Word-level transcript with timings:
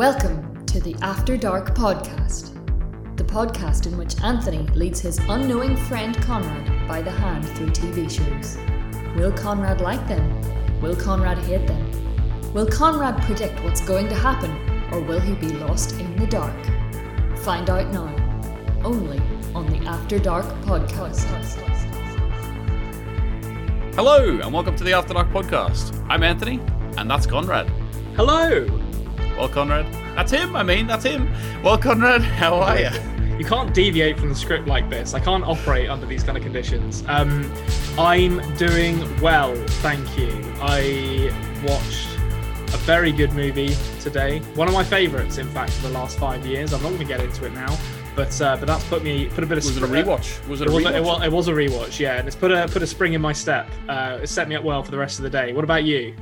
Welcome 0.00 0.64
to 0.64 0.80
the 0.80 0.96
After 1.02 1.36
Dark 1.36 1.74
podcast, 1.74 2.54
the 3.18 3.22
podcast 3.22 3.86
in 3.86 3.98
which 3.98 4.18
Anthony 4.22 4.66
leads 4.68 4.98
his 4.98 5.18
unknowing 5.28 5.76
friend 5.76 6.16
Konrad 6.16 6.88
by 6.88 7.02
the 7.02 7.10
hand 7.10 7.46
through 7.50 7.68
TV 7.68 8.10
shows. 8.10 8.56
Will 9.14 9.30
Konrad 9.30 9.82
like 9.82 10.08
them? 10.08 10.80
Will 10.80 10.96
Konrad 10.96 11.36
hate 11.40 11.66
them? 11.66 11.84
Will 12.54 12.66
Konrad 12.66 13.20
predict 13.24 13.62
what's 13.62 13.82
going 13.82 14.08
to 14.08 14.14
happen, 14.14 14.50
or 14.90 15.02
will 15.02 15.20
he 15.20 15.34
be 15.34 15.52
lost 15.58 15.92
in 16.00 16.16
the 16.16 16.26
dark? 16.26 16.56
Find 17.40 17.68
out 17.68 17.92
now, 17.92 18.08
only 18.82 19.20
on 19.54 19.66
the 19.66 19.86
After 19.86 20.18
Dark 20.18 20.46
podcast. 20.62 21.26
Hello, 23.94 24.40
and 24.40 24.50
welcome 24.50 24.76
to 24.76 24.82
the 24.82 24.94
After 24.94 25.12
Dark 25.12 25.28
podcast. 25.28 26.02
I'm 26.08 26.22
Anthony, 26.22 26.58
and 26.96 27.10
that's 27.10 27.26
Konrad. 27.26 27.68
Hello. 28.16 28.79
Well, 29.40 29.48
Konrad, 29.48 29.90
that's 30.14 30.30
him. 30.30 30.54
I 30.54 30.62
mean, 30.62 30.86
that's 30.86 31.02
him. 31.04 31.32
Well, 31.62 31.78
Konrad, 31.78 32.20
how 32.20 32.56
are 32.56 32.78
you? 32.78 32.90
You 33.38 33.44
can't 33.46 33.72
deviate 33.72 34.18
from 34.18 34.28
the 34.28 34.34
script 34.34 34.68
like 34.68 34.90
this. 34.90 35.14
I 35.14 35.20
can't 35.20 35.44
operate 35.44 35.88
under 35.88 36.04
these 36.04 36.22
kind 36.22 36.36
of 36.36 36.44
conditions. 36.44 37.02
Um, 37.08 37.50
I'm 37.98 38.38
doing 38.56 39.00
well, 39.22 39.56
thank 39.80 40.18
you. 40.18 40.28
I 40.60 41.30
watched 41.66 42.08
a 42.74 42.76
very 42.84 43.12
good 43.12 43.32
movie 43.32 43.74
today. 44.02 44.40
One 44.56 44.68
of 44.68 44.74
my 44.74 44.84
favourites, 44.84 45.38
in 45.38 45.48
fact, 45.48 45.72
for 45.72 45.88
the 45.88 45.94
last 45.94 46.18
five 46.18 46.44
years. 46.44 46.74
I'm 46.74 46.82
not 46.82 46.88
going 46.90 47.00
to 47.00 47.06
get 47.06 47.20
into 47.20 47.46
it 47.46 47.54
now, 47.54 47.78
but 48.14 48.38
uh, 48.42 48.58
but 48.58 48.66
that's 48.66 48.84
put 48.88 49.02
me 49.02 49.28
put 49.28 49.42
a 49.42 49.46
bit 49.46 49.56
of 49.56 49.64
Was 49.64 49.74
it 49.78 49.82
a 49.82 49.86
rewatch? 49.86 50.46
Was 50.48 50.60
it 50.60 50.68
a 50.68 50.70
It 50.70 50.74
was, 50.74 50.84
rewatch? 50.84 50.96
it, 50.96 51.02
was, 51.02 51.22
it 51.24 51.32
was 51.32 51.48
a 51.48 51.52
rewatch, 51.52 51.98
yeah, 51.98 52.18
and 52.18 52.28
it's 52.28 52.36
put 52.36 52.52
a 52.52 52.68
put 52.68 52.82
a 52.82 52.86
spring 52.86 53.14
in 53.14 53.22
my 53.22 53.32
step. 53.32 53.70
Uh, 53.88 54.18
it 54.22 54.26
set 54.26 54.50
me 54.50 54.54
up 54.54 54.64
well 54.64 54.82
for 54.82 54.90
the 54.90 54.98
rest 54.98 55.18
of 55.18 55.22
the 55.22 55.30
day. 55.30 55.54
What 55.54 55.64
about 55.64 55.84
you? 55.84 56.14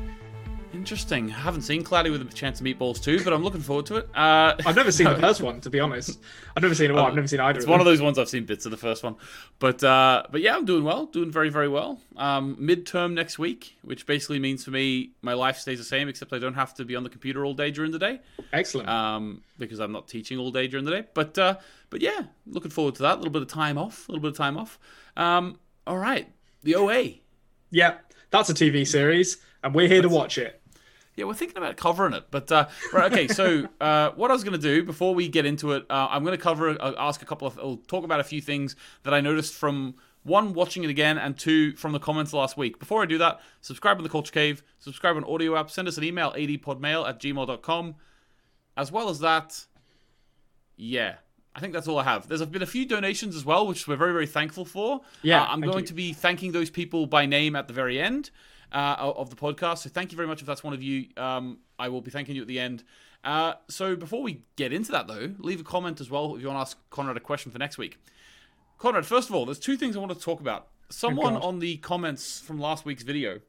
Interesting. 0.79 1.33
I 1.33 1.39
haven't 1.41 1.63
seen 1.63 1.83
Cloudy 1.83 2.09
with 2.09 2.23
a 2.23 2.25
Chance 2.27 2.61
of 2.61 2.67
Meatballs 2.67 3.03
too, 3.03 3.23
but 3.25 3.33
I'm 3.33 3.43
looking 3.43 3.61
forward 3.61 3.85
to 3.87 3.97
it. 3.97 4.09
Uh, 4.15 4.55
I've 4.65 4.77
never 4.77 4.93
seen 4.93 5.09
the 5.09 5.17
first 5.21 5.41
one, 5.43 5.61
to 5.63 5.71
be 5.71 5.81
honest. 5.81 6.21
I've 6.57 6.63
never 6.63 6.75
seen 6.75 6.89
it. 6.89 6.95
Well, 6.95 7.05
I've 7.05 7.17
never 7.17 7.27
seen 7.27 7.41
either. 7.41 7.59
It's 7.59 7.65
of 7.65 7.71
one 7.71 7.81
of 7.81 7.85
those 7.85 8.01
ones 8.01 8.17
I've 8.17 8.29
seen 8.29 8.45
bits 8.45 8.65
of 8.65 8.71
the 8.71 8.77
first 8.77 9.03
one, 9.03 9.17
but 9.59 9.83
uh, 9.83 10.23
but 10.31 10.41
yeah, 10.41 10.55
I'm 10.55 10.65
doing 10.65 10.85
well, 10.85 11.07
doing 11.07 11.33
very 11.33 11.49
very 11.51 11.69
well. 11.69 12.01
Um, 12.17 12.57
midterm 12.61 13.13
next 13.13 13.41
week, 13.41 13.77
which 13.83 14.07
basically 14.07 14.39
means 14.39 14.65
for 14.65 14.71
me 14.71 15.11
my 15.21 15.33
life 15.35 15.59
stays 15.59 15.79
the 15.79 15.85
same, 15.85 16.09
except 16.09 16.33
I 16.33 16.39
don't 16.39 16.55
have 16.55 16.75
to 16.75 16.85
be 16.85 16.95
on 16.95 17.03
the 17.03 17.11
computer 17.11 17.45
all 17.45 17.55
day 17.55 17.73
during 17.73 17.91
the 17.91 17.99
day. 17.99 18.21
Excellent. 18.53 18.89
um, 18.89 19.43
because 19.59 19.81
I'm 19.81 19.91
not 19.93 20.07
teaching 20.07 20.39
all 20.39 20.53
day 20.53 20.69
during 20.69 20.85
the 20.85 20.93
day. 20.93 21.05
But 21.13 21.37
uh, 21.37 21.57
but 21.91 22.01
yeah, 22.03 22.23
looking 22.47 22.71
forward 22.71 22.95
to 22.95 23.03
that. 23.03 23.15
A 23.15 23.17
little 23.17 23.33
bit 23.33 23.43
of 23.43 23.49
time 23.49 23.79
off. 23.79 24.09
A 24.09 24.13
little 24.13 24.23
bit 24.23 24.31
of 24.31 24.37
time 24.37 24.57
off. 24.57 24.79
Um, 25.17 25.59
all 25.89 25.99
right, 25.99 26.29
the 26.63 26.77
OA. 26.77 27.15
yeah, 27.73 27.95
that's 28.31 28.49
a 28.49 28.55
TV 28.55 28.87
series, 28.87 29.39
and 29.65 29.75
we're 29.75 29.89
here 29.89 30.03
to 30.03 30.09
watch 30.09 30.39
it. 30.39 30.58
Yeah, 31.19 31.25
we're 31.25 31.35
thinking 31.35 31.57
about 31.59 31.77
covering 31.77 32.13
it, 32.13 32.27
but 32.31 32.51
uh, 32.53 32.69
right. 32.93 33.11
Okay, 33.13 33.27
so 33.27 33.69
uh, 33.81 34.11
what 34.13 34.31
I 34.31 34.35
was 34.35 34.45
going 34.45 34.53
to 34.53 34.59
do 34.59 34.85
before 34.85 35.17
we 35.17 35.27
get 35.27 35.45
into 35.47 35.73
it, 35.73 35.85
uh, 35.91 36.07
I'm 36.11 36.23
going 36.23 36.37
to 36.37 36.41
cover, 36.43 36.81
uh, 36.81 36.93
ask 36.97 37.21
a 37.23 37.25
couple 37.25 37.49
of, 37.49 37.59
I'll 37.59 37.79
talk 37.89 38.05
about 38.05 38.21
a 38.21 38.25
few 38.25 38.41
things 38.41 38.77
that 39.03 39.13
I 39.13 39.21
noticed 39.21 39.55
from 39.55 39.97
one 40.23 40.53
watching 40.53 40.85
it 40.85 40.91
again, 40.91 41.19
and 41.19 41.37
two 41.37 41.73
from 41.75 41.91
the 41.91 41.99
comments 41.99 42.33
last 42.33 42.57
week. 42.57 42.79
Before 42.79 43.03
I 43.03 43.07
do 43.07 43.19
that, 43.19 43.41
subscribe 43.63 43.97
on 43.97 44.05
the 44.05 44.09
Culture 44.09 44.31
Cave, 44.31 44.63
subscribe 44.79 45.17
on 45.17 45.25
audio 45.25 45.57
app, 45.57 45.71
send 45.71 45.89
us 45.89 45.99
an 45.99 46.05
email 46.05 46.33
adpodmail 46.35 47.09
at 47.09 47.19
gmail.com. 47.19 47.97
As 48.77 48.93
well 48.93 49.09
as 49.09 49.19
that, 49.19 49.67
yeah, 50.77 51.17
I 51.55 51.59
think 51.59 51.73
that's 51.73 51.89
all 51.89 51.99
I 51.99 52.05
have. 52.05 52.29
There's 52.29 52.45
been 52.47 52.63
a 52.63 52.67
few 52.67 52.87
donations 52.87 53.35
as 53.35 53.45
well, 53.45 53.67
which 53.67 53.89
we're 53.89 53.97
very, 53.97 54.13
very 54.13 54.27
thankful 54.29 54.65
for. 54.65 55.01
Yeah, 55.23 55.43
Uh, 55.43 55.47
I'm 55.49 55.61
going 55.63 55.81
you. 55.81 55.87
to 55.87 55.95
be 55.95 56.13
thanking 56.13 56.53
those 56.53 56.71
people 56.71 57.07
by 57.07 57.27
name 57.27 57.57
at 57.57 57.67
the 57.67 57.75
very 57.75 57.99
end 58.01 58.31
uh, 58.73 58.95
of 59.17 59.31
the 59.31 59.37
podcast. 59.37 59.79
So 59.79 59.91
thank 59.91 60.13
you 60.13 60.17
very 60.17 60.29
much 60.29 60.41
if 60.41 60.47
that's 60.47 60.63
one 60.65 60.75
of 60.75 60.83
you. 60.83 61.07
Um, 61.17 61.59
I 61.79 61.89
will 61.89 62.01
be 62.01 62.11
thanking 62.11 62.37
you 62.37 62.43
at 62.43 62.49
the 62.49 62.59
end. 62.61 62.85
Uh, 63.25 63.55
so 63.69 63.97
before 63.97 64.23
we 64.23 64.43
get 64.57 64.73
into 64.73 64.93
that, 64.93 65.09
though, 65.09 65.35
leave 65.39 65.61
a 65.61 65.65
comment 65.65 66.01
as 66.01 66.09
well 66.11 66.35
if 66.37 66.41
you 66.43 66.47
want 66.49 66.57
to 66.59 66.61
ask 66.61 66.79
Konrad 66.91 67.17
a 67.17 67.21
question 67.21 67.51
for 67.51 67.59
next 67.59 67.77
week. 67.79 67.99
Konrad, 68.79 69.05
first 69.05 69.29
of 69.29 69.35
all, 69.35 69.45
there's 69.45 69.59
two 69.59 69.77
things 69.77 69.97
I 69.97 69.99
want 69.99 70.13
to 70.13 70.19
talk 70.21 70.41
about. 70.41 70.69
Someone 70.89 71.37
on 71.37 71.59
the 71.59 71.77
comments 71.79 72.41
from 72.41 72.61
last 72.61 72.85
week's 72.85 73.03
video, 73.03 73.41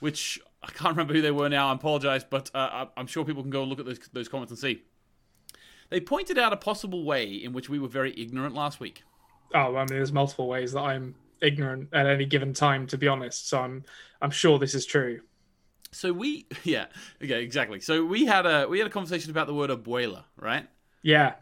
which 0.00 0.40
I 0.62 0.66
can't 0.72 0.90
remember 0.90 1.14
who 1.14 1.22
they 1.22 1.30
were 1.30 1.48
now. 1.48 1.70
I 1.70 1.74
apologize, 1.74 2.24
but 2.24 2.50
uh, 2.54 2.58
I- 2.86 2.88
I'm 3.00 3.06
sure 3.06 3.24
people 3.24 3.42
can 3.42 3.50
go 3.50 3.62
and 3.62 3.70
look 3.70 3.78
at 3.78 3.86
those, 3.86 4.00
those 4.12 4.28
comments 4.28 4.50
and 4.50 4.58
see. 4.58 4.82
They 5.90 6.00
pointed 6.00 6.38
out 6.38 6.52
a 6.52 6.56
possible 6.56 7.04
way 7.04 7.26
in 7.32 7.52
which 7.52 7.68
we 7.68 7.78
were 7.78 7.88
very 7.88 8.12
ignorant 8.18 8.54
last 8.54 8.80
week. 8.80 9.04
Oh, 9.54 9.76
I 9.76 9.80
mean, 9.80 9.86
there's 9.88 10.12
multiple 10.12 10.48
ways 10.48 10.72
that 10.72 10.80
I'm 10.80 11.14
ignorant 11.42 11.88
at 11.92 12.06
any 12.06 12.24
given 12.24 12.54
time, 12.54 12.86
to 12.88 12.96
be 12.98 13.08
honest. 13.08 13.48
So 13.48 13.60
I'm, 13.60 13.84
I'm 14.20 14.30
sure 14.30 14.58
this 14.58 14.74
is 14.74 14.86
true. 14.86 15.20
So 15.90 16.12
we, 16.12 16.46
yeah, 16.64 16.86
okay, 17.22 17.42
exactly. 17.42 17.80
So 17.80 18.04
we 18.04 18.24
had 18.24 18.46
a 18.46 18.66
we 18.68 18.78
had 18.78 18.86
a 18.86 18.90
conversation 18.90 19.30
about 19.30 19.46
the 19.46 19.54
word 19.54 19.70
abuela, 19.70 20.24
right? 20.36 20.66
Yeah. 21.02 21.34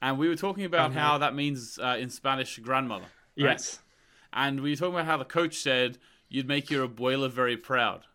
And 0.00 0.18
we 0.18 0.28
were 0.28 0.34
talking 0.36 0.64
about 0.64 0.86
Um, 0.86 0.92
how 0.94 1.18
that 1.18 1.34
means 1.34 1.78
uh, 1.78 1.96
in 2.00 2.10
Spanish 2.10 2.58
grandmother. 2.58 3.04
right? 3.38 3.52
Yes. 3.52 3.78
And 4.32 4.60
we 4.60 4.70
were 4.70 4.76
talking 4.76 4.94
about 4.94 5.06
how 5.06 5.16
the 5.18 5.24
coach 5.24 5.56
said 5.58 5.98
you'd 6.28 6.48
make 6.48 6.70
your 6.70 6.88
abuela 6.88 7.30
very 7.30 7.56
proud. 7.56 8.06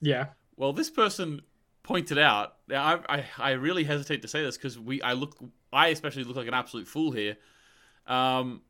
Yeah. 0.00 0.26
Well, 0.56 0.72
this 0.72 0.90
person 0.90 1.40
pointed 1.82 2.18
out. 2.18 2.56
Now, 2.68 3.00
I, 3.08 3.16
I, 3.18 3.24
I 3.38 3.50
really 3.52 3.84
hesitate 3.84 4.20
to 4.22 4.28
say 4.28 4.42
this 4.42 4.56
because 4.58 4.78
we, 4.78 5.00
I 5.00 5.12
look, 5.14 5.36
I 5.72 5.88
especially 5.88 6.24
look 6.24 6.36
like 6.36 6.48
an 6.48 6.54
absolute 6.54 6.86
fool 6.88 7.12
here. 7.12 7.36
Um, 8.06 8.62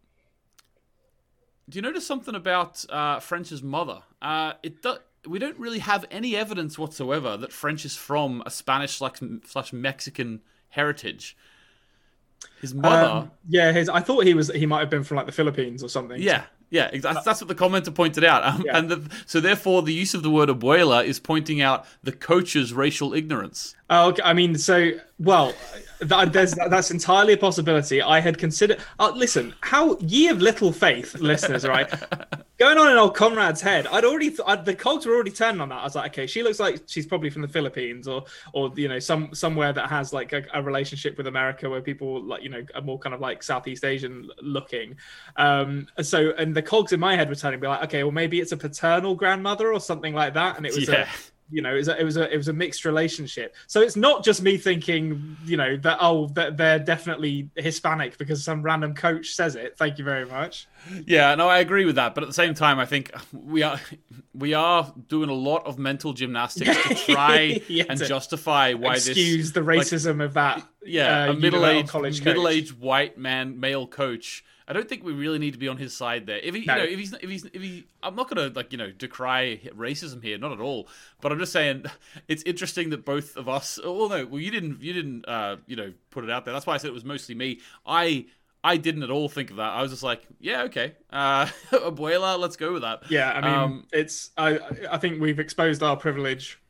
do 1.68 1.76
you 1.76 1.82
notice 1.82 2.06
something 2.06 2.34
about 2.34 2.84
uh, 2.90 3.20
French's 3.20 3.62
mother? 3.62 4.02
Uh, 4.22 4.54
it 4.62 4.82
do, 4.82 4.96
we 5.26 5.38
don't 5.38 5.58
really 5.58 5.80
have 5.80 6.04
any 6.10 6.36
evidence 6.36 6.78
whatsoever 6.78 7.36
that 7.36 7.52
French 7.52 7.84
is 7.84 7.96
from 7.96 8.42
a 8.46 8.50
Spanish 8.50 8.96
slash, 8.96 9.20
slash 9.44 9.72
Mexican 9.72 10.40
heritage. 10.70 11.36
His 12.60 12.74
mother, 12.74 13.10
Um, 13.10 13.30
yeah. 13.48 13.72
His. 13.72 13.88
I 13.88 14.00
thought 14.00 14.24
he 14.24 14.34
was. 14.34 14.48
He 14.52 14.64
might 14.66 14.80
have 14.80 14.90
been 14.90 15.04
from 15.04 15.16
like 15.16 15.26
the 15.26 15.32
Philippines 15.32 15.82
or 15.82 15.88
something. 15.88 16.20
yeah, 16.22 16.44
yeah, 16.70 16.90
ex- 16.92 17.02
that's, 17.02 17.24
that's 17.24 17.40
what 17.40 17.48
the 17.48 17.54
commenter 17.54 17.94
pointed 17.94 18.24
out. 18.24 18.44
Um, 18.44 18.62
Yeah. 18.64 18.76
And 18.76 18.88
the, 18.90 19.10
so, 19.26 19.40
therefore, 19.40 19.82
the 19.82 19.92
use 19.92 20.14
of 20.14 20.22
the 20.22 20.30
word 20.30 20.48
abuela 20.48 21.04
is 21.04 21.18
pointing 21.18 21.60
out 21.62 21.86
the 22.02 22.12
coach's 22.12 22.72
racial 22.72 23.14
ignorance. 23.14 23.74
Oh, 23.90 24.08
okay. 24.08 24.22
I 24.22 24.34
mean, 24.34 24.56
so 24.56 24.92
well, 25.18 25.52
that, 26.00 26.32
there's 26.32 26.54
that's 26.54 26.90
entirely 26.90 27.32
a 27.32 27.36
possibility. 27.36 28.02
I 28.02 28.20
had 28.20 28.38
considered. 28.38 28.80
Uh, 29.00 29.10
listen, 29.14 29.54
how 29.62 29.98
ye 29.98 30.28
of 30.28 30.40
little 30.40 30.72
faith, 30.72 31.14
listeners, 31.16 31.66
right? 31.66 31.92
Going 32.58 32.76
on 32.76 32.90
in 32.90 32.98
old 32.98 33.16
Konrad's 33.16 33.60
head, 33.60 33.86
I'd 33.86 34.04
already 34.04 34.28
th- 34.28 34.40
I'd, 34.46 34.64
the 34.64 34.74
cogs 34.74 35.06
were 35.06 35.14
already 35.14 35.30
turning 35.30 35.60
on 35.60 35.68
that. 35.70 35.76
I 35.76 35.84
was 35.84 35.94
like, 35.94 36.12
okay, 36.12 36.26
she 36.26 36.42
looks 36.42 36.60
like 36.60 36.82
she's 36.86 37.06
probably 37.06 37.30
from 37.30 37.42
the 37.42 37.48
Philippines 37.48 38.06
or 38.06 38.24
or 38.52 38.72
you 38.76 38.88
know 38.88 38.98
some 38.98 39.34
somewhere 39.34 39.72
that 39.72 39.88
has 39.88 40.12
like 40.12 40.32
a, 40.32 40.44
a 40.54 40.62
relationship 40.62 41.16
with 41.16 41.26
America 41.26 41.70
where 41.70 41.80
people 41.80 42.22
like 42.22 42.42
you 42.42 42.48
know 42.48 42.64
are 42.74 42.82
more 42.82 42.98
kind 42.98 43.14
of 43.14 43.20
like 43.20 43.42
Southeast 43.42 43.84
Asian 43.84 44.28
looking. 44.42 44.96
Um, 45.36 45.86
so 46.02 46.32
and 46.36 46.54
the 46.58 46.62
cogs 46.62 46.92
in 46.92 47.00
my 47.00 47.14
head 47.16 47.28
were 47.28 47.34
turning, 47.36 47.60
be 47.60 47.66
like, 47.68 47.84
okay, 47.84 48.02
well 48.02 48.12
maybe 48.12 48.40
it's 48.40 48.52
a 48.52 48.56
paternal 48.56 49.14
grandmother 49.14 49.72
or 49.72 49.80
something 49.80 50.14
like 50.14 50.34
that, 50.34 50.56
and 50.56 50.66
it 50.66 50.74
was 50.74 50.88
Yeah. 50.88 51.02
a 51.02 51.06
you 51.50 51.62
know, 51.62 51.72
it 51.74 51.78
was, 51.78 51.88
a, 51.88 51.98
it 51.98 52.04
was 52.04 52.16
a 52.18 52.30
it 52.34 52.36
was 52.36 52.48
a 52.48 52.52
mixed 52.52 52.84
relationship. 52.84 53.56
So 53.68 53.80
it's 53.80 53.96
not 53.96 54.22
just 54.22 54.42
me 54.42 54.58
thinking, 54.58 55.34
you 55.46 55.56
know, 55.56 55.78
that 55.78 55.96
oh, 55.98 56.26
that 56.34 56.58
they're 56.58 56.78
definitely 56.78 57.48
Hispanic 57.56 58.18
because 58.18 58.44
some 58.44 58.60
random 58.60 58.94
coach 58.94 59.30
says 59.34 59.56
it. 59.56 59.74
Thank 59.78 59.96
you 59.96 60.04
very 60.04 60.26
much. 60.26 60.68
Yeah, 61.06 61.34
no, 61.36 61.48
I 61.48 61.60
agree 61.60 61.86
with 61.86 61.94
that. 61.94 62.14
But 62.14 62.22
at 62.22 62.26
the 62.28 62.34
same 62.34 62.52
time, 62.52 62.78
I 62.78 62.84
think 62.84 63.12
we 63.32 63.62
are 63.62 63.80
we 64.34 64.52
are 64.52 64.92
doing 65.08 65.30
a 65.30 65.34
lot 65.50 65.64
of 65.64 65.78
mental 65.78 66.12
gymnastics 66.12 66.76
to 66.86 66.94
try 67.14 67.62
Yeah, 67.66 67.84
and 67.88 67.98
to 67.98 68.06
justify 68.06 68.74
why 68.74 68.96
Excuse 68.96 69.52
this 69.52 69.52
the 69.52 69.60
racism 69.60 70.22
of 70.22 70.34
that. 70.34 70.62
yeah 70.84 71.28
uh, 71.28 71.32
a 71.32 71.34
middle 71.34 71.64
aged 71.64 71.88
college 71.88 72.22
middle 72.22 72.46
aged 72.46 72.78
white 72.78 73.16
man 73.16 73.58
male 73.58 73.86
coach. 73.86 74.44
I 74.68 74.74
don't 74.74 74.88
think 74.88 75.02
we 75.02 75.12
really 75.12 75.38
need 75.38 75.54
to 75.54 75.58
be 75.58 75.66
on 75.66 75.78
his 75.78 75.96
side 75.96 76.26
there. 76.26 76.36
If 76.38 76.54
he, 76.54 76.64
No. 76.66 76.74
you 76.76 76.82
know, 76.82 76.86
if 76.86 76.98
he's, 76.98 77.12
if 77.14 77.30
he's, 77.30 77.44
if 77.46 77.62
he, 77.62 77.86
I'm 78.02 78.14
not 78.14 78.28
gonna 78.28 78.52
like, 78.54 78.70
you 78.70 78.76
know, 78.78 78.90
decry 78.90 79.60
racism 79.74 80.22
here, 80.22 80.36
not 80.36 80.52
at 80.52 80.60
all. 80.60 80.88
But 81.22 81.32
I'm 81.32 81.38
just 81.38 81.52
saying, 81.52 81.86
it's 82.28 82.42
interesting 82.42 82.90
that 82.90 83.04
both 83.06 83.36
of 83.36 83.48
us. 83.48 83.80
Oh 83.82 84.06
no, 84.08 84.26
well, 84.26 84.40
you 84.40 84.50
didn't, 84.50 84.82
you 84.82 84.92
didn't, 84.92 85.26
uh, 85.26 85.56
you 85.66 85.74
know, 85.74 85.92
put 86.10 86.22
it 86.22 86.30
out 86.30 86.44
there. 86.44 86.52
That's 86.52 86.66
why 86.66 86.74
I 86.74 86.76
said 86.76 86.88
it 86.88 86.94
was 86.94 87.04
mostly 87.04 87.34
me. 87.34 87.60
I, 87.86 88.26
I 88.62 88.76
didn't 88.76 89.04
at 89.04 89.10
all 89.10 89.28
think 89.28 89.50
of 89.50 89.56
that. 89.56 89.70
I 89.70 89.80
was 89.80 89.90
just 89.90 90.02
like, 90.02 90.22
yeah, 90.38 90.64
okay, 90.64 90.94
uh, 91.10 91.46
abuela, 91.70 92.38
let's 92.38 92.56
go 92.56 92.72
with 92.74 92.82
that. 92.82 93.10
Yeah, 93.10 93.30
I 93.32 93.40
mean, 93.40 93.54
Um, 93.54 93.86
it's 93.92 94.30
I 94.36 94.58
I 94.90 94.98
think 94.98 95.20
we've 95.20 95.38
exposed 95.38 95.82
our 95.82 95.96
privilege 95.96 96.60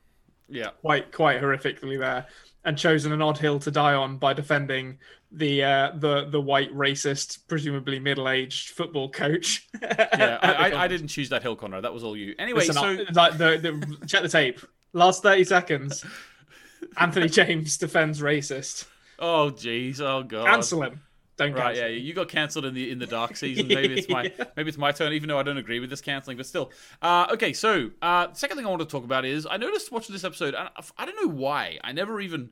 yeah. 0.48 0.70
quite 0.82 1.12
quite 1.12 1.40
horrifically 1.40 1.98
there, 1.98 2.26
and 2.68 2.76
chosen 2.76 3.12
an 3.12 3.22
odd 3.22 3.38
hill 3.38 3.58
to 3.58 3.70
die 3.70 3.94
on 3.94 4.18
by 4.18 4.34
defending 4.34 4.98
the 5.32 5.64
uh, 5.64 5.92
the 5.94 6.26
the 6.26 6.40
white 6.40 6.72
racist, 6.74 7.38
presumably 7.48 7.98
middle 7.98 8.28
aged 8.28 8.70
football 8.70 9.10
coach. 9.10 9.66
Yeah, 9.80 10.38
I, 10.42 10.70
I, 10.70 10.84
I 10.84 10.88
didn't 10.88 11.08
choose 11.08 11.28
that 11.30 11.42
hill, 11.42 11.56
Konrad. 11.56 11.82
That 11.82 11.94
was 11.94 12.04
all 12.04 12.16
you. 12.16 12.34
Anyway, 12.38 12.66
Listen, 12.66 12.74
so 12.74 13.04
like 13.14 13.38
the, 13.38 13.56
the 13.58 14.06
check 14.06 14.22
the 14.22 14.28
tape. 14.28 14.60
Last 14.92 15.22
thirty 15.22 15.44
seconds. 15.44 16.04
Anthony 16.96 17.28
James 17.28 17.78
defends 17.78 18.20
racist. 18.20 18.86
oh 19.18 19.50
jeez, 19.54 20.00
oh 20.00 20.22
god, 20.24 20.46
Cancel 20.46 20.82
him. 20.82 21.00
Don't 21.38 21.52
Right, 21.54 21.76
cancel 21.76 21.82
yeah, 21.84 21.88
you 21.96 22.12
got 22.14 22.28
cancelled 22.28 22.64
in 22.66 22.74
the 22.74 22.90
in 22.90 22.98
the 22.98 23.06
dark 23.06 23.36
season. 23.42 23.68
Maybe 23.68 23.94
it's 23.98 24.08
my 24.08 24.30
maybe 24.56 24.68
it's 24.68 24.76
my 24.76 24.92
turn, 24.92 25.12
even 25.14 25.28
though 25.28 25.38
I 25.38 25.42
don't 25.44 25.56
agree 25.56 25.80
with 25.80 25.88
this 25.88 26.00
cancelling, 26.00 26.36
but 26.36 26.44
still. 26.46 26.70
Uh, 27.00 27.28
okay, 27.32 27.52
so 27.52 27.90
uh, 28.02 28.32
second 28.34 28.56
thing 28.56 28.66
I 28.66 28.68
want 28.68 28.80
to 28.80 28.86
talk 28.86 29.04
about 29.04 29.24
is 29.24 29.46
I 29.50 29.56
noticed 29.56 29.90
watching 29.92 30.12
this 30.12 30.24
episode, 30.24 30.54
and 30.54 30.68
I, 30.76 30.82
I 30.98 31.06
don't 31.06 31.16
know 31.26 31.32
why. 31.32 31.78
I 31.82 31.92
never 31.92 32.20
even 32.20 32.50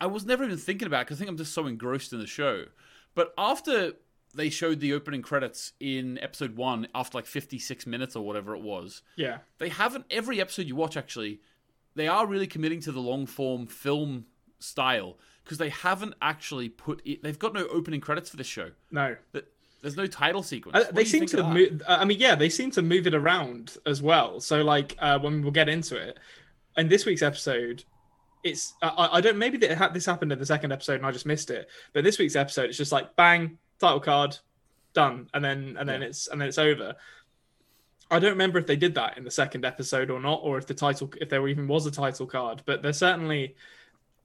I 0.00 0.06
was 0.06 0.24
never 0.26 0.44
even 0.44 0.58
thinking 0.58 0.86
about 0.86 1.06
because 1.06 1.16
I 1.16 1.20
think 1.20 1.30
I'm 1.30 1.36
just 1.38 1.54
so 1.54 1.66
engrossed 1.66 2.12
in 2.12 2.18
the 2.20 2.26
show. 2.26 2.66
But 3.14 3.32
after 3.38 3.92
they 4.34 4.50
showed 4.50 4.80
the 4.80 4.92
opening 4.92 5.22
credits 5.22 5.72
in 5.80 6.18
episode 6.18 6.56
one, 6.56 6.88
after 6.94 7.16
like 7.16 7.24
56 7.26 7.86
minutes 7.86 8.16
or 8.16 8.26
whatever 8.26 8.54
it 8.56 8.60
was, 8.62 9.00
Yeah. 9.16 9.38
they 9.58 9.68
haven't 9.68 10.06
every 10.10 10.40
episode 10.40 10.66
you 10.66 10.74
watch 10.76 10.96
actually 10.96 11.40
they 11.94 12.08
are 12.08 12.26
really 12.26 12.48
committing 12.48 12.80
to 12.80 12.90
the 12.90 12.98
long 12.98 13.24
form 13.26 13.68
film 13.68 14.26
style 14.58 15.16
because 15.44 15.58
they 15.58 15.68
haven't 15.68 16.14
actually 16.22 16.68
put 16.68 17.00
it 17.04 17.22
they've 17.22 17.38
got 17.38 17.52
no 17.54 17.66
opening 17.68 18.00
credits 18.00 18.30
for 18.30 18.36
this 18.36 18.46
show 18.46 18.70
No. 18.90 19.16
Th- 19.32 19.44
there's 19.82 19.96
no 19.96 20.06
title 20.06 20.42
sequence 20.42 20.76
Uh, 20.78 20.90
they 20.92 21.04
seem 21.04 21.26
to 21.26 21.42
move. 21.42 21.82
I 21.86 22.06
mean, 22.06 22.18
yeah, 22.18 22.34
they 22.34 22.48
seem 22.48 22.70
to 22.70 22.80
move 22.80 23.06
it 23.06 23.14
around 23.14 23.76
as 23.84 24.00
well. 24.00 24.40
So, 24.40 24.62
like, 24.62 24.96
uh, 24.98 25.18
when 25.18 25.42
we'll 25.42 25.52
get 25.52 25.68
into 25.68 25.94
it, 25.96 26.18
in 26.78 26.88
this 26.88 27.04
week's 27.04 27.20
episode, 27.20 27.84
it's 28.42 28.72
I, 28.80 29.10
I 29.12 29.20
don't 29.20 29.36
maybe 29.36 29.58
that 29.58 29.72
it 29.72 29.76
ha- 29.76 29.88
this 29.90 30.06
happened 30.06 30.32
in 30.32 30.38
the 30.38 30.46
second 30.46 30.72
episode 30.72 30.94
and 30.94 31.04
I 31.04 31.10
just 31.10 31.26
missed 31.26 31.50
it. 31.50 31.68
But 31.92 32.02
this 32.02 32.18
week's 32.18 32.34
episode, 32.34 32.70
it's 32.70 32.78
just 32.78 32.92
like 32.92 33.14
bang, 33.14 33.58
title 33.78 34.00
card, 34.00 34.38
done, 34.94 35.28
and 35.34 35.44
then 35.44 35.76
and 35.78 35.86
then 35.86 36.00
Yeah. 36.00 36.06
it's 36.08 36.28
and 36.28 36.40
then 36.40 36.48
it's 36.48 36.56
over. 36.56 36.94
I 38.10 38.18
don't 38.18 38.30
remember 38.32 38.58
if 38.58 38.66
they 38.66 38.76
did 38.76 38.94
that 38.94 39.18
in 39.18 39.24
the 39.24 39.30
second 39.30 39.66
episode 39.66 40.08
or 40.10 40.18
not, 40.18 40.40
or 40.42 40.56
if 40.56 40.66
the 40.66 40.72
title, 40.72 41.12
if 41.20 41.28
there 41.28 41.46
even 41.48 41.68
was 41.68 41.84
a 41.84 41.90
title 41.90 42.26
card. 42.26 42.62
But 42.64 42.80
they're 42.82 42.92
certainly 42.94 43.54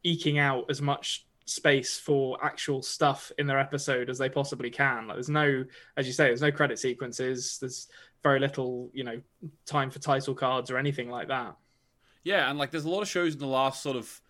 eking 0.04 0.38
out 0.40 0.66
as 0.70 0.82
much 0.82 1.26
space 1.46 1.98
for 1.98 2.38
actual 2.46 2.82
stuff 2.84 3.32
in 3.38 3.48
their 3.48 3.60
episode 3.60 4.10
as 4.10 4.18
they 4.20 4.30
possibly 4.30 4.70
can. 4.70 5.08
Like, 5.08 5.16
there's 5.16 5.30
no, 5.30 5.66
as 5.98 6.06
you 6.08 6.14
say, 6.14 6.26
there's 6.26 6.42
no 6.42 6.52
credit 6.52 6.78
sequences. 6.80 7.58
There's 7.60 7.88
very 8.22 8.40
little, 8.40 8.90
you 8.94 9.04
know, 9.04 9.20
time 9.66 9.90
for 9.90 10.00
title 10.00 10.36
cards 10.36 10.70
or 10.70 10.78
anything 10.78 11.10
like 11.10 11.28
that. 11.30 11.56
yeah 12.24 12.50
and 12.50 12.60
like 12.60 12.70
there's 12.72 12.86
a 12.86 12.90
lot 12.90 13.02
of 13.02 13.08
shows 13.08 13.34
in 13.34 13.40
the 13.40 13.48
last 13.48 13.82
sort 13.82 13.96
of 13.96 14.22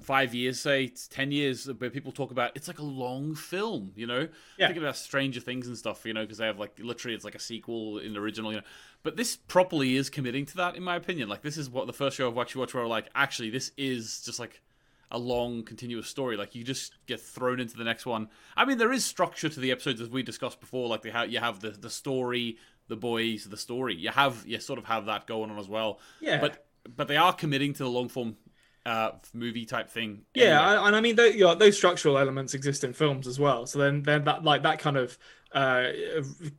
five 0.00 0.34
years 0.34 0.58
say 0.58 0.86
10 0.88 1.30
years 1.30 1.66
where 1.76 1.90
people 1.90 2.10
talk 2.10 2.30
about 2.30 2.50
it's 2.54 2.66
like 2.66 2.78
a 2.78 2.82
long 2.82 3.34
film 3.34 3.92
you 3.94 4.06
know 4.06 4.26
Yeah. 4.56 4.68
thinking 4.68 4.82
about 4.82 4.96
stranger 4.96 5.38
things 5.38 5.66
and 5.68 5.76
stuff 5.76 6.06
you 6.06 6.14
know 6.14 6.22
because 6.22 6.38
they 6.38 6.46
have 6.46 6.58
like 6.58 6.78
literally 6.78 7.14
it's 7.14 7.26
like 7.26 7.34
a 7.34 7.38
sequel 7.38 7.98
in 7.98 8.14
the 8.14 8.18
original 8.18 8.50
you 8.52 8.56
know 8.58 8.64
but 9.02 9.18
this 9.18 9.36
properly 9.36 9.96
is 9.96 10.08
committing 10.08 10.46
to 10.46 10.56
that 10.56 10.76
in 10.76 10.82
my 10.82 10.96
opinion 10.96 11.28
like 11.28 11.42
this 11.42 11.58
is 11.58 11.68
what 11.68 11.86
the 11.86 11.92
first 11.92 12.16
show 12.16 12.30
i've 12.30 12.38
actually 12.38 12.60
watched 12.60 12.72
where 12.72 12.82
I'm 12.82 12.88
like 12.88 13.10
actually 13.14 13.50
this 13.50 13.70
is 13.76 14.22
just 14.24 14.38
like 14.38 14.62
a 15.12 15.18
long 15.18 15.62
continuous 15.62 16.08
story 16.08 16.36
like 16.36 16.54
you 16.54 16.64
just 16.64 16.94
get 17.06 17.20
thrown 17.20 17.60
into 17.60 17.76
the 17.76 17.84
next 17.84 18.06
one 18.06 18.28
i 18.56 18.64
mean 18.64 18.78
there 18.78 18.92
is 18.92 19.04
structure 19.04 19.48
to 19.48 19.60
the 19.60 19.70
episodes 19.70 20.00
as 20.00 20.08
we 20.08 20.22
discussed 20.22 20.58
before 20.58 20.88
like 20.88 21.04
have 21.04 21.30
you 21.30 21.38
have 21.38 21.60
the 21.60 21.70
the 21.70 21.90
story 21.90 22.56
the 22.88 22.96
boys 22.96 23.44
the 23.44 23.56
story 23.56 23.94
you 23.94 24.08
have 24.10 24.42
you 24.46 24.58
sort 24.58 24.78
of 24.78 24.86
have 24.86 25.06
that 25.06 25.26
going 25.26 25.50
on 25.50 25.58
as 25.58 25.68
well 25.68 26.00
Yeah. 26.20 26.40
but 26.40 26.66
but 26.96 27.06
they 27.08 27.16
are 27.16 27.32
committing 27.32 27.72
to 27.74 27.84
the 27.84 27.88
long 27.90 28.08
form 28.08 28.36
uh 28.84 29.12
movie 29.32 29.64
type 29.66 29.88
thing 29.90 30.22
Yeah, 30.34 30.44
anyway. 30.44 30.58
I- 30.82 30.86
and 30.88 30.96
I 30.96 31.00
mean, 31.00 31.14
those, 31.14 31.34
you 31.36 31.42
know, 31.44 31.54
those 31.54 31.76
structural 31.76 32.18
elements 32.18 32.52
exist 32.54 32.82
in 32.82 32.92
films 32.94 33.28
as 33.28 33.38
well. 33.38 33.64
So 33.66 33.78
then, 33.78 34.02
then 34.02 34.24
that 34.24 34.42
like 34.42 34.64
that 34.64 34.80
kind 34.80 34.96
of 34.96 35.16
uh, 35.54 35.88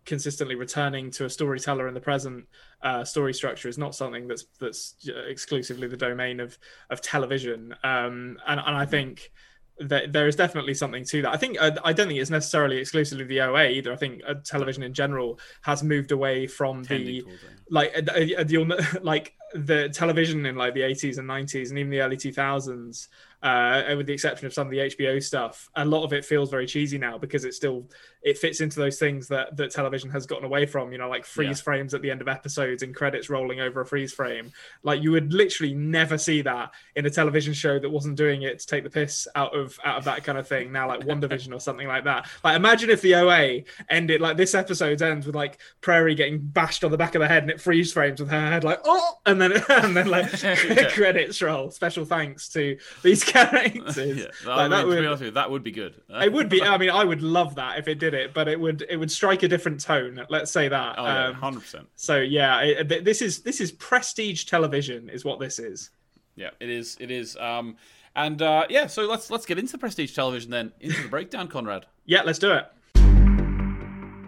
consistently 0.06 0.56
returning 0.56 1.12
to 1.12 1.26
a 1.26 1.30
storyteller 1.30 1.88
in 1.88 1.94
the 1.94 2.00
present 2.00 2.46
uh, 2.82 3.04
story 3.04 3.34
structure 3.34 3.68
is 3.68 3.78
not 3.78 3.96
something 3.96 4.28
that's 4.28 4.46
that's 4.60 4.96
exclusively 5.28 5.88
the 5.88 5.98
domain 5.98 6.40
of 6.40 6.58
of 6.90 7.02
television. 7.02 7.74
Um, 7.84 8.38
and 8.48 8.60
and 8.60 8.76
I 8.76 8.86
think 8.86 9.32
that 9.80 10.14
there 10.14 10.28
is 10.28 10.36
definitely 10.36 10.74
something 10.74 11.04
to 11.04 11.24
that. 11.24 11.34
I 11.34 11.38
think 11.38 11.58
uh, 11.60 11.72
I 11.84 11.94
don't 11.94 12.08
think 12.08 12.20
it's 12.20 12.30
necessarily 12.30 12.78
exclusively 12.78 13.26
the 13.26 13.42
OA 13.42 13.70
either. 13.70 13.92
I 13.92 13.96
think 13.96 14.22
uh, 14.28 14.36
television 14.44 14.84
in 14.84 14.94
general 14.94 15.40
has 15.62 15.84
moved 15.84 16.12
away 16.12 16.46
from 16.48 16.84
the 16.84 17.24
like 17.70 17.96
uh, 18.16 18.44
you'll 18.48 18.70
like 19.02 19.34
the 19.54 19.90
television 19.90 20.46
in 20.46 20.56
like 20.56 20.74
the 20.74 20.82
80s 20.82 21.20
and 21.20 21.30
90s 21.30 21.70
and 21.70 21.78
even 21.78 21.92
the 21.92 22.02
early 22.02 22.18
2000s 22.18 23.08
uh 23.44 23.84
with 23.96 24.08
the 24.08 24.14
exception 24.14 24.48
of 24.48 24.54
some 24.54 24.66
of 24.66 24.72
the 24.72 24.78
hbo 24.78 25.22
stuff 25.22 25.70
a 25.76 25.86
lot 25.86 26.04
of 26.04 26.12
it 26.12 26.26
feels 26.26 26.50
very 26.50 26.66
cheesy 26.66 26.98
now 26.98 27.20
because 27.20 27.46
it's 27.46 27.56
still 27.58 27.88
it 28.24 28.38
fits 28.38 28.62
into 28.62 28.80
those 28.80 28.98
things 28.98 29.28
that 29.28 29.56
that 29.58 29.72
television 29.72 30.10
has 30.10 30.26
gotten 30.26 30.46
away 30.46 30.66
from 30.66 30.92
you 30.92 30.98
know 30.98 31.10
like 31.10 31.26
freeze 31.26 31.60
Yeah. 31.60 31.64
frames 31.64 31.94
at 31.94 32.02
the 32.02 32.10
end 32.10 32.22
of 32.22 32.28
episodes 32.28 32.82
and 32.84 32.96
credits 32.96 33.30
rolling 33.30 33.60
over 33.60 33.82
a 33.82 33.86
freeze 33.86 34.14
frame. 34.14 34.52
Like 34.84 35.02
you 35.04 35.12
would 35.12 35.34
literally 35.34 35.74
never 35.74 36.18
see 36.18 36.42
that 36.44 36.72
in 36.96 37.06
a 37.06 37.10
television 37.10 37.54
show 37.54 37.80
that 37.80 37.90
wasn't 37.90 38.16
doing 38.16 38.44
it 38.44 38.60
to 38.60 38.68
take 38.68 38.84
the 38.84 38.90
piss 38.90 39.28
out 39.36 39.56
of 39.56 39.78
out 39.84 39.98
of 39.98 40.06
that 40.06 40.24
kind 40.24 40.38
of 40.38 40.48
thing. 40.48 40.72
Now 40.72 40.88
like 40.88 41.02
WandaVision 41.02 41.54
or 41.54 41.60
something 41.60 41.88
like 41.88 42.06
that. 42.06 42.28
Like 42.44 42.56
imagine 42.56 42.90
if 42.90 43.02
the 43.02 43.16
oa 43.16 43.60
ended 43.90 44.22
like 44.22 44.38
this 44.38 44.56
episode 44.56 45.02
ends 45.02 45.26
with 45.26 45.36
like 45.36 45.60
prairie 45.82 46.16
getting 46.16 46.40
bashed 46.40 46.84
on 46.84 46.92
the 46.92 46.98
back 46.98 47.16
of 47.16 47.20
the 47.22 47.28
head 47.28 47.44
and 47.44 47.52
it 47.52 47.60
freeze 47.62 47.92
frames 47.92 48.20
with 48.22 48.30
her 48.30 48.40
head 48.40 48.64
like 48.64 48.80
oh 48.86 49.18
and 49.26 49.42
then 49.42 49.52
and 49.70 49.96
then 49.96 50.08
like 50.08 50.32
Yeah. 50.44 50.90
credits 50.92 51.42
roll. 51.42 51.72
Special 51.72 52.06
thanks 52.06 52.48
to 52.50 52.78
these 53.02 53.24
characters. 53.24 53.98
Yeah, 53.98 54.14
that, 54.14 54.46
Like, 54.46 54.58
I 54.58 54.62
mean, 54.64 54.72
that 54.72 54.82
to 54.82 54.88
would- 54.88 55.00
be 55.02 55.06
honest 55.08 55.22
with 55.22 55.28
you, 55.28 55.32
that 55.34 55.52
would 55.52 55.64
be 55.64 55.72
good. 55.72 56.02
it 56.10 56.32
would 56.32 56.50
be 56.50 56.62
i 56.62 56.78
mean 56.78 56.90
i 56.90 57.04
would 57.04 57.22
love 57.22 57.56
that 57.56 57.80
if 57.80 57.88
it 57.88 58.00
did 58.00 58.13
it 58.14 58.34
but 58.34 58.48
it 58.48 58.60
would 58.60 58.86
it 58.90 58.98
would 58.98 59.12
strike 59.12 59.44
a 59.44 59.48
different 59.48 59.80
tone 59.80 60.26
let's 60.30 60.52
say 60.52 60.68
that 60.68 60.96
Oh 60.98 61.04
yeah, 61.04 61.26
Um, 61.28 61.34
hundred 61.36 61.62
percent. 61.62 61.88
so 61.96 62.18
yeah 62.20 62.62
it, 62.62 62.90
th- 62.90 63.04
this 63.04 63.22
is 63.22 63.40
this 63.42 63.60
is 63.62 63.72
prestige 63.72 64.46
television 64.46 65.10
is 65.10 65.24
what 65.26 65.40
this 65.40 65.60
is 65.60 65.90
Yeah, 66.36 66.50
it 66.60 66.70
is. 66.70 66.98
It 67.00 67.12
is. 67.12 67.38
Um, 67.38 67.76
and 68.16 68.42
uh, 68.42 68.66
yeah, 68.70 68.88
so 68.88 69.04
let's 69.08 69.30
let's 69.32 69.46
get 69.46 69.58
into 69.60 69.78
prestige 69.78 70.14
television 70.16 70.50
then, 70.52 70.72
into 70.80 71.02
the 71.02 71.08
breakdown, 71.10 71.48
Konrad. 71.48 71.84
yeah 72.06 72.22
let's 72.24 72.40
do 72.40 72.52
it 72.52 72.66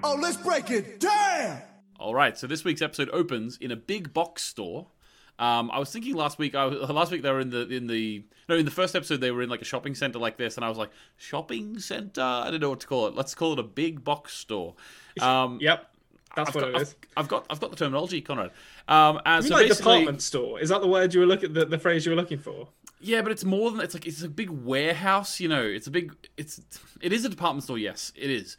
Oh, 0.04 0.16
let's 0.22 0.38
break 0.38 0.70
it 0.70 1.00
down. 1.00 1.62
All 2.00 2.14
right, 2.14 2.38
so 2.38 2.46
this 2.46 2.64
week's 2.64 2.82
episode 2.84 3.10
opens 3.12 3.58
in 3.58 3.72
a 3.72 3.76
big 3.76 4.14
box 4.14 4.44
store. 4.44 4.88
Um, 5.38 5.70
I 5.72 5.80
was 5.80 5.92
thinking 5.92 6.16
last 6.16 6.40
week. 6.40 6.56
I 6.56 6.66
was, 6.66 6.90
last 6.90 7.12
week 7.12 7.22
they 7.22 7.32
were 7.32 7.42
in 7.42 7.50
the 7.50 7.68
in 7.68 7.88
the 7.88 8.24
no 8.48 8.56
in 8.56 8.66
the 8.66 8.72
first 8.72 8.96
episode 8.96 9.22
they 9.22 9.32
were 9.32 9.42
in 9.42 9.50
like 9.50 9.62
a 9.62 9.66
shopping 9.66 9.96
center 9.96 10.20
like 10.20 10.38
this, 10.38 10.56
and 10.56 10.66
I 10.66 10.70
was 10.70 10.78
like 10.78 10.92
shopping 11.18 11.80
center. 11.80 12.22
I 12.22 12.50
don't 12.52 12.62
know 12.62 12.70
what 12.70 12.80
to 12.82 12.88
call 12.88 13.08
it. 13.08 13.16
Let's 13.16 13.36
call 13.36 13.54
it 13.54 13.60
a 13.60 13.64
big 13.64 14.04
box 14.04 14.34
store. 14.34 14.76
Um, 15.22 15.60
yep 15.62 15.92
that's 16.36 16.50
I've 16.50 16.56
what 16.56 16.62
got, 16.62 16.70
it 16.70 16.76
I've, 16.76 16.96
I've 17.18 17.28
got 17.28 17.46
I've 17.50 17.60
got 17.60 17.70
the 17.72 17.78
terminology, 17.78 18.22
Konrad. 18.22 18.52
Um, 18.88 19.22
and 19.26 19.44
You 19.44 19.50
so 19.50 19.56
like 19.56 19.76
department 19.76 20.22
store 20.22 20.60
is 20.60 20.70
that 20.70 20.82
the 20.82 20.88
word 20.88 21.14
you 21.14 21.22
were 21.22 21.26
looking 21.26 21.54
the, 21.54 21.66
the 21.66 21.80
phrase 21.80 22.06
you 22.06 22.12
were 22.12 22.16
looking 22.16 22.38
for 22.38 22.68
Yeah, 23.00 23.22
but 23.22 23.32
it's 23.32 23.44
more 23.44 23.72
than 23.72 23.80
it's 23.80 23.94
like 23.94 24.06
it's 24.06 24.22
a 24.22 24.30
big 24.30 24.50
warehouse. 24.50 25.40
You 25.40 25.48
know, 25.48 25.64
it's 25.64 25.88
a 25.88 25.92
big 25.92 26.14
it's 26.38 26.62
it 27.02 27.14
is 27.14 27.26
a 27.26 27.30
department 27.30 27.64
store. 27.64 27.78
Yes, 27.78 28.12
it 28.16 28.30
is. 28.30 28.58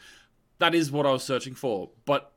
That 0.59 0.75
is 0.75 0.91
what 0.91 1.05
I 1.05 1.13
was 1.13 1.23
searching 1.23 1.55
for, 1.55 1.91
but 2.07 2.33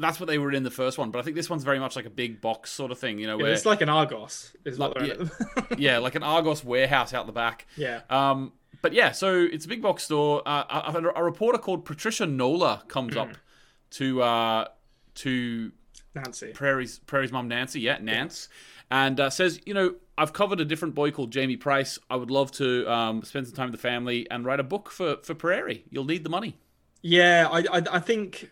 that's 0.00 0.18
what 0.18 0.26
they 0.26 0.38
were 0.38 0.52
in 0.52 0.62
the 0.62 0.70
first 0.70 0.98
one. 0.98 1.10
But 1.10 1.18
I 1.18 1.22
think 1.22 1.36
this 1.36 1.50
one's 1.50 1.64
very 1.64 1.78
much 1.78 1.96
like 1.96 2.06
a 2.06 2.10
big 2.10 2.40
box 2.40 2.70
sort 2.70 2.90
of 2.90 2.98
thing. 2.98 3.18
You 3.18 3.26
know, 3.26 3.38
Yeah, 3.38 3.52
it's 3.52 3.66
like 3.66 3.80
an 3.80 3.88
argos 3.88 4.54
is 4.64 4.78
Like, 4.78 4.94
they're 4.94 5.16
yeah, 5.78 5.98
like 5.98 6.14
an 6.14 6.22
Argos 6.22 6.64
warehouse 6.64 7.14
out 7.14 7.26
the 7.26 7.32
back. 7.32 7.66
yeah 7.76 8.00
Um, 8.10 8.52
but 8.82 8.92
yeah, 8.92 9.12
so 9.12 9.34
it's 9.34 9.64
a 9.64 9.68
big 9.68 9.82
box 9.82 10.04
store. 10.04 10.42
Uh, 10.46 10.92
a, 10.94 11.02
a 11.16 11.22
reporter 11.22 11.58
called 11.58 11.84
Patricia 11.84 12.26
Nola 12.26 12.82
comes 12.88 13.16
up 13.16 13.30
to 13.90 14.22
uh, 14.22 14.64
to 15.16 15.72
nancy 16.14 16.52
Prairie's 16.52 16.98
Prairie's 17.00 17.32
mom 17.32 17.48
Nancy, 17.48 17.80
yeah, 17.80 17.98
Nance, 18.00 18.48
and 18.90 19.20
uh, 19.20 19.30
says, 19.30 19.60
you 19.66 19.74
know, 19.74 19.96
I've 20.16 20.32
covered 20.32 20.60
a 20.60 20.64
different 20.64 20.94
boy 20.94 21.10
called 21.10 21.30
Jamie 21.30 21.56
Price. 21.56 21.98
I 22.08 22.16
would 22.16 22.30
love 22.30 22.52
to 22.52 22.90
um, 22.90 23.22
spend 23.22 23.46
some 23.46 23.56
time 23.56 23.70
with 23.70 23.80
the 23.80 23.88
family 23.88 24.26
and 24.30 24.44
write 24.44 24.60
a 24.60 24.64
book 24.64 24.90
for 24.90 25.16
for 25.22 25.34
Prairie. 25.34 25.84
You'll 25.90 26.04
need 26.04 26.24
the 26.24 26.30
money. 26.30 26.56
Yeah, 27.02 27.48
I 27.50 27.58
I, 27.78 27.82
I 27.92 27.98
think 28.00 28.50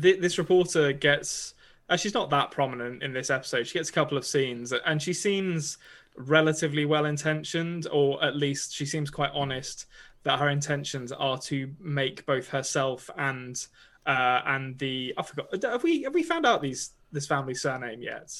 th- 0.00 0.20
this 0.20 0.38
reporter 0.38 0.92
gets. 0.92 1.54
Uh, 1.88 1.96
she's 1.96 2.14
not 2.14 2.28
that 2.30 2.50
prominent 2.50 3.02
in 3.02 3.12
this 3.12 3.30
episode. 3.30 3.66
She 3.66 3.78
gets 3.78 3.88
a 3.88 3.92
couple 3.92 4.18
of 4.18 4.26
scenes, 4.26 4.72
and 4.72 5.00
she 5.00 5.12
seems 5.12 5.78
relatively 6.16 6.84
well 6.84 7.06
intentioned, 7.06 7.86
or 7.90 8.22
at 8.22 8.36
least 8.36 8.74
she 8.74 8.84
seems 8.84 9.10
quite 9.10 9.30
honest 9.32 9.86
that 10.24 10.38
her 10.38 10.48
intentions 10.48 11.12
are 11.12 11.38
to 11.38 11.72
make 11.80 12.26
both 12.26 12.48
herself 12.48 13.08
and 13.16 13.66
uh, 14.06 14.40
and 14.46 14.78
the 14.78 15.14
I 15.16 15.22
forgot. 15.22 15.62
Have 15.62 15.82
we 15.82 16.02
have 16.02 16.14
we 16.14 16.22
found 16.22 16.46
out 16.46 16.62
these 16.62 16.90
this 17.12 17.26
family 17.26 17.54
surname 17.54 18.02
yet? 18.02 18.34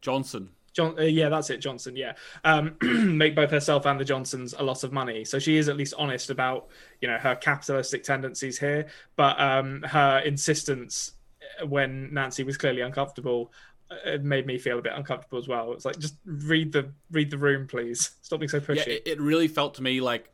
Johnson. 0.00 0.50
John, 0.74 0.98
uh, 0.98 1.02
yeah, 1.02 1.28
that's 1.28 1.50
it, 1.50 1.58
Johnson. 1.58 1.96
Yeah, 1.96 2.14
um, 2.44 2.76
make 2.82 3.34
both 3.34 3.50
herself 3.50 3.86
and 3.86 4.00
the 4.00 4.04
Johnsons 4.04 4.54
a 4.56 4.62
lot 4.62 4.84
of 4.84 4.92
money. 4.92 5.24
So 5.24 5.38
she 5.38 5.56
is 5.56 5.68
at 5.68 5.76
least 5.76 5.94
honest 5.98 6.30
about 6.30 6.68
you 7.00 7.08
know 7.08 7.18
her 7.18 7.34
capitalistic 7.36 8.02
tendencies 8.04 8.58
here, 8.58 8.86
but 9.16 9.38
um, 9.40 9.82
her 9.82 10.18
insistence 10.24 11.12
uh, 11.60 11.66
when 11.66 12.12
Nancy 12.14 12.42
was 12.44 12.56
clearly 12.56 12.80
uncomfortable. 12.80 13.52
uh, 13.90 13.96
It 14.12 14.24
made 14.24 14.46
me 14.46 14.58
feel 14.58 14.78
a 14.78 14.82
bit 14.82 14.92
uncomfortable 14.94 15.38
as 15.38 15.48
well. 15.48 15.72
It's 15.72 15.84
like 15.84 15.98
just 15.98 16.16
read 16.24 16.72
the 16.72 16.92
read 17.10 17.30
the 17.30 17.38
room, 17.38 17.66
please. 17.66 18.12
Stop 18.22 18.40
being 18.40 18.48
so 18.48 18.60
pushy. 18.60 18.86
Yeah, 18.86 18.92
it, 18.94 19.02
it 19.06 19.20
really 19.20 19.48
felt 19.48 19.74
to 19.74 19.82
me 19.82 20.00
like, 20.00 20.30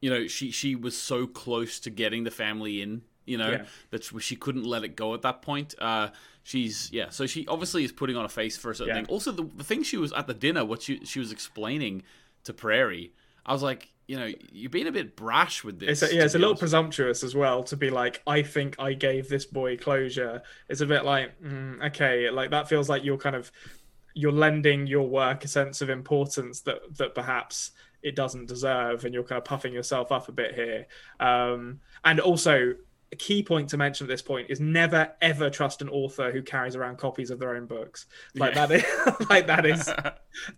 you 0.00 0.10
know, 0.10 0.26
she 0.28 0.50
she 0.50 0.76
was 0.76 0.96
so 0.96 1.26
close 1.26 1.80
to 1.80 1.90
getting 1.90 2.24
the 2.24 2.30
family 2.30 2.82
in. 2.82 3.02
You 3.24 3.38
know 3.38 3.50
Yeah. 3.52 3.64
that 3.90 4.04
she- 4.20 4.36
couldn't 4.36 4.64
let 4.64 4.82
it 4.84 4.96
go 4.96 5.14
at 5.14 5.22
that 5.22 5.42
point. 5.42 5.74
Uh, 5.78 6.08
she's 6.42 6.90
yeah, 6.92 7.08
so 7.10 7.26
she 7.26 7.46
obviously 7.46 7.84
is 7.84 7.92
putting 7.92 8.16
on 8.16 8.24
a 8.24 8.28
face 8.28 8.56
for 8.56 8.70
a 8.70 8.74
certain 8.74 8.94
Yeah. 8.96 9.02
thing. 9.02 9.10
Also, 9.10 9.30
the, 9.30 9.44
the 9.44 9.64
thing 9.64 9.82
she 9.84 9.96
was 9.96 10.12
at 10.12 10.26
the 10.26 10.34
dinner, 10.34 10.64
what 10.64 10.82
she 10.82 11.04
she 11.04 11.18
was 11.20 11.30
explaining 11.30 12.02
to 12.44 12.52
Prairie, 12.52 13.12
I 13.46 13.52
was 13.52 13.62
like, 13.62 13.92
you 14.08 14.16
know, 14.18 14.28
you're 14.50 14.68
being 14.70 14.88
a 14.88 14.92
bit 14.92 15.14
brash 15.14 15.62
with 15.62 15.78
this. 15.78 16.02
It's 16.02 16.12
a, 16.12 16.14
yeah, 16.16 16.24
it's 16.24 16.34
a 16.34 16.38
little 16.38 16.56
presumptuous 16.56 17.22
as 17.22 17.34
well 17.36 17.62
to 17.64 17.76
be 17.76 17.88
like, 17.90 18.20
I 18.26 18.42
think 18.42 18.74
I 18.80 18.94
gave 18.94 19.28
this 19.28 19.44
boy 19.46 19.76
closure. 19.76 20.42
It's 20.68 20.80
a 20.80 20.86
bit 20.86 21.04
like, 21.04 21.40
mm, 21.40 21.80
okay, 21.86 22.28
like 22.30 22.50
that 22.50 22.68
feels 22.68 22.88
like 22.88 23.04
you're 23.04 23.18
kind 23.18 23.36
of 23.36 23.52
you're 24.14 24.32
lending 24.32 24.86
your 24.88 25.08
work 25.08 25.44
a 25.44 25.48
sense 25.48 25.80
of 25.80 25.88
importance 25.88 26.60
that 26.62 26.80
that 26.98 27.14
perhaps 27.14 27.70
it 28.02 28.16
doesn't 28.16 28.46
deserve, 28.46 29.04
and 29.04 29.14
you're 29.14 29.22
kind 29.22 29.38
of 29.38 29.44
puffing 29.44 29.72
yourself 29.72 30.10
up 30.10 30.28
a 30.28 30.32
bit 30.32 30.56
here. 30.56 30.86
Um, 31.20 31.78
and 32.04 32.18
also, 32.18 32.74
a 33.12 33.16
key 33.16 33.42
point 33.42 33.68
to 33.70 33.76
mention 33.76 34.06
at 34.06 34.08
this 34.08 34.22
point 34.22 34.48
is 34.50 34.58
never 34.60 35.12
ever 35.20 35.50
trust 35.50 35.82
an 35.82 35.88
author 35.90 36.32
who 36.32 36.42
carries 36.42 36.74
around 36.76 36.96
copies 36.98 37.30
of 37.30 37.38
their 37.38 37.54
own 37.54 37.66
books. 37.66 38.06
Like 38.34 38.54
Yeah. 38.54 38.66
that 38.66 38.80
is 38.84 39.26
like 39.30 39.46
that 39.48 39.66
is 39.66 39.92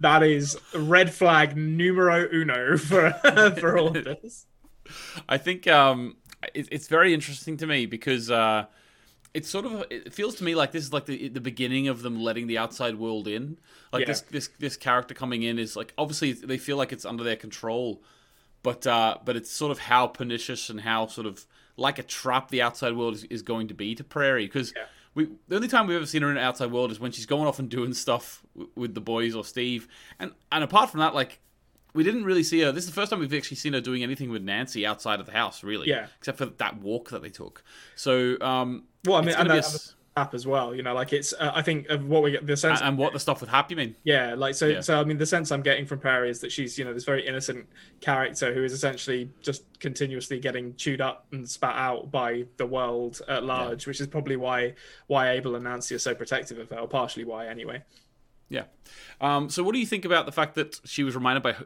that 0.00 0.22
is 0.22 0.56
red 0.74 1.12
flag 1.12 1.56
numero 1.56 2.28
uno 2.32 2.76
for 2.78 3.10
for 3.60 3.78
authors. 3.78 4.46
I 5.28 5.38
think 5.38 5.66
um, 5.66 6.16
it, 6.54 6.68
it's 6.70 6.88
very 6.88 7.12
interesting 7.14 7.56
to 7.58 7.66
me 7.66 7.86
because 7.86 8.30
uh, 8.30 8.66
it's 9.32 9.48
sort 9.48 9.64
of 9.66 9.84
it 9.90 10.12
feels 10.12 10.36
to 10.36 10.44
me 10.44 10.54
like 10.54 10.70
this 10.72 10.84
is 10.84 10.92
like 10.92 11.06
the 11.06 11.28
the 11.28 11.40
beginning 11.40 11.88
of 11.88 12.02
them 12.02 12.20
letting 12.20 12.46
the 12.46 12.58
outside 12.58 12.96
world 12.98 13.26
in. 13.26 13.58
Like 13.92 14.02
Yeah. 14.02 14.06
this 14.06 14.20
this 14.20 14.48
this 14.60 14.76
character 14.76 15.14
coming 15.14 15.42
in 15.42 15.58
is 15.58 15.74
like 15.74 15.92
obviously 15.98 16.32
they 16.32 16.58
feel 16.58 16.76
like 16.76 16.92
it's 16.92 17.04
under 17.04 17.24
their 17.24 17.36
control, 17.36 18.02
but 18.62 18.86
uh, 18.86 19.16
but 19.24 19.34
it's 19.36 19.50
sort 19.50 19.72
of 19.72 19.78
how 19.80 20.06
pernicious 20.06 20.70
and 20.70 20.82
how 20.82 21.06
sort 21.08 21.26
of 21.26 21.46
like 21.76 21.98
a 21.98 22.02
trap 22.02 22.48
the 22.48 22.62
outside 22.62 22.96
world 22.96 23.14
is, 23.14 23.24
is 23.24 23.42
going 23.42 23.68
to 23.68 23.74
be 23.74 23.94
to 23.94 24.04
Prairie 24.04 24.46
because. 24.46 24.72
Yeah. 24.76 24.84
We, 25.16 25.28
the 25.46 25.54
only 25.54 25.68
time 25.68 25.86
we've 25.86 25.96
ever 25.96 26.06
seen 26.06 26.22
her 26.22 26.28
in 26.28 26.34
the 26.34 26.40
outside 26.40 26.72
world 26.72 26.90
is 26.90 26.98
when 26.98 27.12
she's 27.12 27.24
going 27.24 27.46
off 27.46 27.60
and 27.60 27.68
doing 27.70 27.94
stuff 27.94 28.42
w- 28.56 28.68
with 28.74 28.94
the 28.96 29.00
boys 29.00 29.36
or 29.36 29.44
Steve, 29.44 29.86
and 30.18 30.32
and 30.50 30.64
apart 30.64 30.90
from 30.90 30.98
that, 30.98 31.14
like 31.14 31.38
we 31.92 32.02
didn't 32.02 32.24
really 32.24 32.42
see 32.42 32.58
her. 32.62 32.72
This 32.72 32.82
is 32.82 32.90
the 32.90 32.94
first 32.96 33.10
time 33.10 33.20
we've 33.20 33.32
actually 33.32 33.58
seen 33.58 33.74
her 33.74 33.80
doing 33.80 34.02
anything 34.02 34.28
with 34.30 34.42
Nancy 34.42 34.84
outside 34.84 35.20
of 35.20 35.26
the 35.26 35.30
house, 35.32 35.62
really. 35.62 35.88
Yeah. 35.88 36.08
Except 36.18 36.38
for 36.38 36.46
that 36.46 36.78
walk 36.80 37.10
that 37.10 37.22
they 37.22 37.28
took. 37.30 37.62
So, 37.94 38.36
um, 38.40 38.86
Well, 39.04 39.14
I 39.14 39.20
mean, 39.20 39.36
and 39.36 39.46
a 39.46 39.52
that 39.52 39.58
s- 39.58 39.94
app 40.16 40.34
as 40.34 40.46
well. 40.46 40.74
You 40.74 40.82
know, 40.82 40.94
like 40.94 41.12
it's. 41.12 41.32
Uh, 41.32 41.52
I 41.54 41.62
think 41.62 41.88
of 41.88 42.06
what 42.06 42.22
we 42.22 42.30
get 42.30 42.46
the 42.46 42.56
sense. 42.56 42.80
and, 42.80 42.90
and 42.90 42.98
what 42.98 43.12
the 43.12 43.20
stuff 43.20 43.40
with 43.40 43.50
Happy 43.50 43.74
mean? 43.74 43.96
Yeah, 44.04 44.34
like 44.34 44.54
so. 44.54 44.66
Yeah. 44.66 44.80
So 44.80 45.00
I 45.00 45.04
mean, 45.04 45.18
the 45.18 45.26
sense 45.26 45.50
I'm 45.50 45.62
getting 45.62 45.86
from 45.86 45.98
Prairie 45.98 46.30
is 46.30 46.40
that 46.40 46.52
she's, 46.52 46.78
you 46.78 46.84
know, 46.84 46.94
this 46.94 47.04
very 47.04 47.26
innocent 47.26 47.66
character 48.00 48.54
who 48.54 48.64
is 48.64 48.72
essentially 48.72 49.30
just 49.42 49.64
continuously 49.80 50.38
getting 50.38 50.74
chewed 50.76 51.00
up 51.00 51.26
and 51.32 51.48
spat 51.48 51.76
out 51.76 52.10
by 52.10 52.44
the 52.56 52.66
world 52.66 53.20
at 53.28 53.44
large, 53.44 53.86
which 53.86 54.00
is 54.00 54.06
probably 54.06 54.36
why 54.36 54.74
why 55.06 55.30
Abel 55.30 55.54
and 55.54 55.64
Nancy 55.64 55.94
are 55.94 55.98
so 55.98 56.14
protective 56.14 56.58
of 56.58 56.70
her, 56.70 56.78
or 56.78 56.88
partially 56.88 57.24
why 57.24 57.48
anyway. 57.48 57.82
Yeah. 58.48 58.64
Um, 59.20 59.48
so, 59.48 59.62
what 59.62 59.72
do 59.72 59.80
you 59.80 59.86
think 59.86 60.04
about 60.04 60.26
the 60.26 60.32
fact 60.32 60.54
that 60.54 60.80
she 60.84 61.02
was 61.02 61.14
reminded 61.14 61.42
by 61.42 61.56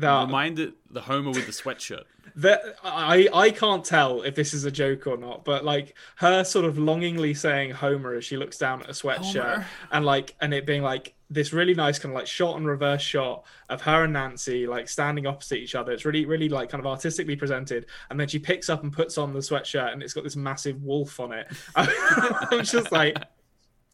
That 0.00 0.26
reminded 0.26 0.74
the 0.90 1.02
Homer 1.02 1.30
with 1.30 1.46
the 1.46 1.52
sweatshirt? 1.52 2.04
that 2.36 2.76
I 2.82 3.28
I 3.32 3.50
can't 3.50 3.84
tell 3.84 4.22
if 4.22 4.34
this 4.34 4.54
is 4.54 4.64
a 4.64 4.70
joke 4.70 5.06
or 5.06 5.16
not, 5.16 5.44
but 5.44 5.64
like 5.64 5.94
her 6.16 6.44
sort 6.44 6.64
of 6.64 6.78
longingly 6.78 7.34
saying 7.34 7.72
Homer 7.72 8.14
as 8.14 8.24
she 8.24 8.36
looks 8.36 8.58
down 8.58 8.82
at 8.82 8.88
a 8.88 8.92
sweatshirt 8.92 9.54
Homer. 9.54 9.66
and 9.92 10.04
like 10.04 10.34
and 10.40 10.54
it 10.54 10.66
being 10.66 10.82
like 10.82 11.14
this 11.28 11.52
really 11.52 11.74
nice 11.74 11.98
kind 11.98 12.12
of 12.12 12.18
like 12.18 12.26
shot 12.26 12.56
and 12.56 12.66
reverse 12.66 13.02
shot 13.02 13.44
of 13.68 13.80
her 13.82 14.04
and 14.04 14.12
Nancy 14.12 14.66
like 14.66 14.88
standing 14.88 15.26
opposite 15.26 15.58
each 15.58 15.74
other. 15.74 15.92
It's 15.92 16.04
really 16.04 16.24
really 16.26 16.48
like 16.48 16.70
kind 16.70 16.80
of 16.80 16.86
artistically 16.86 17.36
presented, 17.36 17.86
and 18.10 18.18
then 18.18 18.28
she 18.28 18.38
picks 18.38 18.68
up 18.68 18.82
and 18.82 18.92
puts 18.92 19.18
on 19.18 19.32
the 19.32 19.40
sweatshirt 19.40 19.92
and 19.92 20.02
it's 20.02 20.12
got 20.12 20.24
this 20.24 20.36
massive 20.36 20.82
wolf 20.82 21.20
on 21.20 21.32
it. 21.32 21.46
I'm 21.76 22.64
just 22.64 22.92
like, 22.92 23.16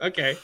okay. 0.00 0.36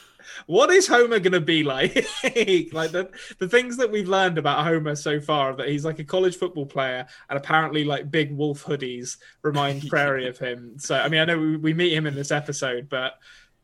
What 0.47 0.71
is 0.71 0.87
Homer 0.87 1.19
gonna 1.19 1.41
be 1.41 1.65
like? 1.65 1.95
like 2.25 2.93
the 2.93 3.11
the 3.39 3.49
things 3.49 3.77
that 3.79 3.91
we've 3.91 4.09
learned 4.09 4.39
about 4.39 4.65
Homer 4.65 4.95
so 4.95 5.21
far 5.21 5.55
that 5.57 5.69
he's 5.69 5.85
like 5.85 5.99
a 5.99 6.05
college 6.05 6.37
football 6.37 6.65
player 6.67 7.07
and 7.29 7.37
apparently 7.37 7.83
like 7.85 8.09
big 8.11 8.31
wolf 8.37 8.65
hoodies 8.65 9.17
remind 9.43 9.89
Prairie 9.89 10.29
of 10.29 10.39
him. 10.39 10.75
So 10.79 10.95
I 10.97 11.09
mean 11.09 11.21
I 11.21 11.25
know 11.25 11.39
we, 11.39 11.57
we 11.57 11.75
meet 11.75 11.93
him 11.93 12.07
in 12.07 12.15
this 12.15 12.31
episode, 12.31 12.89
but 12.89 13.15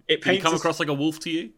it 0.08 0.22
Did 0.24 0.34
he 0.34 0.40
come 0.40 0.52
us- 0.54 0.58
across 0.60 0.80
like 0.80 0.88
a 0.88 0.94
wolf 0.94 1.20
to 1.20 1.30
you? 1.30 1.50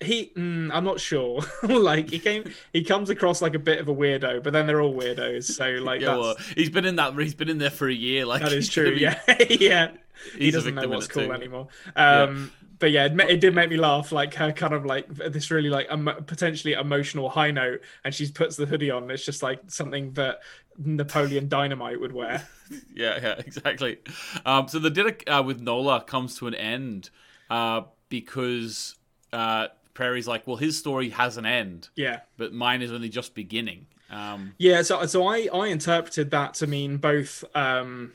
he 0.00 0.30
mm, 0.36 0.70
I'm 0.72 0.84
not 0.84 1.00
sure. 1.00 1.40
like 1.64 2.10
he 2.10 2.20
came 2.20 2.44
he 2.72 2.84
comes 2.84 3.10
across 3.10 3.42
like 3.42 3.54
a 3.54 3.58
bit 3.58 3.80
of 3.80 3.88
a 3.88 3.94
weirdo, 3.94 4.42
but 4.44 4.52
then 4.52 4.66
they're 4.68 4.80
all 4.80 4.94
weirdos. 4.94 5.44
So 5.44 5.66
like 5.82 6.00
Yeah, 6.00 6.08
that's, 6.14 6.20
well, 6.20 6.36
he's 6.54 6.70
been 6.70 6.84
in 6.84 6.94
that. 6.96 7.14
He's 7.14 7.34
been 7.34 7.48
in 7.48 7.58
there 7.58 7.70
for 7.70 7.88
a 7.88 7.92
year. 7.94 8.24
Like 8.24 8.42
that 8.42 8.52
is 8.52 8.68
true. 8.68 8.94
be- 8.94 9.00
Yeah, 9.00 9.18
yeah. 9.50 9.90
He 10.36 10.50
doesn't 10.50 10.74
know 10.74 10.88
what's 10.88 11.06
cool 11.06 11.26
too. 11.26 11.32
anymore. 11.32 11.68
Um, 11.94 12.52
But 12.78 12.90
yeah, 12.92 13.06
it, 13.06 13.20
it 13.28 13.40
did 13.40 13.54
make 13.54 13.70
me 13.70 13.76
laugh. 13.76 14.12
Like 14.12 14.34
her 14.34 14.52
kind 14.52 14.72
of 14.74 14.84
like 14.84 15.08
this 15.12 15.50
really 15.50 15.70
like 15.70 15.90
emo- 15.92 16.20
potentially 16.20 16.74
emotional 16.74 17.28
high 17.28 17.50
note, 17.50 17.80
and 18.04 18.14
she 18.14 18.30
puts 18.30 18.56
the 18.56 18.66
hoodie 18.66 18.90
on. 18.90 19.10
It's 19.10 19.24
just 19.24 19.42
like 19.42 19.60
something 19.68 20.12
that 20.12 20.40
Napoleon 20.78 21.48
Dynamite 21.48 22.00
would 22.00 22.12
wear. 22.12 22.46
yeah, 22.94 23.18
yeah, 23.20 23.34
exactly. 23.38 23.98
Um, 24.46 24.68
so 24.68 24.78
the 24.78 24.90
dinner 24.90 25.16
uh, 25.26 25.42
with 25.44 25.60
Nola 25.60 26.02
comes 26.02 26.38
to 26.38 26.46
an 26.46 26.54
end 26.54 27.10
uh, 27.50 27.82
because 28.08 28.94
uh, 29.32 29.68
Prairie's 29.94 30.28
like, 30.28 30.46
well, 30.46 30.56
his 30.56 30.78
story 30.78 31.10
has 31.10 31.36
an 31.36 31.46
end, 31.46 31.88
Yeah. 31.96 32.20
but 32.36 32.52
mine 32.52 32.82
is 32.82 32.92
only 32.92 33.08
just 33.08 33.34
beginning. 33.34 33.86
Um, 34.10 34.54
Yeah, 34.58 34.82
so 34.82 35.04
so 35.06 35.26
I 35.26 35.48
I 35.52 35.66
interpreted 35.66 36.30
that 36.30 36.54
to 36.54 36.66
mean 36.66 36.96
both 36.96 37.44
um 37.54 38.12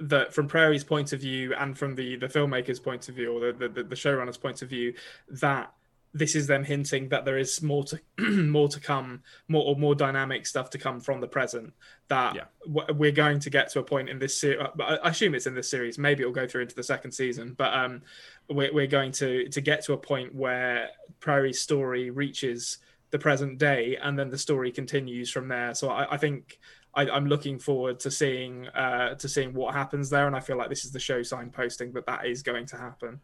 that 0.00 0.34
from 0.34 0.48
Prairie's 0.48 0.84
point 0.84 1.12
of 1.12 1.20
view 1.20 1.54
and 1.54 1.76
from 1.76 1.94
the 1.94 2.16
the 2.16 2.28
filmmaker's 2.28 2.80
point 2.80 3.08
of 3.08 3.14
view 3.14 3.32
or 3.32 3.52
the 3.52 3.68
the, 3.68 3.82
the 3.82 3.94
showrunner's 3.96 4.36
point 4.36 4.62
of 4.62 4.68
view 4.68 4.94
that 5.28 5.72
this 6.14 6.34
is 6.34 6.46
them 6.46 6.64
hinting 6.64 7.10
that 7.10 7.26
there 7.26 7.36
is 7.36 7.60
more 7.60 7.84
to 7.84 8.00
more 8.18 8.68
to 8.68 8.80
come, 8.80 9.22
more 9.48 9.64
or 9.66 9.76
more 9.76 9.94
dynamic 9.94 10.46
stuff 10.46 10.70
to 10.70 10.78
come 10.78 10.98
from 10.98 11.20
the 11.20 11.28
present. 11.28 11.74
That 12.08 12.34
Yeah. 12.34 12.44
we're 12.66 13.12
going 13.12 13.38
to 13.40 13.50
get 13.50 13.70
to 13.72 13.80
a 13.80 13.82
point 13.82 14.08
in 14.08 14.18
this 14.18 14.40
series. 14.40 14.66
I 14.80 15.10
assume 15.10 15.34
it's 15.34 15.46
in 15.46 15.54
this 15.54 15.68
series. 15.68 15.98
Maybe 15.98 16.22
it'll 16.22 16.32
go 16.32 16.46
through 16.48 16.62
into 16.62 16.74
the 16.74 16.82
second 16.82 17.12
season, 17.12 17.54
but 17.58 17.74
um, 17.74 18.00
we're, 18.48 18.72
we're 18.72 18.86
going 18.86 19.12
to 19.12 19.48
to 19.48 19.60
get 19.60 19.84
to 19.84 19.92
a 19.92 19.98
point 19.98 20.34
where 20.34 20.88
Prairie's 21.20 21.60
story 21.60 22.08
reaches 22.10 22.78
the 23.10 23.18
present 23.18 23.58
day, 23.58 23.98
and 24.02 24.18
then 24.18 24.30
the 24.30 24.38
story 24.38 24.72
continues 24.72 25.30
from 25.30 25.48
there. 25.48 25.74
So 25.74 25.90
I, 25.90 26.14
I 26.14 26.16
think 26.16 26.58
I, 26.96 27.08
I'm 27.10 27.26
looking 27.26 27.58
forward 27.58 28.00
to 28.00 28.10
seeing 28.10 28.66
uh, 28.68 29.14
to 29.16 29.28
seeing 29.28 29.52
what 29.52 29.74
happens 29.74 30.10
there, 30.10 30.26
and 30.26 30.34
I 30.34 30.40
feel 30.40 30.56
like 30.56 30.70
this 30.70 30.84
is 30.84 30.92
the 30.92 30.98
show 30.98 31.20
signposting 31.20 31.92
that 31.92 32.06
that 32.06 32.26
is 32.26 32.42
going 32.42 32.66
to 32.66 32.76
happen. 32.76 33.20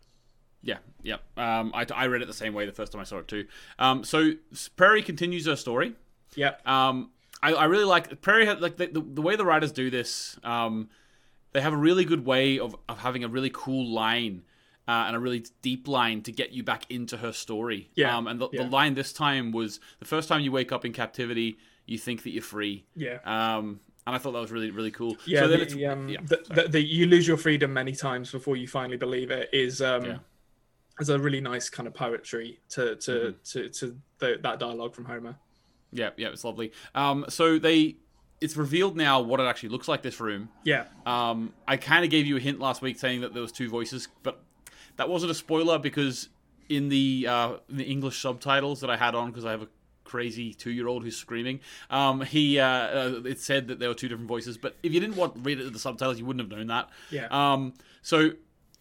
Yeah, 0.63 0.79
yeah. 1.03 1.17
Um, 1.37 1.73
I, 1.75 1.85
I 1.93 2.07
read 2.07 2.23
it 2.23 2.27
the 2.27 2.35
same 2.35 2.55
way 2.55 2.67
the 2.67 2.73
first 2.73 2.93
time 2.93 3.01
I 3.01 3.05
saw 3.05 3.19
it 3.19 3.27
too. 3.27 3.47
Um, 3.79 4.05
so 4.05 4.33
Prairie 4.77 5.03
continues 5.03 5.47
her 5.47 5.57
story. 5.57 5.95
Yep. 6.37 6.67
Um, 6.69 7.11
I, 7.43 7.53
I 7.55 7.65
really 7.65 7.85
like 7.85 8.21
Prairie. 8.21 8.47
Had, 8.47 8.61
like 8.61 8.77
the, 8.77 8.87
the, 8.87 9.01
the 9.01 9.23
way 9.23 9.35
the 9.35 9.45
writers 9.45 9.73
do 9.73 9.91
this, 9.91 10.39
um, 10.45 10.89
they 11.53 11.61
have 11.61 11.73
a 11.73 11.77
really 11.77 12.05
good 12.05 12.25
way 12.25 12.61
of, 12.61 12.77
of 12.89 12.99
having 12.99 13.25
a 13.25 13.29
really 13.29 13.51
cool 13.53 13.93
line 13.93 14.45
uh, 14.87 15.05
and 15.07 15.17
a 15.17 15.19
really 15.19 15.45
deep 15.63 15.89
line 15.89 16.23
to 16.23 16.33
get 16.33 16.53
you 16.53 16.63
back 16.63 16.89
into 16.91 17.17
her 17.17 17.33
story. 17.33 17.91
Yeah, 17.95 18.17
Um, 18.17 18.27
and 18.29 18.41
the, 18.41 18.49
yeah. 18.53 18.63
the 18.63 18.71
line 18.71 18.95
this 18.95 19.13
time 19.13 19.51
was 19.51 19.81
the 19.99 20.07
first 20.07 20.29
time 20.29 20.43
you 20.43 20.53
wake 20.53 20.71
up 20.71 20.85
in 20.85 20.93
captivity, 20.93 21.59
you 21.87 21.99
think 21.99 22.23
that 22.25 22.31
you're 22.31 22.43
free. 22.43 22.85
Yeah. 22.97 23.19
Um, 23.25 23.81
and 24.07 24.17
I 24.17 24.19
thought 24.19 24.33
that 24.33 24.41
was 24.41 24.51
really 24.53 24.71
really 24.71 24.91
cool. 24.91 25.17
Yeah, 25.27 25.41
So 25.41 25.49
the, 25.49 25.87
um, 25.87 26.09
yeah, 26.09 26.21
the, 26.25 26.43
the, 26.55 26.69
the 26.69 26.81
you 26.83 27.07
lose 27.07 27.27
your 27.27 27.37
freedom 27.37 27.73
many 27.73 27.93
times 27.93 28.31
before 28.33 28.57
you 28.57 28.67
finally 28.67 28.97
believe 28.97 29.31
it 29.31 29.49
is 29.53 29.81
um, 29.81 30.05
Yeah. 30.05 30.19
is 30.99 31.09
a 31.09 31.19
really 31.19 31.41
nice 31.41 31.69
kind 31.71 31.87
of 31.87 31.95
poetry 31.95 32.61
to 32.71 32.97
to 32.97 33.11
Mm-hmm. 33.11 33.31
to, 33.61 33.69
to 33.69 33.97
the, 34.19 34.39
that 34.43 34.59
dialogue 34.59 34.95
from 34.95 35.05
Homer. 35.05 35.37
yeah, 35.93 36.11
yeah, 36.17 36.29
it's 36.29 36.45
lovely. 36.45 36.73
Um, 36.95 37.25
so 37.29 37.59
they. 37.59 37.97
It's 38.41 38.57
revealed 38.57 38.97
now 38.97 39.21
what 39.21 39.39
it 39.39 39.45
actually 39.45 39.69
looks 39.69 39.87
like. 39.87 40.03
This 40.03 40.19
room. 40.19 40.49
Yeah, 40.65 40.87
Um, 41.07 41.53
I 41.69 41.77
kind 41.77 42.05
of 42.05 42.11
gave 42.11 42.27
you 42.27 42.37
a 42.37 42.41
hint 42.41 42.59
last 42.59 42.83
week 42.83 42.99
saying 42.99 43.21
that 43.21 43.33
there 43.35 43.41
was 43.43 43.53
two 43.53 43.69
voices, 43.69 44.09
but 44.25 44.43
that 44.97 45.09
wasn't 45.09 45.31
a 45.31 45.35
spoiler 45.37 45.79
because 45.79 46.29
in 46.69 46.89
the 46.89 47.25
uh, 47.29 47.53
in 47.71 47.77
the 47.77 47.85
English 47.85 48.21
subtitles 48.21 48.81
that 48.81 48.91
I 48.91 48.97
had 48.97 49.15
on 49.15 49.29
because 49.31 49.45
I 49.45 49.53
have 49.53 49.63
a 49.63 49.69
crazy 50.05 50.53
two-year-old 50.55 51.03
who's 51.05 51.17
screaming. 51.17 51.61
Um, 51.91 52.21
he 52.23 52.59
uh, 52.59 52.67
uh, 52.67 53.21
it 53.25 53.41
said 53.41 53.69
that 53.69 53.79
there 53.79 53.89
were 53.89 53.95
two 53.95 54.09
different 54.09 54.29
voices, 54.29 54.57
but 54.59 54.77
if 54.83 54.93
you 54.93 55.01
didn't 55.01 55.17
want 55.17 55.35
read 55.45 55.61
it 55.61 55.73
the 55.73 55.79
subtitles, 55.79 56.19
you 56.19 56.25
wouldn't 56.27 56.49
have 56.49 56.57
known 56.59 56.67
that. 56.69 56.89
Yeah. 57.11 57.27
Um, 57.31 57.75
so 58.03 58.31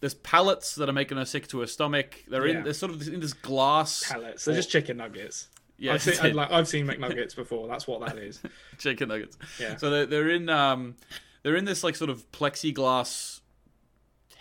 there's 0.00 0.14
pallets 0.14 0.74
that 0.74 0.88
are 0.88 0.92
making 0.92 1.16
her 1.18 1.24
sick 1.24 1.46
to 1.48 1.60
her 1.60 1.66
stomach. 1.66 2.24
They're 2.28 2.46
Yeah. 2.46 2.58
in 2.58 2.64
they're 2.64 2.74
sort 2.74 2.92
of 2.92 3.06
in 3.06 3.20
this 3.20 3.32
glass 3.32 4.02
pellets. 4.10 4.44
They're 4.44 4.54
just 4.56 4.70
chicken 4.70 4.96
nuggets. 4.96 5.48
Yeah, 5.78 5.94
I've 5.94 6.02
seen, 6.02 6.34
like, 6.34 6.50
I've 6.52 6.68
seen 6.68 6.86
McNuggets 6.86 7.34
before. 7.34 7.66
That's 7.66 7.86
what 7.88 8.06
that 8.06 8.16
is. 8.18 8.40
chicken 8.78 9.08
nuggets. 9.08 9.36
Yeah. 9.58 9.76
So 9.76 9.90
they're, 9.90 10.06
they're 10.06 10.28
in 10.30 10.48
um, 10.48 10.96
they're 11.42 11.56
in 11.56 11.64
this 11.64 11.82
like 11.82 11.96
sort 11.96 12.10
of 12.10 12.30
plexiglass 12.32 13.40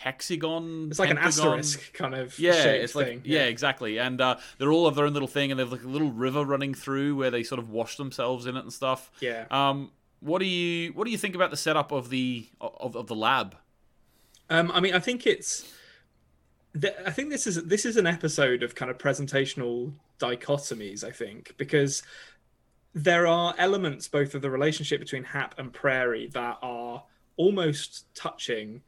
hexagon. 0.04 0.88
It's 0.90 1.00
like 1.00 1.10
an 1.10 1.18
asterisk 1.18 1.94
kind 1.94 2.16
of 2.16 2.38
Yeah, 2.40 2.54
it's 2.66 2.96
like 2.96 3.08
thing. 3.08 3.22
yeah. 3.26 3.44
exactly. 3.46 3.98
And 4.00 4.20
uh, 4.20 4.38
they're 4.58 4.72
all 4.72 4.88
of 4.88 4.96
their 4.96 5.06
own 5.06 5.14
little 5.14 5.28
thing, 5.28 5.52
and 5.52 5.60
they 5.60 5.64
have 5.64 5.72
like 5.72 5.84
a 5.84 5.88
little 5.88 6.12
river 6.12 6.44
running 6.44 6.74
through 6.74 7.16
where 7.16 7.32
they 7.32 7.44
sort 7.44 7.60
of 7.60 7.70
wash 7.70 7.98
themselves 7.98 8.46
in 8.46 8.56
it 8.58 8.62
and 8.62 8.74
stuff. 8.74 9.12
Yeah. 9.20 9.46
Um, 9.52 9.92
what 10.20 10.40
do 10.40 10.46
you 10.46 10.92
what 10.94 11.06
do 11.06 11.12
you 11.12 11.18
think 11.18 11.36
about 11.36 11.50
the 11.52 11.58
setup 11.58 11.92
of 11.92 12.10
the 12.10 12.48
of, 12.60 12.96
of 12.96 13.08
the 13.08 13.16
lab? 13.16 13.56
Um, 14.50 14.72
I 14.72 14.80
mean, 14.80 14.94
I 14.94 15.00
think 15.00 15.26
it's. 15.26 15.72
I 17.06 17.12
think 17.12 17.30
this 17.32 17.48
is 17.48 17.64
this 17.66 17.86
is 17.86 17.98
an 17.98 18.08
episode 18.08 18.64
of 18.64 18.76
kind 18.76 18.90
of 18.90 18.98
presentational 18.98 19.94
dichotomies. 20.20 21.04
I 21.04 21.12
think 21.12 21.54
because 21.58 22.02
there 22.94 23.28
are 23.28 23.54
elements 23.58 24.08
both 24.08 24.36
of 24.36 24.42
the 24.42 24.50
relationship 24.50 25.00
between 25.00 25.24
Hap 25.24 25.58
and 25.58 25.72
Prairie 25.74 26.28
that 26.34 26.58
are 26.62 27.04
almost 27.38 28.06
touching, 28.16 28.82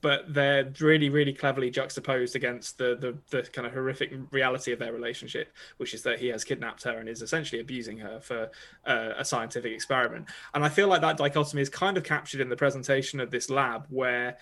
but 0.00 0.32
they're 0.32 0.72
really, 0.80 1.08
really 1.10 1.32
cleverly 1.32 1.70
juxtaposed 1.70 2.36
against 2.36 2.78
the, 2.78 2.96
the 2.96 3.18
the 3.36 3.42
kind 3.50 3.66
of 3.66 3.72
horrific 3.72 4.12
reality 4.30 4.72
of 4.72 4.78
their 4.78 4.92
relationship, 4.92 5.52
which 5.76 5.92
is 5.94 6.02
that 6.02 6.18
he 6.18 6.28
has 6.28 6.44
kidnapped 6.44 6.84
her 6.84 6.98
and 6.98 7.08
is 7.08 7.22
essentially 7.22 7.60
abusing 7.60 7.98
her 7.98 8.20
for 8.20 8.50
uh, 8.86 9.10
a 9.18 9.24
scientific 9.24 9.72
experiment. 9.72 10.26
And 10.54 10.64
I 10.64 10.68
feel 10.68 10.88
like 10.88 11.00
that 11.00 11.16
dichotomy 11.16 11.62
is 11.62 11.68
kind 11.68 11.96
of 11.96 12.04
captured 12.04 12.40
in 12.40 12.48
the 12.48 12.56
presentation 12.56 13.20
of 13.20 13.30
this 13.30 13.50
lab, 13.50 13.86
where 13.90 14.38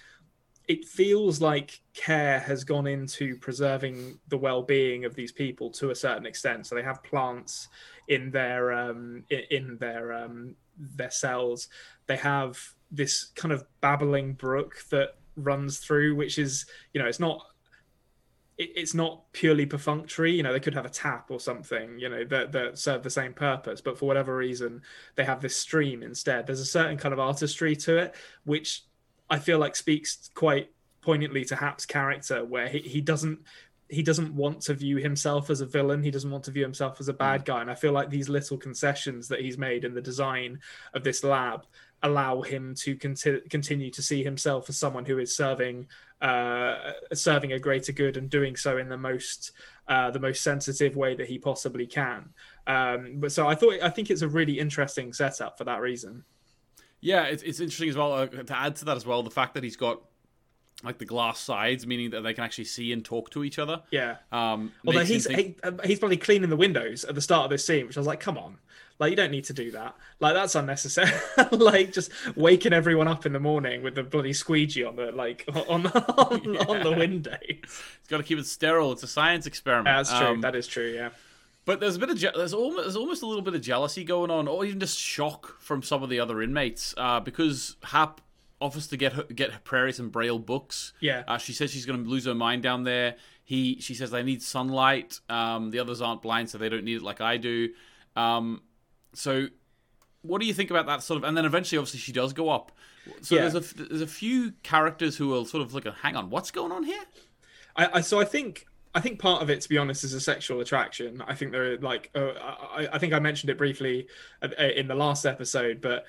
it 0.69 0.85
feels 0.85 1.41
like 1.41 1.81
care 1.95 2.39
has 2.39 2.63
gone 2.63 2.87
into 2.87 3.37
preserving 3.39 4.21
the 4.29 4.39
well-being 4.39 5.05
of 5.05 5.15
these 5.15 5.33
people 5.33 5.71
to 5.71 5.91
a 5.91 5.95
certain 5.95 6.27
extent. 6.27 6.67
So 6.67 6.75
they 6.75 6.83
have 6.83 7.03
plants 7.03 7.69
in 8.07 8.31
their 8.31 8.73
um, 8.73 9.25
in 9.51 9.79
their 9.81 10.13
um, 10.13 10.55
their 10.77 11.11
cells. 11.11 11.69
They 12.07 12.17
have 12.17 12.59
this 12.91 13.25
kind 13.35 13.53
of 13.53 13.65
babbling 13.81 14.35
brook 14.35 14.85
that 14.91 15.17
runs 15.43 15.79
through, 15.79 16.15
which 16.17 16.39
is 16.39 16.67
you 16.93 17.03
know 17.03 17.09
it's 17.09 17.21
not 17.21 17.45
it's 18.61 18.95
not 18.95 19.33
purely 19.33 19.65
perfunctory. 19.65 20.33
You 20.33 20.43
know, 20.43 20.53
they 20.53 20.61
could 20.61 20.75
have 20.75 20.85
a 20.85 20.91
tap 20.91 21.31
or 21.31 21.41
something, 21.41 21.99
you 21.99 22.11
know, 22.11 22.25
that, 22.25 22.53
that 22.53 22.79
serve 22.79 23.03
the 23.03 23.09
same 23.09 23.33
purpose, 23.33 23.81
but 23.81 23.99
for 23.99 24.05
whatever 24.05 24.37
reason, 24.37 24.83
they 25.15 25.25
have 25.25 25.41
this 25.41 25.57
stream 25.57 26.03
instead. 26.03 26.47
There's 26.47 26.61
a 26.61 26.67
certain 26.67 26.99
kind 26.99 27.15
of 27.15 27.19
artistry 27.19 27.75
to 27.77 27.97
it, 27.97 28.15
which 28.45 28.85
I 29.31 29.39
feel 29.39 29.59
like 29.59 29.77
speaks 29.77 30.31
quite 30.35 30.71
poignantly 31.01 31.45
to 31.47 31.57
Hap's 31.57 31.87
character, 31.87 32.45
where 32.45 32.69
he, 32.69 32.81
he 32.81 33.01
doesn't 33.01 33.41
he 33.89 34.05
doesn't 34.05 34.33
want 34.33 34.61
to 34.61 34.75
view 34.75 34.99
himself 34.99 35.51
as 35.51 35.61
a 35.61 35.67
villain. 35.67 36.03
He 36.03 36.13
doesn't 36.13 36.31
want 36.31 36.45
to 36.45 36.53
view 36.53 36.63
himself 36.63 37.01
as 37.01 37.09
a 37.09 37.13
bad 37.13 37.43
mm. 37.43 37.47
guy. 37.47 37.61
And 37.61 37.71
I 37.71 37.75
feel 37.75 37.91
like 37.91 38.09
these 38.09 38.29
little 38.29 38.57
concessions 38.57 39.27
that 39.29 39.41
he's 39.41 39.59
made 39.59 39.85
in 39.85 39.95
the 39.95 40.01
design 40.01 40.61
of 40.95 41.03
this 41.03 41.25
lab 41.25 41.67
allow 42.03 42.41
him 42.41 42.75
to 42.75 42.97
conti- 42.97 43.41
continue 43.51 43.91
to 43.91 44.03
see 44.03 44.25
himself 44.25 44.69
as 44.69 44.79
someone 44.79 45.05
who 45.05 45.19
is 45.19 45.35
serving 45.35 45.87
uh, 46.21 46.93
serving 47.15 47.53
a 47.53 47.59
greater 47.59 47.93
good 47.93 48.17
and 48.17 48.29
doing 48.29 48.55
so 48.55 48.77
in 48.77 48.89
the 48.89 48.97
most 48.97 49.53
uh, 49.89 50.11
the 50.11 50.21
most 50.21 50.43
sensitive 50.43 50.97
way 50.97 51.15
that 51.15 51.27
he 51.27 51.39
possibly 51.39 51.87
can. 51.87 52.29
Um, 52.67 53.15
but 53.17 53.33
so 53.33 53.49
I 53.49 53.55
thought 53.55 53.75
I 53.83 53.91
think 53.91 54.11
it's 54.11 54.23
a 54.23 54.29
really 54.29 54.59
interesting 54.59 55.13
setup 55.13 55.59
for 55.59 55.65
that 55.65 55.81
reason. 55.81 56.25
Yeah, 57.01 57.25
it's, 57.25 57.43
it's 57.43 57.61
interesting 57.61 57.89
as 57.89 57.97
well 57.97 58.13
uh, 58.13 58.27
to 58.27 58.59
add 58.59 58.77
to 58.77 58.85
that 58.87 58.97
as 58.97 59.07
well 59.07 59.23
the 59.23 59.31
fact 59.31 59.55
that 59.55 59.65
he's 59.65 59.77
got 59.77 60.03
like 60.83 60.99
the 60.99 61.05
glass 61.05 61.39
sides, 61.41 61.87
meaning 61.87 62.11
that 62.11 62.23
they 62.23 62.35
can 62.35 62.45
actually 62.45 62.65
see 62.65 62.93
and 62.93 63.05
talk 63.05 63.31
to 63.31 63.45
each 63.45 63.59
other. 63.59 63.83
Yeah. 63.91 64.17
Um, 64.33 64.73
Although 64.87 65.05
he's 65.05 65.27
think... 65.27 65.39
he, 65.39 65.57
uh, 65.63 65.73
he's 65.85 65.99
probably 65.99 66.17
cleaning 66.17 66.51
the 66.51 66.57
windows 66.57 67.05
at 67.05 67.15
the 67.15 67.21
start 67.21 67.45
of 67.45 67.51
this 67.51 67.65
scene, 67.67 67.87
which 67.87 67.97
I 67.97 68.01
was 68.01 68.07
like, 68.07 68.21
come 68.21 68.39
on, 68.39 68.59
like 69.01 69.11
you 69.11 69.17
don't 69.17 69.31
need 69.31 69.45
to 69.45 69.55
do 69.55 69.71
that. 69.73 69.97
Like 70.21 70.35
that's 70.35 70.55
unnecessary. 70.55 71.11
like 71.53 71.93
just 71.93 72.13
waking 72.37 72.75
everyone 72.75 73.09
up 73.09 73.25
in 73.25 73.33
the 73.33 73.41
morning 73.41 73.83
with 73.83 73.95
the 73.95 74.03
bloody 74.03 74.35
squeegee 74.35 74.85
on 74.85 74.95
the 74.97 75.11
like 75.11 75.45
on 75.69 75.87
on, 75.87 76.55
yeah. 76.55 76.65
on 76.69 76.83
the 76.83 76.95
window. 76.97 77.37
It's 77.49 78.09
got 78.09 78.19
to 78.19 78.23
keep 78.23 78.39
it 78.39 78.47
sterile. 78.47 78.93
It's 78.93 79.03
a 79.03 79.09
science 79.09 79.47
experiment. 79.47 79.87
That's 79.87 80.17
true. 80.17 80.29
Um, 80.29 80.41
that 80.43 80.55
is 80.55 80.67
true. 80.67 80.93
Yeah. 80.95 81.09
But 81.65 81.81
there's 81.81 81.97
a 81.97 81.99
bit 81.99 82.11
of 82.11 82.19
je- 82.19 82.31
there's 82.37 82.55
almost 82.55 82.85
there's 82.85 82.97
almost 82.97 83.23
a 83.23 83.27
little 83.27 83.43
bit 83.43 83.55
of 83.55 83.63
jealousy 83.63 84.05
going 84.05 84.31
on, 84.31 84.47
or 84.47 84.65
even 84.65 84.79
just 84.79 84.99
shock 84.99 85.61
from 85.61 85.83
some 85.83 86.03
of 86.03 86.11
the 86.11 86.21
other 86.21 86.43
inmates, 86.43 86.95
uh, 86.97 87.21
because 87.21 87.77
Hap 87.83 88.21
offers 88.61 88.87
to 88.89 88.97
get 88.97 89.15
her, 89.15 89.23
get 89.25 89.65
Prairie 89.65 89.93
some 89.93 90.11
Braille 90.11 90.39
books. 90.39 90.93
Yeah. 91.01 91.25
Uh, 91.27 91.39
she 91.39 91.55
says 91.55 91.71
she's 91.71 91.87
going 91.87 92.05
to 92.05 92.09
lose 92.09 92.27
her 92.27 92.35
mind 92.35 92.63
down 92.63 92.85
there. 92.85 93.17
He 93.45 93.81
she 93.81 93.95
says 93.95 94.11
they 94.11 94.23
need 94.23 94.43
sunlight. 94.43 95.21
Um, 95.31 95.71
the 95.71 95.79
others 95.79 96.03
aren't 96.03 96.21
blind, 96.23 96.51
so 96.51 96.59
they 96.59 96.69
don't 96.69 96.85
need 96.85 96.97
it 96.97 97.03
like 97.03 97.21
I 97.21 97.39
do. 97.39 97.71
Um, 98.17 98.63
so 99.13 99.49
what 100.23 100.41
do 100.41 100.47
you 100.47 100.55
think 100.55 100.71
about 100.71 100.87
that 100.87 101.03
sort 101.03 101.19
of? 101.19 101.25
And 101.25 101.37
then 101.37 101.45
eventually, 101.45 101.79
obviously, 101.79 102.01
she 102.01 102.13
does 102.13 102.33
go 102.33 102.51
up. 102.51 102.73
So 103.23 103.35
yeah. 103.35 103.49
there's 103.49 103.55
a 103.55 103.75
there's 103.75 104.03
a 104.03 104.07
few 104.07 104.53
characters 104.63 105.17
who 105.17 105.29
will 105.29 105.45
sort 105.45 105.63
of 105.63 105.75
like, 105.75 105.87
hang 105.87 106.17
on, 106.17 106.31
what's 106.31 106.51
going 106.51 106.73
on 106.73 106.85
here? 106.85 107.03
I, 107.77 107.89
I 107.95 108.01
so 108.03 108.21
I 108.21 108.25
think 108.25 108.67
I 108.95 109.01
think 109.01 109.19
part 109.19 109.43
of 109.43 109.51
it, 109.51 109.61
to 109.63 109.69
be 109.69 109.79
honest, 109.79 110.05
is 110.05 110.13
a 110.13 110.21
sexual 110.21 110.61
attraction. 110.61 111.23
I 111.27 111.35
think 111.35 111.53
there 111.53 111.73
are 111.73 111.79
like 111.79 112.11
uh, 112.15 112.33
I, 112.33 112.89
I 112.93 112.99
think 112.99 113.13
I 113.13 113.19
mentioned 113.19 113.51
it 113.51 113.59
briefly 113.59 114.09
uh, 114.43 114.49
in 114.63 114.89
the 114.89 114.95
last 114.95 115.25
episode, 115.25 115.81
but 115.81 116.05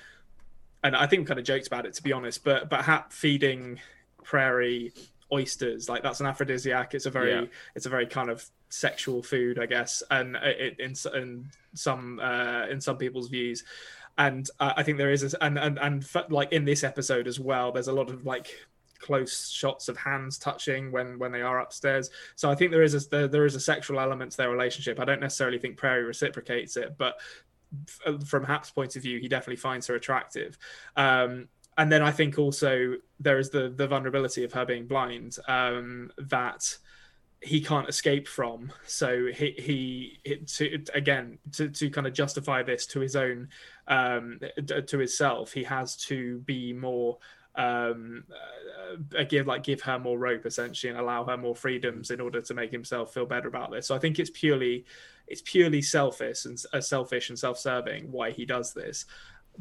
and 0.83 0.95
I 0.95 1.05
think 1.07 1.21
we 1.21 1.25
kind 1.25 1.39
of 1.39 1.45
joked 1.45 1.67
about 1.67 1.85
it 1.85 1.93
to 1.93 2.03
be 2.03 2.11
honest, 2.11 2.43
but 2.43 2.69
but 2.69 2.83
Hap 2.83 3.13
feeding 3.13 3.79
Prairie 4.23 4.93
oysters 5.31 5.87
like 5.89 6.03
that's 6.03 6.19
an 6.19 6.25
aphrodisiac. 6.25 6.93
It's 6.93 7.05
a 7.05 7.09
very 7.09 7.31
yeah. 7.33 7.45
it's 7.75 7.85
a 7.85 7.89
very 7.89 8.05
kind 8.05 8.29
of 8.29 8.45
sexual 8.69 9.23
food, 9.23 9.59
I 9.59 9.65
guess, 9.65 10.03
and 10.11 10.35
it, 10.37 10.79
in 10.79 10.93
in 11.15 11.49
some 11.73 12.19
uh, 12.19 12.67
in 12.67 12.81
some 12.81 12.97
people's 12.97 13.29
views. 13.29 13.63
And 14.17 14.47
uh, 14.59 14.73
I 14.75 14.83
think 14.83 14.97
there 14.97 15.11
is, 15.11 15.33
a, 15.33 15.43
and 15.43 15.57
and 15.57 15.79
and 15.79 16.05
like 16.29 16.51
in 16.51 16.65
this 16.65 16.83
episode 16.83 17.27
as 17.27 17.39
well, 17.39 17.71
there's 17.71 17.87
a 17.87 17.93
lot 17.93 18.09
of 18.09 18.25
like 18.25 18.53
close 18.99 19.49
shots 19.49 19.89
of 19.89 19.97
hands 19.97 20.37
touching 20.37 20.91
when 20.91 21.17
when 21.17 21.31
they 21.31 21.41
are 21.41 21.59
upstairs. 21.59 22.09
So 22.35 22.49
I 22.49 22.55
think 22.55 22.71
there 22.71 22.83
is 22.83 22.93
a 22.93 23.09
there, 23.09 23.27
there 23.27 23.45
is 23.45 23.55
a 23.55 23.59
sexual 23.59 23.99
element 23.99 24.31
to 24.31 24.37
their 24.37 24.49
relationship. 24.49 24.99
I 24.99 25.05
don't 25.05 25.21
necessarily 25.21 25.59
think 25.59 25.77
Prairie 25.77 26.03
reciprocates 26.03 26.77
it, 26.77 26.97
but 26.97 27.19
from 28.25 28.43
Hap's 28.43 28.69
point 28.69 28.95
of 28.95 29.01
view, 29.01 29.19
he 29.19 29.27
definitely 29.27 29.55
finds 29.55 29.87
her 29.87 29.95
attractive. 29.95 30.57
Um, 30.95 31.47
and 31.77 31.91
then 31.91 32.01
I 32.01 32.11
think 32.11 32.37
also 32.37 32.95
there 33.21 33.37
is 33.37 33.49
the 33.49 33.69
the 33.69 33.87
vulnerability 33.87 34.43
of 34.43 34.51
her 34.53 34.65
being 34.65 34.87
blind 34.87 35.37
um, 35.47 36.11
that 36.17 36.77
he 37.41 37.61
can't 37.61 37.89
escape 37.89 38.27
from. 38.27 38.71
So 38.85 39.27
he 39.33 39.53
he, 39.57 40.19
he 40.23 40.37
to, 40.37 40.83
again 40.93 41.37
to 41.53 41.69
to 41.69 41.89
kind 41.89 42.07
of 42.07 42.13
justify 42.13 42.63
this 42.63 42.85
to 42.87 42.99
his 42.99 43.15
own 43.15 43.49
um, 43.87 44.39
to 44.87 44.97
himself, 44.97 45.53
he 45.53 45.63
has 45.63 45.95
to 46.07 46.39
be 46.39 46.73
more 46.73 47.17
um 47.55 48.23
uh, 49.19 49.23
give 49.25 49.45
like 49.45 49.61
give 49.63 49.81
her 49.81 49.99
more 49.99 50.17
rope 50.17 50.45
essentially 50.45 50.89
and 50.89 50.97
allow 50.97 51.25
her 51.25 51.35
more 51.35 51.53
freedoms 51.53 52.09
in 52.09 52.21
order 52.21 52.39
to 52.39 52.53
make 52.53 52.71
himself 52.71 53.13
feel 53.13 53.25
better 53.25 53.49
about 53.49 53.69
this 53.69 53.87
so 53.87 53.93
i 53.93 53.99
think 53.99 54.19
it's 54.19 54.29
purely 54.29 54.85
it's 55.27 55.41
purely 55.41 55.81
selfish 55.81 56.45
and 56.45 56.63
uh, 56.71 56.79
selfish 56.79 57.27
and 57.27 57.37
self-serving 57.37 58.09
why 58.09 58.31
he 58.31 58.45
does 58.45 58.73
this 58.73 59.05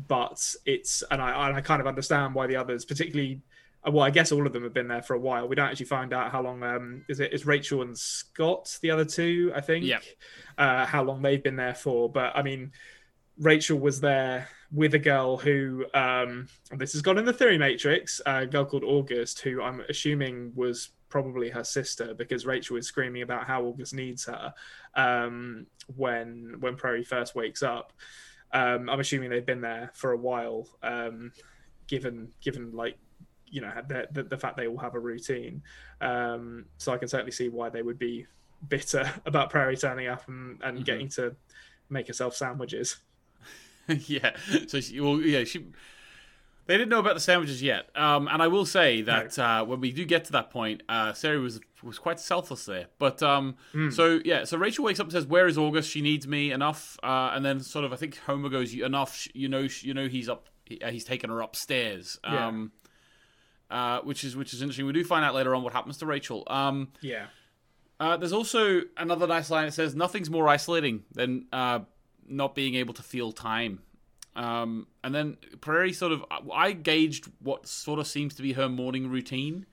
but 0.07 0.55
it's 0.66 1.03
and 1.11 1.20
I, 1.20 1.49
and 1.49 1.57
I 1.57 1.61
kind 1.61 1.81
of 1.81 1.87
understand 1.87 2.35
why 2.35 2.46
the 2.46 2.57
others 2.57 2.85
particularly 2.85 3.35
uh, 3.35 3.50
well 3.87 4.05
i 4.05 4.11
guess 4.11 4.33
all 4.33 4.47
of 4.47 4.53
them 4.53 4.62
have 4.62 4.75
been 4.75 4.88
there 4.88 5.03
for 5.03 5.14
a 5.14 5.19
while. 5.19 5.49
We 5.49 5.57
don't 5.57 5.69
actually 5.69 5.87
find 5.87 6.12
out 6.12 6.31
how 6.33 6.43
long 6.43 6.62
um 6.62 7.05
is 7.09 7.21
it 7.21 7.33
is 7.33 7.47
rachel 7.47 7.83
and 7.83 7.97
scott 7.97 8.79
the 8.83 8.90
other 8.90 9.05
two 9.05 9.53
i 9.55 9.61
think? 9.61 9.85
Yeah. 9.85 10.01
Uh 10.59 10.85
how 10.87 11.03
long 11.03 11.23
they've 11.23 11.43
been 11.43 11.57
there 11.57 11.75
for. 11.75 12.11
But 12.11 12.37
i 12.37 12.43
mean 12.43 12.73
rachel 13.38 13.79
was 13.79 14.01
there 14.01 14.49
with 14.71 14.95
a 14.95 14.99
girl 14.99 15.38
who 15.38 15.87
um 15.95 16.47
this 16.77 16.93
has 16.93 17.01
gone 17.01 17.16
in 17.16 17.25
the 17.25 17.33
theory 17.33 17.57
matrix 17.57 18.21
a 18.27 18.45
girl 18.45 18.66
called 18.66 18.85
august 18.85 19.40
who 19.40 19.62
i'm 19.62 19.81
assuming 19.88 20.53
was 20.55 20.90
probably 21.11 21.51
her 21.51 21.64
sister 21.64 22.14
because 22.14 22.47
Rachel 22.47 22.77
is 22.77 22.87
screaming 22.87 23.23
about 23.23 23.45
how 23.45 23.64
August 23.64 23.93
needs 23.93 24.25
her 24.25 24.55
um, 24.95 25.66
when 25.97 26.57
when 26.61 26.77
Prairie 26.77 27.05
first 27.05 27.35
wakes 27.35 27.62
up. 27.62 27.93
Um, 28.53 28.88
I'm 28.88 29.01
assuming 29.01 29.29
they've 29.29 29.45
been 29.45 29.61
there 29.61 29.90
for 29.93 30.12
a 30.12 30.16
while, 30.16 30.66
um, 30.83 31.33
given 31.87 32.29
given 32.40 32.73
like 32.73 32.97
you 33.51 33.61
know 33.61 33.73
the, 33.89 34.09
the, 34.13 34.23
the 34.23 34.39
fact 34.39 34.57
they 34.57 34.67
all 34.67 34.79
have 34.79 34.95
a 34.95 35.01
routine. 35.01 35.63
Um, 36.01 36.67
so 36.79 36.93
I 36.93 36.99
can 36.99 37.09
certainly 37.09 37.33
see 37.33 37.49
why 37.49 37.69
they 37.69 37.83
would 37.83 37.99
be 37.99 38.27
bitter 38.69 39.11
about 39.27 39.51
Prairie 39.51 39.77
turning 39.77 40.09
up 40.09 40.27
and, 40.29 40.59
and 40.63 40.77
mm-hmm. 40.77 40.85
getting 40.85 41.09
to 41.11 41.37
make 41.89 42.07
herself 42.07 42.35
sandwiches. 42.35 42.97
yeah. 43.89 44.37
So 44.69 44.81
she, 44.81 45.01
well, 45.01 45.21
yeah, 45.21 45.45
she 45.45 45.67
they 46.67 46.77
didn't 46.77 46.91
know 46.91 47.01
about 47.01 47.15
the 47.15 47.21
sandwiches 47.21 47.61
yet, 47.61 47.89
um, 47.97 48.29
and 48.29 48.41
I 48.41 48.47
will 48.47 48.65
say 48.65 49.03
that 49.03 49.37
no. 49.37 49.45
uh, 49.45 49.65
when 49.65 49.81
we 49.81 49.91
do 49.91 50.05
get 50.05 50.27
to 50.27 50.33
that 50.33 50.51
point, 50.51 50.85
uh, 50.89 51.13
Sari 51.13 51.41
was 51.41 51.61
was 51.83 51.99
quite 51.99 52.21
selfless 52.21 52.65
there. 52.65 52.87
But 52.99 53.23
um, 53.25 53.57
mm. 53.75 53.93
so 53.93 54.21
yeah, 54.25 54.45
so 54.45 54.57
Rachel 54.57 54.85
wakes 54.85 55.01
up 55.01 55.07
and 55.07 55.13
says, 55.13 55.27
"Where 55.27 55.49
is 55.49 55.59
August? 55.59 55.91
She 55.91 56.01
needs 56.01 56.29
me 56.29 56.53
enough." 56.53 56.97
Uh, 57.03 57.33
and 57.35 57.45
then 57.45 57.59
sort 57.59 57.85
of, 57.85 57.93
I 57.93 57.97
think 57.97 58.19
Homer 58.19 58.49
goes, 58.49 58.73
"Enough, 58.73 59.27
you 59.35 59.49
know, 59.49 59.67
you 59.81 59.95
know, 59.95 60.07
he's 60.07 60.29
up, 60.29 60.49
uh, 60.81 60.91
he's 60.91 61.05
taken 61.05 61.31
her 61.31 61.41
upstairs." 61.41 62.21
Um, 62.23 62.71
yeah. 62.73 62.80
Uh, 63.71 64.01
which 64.01 64.25
is 64.25 64.37
which 64.37 64.53
is 64.53 64.63
interesting. 64.63 64.87
We 64.87 64.93
do 64.93 65.05
find 65.05 65.25
out 65.25 65.35
later 65.35 65.55
on 65.55 65.63
what 65.63 65.73
happens 65.73 65.99
to 65.99 66.07
Rachel. 66.07 66.45
Um, 66.49 66.89
yeah. 67.01 67.27
Uh, 67.99 68.17
there's 68.17 68.33
also 68.33 68.81
another 68.97 69.27
nice 69.27 69.51
line 69.51 69.67
that 69.67 69.73
says, 69.73 69.95
"Nothing's 69.95 70.31
more 70.31 70.49
isolating 70.49 71.05
than 71.13 71.47
uh, 71.53 71.81
not 72.27 72.55
being 72.55 72.75
able 72.75 72.95
to 72.95 73.03
feel 73.03 73.33
time." 73.33 73.81
Um, 74.35 74.87
and 75.05 75.15
then 75.15 75.37
Prairie 75.61 75.93
sort 75.93 76.13
of, 76.13 76.25
I 76.53 76.73
gauged 76.73 77.29
what 77.41 77.67
sort 77.67 77.99
of 77.99 78.07
seems 78.07 78.35
to 78.37 78.43
be 78.43 78.53
her 78.53 78.69
morning 78.69 79.11
routine. 79.11 79.67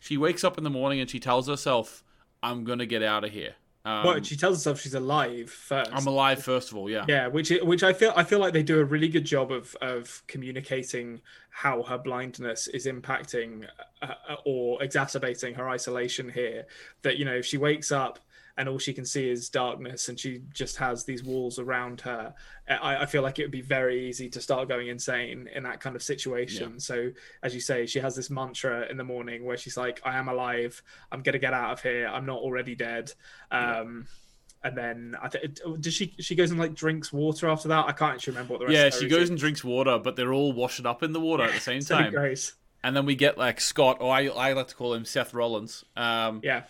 She 0.00 0.16
wakes 0.16 0.42
up 0.42 0.58
in 0.58 0.64
the 0.64 0.70
morning 0.70 1.00
and 1.00 1.08
she 1.08 1.20
tells 1.20 1.48
herself, 1.48 2.04
"I'm 2.42 2.64
gonna 2.64 2.86
get 2.86 3.02
out 3.02 3.24
of 3.24 3.30
here." 3.30 3.54
Um, 3.84 4.04
well, 4.04 4.22
she 4.22 4.36
tells 4.36 4.58
herself 4.58 4.80
she's 4.80 4.94
alive 4.94 5.50
first. 5.50 5.90
I'm 5.92 6.06
alive 6.06 6.42
first 6.42 6.70
of 6.70 6.76
all, 6.76 6.88
yeah. 6.88 7.04
Yeah, 7.08 7.26
which 7.26 7.50
which 7.62 7.82
I 7.82 7.92
feel 7.92 8.12
I 8.14 8.22
feel 8.22 8.38
like 8.38 8.52
they 8.52 8.62
do 8.62 8.78
a 8.78 8.84
really 8.84 9.08
good 9.08 9.24
job 9.24 9.50
of 9.50 9.74
of 9.80 10.22
communicating 10.28 11.20
how 11.50 11.82
her 11.82 11.98
blindness 11.98 12.68
is 12.68 12.86
impacting 12.86 13.66
uh, 14.00 14.14
or 14.44 14.82
exacerbating 14.82 15.54
her 15.54 15.68
isolation 15.68 16.28
here. 16.28 16.66
That 17.02 17.16
you 17.16 17.24
know, 17.24 17.34
if 17.34 17.46
she 17.46 17.58
wakes 17.58 17.90
up 17.90 18.20
and 18.56 18.68
all 18.68 18.78
she 18.78 18.92
can 18.92 19.04
see 19.04 19.28
is 19.30 19.48
darkness, 19.48 20.08
and 20.08 20.18
she 20.18 20.42
just 20.52 20.76
has 20.76 21.04
these 21.04 21.22
walls 21.24 21.58
around 21.58 22.00
her. 22.02 22.34
I, 22.68 22.96
I 23.02 23.06
feel 23.06 23.22
like 23.22 23.38
it 23.38 23.42
would 23.42 23.50
be 23.50 23.62
very 23.62 24.08
easy 24.08 24.28
to 24.30 24.40
start 24.40 24.68
going 24.68 24.88
insane 24.88 25.48
in 25.54 25.62
that 25.62 25.80
kind 25.80 25.96
of 25.96 26.02
situation. 26.02 26.72
Yeah. 26.72 26.78
So, 26.78 27.10
as 27.42 27.54
you 27.54 27.60
say, 27.60 27.86
she 27.86 27.98
has 28.00 28.14
this 28.14 28.30
mantra 28.30 28.86
in 28.90 28.96
the 28.96 29.04
morning 29.04 29.44
where 29.44 29.56
she's 29.56 29.76
like, 29.76 30.00
"I 30.04 30.18
am 30.18 30.28
alive. 30.28 30.82
I'm 31.10 31.22
gonna 31.22 31.38
get 31.38 31.54
out 31.54 31.72
of 31.72 31.82
here. 31.82 32.06
I'm 32.08 32.26
not 32.26 32.38
already 32.38 32.74
dead." 32.74 33.12
Um, 33.50 34.06
And 34.64 34.78
then 34.78 35.16
I 35.20 35.28
think 35.28 35.58
does 35.80 35.92
she 35.92 36.14
she 36.20 36.36
goes 36.36 36.50
and 36.52 36.60
like 36.60 36.74
drinks 36.74 37.12
water 37.12 37.48
after 37.48 37.66
that? 37.68 37.86
I 37.88 37.92
can't 37.92 38.14
actually 38.14 38.34
remember 38.34 38.52
what 38.52 38.60
the 38.60 38.66
rest. 38.66 38.76
Yeah, 38.76 38.90
she 39.00 39.08
goes 39.08 39.28
and 39.28 39.36
drinks 39.36 39.64
water, 39.64 39.98
but 39.98 40.14
they're 40.14 40.32
all 40.32 40.52
washing 40.52 40.86
up 40.86 41.02
in 41.02 41.12
the 41.12 41.18
water 41.20 41.42
at 41.42 41.52
the 41.54 41.60
same 41.72 41.80
so 41.80 41.96
time. 41.98 42.12
gross. 42.12 42.52
And 42.84 42.94
then 42.96 43.04
we 43.04 43.16
get 43.16 43.36
like 43.38 43.60
Scott, 43.60 43.96
or 44.00 44.12
I, 44.14 44.28
I 44.28 44.52
like 44.52 44.68
to 44.68 44.74
call 44.76 44.94
him 44.94 45.04
Seth 45.04 45.34
Rollins. 45.34 45.84
Um, 45.96 46.40
Yeah, 46.44 46.62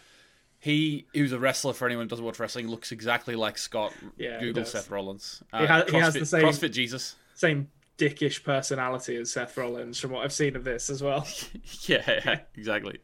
He, 0.63 1.07
who's 1.13 1.33
a 1.33 1.41
wrestler 1.41 1.73
for 1.73 1.87
anyone 1.87 2.05
who 2.05 2.09
doesn't 2.11 2.25
watch 2.25 2.39
wrestling, 2.39 2.69
looks 2.69 2.93
exactly 2.93 3.35
like 3.35 3.59
Scott. 3.59 3.93
Yeah, 4.17 4.39
Google. 4.39 4.65
Seth 4.65 4.89
Rollins. 4.91 5.43
Uh, 5.53 5.59
He 5.59 5.67
has- 5.67 5.91
he 5.91 5.97
has 5.97 6.15
the 6.15 6.25
same- 6.25 6.45
CrossFit 6.45 6.71
Jesus. 6.71 7.17
same 7.35 7.69
dickish 7.99 8.45
personality 8.45 9.17
as 9.17 9.33
Seth 9.33 9.57
Rollins 9.57 9.99
from 9.99 10.13
what 10.13 10.25
I've 10.25 10.33
seen 10.33 10.55
of 10.55 10.63
this 10.63 10.89
as 10.89 11.03
well. 11.03 11.27
yeah, 11.89 12.39
exactly. 12.57 13.01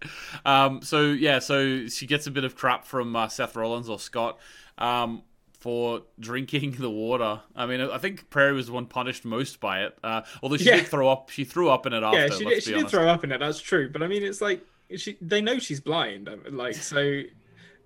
Um, 0.47 0.83
so 0.83 1.07
yeah, 1.07 1.40
so 1.40 1.88
she 1.88 2.07
gets 2.07 2.29
a 2.29 2.31
bit 2.31 2.44
of 2.44 2.55
crap 2.55 2.85
from 2.85 3.16
uh, 3.16 3.27
Seth 3.27 3.57
Rollins 3.57 3.88
or 3.88 3.99
Scott 3.99 4.38
um, 4.79 5.23
for 5.59 6.03
drinking 6.21 6.77
the 6.79 6.90
water. 6.90 7.40
I 7.57 7.66
mean, 7.66 7.81
I 7.81 7.99
think 7.99 8.31
Prairie 8.31 8.53
was 8.55 8.66
the 8.68 8.73
one 8.73 8.87
punished 8.87 9.25
most 9.25 9.59
by 9.59 9.83
it. 9.83 9.99
Uh, 10.05 10.23
although 10.44 10.57
she 10.59 10.66
Yeah. 10.66 10.77
did 10.77 10.87
throw 10.87 11.09
up, 11.09 11.31
she 11.31 11.42
threw 11.42 11.71
up 11.71 11.87
in 11.87 11.92
it 11.92 12.05
after. 12.05 12.18
yeah, 12.21 12.29
she 12.29 12.44
did, 12.44 12.62
she 12.62 12.73
did 12.75 12.88
throw 12.88 13.09
up 13.09 13.25
in 13.25 13.33
it. 13.33 13.38
That's 13.38 13.61
true, 13.61 13.88
but 13.90 14.03
I 14.05 14.07
mean, 14.07 14.23
it's 14.23 14.40
like 14.40 14.64
she 14.97 15.18
they 15.21 15.40
know 15.40 15.59
she's 15.59 15.81
blind. 15.81 16.31
Like 16.51 16.75
so. 16.77 17.23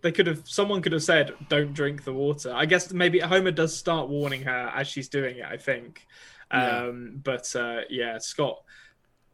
They 0.03 0.13
could 0.13 0.27
have. 0.27 0.43
Someone 0.45 0.83
could 0.83 0.93
have 0.93 1.03
said, 1.03 1.33
"Don't 1.49 1.73
drink 1.73 2.05
the 2.05 2.13
water." 2.13 2.53
I 2.55 2.67
guess 2.67 2.93
maybe 2.93 3.19
Homer 3.21 3.51
does 3.53 3.77
start 3.77 4.09
warning 4.09 4.43
her 4.43 4.73
as 4.75 4.87
she's 4.89 5.09
doing 5.09 5.39
it. 5.39 5.47
I 5.47 5.57
think, 5.57 6.07
Yeah. 6.53 6.85
um, 6.89 7.21
but 7.23 7.55
uh, 7.57 7.81
yeah, 7.89 8.19
Scott. 8.19 8.63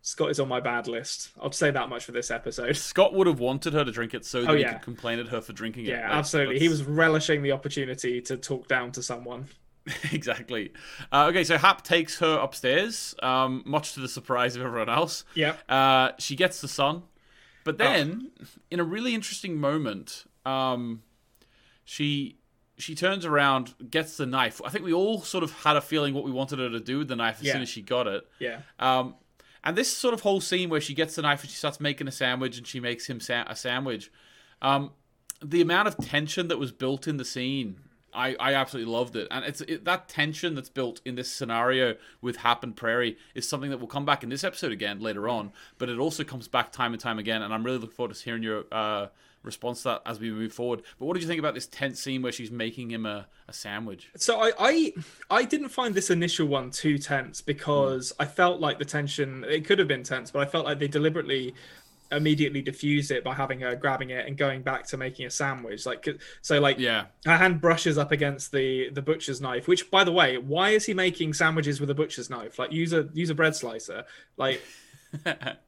Scott 0.00 0.31
is 0.31 0.40
on 0.40 0.48
my 0.48 0.61
bad 0.61 0.87
list. 0.88 1.31
I'll 1.42 1.52
say 1.52 1.70
that 1.70 1.88
much 1.90 2.04
for 2.04 2.12
this 2.12 2.31
episode. 2.31 2.76
Scott 2.76 3.12
would 3.12 3.26
have 3.26 3.40
wanted 3.40 3.74
her 3.74 3.85
to 3.85 3.90
drink 3.90 4.14
it 4.14 4.24
so 4.24 4.40
that 4.42 4.50
Oh, 4.50 4.54
he 4.54 4.64
could 4.64 4.81
complain 4.81 5.18
at 5.18 5.28
her 5.28 5.40
for 5.42 5.52
drinking 5.52 5.85
it. 5.85 5.88
Yeah, 5.90 6.09
Like, 6.09 6.18
absolutely. 6.18 6.59
He 6.61 6.68
was 6.68 6.83
relishing 6.85 7.42
the 7.42 7.52
opportunity 7.52 8.22
to 8.22 8.37
talk 8.38 8.68
down 8.68 8.92
to 8.92 9.02
someone. 9.02 9.48
exactly. 10.12 10.72
Uh, 11.12 11.26
okay, 11.31 11.44
so 11.44 11.59
Hap 11.59 11.83
takes 11.83 12.20
her 12.20 12.38
upstairs, 12.38 13.14
um, 13.22 13.62
much 13.66 13.94
to 13.94 14.00
the 14.00 14.09
surprise 14.09 14.57
of 14.57 14.62
everyone 14.62 14.88
else. 14.88 15.24
Yeah. 15.35 15.57
Uh, 15.68 16.12
she 16.18 16.37
gets 16.37 16.61
the 16.62 16.68
sun, 16.68 17.02
Oh. 17.04 17.09
but 17.64 17.76
then, 17.76 18.31
in 18.70 18.81
a 18.81 18.85
really 18.85 19.14
interesting 19.14 19.57
moment, 19.61 20.24
um, 20.49 21.03
she 21.85 22.37
she 22.77 22.95
turns 22.95 23.25
around, 23.25 23.75
gets 23.91 24.17
the 24.17 24.27
knife. 24.27 24.61
I 24.65 24.69
think 24.71 24.85
we 24.85 24.93
all 24.93 25.21
sort 25.23 25.43
of 25.43 25.51
had 25.65 25.77
a 25.77 25.81
feeling 25.81 26.15
what 26.15 26.23
we 26.25 26.31
wanted 26.31 26.61
her 26.61 26.71
to 26.71 26.79
do 26.79 26.99
with 26.99 27.09
the 27.09 27.17
knife 27.17 27.39
as 27.41 27.47
Yeah. 27.47 27.55
soon 27.55 27.63
as 27.63 27.69
she 27.69 27.83
got 27.83 28.07
it. 28.07 28.25
Yeah. 28.39 28.61
Um, 28.79 29.17
and 29.65 29.77
this 29.77 29.95
sort 29.95 30.15
of 30.15 30.21
whole 30.21 30.41
scene 30.41 30.71
where 30.71 30.81
she 30.81 30.95
gets 30.95 31.17
the 31.17 31.23
knife 31.23 31.41
and 31.43 31.51
she 31.51 31.57
starts 31.57 31.81
making 31.81 32.07
a 32.07 32.13
sandwich 32.13 32.57
and 32.57 32.65
she 32.67 32.79
makes 32.79 33.09
him 33.11 33.19
sa- 33.19 33.45
a 33.49 33.57
sandwich. 33.57 34.13
Um, 34.63 34.93
the 35.43 35.61
amount 35.61 35.89
of 35.89 35.97
tension 35.99 36.47
that 36.49 36.59
was 36.59 36.71
built 36.71 37.09
in 37.09 37.17
the 37.17 37.25
scene, 37.25 37.81
I, 38.15 38.37
I 38.39 38.55
absolutely 38.55 38.93
loved 38.93 39.17
it. 39.17 39.27
And 39.33 39.45
it's 39.45 39.61
it, 39.63 39.85
that 39.85 40.09
tension 40.09 40.55
that's 40.55 40.69
built 40.71 41.01
in 41.05 41.17
this 41.17 41.29
scenario 41.33 41.97
with 42.21 42.37
Hap 42.37 42.63
and 42.63 42.77
Prairie 42.77 43.17
is 43.35 43.49
something 43.49 43.71
that 43.71 43.79
will 43.79 43.89
come 43.89 44.05
back 44.07 44.23
in 44.23 44.29
this 44.29 44.45
episode 44.45 44.71
again 44.71 45.01
later 45.01 45.29
on. 45.29 45.51
But 45.79 45.89
it 45.89 45.99
also 45.99 46.23
comes 46.23 46.47
back 46.47 46.71
time 46.71 46.93
and 46.93 47.01
time 47.03 47.19
again. 47.19 47.43
And 47.43 47.53
I'm 47.53 47.65
really 47.65 47.79
looking 47.79 47.97
forward 47.97 48.15
to 48.15 48.25
hearing 48.25 48.45
your 48.45 48.65
uh, 48.71 49.09
response 49.49 49.83
to 49.83 49.89
that 49.89 50.03
as 50.07 50.21
we 50.21 50.31
move 50.31 50.53
forward. 50.53 50.83
But 50.99 51.07
what 51.07 51.15
did 51.15 51.23
you 51.23 51.29
think 51.29 51.41
about 51.41 51.55
this 51.55 51.67
tense 51.67 52.01
scene 52.01 52.23
where 52.23 52.31
she's 52.33 52.51
making 52.53 52.91
him 52.93 53.05
a, 53.07 53.27
a 53.49 53.53
sandwich? 53.53 54.11
So 54.17 54.39
I, 54.41 54.53
I 54.61 54.93
I 55.31 55.45
didn't 55.45 55.71
find 55.71 55.95
this 55.95 56.11
initial 56.11 56.47
one 56.47 56.71
too 56.71 56.99
tense 56.99 57.41
because 57.41 58.13
I 58.21 58.27
felt 58.27 58.61
like 58.61 58.79
the 58.79 58.85
tension 58.85 59.45
it 59.49 59.65
could 59.67 59.79
have 59.81 59.89
been 59.89 60.05
tense, 60.05 60.31
but 60.31 60.41
I 60.41 60.47
felt 60.47 60.65
like 60.67 60.79
they 60.79 60.89
deliberately 60.89 61.55
immediately 62.11 62.63
diffused 62.63 63.11
it 63.11 63.23
by 63.23 63.35
having 63.35 63.61
her 63.61 63.77
grabbing 63.77 64.09
it 64.09 64.27
and 64.27 64.35
going 64.39 64.63
back 64.63 64.87
to 64.87 64.97
making 64.97 65.27
a 65.27 65.31
sandwich. 65.31 65.85
Like 65.85 66.09
so 66.41 66.59
like 66.59 66.79
Yeah. 66.79 67.07
her 67.27 67.37
hand 67.37 67.61
brushes 67.61 67.99
up 67.99 68.13
against 68.13 68.51
the 68.53 68.89
the 68.91 69.03
butcher's 69.03 69.41
knife, 69.41 69.69
which 69.69 69.91
by 69.91 70.05
the 70.05 70.13
way, 70.13 70.39
why 70.39 70.71
is 70.71 70.87
he 70.87 70.95
making 70.95 71.35
sandwiches 71.35 71.81
with 71.81 71.91
a 71.91 71.95
butcher's 71.95 72.31
knife? 72.31 72.59
Like 72.59 72.73
use 72.73 72.93
a 72.93 73.09
use 73.13 73.31
a 73.31 73.35
bread 73.35 73.55
slicer. 73.55 74.05
Like 74.37 74.63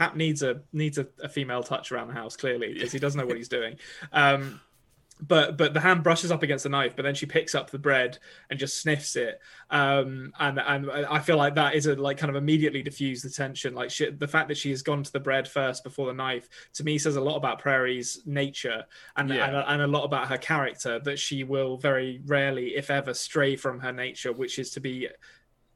Hap 0.00 0.16
needs 0.16 0.42
a 0.42 0.62
needs 0.72 0.96
a, 0.96 1.06
a 1.22 1.28
female 1.28 1.62
touch 1.62 1.92
around 1.92 2.08
the 2.08 2.14
house 2.14 2.34
clearly 2.34 2.72
because 2.72 2.90
he 2.90 2.98
doesn't 2.98 3.20
know 3.20 3.26
what 3.26 3.36
he's 3.36 3.50
doing. 3.50 3.76
Um, 4.12 4.60
but 5.20 5.58
but 5.58 5.74
the 5.74 5.80
hand 5.80 6.02
brushes 6.02 6.30
up 6.32 6.42
against 6.42 6.62
the 6.62 6.70
knife, 6.70 6.96
but 6.96 7.02
then 7.02 7.14
she 7.14 7.26
picks 7.26 7.54
up 7.54 7.68
the 7.68 7.78
bread 7.78 8.18
and 8.48 8.58
just 8.58 8.80
sniffs 8.80 9.14
it. 9.16 9.38
Um, 9.68 10.32
and 10.40 10.58
and 10.58 10.90
I 10.90 11.18
feel 11.18 11.36
like 11.36 11.56
that 11.56 11.74
is 11.74 11.84
a 11.86 11.94
like 11.96 12.16
kind 12.16 12.30
of 12.30 12.36
immediately 12.36 12.82
diffuse 12.82 13.20
the 13.20 13.28
tension. 13.28 13.74
Like 13.74 13.90
she, 13.90 14.08
the 14.10 14.26
fact 14.26 14.48
that 14.48 14.56
she 14.56 14.70
has 14.70 14.80
gone 14.80 15.02
to 15.02 15.12
the 15.12 15.20
bread 15.20 15.46
first 15.46 15.84
before 15.84 16.06
the 16.06 16.14
knife 16.14 16.48
to 16.72 16.84
me 16.84 16.96
says 16.96 17.16
a 17.16 17.20
lot 17.20 17.36
about 17.36 17.60
Prairie's 17.60 18.22
nature 18.24 18.84
and 19.16 19.28
Yeah. 19.28 19.46
and, 19.48 19.56
and 19.68 19.82
a 19.82 19.86
lot 19.86 20.04
about 20.04 20.28
her 20.28 20.38
character. 20.38 20.98
That 20.98 21.18
she 21.18 21.44
will 21.44 21.76
very 21.76 22.22
rarely, 22.24 22.76
if 22.76 22.90
ever, 22.90 23.12
stray 23.12 23.56
from 23.56 23.80
her 23.80 23.92
nature, 23.92 24.32
which 24.32 24.58
is 24.58 24.70
to 24.70 24.80
be 24.80 25.08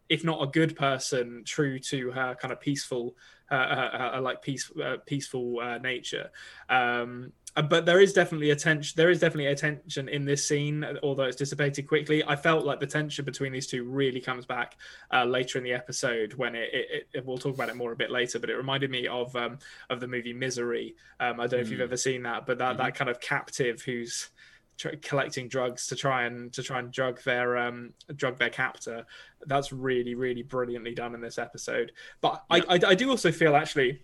if 0.08 0.24
not 0.24 0.42
a 0.42 0.46
good 0.46 0.76
person, 0.76 1.42
true 1.46 1.78
to 1.78 2.10
her 2.10 2.34
kind 2.34 2.52
of 2.52 2.60
peaceful, 2.60 3.16
uh, 3.50 3.74
her, 3.74 4.10
her, 4.14 4.20
like 4.20 4.42
peace, 4.42 4.70
uh, 4.82 4.96
peaceful 5.06 5.60
uh, 5.60 5.78
nature. 5.78 6.30
Um, 6.68 7.32
uh, 7.56 7.62
but 7.62 7.86
there 7.86 8.00
is 8.00 8.12
definitely 8.12 8.50
a 8.50 8.56
tension. 8.56 8.94
There 8.96 9.10
is 9.10 9.20
definitely 9.20 9.46
a 9.46 9.54
tension 9.54 10.08
in 10.08 10.24
this 10.24 10.46
scene, 10.46 10.84
although 11.02 11.24
it's 11.24 11.36
dissipated 11.36 11.86
quickly. 11.86 12.24
I 12.24 12.36
felt 12.36 12.64
like 12.64 12.80
the 12.80 12.86
tension 12.86 13.24
between 13.24 13.52
these 13.52 13.66
two 13.66 13.84
really 13.84 14.20
comes 14.20 14.44
back 14.44 14.76
uh, 15.12 15.24
later 15.24 15.58
in 15.58 15.64
the 15.64 15.72
episode 15.72 16.34
when 16.34 16.54
it, 16.54 16.68
it, 16.72 17.08
it. 17.12 17.26
We'll 17.26 17.38
talk 17.38 17.54
about 17.54 17.68
it 17.68 17.76
more 17.76 17.92
a 17.92 17.96
bit 17.96 18.10
later, 18.10 18.38
but 18.38 18.50
it 18.50 18.56
reminded 18.56 18.90
me 18.90 19.06
of 19.06 19.34
um, 19.36 19.58
of 19.88 20.00
the 20.00 20.08
movie 20.08 20.32
Misery. 20.32 20.96
Um, 21.20 21.40
I 21.40 21.46
don't 21.46 21.52
know 21.52 21.58
if 21.58 21.70
you've 21.70 21.80
ever 21.80 21.96
seen 21.96 22.24
that, 22.24 22.44
but 22.44 22.58
that 22.58 22.76
that 22.78 22.96
kind 22.96 23.08
of 23.08 23.20
captive 23.20 23.82
who's 23.82 24.30
tr- 24.76 24.96
collecting 25.02 25.48
drugs 25.48 25.86
to 25.88 25.96
try 25.96 26.24
and 26.24 26.52
to 26.52 26.62
try 26.62 26.78
and 26.78 26.90
drug 26.92 27.22
their 27.22 27.56
um 27.56 27.92
drug 28.16 28.38
their 28.38 28.50
captor. 28.50 29.06
That's 29.46 29.72
really 29.72 30.14
really 30.14 30.42
brilliantly 30.42 30.94
done 30.94 31.14
in 31.14 31.20
this 31.20 31.38
episode. 31.38 31.92
But 32.20 32.44
I, 32.50 32.60
I 32.60 32.80
i 32.88 32.94
do 32.94 33.10
also 33.10 33.32
feel 33.32 33.56
actually 33.56 34.02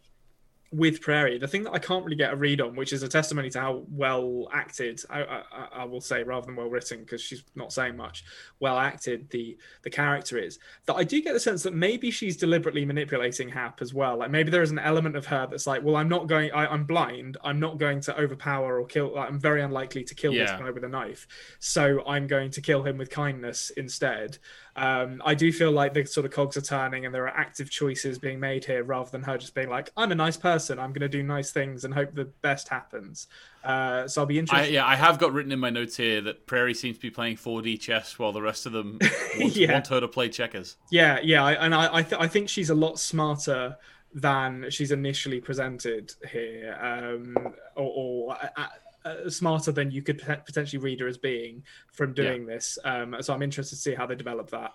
with 0.72 1.00
Prairie, 1.00 1.36
the 1.38 1.48
thing 1.48 1.64
that 1.64 1.72
I 1.72 1.80
can't 1.80 2.04
really 2.04 2.16
get 2.16 2.32
a 2.32 2.36
read 2.36 2.60
on, 2.60 2.76
which 2.76 2.92
is 2.92 3.02
a 3.02 3.08
testimony 3.08 3.50
to 3.50 3.60
how 3.60 3.84
well 3.90 4.48
acted, 4.52 5.02
I, 5.10 5.22
I, 5.22 5.42
I 5.72 5.84
will 5.84 6.00
say, 6.00 6.22
rather 6.22 6.46
than 6.46 6.54
well 6.54 6.68
written, 6.68 7.00
because 7.00 7.20
she's 7.20 7.42
not 7.56 7.72
saying 7.72 7.96
much, 7.96 8.24
well 8.60 8.78
acted 8.78 9.28
the 9.30 9.58
the 9.82 9.90
character 9.90 10.38
is. 10.38 10.60
That 10.86 10.94
I 10.94 11.02
do 11.02 11.20
get 11.22 11.32
the 11.32 11.40
sense 11.40 11.64
that 11.64 11.74
maybe 11.74 12.12
she's 12.12 12.36
deliberately 12.36 12.84
manipulating 12.84 13.48
Hap 13.48 13.82
as 13.82 13.92
well. 13.92 14.18
Like 14.18 14.30
maybe 14.30 14.50
there 14.50 14.62
is 14.62 14.70
an 14.70 14.78
element 14.78 15.16
of 15.16 15.26
her 15.26 15.48
that's 15.50 15.66
like, 15.66 15.82
well, 15.82 15.96
I'm 15.96 16.08
not 16.08 16.28
going, 16.28 16.52
I, 16.52 16.66
I'm 16.66 16.84
blind, 16.84 17.36
I'm 17.42 17.58
not 17.58 17.78
going 17.78 18.00
to 18.02 18.16
overpower 18.16 18.80
or 18.80 18.86
kill. 18.86 19.14
Like, 19.14 19.28
I'm 19.28 19.40
very 19.40 19.62
unlikely 19.62 20.04
to 20.04 20.14
kill 20.14 20.32
this 20.32 20.50
guy 20.52 20.70
with 20.70 20.84
a 20.84 20.88
knife, 20.88 21.26
so 21.58 22.06
I'm 22.06 22.28
going 22.28 22.50
to 22.52 22.60
kill 22.60 22.84
him 22.84 22.96
with 22.96 23.10
kindness 23.10 23.70
instead. 23.76 24.38
Um, 24.80 25.20
I 25.26 25.34
do 25.34 25.52
feel 25.52 25.72
like 25.72 25.92
the 25.92 26.06
sort 26.06 26.24
of 26.24 26.32
cogs 26.32 26.56
are 26.56 26.62
turning 26.62 27.04
and 27.04 27.14
there 27.14 27.24
are 27.24 27.36
active 27.36 27.68
choices 27.70 28.18
being 28.18 28.40
made 28.40 28.64
here 28.64 28.82
rather 28.82 29.10
than 29.10 29.22
her 29.24 29.36
just 29.36 29.54
being 29.54 29.68
like, 29.68 29.90
I'm 29.94 30.10
a 30.10 30.14
nice 30.14 30.38
person, 30.38 30.78
I'm 30.78 30.90
going 30.94 31.02
to 31.02 31.08
do 31.08 31.22
nice 31.22 31.52
things 31.52 31.84
and 31.84 31.92
hope 31.92 32.14
the 32.14 32.24
best 32.40 32.68
happens. 32.68 33.26
Uh, 33.62 34.08
so 34.08 34.22
I'll 34.22 34.26
be 34.26 34.36
I, 34.36 34.40
interested. 34.40 34.72
yeah, 34.72 34.86
I 34.86 34.96
have 34.96 35.18
got 35.18 35.34
written 35.34 35.52
in 35.52 35.58
my 35.60 35.68
notes 35.68 35.98
here 35.98 36.22
that 36.22 36.46
Prairie 36.46 36.72
seems 36.72 36.96
to 36.96 37.02
be 37.02 37.10
playing 37.10 37.36
4D 37.36 37.78
chess 37.78 38.18
while 38.18 38.32
the 38.32 38.40
rest 38.40 38.64
of 38.64 38.72
them 38.72 38.98
want, 39.38 39.54
Yeah. 39.54 39.74
want 39.74 39.86
her 39.88 40.00
to 40.00 40.08
play 40.08 40.30
checkers. 40.30 40.76
Yeah, 40.90 41.18
yeah, 41.22 41.44
I, 41.44 41.52
and 41.64 41.74
I 41.74 41.96
I, 41.96 42.02
th- 42.02 42.18
I 42.20 42.26
think 42.26 42.48
she's 42.48 42.70
a 42.70 42.74
lot 42.74 42.98
smarter 42.98 43.76
than 44.14 44.70
she's 44.70 44.92
initially 44.92 45.40
presented 45.40 46.14
here, 46.32 46.76
um, 46.80 47.36
or, 47.76 48.32
or 48.32 48.36
uh, 48.56 48.66
uh, 49.04 49.28
smarter 49.30 49.72
than 49.72 49.90
you 49.90 50.02
could 50.02 50.18
potentially 50.46 50.82
read 50.82 51.00
her 51.00 51.08
as 51.08 51.18
being 51.18 51.62
from 51.92 52.12
doing 52.12 52.46
this. 52.46 52.78
Um, 52.84 53.16
so 53.20 53.32
I'm 53.34 53.42
interested 53.42 53.76
to 53.76 53.80
see 53.80 53.94
how 53.94 54.06
they 54.06 54.14
develop 54.14 54.50
that. 54.50 54.74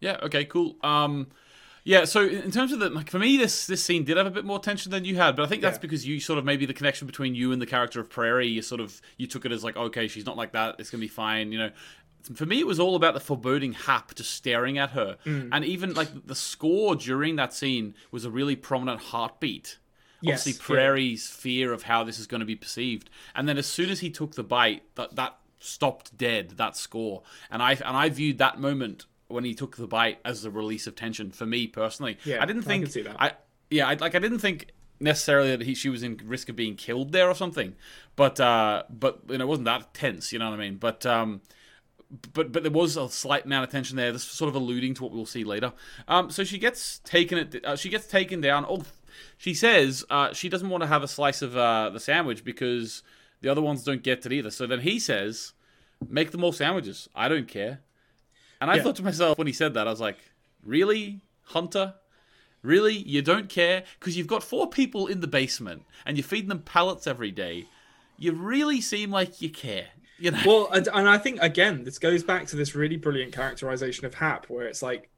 Yeah. 0.00 0.18
Okay. 0.22 0.44
Cool. 0.44 0.76
Um, 0.82 1.28
yeah. 1.84 2.04
So 2.04 2.22
in 2.22 2.42
in 2.42 2.50
terms 2.50 2.72
of 2.72 2.80
the 2.80 2.90
like 2.90 3.10
for 3.10 3.18
me, 3.18 3.36
this 3.36 3.66
this 3.66 3.82
scene 3.84 4.04
did 4.04 4.16
have 4.16 4.26
a 4.26 4.30
bit 4.30 4.44
more 4.44 4.58
tension 4.58 4.90
than 4.90 5.04
you 5.04 5.16
had, 5.16 5.36
but 5.36 5.44
I 5.44 5.46
think 5.48 5.62
that's 5.62 5.76
Yeah. 5.78 5.82
because 5.82 6.06
you 6.06 6.20
sort 6.20 6.38
of 6.38 6.44
maybe 6.44 6.66
the 6.66 6.74
connection 6.74 7.06
between 7.06 7.34
you 7.34 7.52
and 7.52 7.60
the 7.62 7.66
character 7.66 8.00
of 8.00 8.08
Prairie, 8.10 8.48
you 8.48 8.62
sort 8.62 8.80
of 8.80 9.00
you 9.16 9.26
took 9.26 9.44
it 9.44 9.52
as 9.52 9.62
like 9.64 9.76
okay, 9.76 10.08
she's 10.08 10.26
not 10.26 10.36
like 10.36 10.52
that. 10.52 10.76
It's 10.78 10.90
gonna 10.90 11.00
be 11.00 11.08
fine. 11.08 11.52
You 11.52 11.58
know. 11.58 11.70
For 12.36 12.46
me, 12.46 12.60
it 12.60 12.66
was 12.68 12.78
all 12.78 12.94
about 12.94 13.14
the 13.14 13.20
foreboding 13.20 13.72
Hap 13.72 14.14
just 14.14 14.30
staring 14.30 14.78
at 14.78 14.90
her, 14.90 15.18
Mm. 15.26 15.48
and 15.50 15.64
even 15.64 15.92
like 15.94 16.08
the 16.24 16.36
score 16.36 16.94
during 16.94 17.34
that 17.34 17.52
scene 17.52 17.96
was 18.12 18.24
a 18.24 18.30
really 18.30 18.54
prominent 18.54 19.00
heartbeat. 19.00 19.78
Yes, 20.22 20.40
Obviously, 20.40 20.52
yeah. 20.52 20.66
Prairie's 20.66 21.28
fear 21.28 21.72
of 21.72 21.82
how 21.82 22.04
this 22.04 22.18
is 22.18 22.26
going 22.26 22.40
to 22.40 22.46
be 22.46 22.56
perceived, 22.56 23.10
and 23.34 23.48
then 23.48 23.58
as 23.58 23.66
soon 23.66 23.90
as 23.90 24.00
he 24.00 24.08
took 24.08 24.34
the 24.34 24.44
bite, 24.44 24.82
that 24.94 25.16
that 25.16 25.36
stopped 25.58 26.16
dead. 26.16 26.50
That 26.56 26.76
score, 26.76 27.22
and 27.50 27.62
I 27.62 27.72
and 27.72 27.96
I 27.96 28.08
viewed 28.08 28.38
that 28.38 28.58
moment 28.58 29.06
when 29.28 29.44
he 29.44 29.54
took 29.54 29.76
the 29.76 29.86
bite 29.86 30.18
as 30.24 30.42
the 30.42 30.50
release 30.50 30.86
of 30.86 30.94
tension 30.94 31.30
for 31.30 31.46
me 31.46 31.66
personally. 31.66 32.18
Yeah, 32.24 32.42
I 32.42 32.46
didn't 32.46 32.64
I 32.64 32.66
think 32.66 32.92
that. 32.92 33.16
I 33.18 33.32
yeah, 33.70 33.88
I, 33.88 33.94
like 33.94 34.14
I 34.14 34.18
didn't 34.18 34.38
think 34.38 34.72
necessarily 35.00 35.50
that 35.56 35.62
he 35.62 35.74
she 35.74 35.88
was 35.88 36.02
in 36.02 36.20
risk 36.24 36.48
of 36.48 36.56
being 36.56 36.76
killed 36.76 37.12
there 37.12 37.28
or 37.28 37.34
something, 37.34 37.74
but 38.16 38.38
uh, 38.38 38.84
but 38.88 39.20
you 39.28 39.38
know 39.38 39.44
it 39.44 39.48
wasn't 39.48 39.66
that 39.66 39.94
tense. 39.94 40.32
You 40.32 40.38
know 40.38 40.50
what 40.50 40.58
I 40.58 40.62
mean? 40.62 40.76
But 40.76 41.04
um, 41.04 41.40
but 42.32 42.52
but 42.52 42.62
there 42.62 42.72
was 42.72 42.96
a 42.96 43.08
slight 43.08 43.44
amount 43.44 43.64
of 43.64 43.70
tension 43.70 43.96
there. 43.96 44.12
This 44.12 44.24
sort 44.24 44.48
of 44.48 44.54
alluding 44.54 44.94
to 44.94 45.02
what 45.02 45.12
we'll 45.12 45.26
see 45.26 45.44
later. 45.44 45.72
Um, 46.08 46.30
so 46.30 46.44
she 46.44 46.58
gets 46.58 46.98
taken 47.00 47.38
it. 47.38 47.64
Uh, 47.64 47.76
she 47.76 47.88
gets 47.88 48.06
taken 48.06 48.40
down. 48.40 48.66
Oh, 48.68 48.82
she 49.36 49.54
says 49.54 50.04
uh, 50.10 50.32
she 50.32 50.48
doesn't 50.48 50.68
want 50.68 50.82
to 50.82 50.86
have 50.88 51.02
a 51.02 51.08
slice 51.08 51.42
of 51.42 51.56
uh, 51.56 51.90
the 51.90 52.00
sandwich 52.00 52.44
because 52.44 53.02
the 53.40 53.48
other 53.48 53.62
ones 53.62 53.82
don't 53.84 54.02
get 54.02 54.24
it 54.26 54.32
either. 54.32 54.50
So 54.50 54.66
then 54.66 54.80
he 54.80 54.98
says, 54.98 55.52
"Make 56.08 56.30
them 56.30 56.44
all 56.44 56.52
sandwiches. 56.52 57.08
I 57.14 57.28
don't 57.28 57.48
care." 57.48 57.80
And 58.60 58.70
I 58.70 58.76
Yeah. 58.76 58.82
thought 58.82 58.96
to 58.96 59.02
myself 59.02 59.38
when 59.38 59.46
he 59.46 59.52
said 59.52 59.74
that, 59.74 59.86
I 59.86 59.90
was 59.90 60.00
like, 60.00 60.18
"Really, 60.64 61.22
Hunter? 61.46 61.94
Really? 62.62 62.94
You 62.94 63.22
don't 63.22 63.48
care 63.48 63.82
because 63.98 64.16
you've 64.16 64.28
got 64.28 64.44
four 64.44 64.68
people 64.70 65.08
in 65.08 65.20
the 65.20 65.26
basement 65.26 65.82
and 66.06 66.16
you're 66.16 66.24
feeding 66.24 66.48
them 66.48 66.60
pellets 66.60 67.06
every 67.08 67.32
day. 67.32 67.66
You 68.18 68.32
really 68.32 68.80
seem 68.80 69.10
like 69.10 69.42
you 69.42 69.50
care." 69.50 69.88
You 70.18 70.30
know? 70.30 70.42
well, 70.46 70.68
and, 70.70 70.88
and 70.94 71.08
I 71.08 71.18
think 71.18 71.42
again, 71.42 71.82
this 71.82 71.98
goes 71.98 72.22
back 72.22 72.46
to 72.48 72.56
this 72.56 72.76
really 72.76 72.96
brilliant 72.96 73.32
characterization 73.32 74.04
of 74.06 74.14
Hap, 74.14 74.46
where 74.48 74.66
it's 74.68 74.80
like 74.80 75.10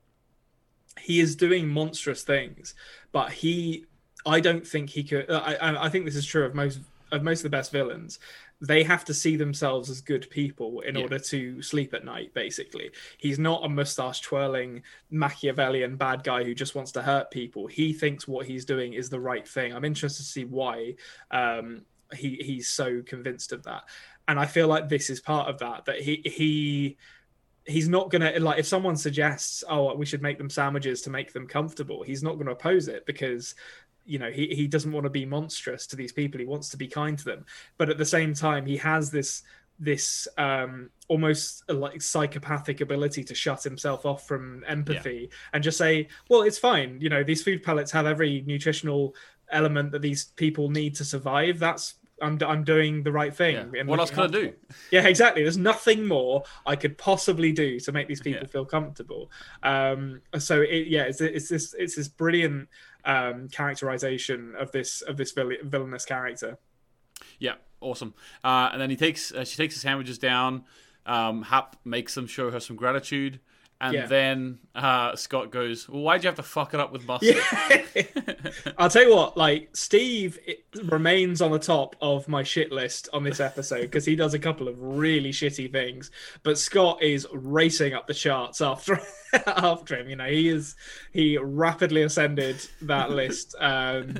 he 1.01 1.21
is 1.21 1.37
doing 1.37 1.69
monstrous 1.69 2.23
things, 2.23 2.75
but 3.13 3.31
he, 3.33 3.87
I 4.27 4.41
don't 4.41 4.67
think 4.67 4.91
he 4.91 5.05
could. 5.05 5.31
I, 5.31 5.55
I 5.55 5.87
I 5.87 5.89
think 5.89 6.05
this 6.05 6.17
is 6.17 6.27
true 6.27 6.45
of 6.45 6.55
most 6.55 6.81
of 7.13 7.23
most 7.23 7.41
of 7.41 7.45
the 7.45 7.51
best 7.51 7.73
villains. 7.73 8.19
They 8.61 8.83
have 8.85 9.05
to 9.07 9.15
see 9.15 9.37
themselves 9.37 9.91
as 9.91 10.01
good 10.01 10.31
people 10.31 10.81
in 10.81 10.95
Yeah. 10.95 11.03
order 11.03 11.19
to 11.19 11.61
sleep 11.61 11.93
at 11.93 12.05
night. 12.05 12.33
Basically, 12.33 12.91
he's 13.19 13.39
not 13.39 13.65
a 13.65 13.69
mustache 13.69 14.21
twirling 14.21 14.83
Machiavellian 15.11 15.97
bad 15.97 16.23
guy 16.25 16.45
who 16.45 16.55
just 16.55 16.75
wants 16.75 16.93
to 16.93 17.03
hurt 17.03 17.31
people. 17.31 17.67
He 17.67 17.93
thinks 17.93 18.27
what 18.27 18.47
he's 18.47 18.65
doing 18.65 18.95
is 18.95 19.11
the 19.11 19.21
right 19.21 19.47
thing. 19.47 19.75
I'm 19.75 19.85
interested 19.85 20.23
to 20.23 20.29
see 20.29 20.45
why 20.45 20.95
um, 21.31 21.83
he 22.15 22.37
he's 22.37 22.69
so 22.69 23.03
convinced 23.03 23.53
of 23.53 23.65
that 23.65 23.85
and 24.29 24.39
I 24.39 24.47
feel 24.47 24.69
like 24.69 24.89
this 24.89 25.11
is 25.11 25.21
part 25.21 25.49
of 25.49 25.59
that. 25.59 25.85
That 25.85 26.01
he 26.01 26.23
he 26.25 26.97
he's 27.67 27.89
not 27.89 28.11
gonna 28.11 28.39
like 28.39 28.59
if 28.59 28.67
someone 28.67 28.97
suggests, 28.97 29.65
oh, 29.69 29.95
we 29.95 30.07
should 30.07 30.23
make 30.23 30.39
them 30.39 30.51
sandwiches 30.51 31.03
to 31.03 31.11
make 31.11 31.33
them 31.33 31.47
comfortable. 31.47 32.03
He's 32.03 32.23
not 32.23 32.35
going 32.35 32.47
to 32.47 32.53
oppose 32.53 32.89
it 32.89 33.07
because 33.07 33.55
you 34.05 34.19
know 34.19 34.31
he 34.31 34.49
he 34.49 34.67
doesn't 34.67 34.93
want 34.93 35.05
to 35.05 35.11
be 35.11 35.25
monstrous 35.25 35.87
to 35.89 35.97
these 35.97 36.13
people. 36.13 36.39
He 36.39 36.47
wants 36.47 36.69
to 36.71 36.77
be 36.77 36.89
kind 36.89 37.19
to 37.19 37.25
them, 37.25 37.47
but 37.79 37.89
at 37.89 37.99
the 37.99 38.05
same 38.05 38.35
time, 38.35 38.67
he 38.67 38.77
has 38.79 39.11
this 39.11 39.43
this 39.81 40.29
um 40.39 40.89
almost 41.09 41.65
uh, 41.69 41.75
like 41.75 42.01
psychopathic 42.01 42.81
ability 42.81 43.25
to 43.25 43.35
shut 43.35 43.63
himself 43.63 44.07
off 44.07 44.25
from 44.27 44.63
empathy 44.69 45.29
and 45.53 45.65
just 45.65 45.77
say 45.77 46.07
well 46.31 46.43
it's 46.43 46.59
fine 46.59 46.97
you 47.01 47.09
know 47.09 47.25
these 47.25 47.43
food 47.43 47.61
pellets 47.61 47.91
have 47.91 48.07
every 48.07 48.45
nutritional 48.47 49.17
element 49.51 49.91
that 49.91 50.01
these 50.01 50.27
people 50.37 50.71
need 50.71 50.95
to 50.95 51.05
survive 51.05 51.59
that's 51.59 51.95
i'm, 52.23 52.39
I'm 52.47 52.65
doing 52.65 53.03
the 53.03 53.11
right 53.13 53.35
thing 53.35 53.71
Yeah. 53.75 53.83
What 53.85 53.99
else 54.01 54.11
can 54.11 54.25
I 54.25 54.27
do? 54.29 54.53
yeah 54.91 55.07
exactly 55.07 55.43
there's 55.43 55.57
nothing 55.59 56.07
more 56.07 56.45
i 56.67 56.77
could 56.77 56.97
possibly 56.97 57.53
do 57.53 57.81
to 57.81 57.93
make 57.93 58.07
these 58.09 58.21
people 58.21 58.43
Yeah. 58.43 58.49
feel 58.49 58.65
comfortable 58.65 59.31
um 59.63 60.21
so 60.39 60.61
it, 60.63 60.87
yeah 60.89 61.03
it's, 61.05 61.21
it's 61.21 61.49
this 61.49 61.75
it's 61.79 61.97
this 61.97 62.09
brilliant 62.09 62.69
um 63.05 63.49
characterization 63.49 64.55
of 64.59 64.71
this 64.73 65.03
of 65.03 65.17
this 65.17 65.33
vill- 65.33 65.51
villainous 65.65 66.05
character 66.05 66.59
Yeah, 67.39 67.55
awesome. 67.81 68.15
Uh, 68.43 68.71
and 68.73 68.81
then 68.81 68.91
he 68.91 68.97
takes 68.97 69.33
uh, 69.33 69.45
she 69.45 69.57
takes 69.57 69.75
the 69.75 69.81
sandwiches 69.81 70.19
down. 70.19 70.65
Um, 71.07 71.43
Hap 71.43 71.77
makes 71.85 72.15
them 72.15 72.27
show 72.27 72.51
her 72.51 72.61
some 72.61 72.77
gratitude, 72.77 73.41
and 73.81 73.95
Yeah. 73.95 74.07
then 74.07 74.59
uh, 74.75 75.15
Scott 75.17 75.51
goes, 75.51 75.89
"Well, 75.89 76.03
why'd 76.03 76.25
you 76.25 76.29
have 76.29 76.37
to 76.37 76.43
fuck 76.43 76.75
it 76.75 76.81
up 76.81 76.93
with 76.93 77.07
mustard?" 77.07 77.37
I'll 78.79 78.91
tell 78.91 79.03
you 79.03 79.15
what, 79.15 79.37
like 79.37 79.71
Steve 79.75 80.39
it 80.47 80.65
remains 80.85 81.41
on 81.41 81.51
the 81.51 81.59
top 81.59 81.97
of 82.01 82.29
my 82.29 82.43
shit 82.43 82.73
list 82.73 83.09
on 83.13 83.23
this 83.25 83.41
episode 83.41 83.83
because 83.83 84.05
he 84.05 84.17
does 84.17 84.35
a 84.35 84.39
couple 84.39 84.69
of 84.69 84.77
really 84.81 85.31
shitty 85.31 85.71
things, 85.71 86.11
but 86.43 86.59
Scott 86.59 87.03
is 87.03 87.27
racing 87.33 87.95
up 87.95 88.07
the 88.07 88.15
charts 88.15 88.61
after 88.61 89.01
after 89.47 89.97
him. 89.97 90.09
You 90.09 90.17
know, 90.17 90.27
he 90.27 90.49
is 90.49 90.75
he 91.13 91.39
rapidly 91.39 92.03
ascended 92.03 92.65
that 92.83 93.11
list. 93.11 93.55
Um, 93.61 94.17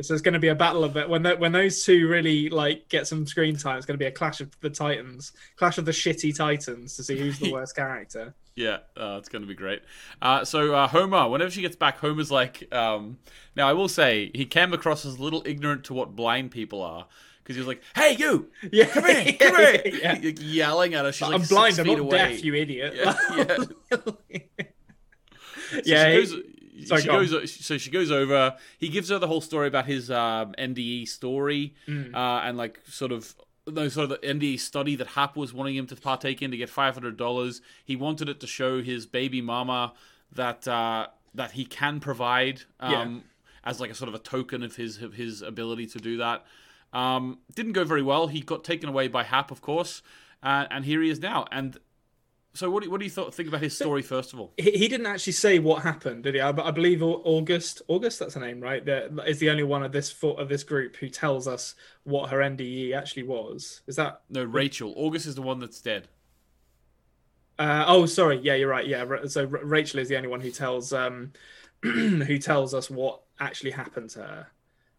so 0.00 0.14
it's 0.14 0.22
going 0.22 0.34
to 0.34 0.40
be 0.40 0.48
a 0.48 0.54
battle 0.54 0.84
of 0.84 0.96
it 0.96 1.08
when 1.08 1.22
the, 1.22 1.36
when 1.36 1.52
those 1.52 1.84
two 1.84 2.08
really 2.08 2.48
like 2.48 2.88
get 2.88 3.06
some 3.06 3.26
screen 3.26 3.56
time. 3.56 3.76
It's 3.76 3.86
going 3.86 3.98
to 3.98 4.02
be 4.02 4.06
a 4.08 4.12
clash 4.12 4.40
of 4.40 4.50
the 4.60 4.70
titans, 4.70 5.32
clash 5.56 5.78
of 5.78 5.84
the 5.84 5.92
shitty 5.92 6.34
titans 6.36 6.96
to 6.96 7.04
see 7.04 7.18
who's 7.18 7.38
the 7.38 7.52
worst 7.52 7.76
character. 7.76 8.34
Yeah, 8.54 8.78
uh, 8.96 9.16
it's 9.18 9.28
going 9.30 9.42
to 9.42 9.48
be 9.48 9.54
great. 9.54 9.82
Uh, 10.20 10.44
so 10.44 10.74
uh, 10.74 10.86
Homer, 10.88 11.28
whenever 11.28 11.50
she 11.50 11.62
gets 11.62 11.74
back, 11.76 11.98
Homer's 11.98 12.30
like, 12.30 12.68
um, 12.74 13.18
now 13.56 13.66
I 13.68 13.72
will 13.72 13.88
say 13.88 14.30
he 14.34 14.44
came 14.44 14.72
across 14.74 15.06
as 15.06 15.16
a 15.18 15.22
little 15.22 15.42
ignorant 15.46 15.84
to 15.84 15.94
what 15.94 16.14
blind 16.14 16.50
people 16.50 16.82
are 16.82 17.06
because 17.42 17.56
he 17.56 17.60
was 17.60 17.66
like, 17.66 17.82
"Hey, 17.94 18.14
you, 18.18 18.50
Yeah, 18.70 18.84
come 18.86 19.04
here, 19.04 19.32
come 19.38 19.56
here," 19.56 19.82
Yeah. 20.02 20.18
Like, 20.22 20.38
yelling 20.40 20.94
at 20.94 21.04
her. 21.06 21.12
She's 21.12 21.22
like, 21.28 21.40
I'm 21.40 21.46
blind. 21.46 21.78
I'm 21.78 21.86
not 21.86 21.98
away. 21.98 22.18
deaf. 22.18 22.44
You 22.44 22.54
idiot. 22.54 22.92
Yeah, 22.94 23.14
yeah. 23.36 23.56
So 25.70 25.80
she 25.82 25.90
yeah, 25.90 26.10
he- 26.10 26.16
goes, 26.18 26.34
Sorry, 26.84 27.00
she 27.02 27.08
goes. 27.08 27.54
So 27.64 27.78
she 27.78 27.90
goes 27.90 28.10
over. 28.10 28.56
He 28.78 28.88
gives 28.88 29.08
her 29.10 29.18
the 29.18 29.28
whole 29.28 29.40
story 29.40 29.68
about 29.68 29.86
his 29.86 30.10
um, 30.10 30.52
NDE 30.58 31.06
story 31.08 31.74
Mm. 31.88 32.14
uh, 32.14 32.42
and 32.44 32.58
like 32.58 32.80
sort 32.86 33.12
of 33.12 33.34
no 33.66 33.88
sort 33.88 34.10
of 34.10 34.20
the 34.20 34.26
NDE 34.26 34.58
study 34.60 34.96
that 34.96 35.08
Hap 35.08 35.36
was 35.36 35.52
wanting 35.52 35.76
him 35.76 35.86
to 35.86 35.96
partake 35.96 36.42
in 36.42 36.50
to 36.50 36.56
get 36.56 36.68
five 36.68 36.94
hundred 36.94 37.16
dollars. 37.16 37.60
He 37.84 37.96
wanted 37.96 38.28
it 38.28 38.40
to 38.40 38.46
show 38.46 38.82
his 38.82 39.06
baby 39.06 39.40
mama 39.40 39.92
that 40.32 40.66
uh, 40.66 41.08
that 41.34 41.52
he 41.52 41.64
can 41.64 42.00
provide 42.00 42.62
um, 42.80 43.24
as 43.64 43.80
like 43.80 43.90
a 43.90 43.94
sort 43.94 44.08
of 44.08 44.14
a 44.14 44.18
token 44.18 44.62
of 44.62 44.76
his 44.76 45.02
of 45.02 45.14
his 45.14 45.42
ability 45.42 45.86
to 45.86 45.98
do 45.98 46.16
that. 46.18 46.44
Um, 46.92 47.38
didn't 47.54 47.72
go 47.72 47.84
very 47.84 48.02
well. 48.02 48.26
He 48.26 48.40
got 48.40 48.64
taken 48.64 48.88
away 48.88 49.08
by 49.08 49.22
Hap, 49.22 49.50
of 49.50 49.62
course, 49.62 50.02
uh, 50.42 50.66
and 50.70 50.84
here 50.84 51.00
he 51.00 51.08
is 51.08 51.20
now. 51.20 51.46
And 51.50 51.78
so, 52.54 52.70
what 52.70 52.82
do, 52.82 52.90
what 52.90 53.00
do 53.00 53.06
you 53.06 53.10
th- 53.10 53.32
think 53.32 53.48
about 53.48 53.62
his 53.62 53.74
story 53.74 54.02
first 54.02 54.32
of 54.32 54.40
all? 54.40 54.52
he, 54.58 54.72
he 54.72 54.88
didn't 54.88 55.06
actually 55.06 55.32
say 55.32 55.58
what 55.58 55.82
happened, 55.82 56.24
did 56.24 56.34
he? 56.34 56.40
I, 56.40 56.50
I 56.50 56.70
believe 56.70 57.02
August. 57.02 57.80
August, 57.88 58.18
that's 58.18 58.34
her 58.34 58.40
name, 58.40 58.60
right? 58.60 58.84
That 58.84 59.10
is 59.26 59.38
the 59.38 59.48
only 59.48 59.62
one 59.62 59.82
of 59.82 59.92
this 59.92 60.14
of 60.22 60.48
this 60.48 60.62
group 60.62 60.96
who 60.96 61.08
tells 61.08 61.48
us 61.48 61.74
what 62.04 62.30
her 62.30 62.38
NDE 62.38 62.94
actually 62.94 63.22
was. 63.22 63.80
Is 63.86 63.96
that? 63.96 64.22
No, 64.28 64.44
Rachel. 64.44 64.92
August 64.96 65.26
is 65.26 65.34
the 65.34 65.42
one 65.42 65.60
that's 65.60 65.80
dead. 65.80 66.08
Uh, 67.58 67.84
oh, 67.86 68.06
sorry. 68.06 68.38
Yeah, 68.38 68.54
you're 68.54 68.68
right. 68.68 68.86
Yeah. 68.86 69.04
So 69.26 69.44
Rachel 69.44 70.00
is 70.00 70.08
the 70.08 70.16
only 70.16 70.28
one 70.28 70.40
who 70.40 70.50
tells 70.50 70.92
um 70.92 71.32
who 71.82 72.38
tells 72.38 72.74
us 72.74 72.90
what 72.90 73.22
actually 73.40 73.70
happened 73.70 74.10
to 74.10 74.20
her. 74.20 74.46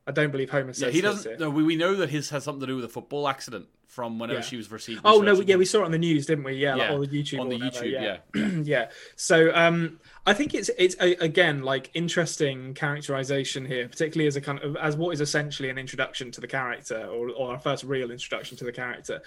I 0.05 0.11
don't 0.11 0.31
believe 0.31 0.49
Homer 0.49 0.73
says 0.73 0.81
Yeah, 0.81 0.89
he 0.89 1.01
doesn't. 1.01 1.31
here. 1.31 1.39
No, 1.39 1.49
we, 1.49 1.63
we 1.63 1.75
know 1.75 1.95
that 1.95 2.09
his 2.09 2.29
has 2.31 2.43
something 2.43 2.61
to 2.61 2.67
do 2.67 2.75
with 2.75 2.85
a 2.85 2.89
football 2.89 3.27
accident 3.27 3.67
from 3.87 4.19
whenever 4.19 4.39
Yeah. 4.39 4.45
she 4.45 4.57
was 4.57 4.69
received. 4.71 5.01
Oh 5.05 5.21
no, 5.21 5.39
yeah, 5.41 5.55
we 5.55 5.65
saw 5.65 5.81
it 5.81 5.85
on 5.85 5.91
the 5.91 5.97
news, 5.97 6.25
didn't 6.25 6.43
we? 6.43 6.53
Yeah, 6.53 6.75
like, 6.75 6.89
Yeah, 6.89 6.95
or 6.95 7.05
the 7.05 7.23
YouTube 7.23 7.39
on 7.39 7.49
the 7.49 7.57
whatever, 7.57 7.85
YouTube. 7.85 7.91
yeah. 7.91 8.17
Yeah, 8.35 8.47
yeah. 8.63 8.89
So 9.15 9.51
um, 9.55 9.99
I 10.25 10.33
think 10.33 10.53
it's 10.55 10.69
it's 10.77 10.95
a, 10.99 11.13
again 11.23 11.61
like 11.61 11.91
interesting 11.93 12.73
characterization 12.73 13.65
here, 13.65 13.87
particularly 13.87 14.27
as 14.27 14.35
a 14.35 14.41
kind 14.41 14.59
of 14.59 14.75
as 14.77 14.97
what 14.97 15.11
is 15.13 15.21
essentially 15.21 15.69
an 15.69 15.77
introduction 15.77 16.31
to 16.31 16.41
the 16.41 16.47
character 16.47 17.05
or 17.05 17.29
or 17.29 17.51
our 17.51 17.59
first 17.59 17.83
real 17.83 18.09
introduction 18.11 18.57
to 18.57 18.63
the 18.65 18.71
character. 18.73 19.21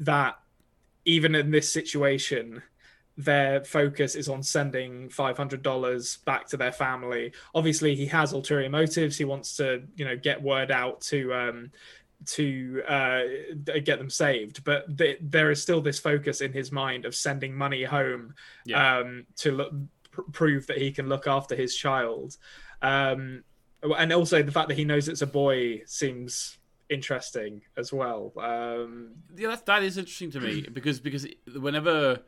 That 0.00 0.38
even 1.04 1.34
in 1.34 1.52
this 1.52 1.72
situation, 1.72 2.62
their 3.18 3.64
focus 3.64 4.14
is 4.14 4.28
on 4.28 4.42
sending 4.42 5.08
five 5.10 5.36
hundred 5.36 5.62
dollars 5.62 6.18
back 6.18 6.46
to 6.48 6.56
their 6.56 6.72
family. 6.72 7.32
Obviously, 7.54 7.94
he 7.94 8.06
has 8.06 8.32
ulterior 8.32 8.70
motives. 8.70 9.18
He 9.18 9.24
wants 9.24 9.56
to 9.56 9.82
you 9.96 10.04
know 10.04 10.16
get 10.16 10.40
word 10.42 10.70
out 10.70 11.00
to. 11.02 11.34
Um, 11.34 11.70
to 12.26 12.82
uh, 12.88 13.20
get 13.84 14.00
them 14.00 14.10
saved, 14.10 14.64
but 14.64 14.98
th- 14.98 15.20
there 15.22 15.52
is 15.52 15.62
still 15.62 15.80
this 15.80 16.00
focus 16.00 16.40
in 16.40 16.52
his 16.52 16.72
mind 16.72 17.04
of 17.04 17.14
sending 17.14 17.54
money 17.54 17.84
home 17.84 18.34
Yeah. 18.64 18.98
um, 18.98 19.24
to 19.36 19.52
look, 19.52 19.72
pr- 20.10 20.22
prove 20.32 20.66
that 20.66 20.78
he 20.78 20.90
can 20.90 21.08
look 21.08 21.28
after 21.28 21.54
his 21.54 21.76
child, 21.76 22.36
um, 22.82 23.44
and 23.96 24.12
also 24.12 24.42
the 24.42 24.50
fact 24.50 24.66
that 24.66 24.76
he 24.76 24.84
knows 24.84 25.06
it's 25.08 25.22
a 25.22 25.28
boy 25.28 25.82
seems 25.86 26.58
interesting 26.88 27.62
as 27.76 27.92
well. 27.92 28.32
Um, 28.36 29.10
yeah. 29.36 29.50
That 29.50 29.66
that 29.66 29.82
is 29.84 29.96
interesting 29.96 30.32
to 30.32 30.40
me 30.40 30.62
because 30.72 30.98
because 30.98 31.24
whenever 31.54 32.18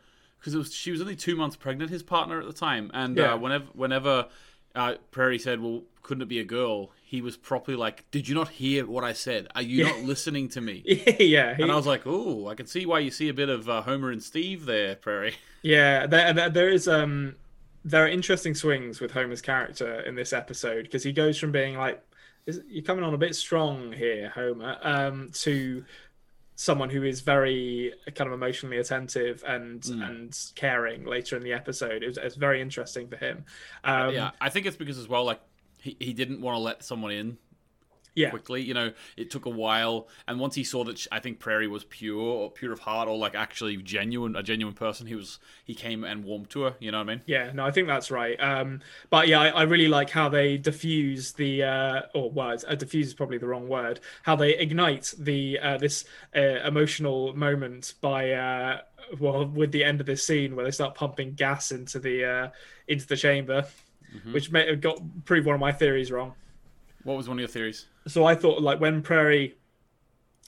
because 0.40 0.56
was 0.56 0.72
she 0.74 0.90
was 0.90 1.00
only 1.00 1.16
two 1.16 1.36
months 1.36 1.54
pregnant, 1.56 1.90
his 1.90 2.02
partner 2.02 2.40
at 2.40 2.46
the 2.46 2.52
time, 2.52 2.90
and 2.94 3.16
Yeah. 3.16 3.34
uh, 3.34 3.36
whenever 3.36 3.66
whenever 3.74 4.26
uh, 4.74 4.94
Prairie 5.10 5.38
said, 5.38 5.60
"Well, 5.60 5.82
couldn't 6.02 6.22
it 6.22 6.28
be 6.28 6.38
a 6.40 6.44
girl?" 6.44 6.90
He 7.04 7.20
was 7.20 7.36
properly 7.36 7.76
like, 7.76 8.08
"Did 8.12 8.28
you 8.28 8.34
not 8.36 8.48
hear 8.50 8.86
what 8.86 9.02
I 9.04 9.12
said? 9.12 9.48
Are 9.54 9.62
you 9.62 9.84
not 9.84 10.00
listening 10.12 10.48
to 10.50 10.60
me?" 10.60 10.82
yeah, 11.18 11.54
he- 11.56 11.62
And 11.62 11.70
I 11.72 11.76
was 11.76 11.86
like, 11.86 12.02
"Oh, 12.06 12.46
I 12.48 12.54
can 12.54 12.66
see 12.66 12.86
why 12.86 13.00
you 13.00 13.10
see 13.10 13.28
a 13.28 13.34
bit 13.34 13.48
of 13.48 13.68
uh, 13.68 13.82
Homer 13.82 14.10
and 14.10 14.22
Steve 14.22 14.66
there, 14.66 14.94
Prairie." 14.96 15.34
Yeah, 15.62 16.06
there, 16.06 16.32
there, 16.32 16.48
there 16.48 16.68
is 16.70 16.88
um, 16.88 17.36
there 17.84 18.02
are 18.04 18.08
interesting 18.08 18.54
swings 18.54 18.98
with 18.98 19.10
Homer's 19.10 19.42
character 19.42 20.00
in 20.00 20.14
this 20.14 20.32
episode 20.32 20.84
because 20.84 21.02
he 21.02 21.12
goes 21.12 21.36
from 21.38 21.52
being 21.52 21.76
like, 21.76 22.02
is, 22.46 22.62
"You're 22.68 22.82
coming 22.84 23.04
on 23.04 23.12
a 23.12 23.18
bit 23.18 23.34
strong 23.36 23.92
here, 23.92 24.30
Homer," 24.30 24.78
um, 24.82 25.30
to 25.42 25.84
someone 26.60 26.90
who 26.90 27.02
is 27.04 27.22
very 27.22 27.90
kind 28.14 28.28
of 28.28 28.34
emotionally 28.34 28.76
attentive 28.76 29.42
and 29.48 29.82
and 30.02 30.38
caring 30.56 31.06
later 31.06 31.34
in 31.34 31.42
the 31.42 31.54
episode. 31.54 32.02
It 32.02 32.06
was, 32.06 32.18
it's 32.18 32.34
very 32.34 32.60
interesting 32.60 33.08
for 33.08 33.16
him. 33.16 33.46
Um, 33.82 34.12
yeah, 34.12 34.32
I 34.42 34.50
think 34.50 34.66
it's 34.66 34.76
because 34.76 34.98
as 34.98 35.08
well, 35.08 35.24
like 35.24 35.40
he, 35.78 35.96
he 35.98 36.12
didn't 36.12 36.42
want 36.42 36.56
to 36.56 36.58
let 36.58 36.84
someone 36.84 37.12
in 37.12 37.38
Yeah. 38.14 38.30
quickly. 38.30 38.62
You 38.62 38.74
know, 38.74 38.92
it 39.16 39.30
took 39.30 39.46
a 39.46 39.50
while, 39.50 40.08
and 40.26 40.40
once 40.40 40.54
he 40.54 40.64
saw 40.64 40.84
that 40.84 40.98
sh- 40.98 41.08
I 41.12 41.20
think 41.20 41.38
Prairie 41.38 41.68
was 41.68 41.84
pure, 41.84 42.18
or 42.20 42.50
pure 42.50 42.72
of 42.72 42.80
heart, 42.80 43.08
or 43.08 43.16
like 43.16 43.34
actually 43.34 43.76
genuine, 43.76 44.36
a 44.36 44.42
genuine 44.42 44.74
person, 44.74 45.06
he 45.06 45.14
was 45.14 45.38
he 45.64 45.74
came 45.74 46.04
and 46.04 46.24
warmed 46.24 46.50
to 46.50 46.62
her. 46.62 46.74
You 46.80 46.90
know 46.90 46.98
what 46.98 47.08
I 47.08 47.14
mean? 47.14 47.22
Yeah, 47.26 47.52
no, 47.52 47.64
I 47.64 47.70
think 47.70 47.86
that's 47.86 48.10
right. 48.10 48.36
Um, 48.40 48.80
but 49.10 49.28
yeah, 49.28 49.40
I, 49.40 49.48
I 49.48 49.62
really 49.62 49.88
like 49.88 50.10
how 50.10 50.28
they 50.28 50.56
diffuse 50.56 51.32
the, 51.32 51.62
uh, 51.62 52.02
or 52.14 52.30
well, 52.30 52.56
uh, 52.66 52.74
diffuse 52.74 53.08
is 53.08 53.14
probably 53.14 53.38
the 53.38 53.46
wrong 53.46 53.68
word. 53.68 54.00
How 54.22 54.36
they 54.36 54.56
ignite 54.56 55.14
the 55.18 55.58
uh, 55.58 55.78
this 55.78 56.04
uh, 56.34 56.40
emotional 56.40 57.34
moment 57.36 57.94
by, 58.00 58.32
uh, 58.32 58.80
well, 59.18 59.46
with 59.46 59.72
the 59.72 59.84
end 59.84 60.00
of 60.00 60.06
this 60.06 60.26
scene 60.26 60.56
where 60.56 60.64
they 60.64 60.70
start 60.70 60.94
pumping 60.94 61.34
gas 61.34 61.70
into 61.70 61.98
the 61.98 62.24
uh, 62.24 62.48
into 62.88 63.06
the 63.06 63.16
chamber, 63.16 63.66
which 64.32 64.50
may 64.50 64.66
have 64.68 64.80
got 64.80 65.00
proved 65.24 65.46
one 65.46 65.54
of 65.54 65.60
my 65.60 65.72
theories 65.72 66.10
wrong. 66.10 66.34
What 67.04 67.16
was 67.16 67.28
one 67.28 67.36
of 67.38 67.40
your 67.40 67.48
theories? 67.48 67.86
So 68.06 68.24
I 68.24 68.34
thought 68.34 68.62
like 68.62 68.80
when 68.80 69.02
Prairie 69.02 69.56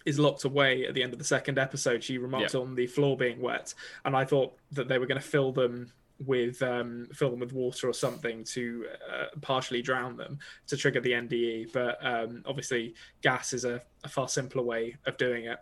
is 0.05 0.19
locked 0.19 0.45
away 0.45 0.85
at 0.87 0.95
the 0.95 1.03
end 1.03 1.12
of 1.12 1.19
the 1.19 1.25
second 1.25 1.59
episode, 1.59 2.03
she 2.03 2.19
remarked 2.19 2.55
Yeah. 2.55 2.61
on 2.61 2.75
the 2.75 2.87
floor 2.87 3.17
being 3.17 3.41
wet, 3.41 3.73
and 4.05 4.17
I 4.17 4.25
thought 4.25 4.55
that 4.73 4.88
they 4.88 4.99
were 4.99 5.07
going 5.07 5.21
to 5.21 5.27
fill 5.27 5.53
them 5.53 5.93
with 6.25 6.62
um, 6.62 7.09
fill 7.15 7.31
them 7.31 7.41
with 7.41 7.53
water 7.53 7.88
or 7.88 7.93
something 7.93 8.45
to 8.45 8.87
uh, 9.12 9.25
partially 9.41 9.83
drown 9.83 10.17
them 10.17 10.38
to 10.69 10.77
trigger 10.77 11.01
the 11.01 11.12
NDE. 11.12 11.73
But 11.73 11.99
um, 12.05 12.43
obviously, 12.47 12.95
gas 13.23 13.53
is 13.53 13.65
a, 13.65 13.81
a 14.05 14.09
far 14.09 14.29
simpler 14.29 14.62
way 14.62 14.97
of 15.07 15.17
doing 15.17 15.47
it. 15.47 15.59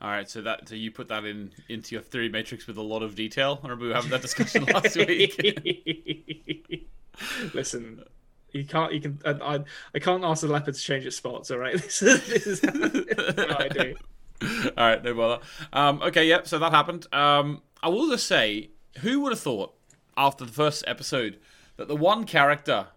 All 0.00 0.10
right, 0.10 0.28
so 0.30 0.42
that 0.42 0.68
so 0.68 0.74
you 0.74 0.90
put 0.90 1.08
that 1.08 1.24
in 1.24 1.52
into 1.68 1.94
your 1.94 2.02
theory 2.02 2.28
matrix 2.28 2.66
with 2.66 2.76
a 2.76 2.82
lot 2.82 3.02
of 3.02 3.14
detail. 3.14 3.58
I 3.62 3.66
remember 3.66 3.84
we 3.84 3.88
were 3.88 3.94
having 3.96 4.10
that 4.10 4.22
discussion 4.22 4.64
last 4.72 4.96
week. 4.96 6.86
Listen. 7.54 8.04
You 8.52 8.64
can't. 8.64 8.92
You 8.92 9.00
can. 9.00 9.20
I, 9.24 9.30
I. 9.30 9.64
I 9.94 9.98
can't 9.98 10.24
ask 10.24 10.42
the 10.42 10.48
leopard 10.48 10.74
to 10.74 10.80
change 10.80 11.04
its 11.04 11.16
spots. 11.16 11.50
All 11.50 11.58
right. 11.58 11.74
This 11.80 12.02
is. 12.02 12.26
This 12.26 12.46
is 12.46 12.62
what 12.62 13.60
I 13.60 13.68
do. 13.68 13.94
All 14.76 14.86
right, 14.86 15.02
no 15.02 15.14
bother. 15.14 15.42
Um, 15.72 16.00
okay, 16.02 16.26
yep. 16.26 16.46
So 16.46 16.58
that 16.58 16.72
happened. 16.72 17.12
Um, 17.12 17.62
I 17.82 17.88
will 17.88 18.08
just 18.08 18.26
say, 18.26 18.70
who 18.98 19.20
would 19.20 19.32
have 19.32 19.40
thought 19.40 19.74
after 20.16 20.44
the 20.44 20.52
first 20.52 20.84
episode 20.86 21.38
that 21.76 21.88
the 21.88 21.96
one 21.96 22.24
character 22.24 22.88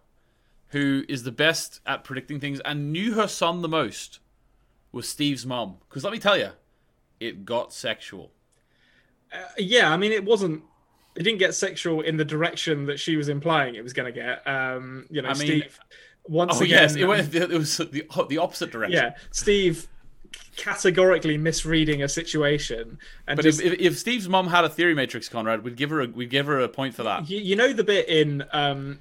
who 0.68 1.04
is 1.08 1.24
the 1.24 1.32
best 1.32 1.80
at 1.84 2.04
predicting 2.04 2.40
things 2.40 2.60
and 2.64 2.92
knew 2.92 3.14
her 3.14 3.28
son 3.28 3.62
the 3.62 3.68
most 3.68 4.20
was 4.92 5.08
Steve's 5.08 5.44
mom? 5.44 5.78
Because 5.88 6.04
let 6.04 6.12
me 6.12 6.18
tell 6.18 6.38
you, 6.38 6.50
it 7.18 7.44
got 7.44 7.72
sexual. 7.72 8.30
Yeah, 9.58 9.90
I 9.92 9.96
mean, 9.96 10.12
it 10.12 10.24
wasn't. 10.24 10.62
It 11.14 11.22
didn't 11.24 11.38
get 11.38 11.54
sexual 11.54 12.00
in 12.00 12.16
the 12.16 12.24
direction 12.24 12.86
that 12.86 12.98
she 12.98 13.16
was 13.16 13.28
implying 13.28 13.74
it 13.74 13.82
was 13.82 13.92
going 13.92 14.12
to 14.12 14.18
get. 14.18 14.46
Um, 14.46 15.06
you 15.10 15.22
know, 15.22 15.28
I 15.28 15.34
mean- 15.34 15.46
Steve. 15.46 15.78
Once 16.28 16.52
Oh 16.60 16.64
again, 16.64 16.82
yes, 16.82 16.94
it 16.94 17.04
went. 17.04 17.34
It 17.34 17.50
was 17.50 17.76
the 17.78 18.06
the 18.28 18.38
opposite 18.38 18.70
direction. 18.70 18.96
yeah, 18.96 19.14
Steve 19.32 19.88
categorically 20.56 21.36
misreading 21.36 22.02
a 22.02 22.08
situation 22.08 22.98
and 23.26 23.36
But 23.36 23.42
just 23.42 23.60
if, 23.60 23.72
if, 23.74 23.80
if 23.80 23.98
Steve's 23.98 24.28
mom 24.28 24.46
had 24.46 24.64
a 24.64 24.68
theory 24.68 24.94
matrix, 24.94 25.28
Konrad, 25.28 25.62
we'd 25.64 25.76
give 25.76 25.90
her 25.90 26.02
a 26.02 26.06
we'd 26.06 26.30
give 26.30 26.46
her 26.46 26.60
a 26.60 26.68
point 26.68 26.94
for 26.94 27.02
that. 27.02 27.28
you, 27.28 27.38
you 27.38 27.56
know 27.56 27.72
the 27.72 27.82
bit 27.84 28.08
in 28.08 28.44
um 28.52 29.00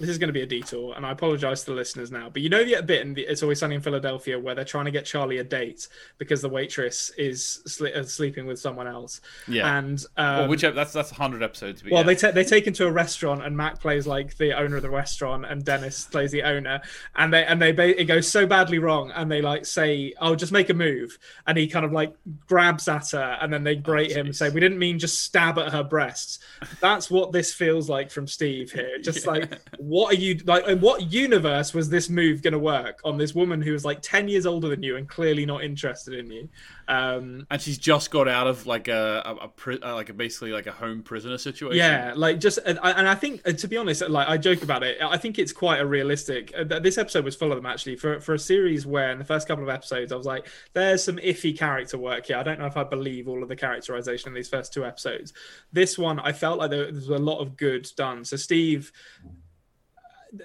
this 0.00 0.08
is 0.08 0.18
going 0.18 0.28
to 0.28 0.32
be 0.32 0.42
a 0.42 0.46
detour 0.46 0.94
and 0.96 1.04
i 1.06 1.10
apologize 1.10 1.60
to 1.64 1.70
the 1.70 1.76
listeners 1.76 2.10
now 2.10 2.28
but 2.30 2.42
you 2.42 2.48
know 2.48 2.64
the 2.64 2.82
bit 2.82 3.02
in 3.02 3.14
the, 3.14 3.22
it's 3.22 3.42
always 3.42 3.58
sunny 3.58 3.74
in 3.74 3.80
philadelphia 3.80 4.38
where 4.38 4.54
they're 4.54 4.64
trying 4.64 4.84
to 4.84 4.90
get 4.90 5.04
charlie 5.04 5.38
a 5.38 5.44
date 5.44 5.88
because 6.18 6.40
the 6.42 6.48
waitress 6.48 7.10
is 7.18 7.62
sli- 7.66 7.94
uh, 7.96 8.02
sleeping 8.04 8.46
with 8.46 8.58
someone 8.58 8.86
else 8.86 9.20
Yeah. 9.48 9.78
and 9.78 10.04
um, 10.16 10.38
Well, 10.38 10.48
which 10.48 10.62
that's 10.62 10.92
that's 10.92 11.10
hundred 11.10 11.42
episodes. 11.42 11.82
Well, 11.84 11.92
yeah. 11.92 12.02
they, 12.02 12.14
ta- 12.14 12.30
they 12.30 12.44
take 12.44 12.66
him 12.66 12.72
to 12.74 12.86
a 12.86 12.90
restaurant, 12.92 13.44
and 13.44 13.56
Mac 13.56 13.80
plays 13.80 14.06
like 14.06 14.36
the 14.36 14.52
owner 14.58 14.76
of 14.76 14.82
the 14.82 14.90
restaurant, 14.90 15.44
and 15.46 15.64
Dennis 15.64 16.04
plays 16.06 16.30
the 16.32 16.42
owner, 16.42 16.80
and 17.16 17.32
they 17.32 17.44
and 17.44 17.60
they 17.60 17.72
ba- 17.72 18.00
it 18.00 18.04
goes 18.06 18.26
so 18.28 18.46
badly 18.46 18.78
wrong, 18.78 19.10
and 19.14 19.30
they 19.30 19.40
like 19.42 19.66
say, 19.66 20.12
"Oh, 20.20 20.34
just 20.34 20.52
make 20.52 20.70
a 20.70 20.74
move," 20.74 21.18
and 21.46 21.56
he 21.58 21.66
kind 21.68 21.84
of 21.84 21.92
like 21.92 22.14
grabs 22.46 22.88
at 22.88 23.10
her, 23.10 23.38
and 23.40 23.52
then 23.52 23.62
they 23.64 23.76
berate 23.76 24.12
him 24.12 24.26
and 24.26 24.36
say, 24.36 24.48
"We 24.50 24.60
didn't 24.60 24.78
mean 24.78 24.98
just 24.98 25.20
stab 25.20 25.58
at 25.58 25.72
her 25.72 25.82
breasts." 25.84 26.38
That's 26.80 27.10
what 27.10 27.32
this 27.32 27.52
feels 27.52 27.88
like 27.88 28.10
from 28.10 28.26
Steve 28.26 28.72
here. 28.72 28.98
Just 29.02 29.26
like, 29.32 29.60
what 29.82 30.14
are 30.14 30.16
you 30.16 30.40
like? 30.44 30.66
In 30.68 30.80
what 30.80 31.12
universe 31.12 31.74
was 31.74 31.90
this 31.90 32.08
move 32.08 32.40
going 32.40 32.52
to 32.52 32.58
work 32.58 33.00
on 33.04 33.18
this 33.18 33.34
woman 33.34 33.60
who 33.60 33.72
was 33.72 33.84
like 33.84 34.00
ten 34.00 34.28
years 34.28 34.46
older 34.46 34.68
than 34.68 34.82
you 34.82 34.96
and 34.96 35.08
clearly 35.08 35.44
not 35.44 35.64
interested 35.64 36.14
in 36.14 36.30
you? 36.30 36.48
Um, 36.88 37.46
and 37.50 37.60
she's 37.60 37.78
just 37.78 38.10
got 38.10 38.28
out 38.28 38.46
of 38.46 38.66
like 38.66 38.88
a, 38.88 39.22
a, 39.24 39.34
a 39.44 39.48
pri- 39.48 39.78
uh, 39.82 39.94
like 39.94 40.08
a 40.08 40.12
basically 40.12 40.52
like 40.52 40.66
a 40.66 40.72
home 40.72 41.02
prisoner 41.02 41.38
situation. 41.38 41.78
Yeah, 41.78 42.12
like 42.14 42.38
just 42.38 42.58
and 42.64 42.78
I, 42.82 42.92
and 42.92 43.08
I 43.08 43.14
think 43.14 43.42
uh, 43.44 43.52
to 43.52 43.68
be 43.68 43.76
honest, 43.76 44.08
like 44.08 44.28
I 44.28 44.36
joke 44.36 44.62
about 44.62 44.82
it. 44.82 44.98
I 45.02 45.16
think 45.16 45.38
it's 45.38 45.52
quite 45.52 45.80
a 45.80 45.86
realistic. 45.86 46.52
Uh, 46.56 46.78
this 46.78 46.98
episode 46.98 47.24
was 47.24 47.34
full 47.34 47.50
of 47.50 47.56
them 47.56 47.66
actually 47.66 47.96
for 47.96 48.20
for 48.20 48.34
a 48.34 48.38
series 48.38 48.86
where 48.86 49.10
in 49.10 49.18
the 49.18 49.24
first 49.24 49.48
couple 49.48 49.64
of 49.64 49.70
episodes 49.70 50.12
I 50.12 50.16
was 50.16 50.26
like, 50.26 50.46
there's 50.74 51.02
some 51.02 51.16
iffy 51.16 51.56
character 51.56 51.98
work 51.98 52.26
here. 52.26 52.36
I 52.36 52.42
don't 52.42 52.58
know 52.58 52.66
if 52.66 52.76
I 52.76 52.84
believe 52.84 53.28
all 53.28 53.42
of 53.42 53.48
the 53.48 53.56
characterization 53.56 54.28
in 54.28 54.34
these 54.34 54.48
first 54.48 54.72
two 54.72 54.84
episodes. 54.84 55.32
This 55.72 55.98
one, 55.98 56.20
I 56.20 56.32
felt 56.32 56.58
like 56.58 56.70
there 56.70 56.86
was 56.86 57.08
a 57.08 57.18
lot 57.18 57.40
of 57.40 57.56
good 57.56 57.88
done. 57.96 58.24
So 58.24 58.36
Steve 58.36 58.92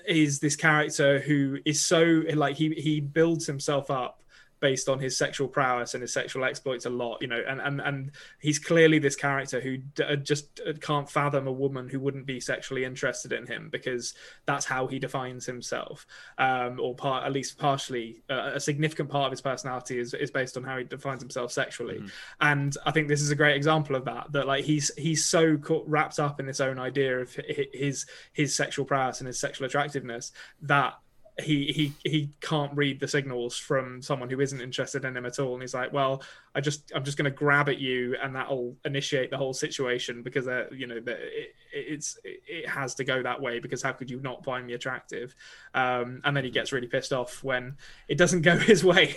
is 0.07 0.39
this 0.39 0.55
character 0.55 1.19
who 1.19 1.59
is 1.65 1.79
so 1.81 2.23
like 2.33 2.55
he 2.55 2.69
he 2.71 2.99
builds 2.99 3.45
himself 3.45 3.89
up 3.89 4.23
based 4.59 4.89
on 4.89 4.99
his 4.99 5.17
sexual 5.17 5.47
prowess 5.47 5.93
and 5.93 6.01
his 6.01 6.13
sexual 6.13 6.43
exploits 6.43 6.85
a 6.85 6.89
lot 6.89 7.21
you 7.21 7.27
know 7.27 7.41
and 7.47 7.61
and, 7.61 7.81
and 7.81 8.11
he's 8.39 8.59
clearly 8.59 8.99
this 8.99 9.15
character 9.15 9.59
who 9.59 9.77
d- 9.77 10.03
uh, 10.03 10.15
just 10.15 10.59
uh, 10.67 10.73
can't 10.81 11.09
fathom 11.09 11.47
a 11.47 11.51
woman 11.51 11.87
who 11.87 11.99
wouldn't 11.99 12.25
be 12.25 12.39
sexually 12.39 12.83
interested 12.83 13.31
in 13.31 13.45
him 13.45 13.69
because 13.71 14.13
that's 14.45 14.65
how 14.65 14.87
he 14.87 14.99
defines 14.99 15.45
himself. 15.45 16.05
Um 16.37 16.79
or 16.79 16.95
part 16.95 17.25
at 17.25 17.31
least 17.31 17.57
partially 17.57 18.21
uh, 18.29 18.51
a 18.55 18.59
significant 18.59 19.09
part 19.09 19.25
of 19.27 19.31
his 19.31 19.41
personality 19.41 19.99
is, 19.99 20.13
is 20.13 20.31
based 20.31 20.57
on 20.57 20.63
how 20.63 20.77
he 20.77 20.83
defines 20.83 21.21
himself 21.21 21.51
sexually. 21.51 22.01
And 22.41 22.75
i 22.85 22.91
think 22.91 23.07
this 23.07 23.21
is 23.21 23.31
a 23.31 23.35
great 23.35 23.55
example 23.55 23.95
of 23.95 24.05
that 24.05 24.31
that 24.31 24.47
like 24.47 24.63
he's 24.63 24.93
he's 24.95 25.25
so 25.25 25.57
caught, 25.57 25.87
wrapped 25.87 26.19
up 26.19 26.39
in 26.39 26.45
this 26.45 26.59
own 26.59 26.79
idea 26.79 27.19
of 27.19 27.35
his 27.73 28.05
his 28.33 28.55
sexual 28.55 28.85
prowess 28.85 29.19
and 29.19 29.27
his 29.27 29.39
sexual 29.39 29.65
attractiveness 29.65 30.31
that 30.61 30.95
he 31.39 31.71
he 31.71 32.09
he 32.09 32.29
can't 32.41 32.75
read 32.75 32.99
the 32.99 33.07
signals 33.07 33.55
from 33.57 34.01
someone 34.01 34.27
who 34.29 34.39
isn't 34.41 34.59
interested 34.59 35.05
in 35.05 35.15
him 35.15 35.25
at 35.25 35.37
all 35.37 35.53
and 35.53 35.61
he's 35.61 35.73
like 35.75 35.93
well 35.93 36.23
i 36.55 36.59
just 36.59 36.91
i'm 36.95 37.03
just 37.03 37.15
going 37.15 37.29
to 37.31 37.37
grab 37.37 37.69
at 37.69 37.77
you 37.77 38.15
and 38.23 38.35
that'll 38.35 38.75
initiate 38.85 39.29
the 39.29 39.37
whole 39.37 39.53
situation 39.53 40.23
because 40.23 40.47
uh, 40.47 40.65
you 40.71 40.87
know 40.87 40.99
that 40.99 41.17
it, 41.19 41.53
it's 41.71 42.17
it 42.23 42.67
has 42.67 42.95
to 42.95 43.03
go 43.03 43.21
that 43.21 43.39
way 43.39 43.59
because 43.59 43.83
how 43.83 43.91
could 43.91 44.09
you 44.09 44.19
not 44.21 44.43
find 44.43 44.65
me 44.65 44.73
attractive 44.73 45.35
um 45.75 46.21
and 46.23 46.35
then 46.35 46.43
he 46.43 46.49
gets 46.49 46.71
really 46.71 46.87
pissed 46.87 47.13
off 47.13 47.43
when 47.43 47.77
it 48.07 48.17
doesn't 48.17 48.41
go 48.41 48.57
his 48.73 48.83
way 48.83 49.15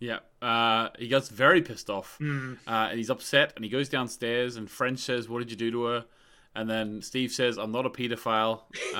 Yeah, 0.00 0.18
uh, 0.42 0.88
he 0.98 1.06
gets 1.06 1.28
very 1.28 1.62
pissed 1.62 1.88
off, 1.88 2.16
Hmm. 2.18 2.54
uh, 2.66 2.88
and 2.90 2.98
he's 2.98 3.10
upset, 3.10 3.52
and 3.54 3.64
he 3.64 3.70
goes 3.70 3.88
downstairs, 3.88 4.56
and 4.56 4.68
French 4.68 4.98
says, 4.98 5.28
"What 5.28 5.38
did 5.38 5.50
you 5.52 5.56
do 5.56 5.70
to 5.70 5.84
her?" 5.84 6.04
And 6.54 6.68
then 6.68 7.00
Steve 7.00 7.30
says, 7.30 7.56
"I'm 7.58 7.70
not 7.72 7.86
a 7.86 7.90
paedophile." 7.90 8.62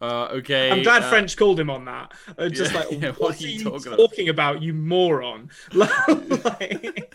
Uh, 0.00 0.28
okay, 0.30 0.70
i'm 0.70 0.82
glad 0.84 1.02
uh, 1.02 1.10
french 1.10 1.36
called 1.36 1.58
him 1.58 1.68
on 1.70 1.84
that 1.84 2.12
uh, 2.38 2.48
just 2.48 2.72
yeah, 2.72 2.78
like 2.80 2.90
yeah, 3.02 3.08
what, 3.10 3.20
what 3.20 3.42
are 3.42 3.46
you 3.46 3.64
talking 3.64 3.92
talking, 3.96 4.28
about?" 4.28 4.56
about? 4.56 4.62
you 4.62 4.72
moron 4.72 5.50
like, 5.72 7.14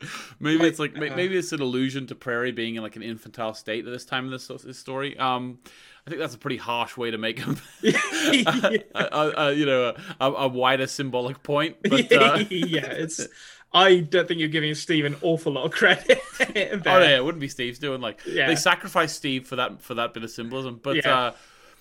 Maybe 0.40 0.64
it's 0.64 0.78
like 0.78 0.96
uh, 0.96 1.00
maybe 1.16 1.36
it's 1.36 1.52
an 1.52 1.60
allusion 1.60 2.06
to 2.06 2.14
Prairie 2.14 2.52
being 2.52 2.76
in 2.76 2.82
like 2.82 2.96
an 2.96 3.02
infantile 3.02 3.54
state 3.54 3.84
at 3.84 3.90
this 3.90 4.04
time 4.04 4.26
in 4.26 4.30
this, 4.30 4.46
this 4.46 4.78
story. 4.78 5.18
Um, 5.18 5.58
I 6.06 6.10
think 6.10 6.20
that's 6.20 6.34
a 6.36 6.38
pretty 6.38 6.56
harsh 6.56 6.96
way 6.96 7.10
to 7.10 7.18
make 7.18 7.40
him, 7.40 7.58
a, 7.84 8.78
a, 8.94 9.32
a, 9.36 9.52
you 9.52 9.66
know, 9.66 9.94
a, 10.20 10.32
a 10.32 10.48
wider 10.48 10.86
symbolic 10.86 11.42
point. 11.42 11.76
But 11.82 12.10
uh, 12.12 12.44
yeah, 12.48 12.86
it's. 12.86 13.26
I 13.72 14.00
don't 14.00 14.26
think 14.26 14.40
you're 14.40 14.48
giving 14.48 14.74
Steve 14.74 15.04
an 15.04 15.16
awful 15.20 15.52
lot 15.52 15.66
of 15.66 15.72
credit. 15.72 16.22
Oh 16.40 16.44
yeah, 16.44 17.16
it 17.16 17.24
wouldn't 17.24 17.40
be 17.40 17.48
Steve's 17.48 17.78
doing 17.78 18.00
like 18.00 18.20
Yeah. 18.24 18.46
they 18.46 18.56
sacrifice 18.56 19.12
Steve 19.12 19.46
for 19.46 19.56
that 19.56 19.82
for 19.82 19.94
that 19.94 20.14
bit 20.14 20.22
of 20.24 20.30
symbolism. 20.30 20.80
But 20.82 20.96
Yeah. 21.04 21.18
uh, 21.18 21.32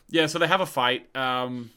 yeah, 0.10 0.28
so 0.28 0.40
they 0.40 0.48
have 0.48 0.62
a 0.62 0.66
fight. 0.66 1.16
Um, 1.16 1.72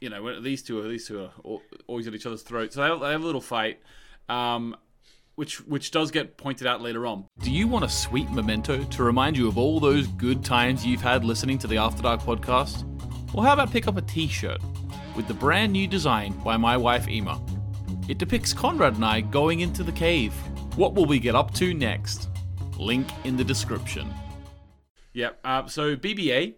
you 0.00 0.10
know, 0.10 0.40
these 0.40 0.62
two 0.62 0.80
are 0.80 0.88
these 0.88 1.06
two 1.06 1.24
are 1.24 1.60
always 1.86 2.06
at 2.06 2.14
each 2.14 2.26
other's 2.26 2.42
throats. 2.42 2.74
So 2.74 2.82
they 2.82 2.88
have, 2.88 3.00
they 3.00 3.10
have 3.10 3.22
a 3.22 3.26
little 3.26 3.40
fight, 3.40 3.80
um, 4.28 4.76
which 5.36 5.60
which 5.66 5.90
does 5.90 6.10
get 6.10 6.36
pointed 6.36 6.66
out 6.66 6.80
later 6.80 7.06
on. 7.06 7.26
Do 7.40 7.50
you 7.50 7.68
want 7.68 7.84
a 7.84 7.88
sweet 7.88 8.30
memento 8.30 8.82
to 8.82 9.02
remind 9.02 9.36
you 9.36 9.48
of 9.48 9.58
all 9.58 9.80
those 9.80 10.06
good 10.08 10.44
times 10.44 10.84
you've 10.84 11.02
had 11.02 11.24
listening 11.24 11.58
to 11.58 11.66
the 11.66 11.78
After 11.78 12.02
Dark 12.02 12.20
podcast? 12.20 12.84
Well, 13.32 13.44
how 13.44 13.54
about 13.54 13.70
pick 13.70 13.88
up 13.88 13.96
a 13.96 14.02
T-shirt 14.02 14.60
with 15.16 15.26
the 15.26 15.34
brand 15.34 15.72
new 15.72 15.86
design 15.86 16.32
by 16.44 16.56
my 16.56 16.76
wife 16.76 17.08
Ema? 17.08 17.40
It 18.08 18.18
depicts 18.18 18.52
Konrad 18.52 18.96
and 18.96 19.04
I 19.04 19.20
going 19.20 19.60
into 19.60 19.82
the 19.82 19.92
cave. 19.92 20.34
What 20.76 20.94
will 20.94 21.06
we 21.06 21.18
get 21.18 21.34
up 21.34 21.54
to 21.54 21.72
next? 21.72 22.28
Link 22.78 23.08
in 23.24 23.36
the 23.36 23.44
description. 23.44 24.12
Yep. 25.14 25.38
Uh, 25.44 25.66
so 25.66 25.96
BBA 25.96 26.54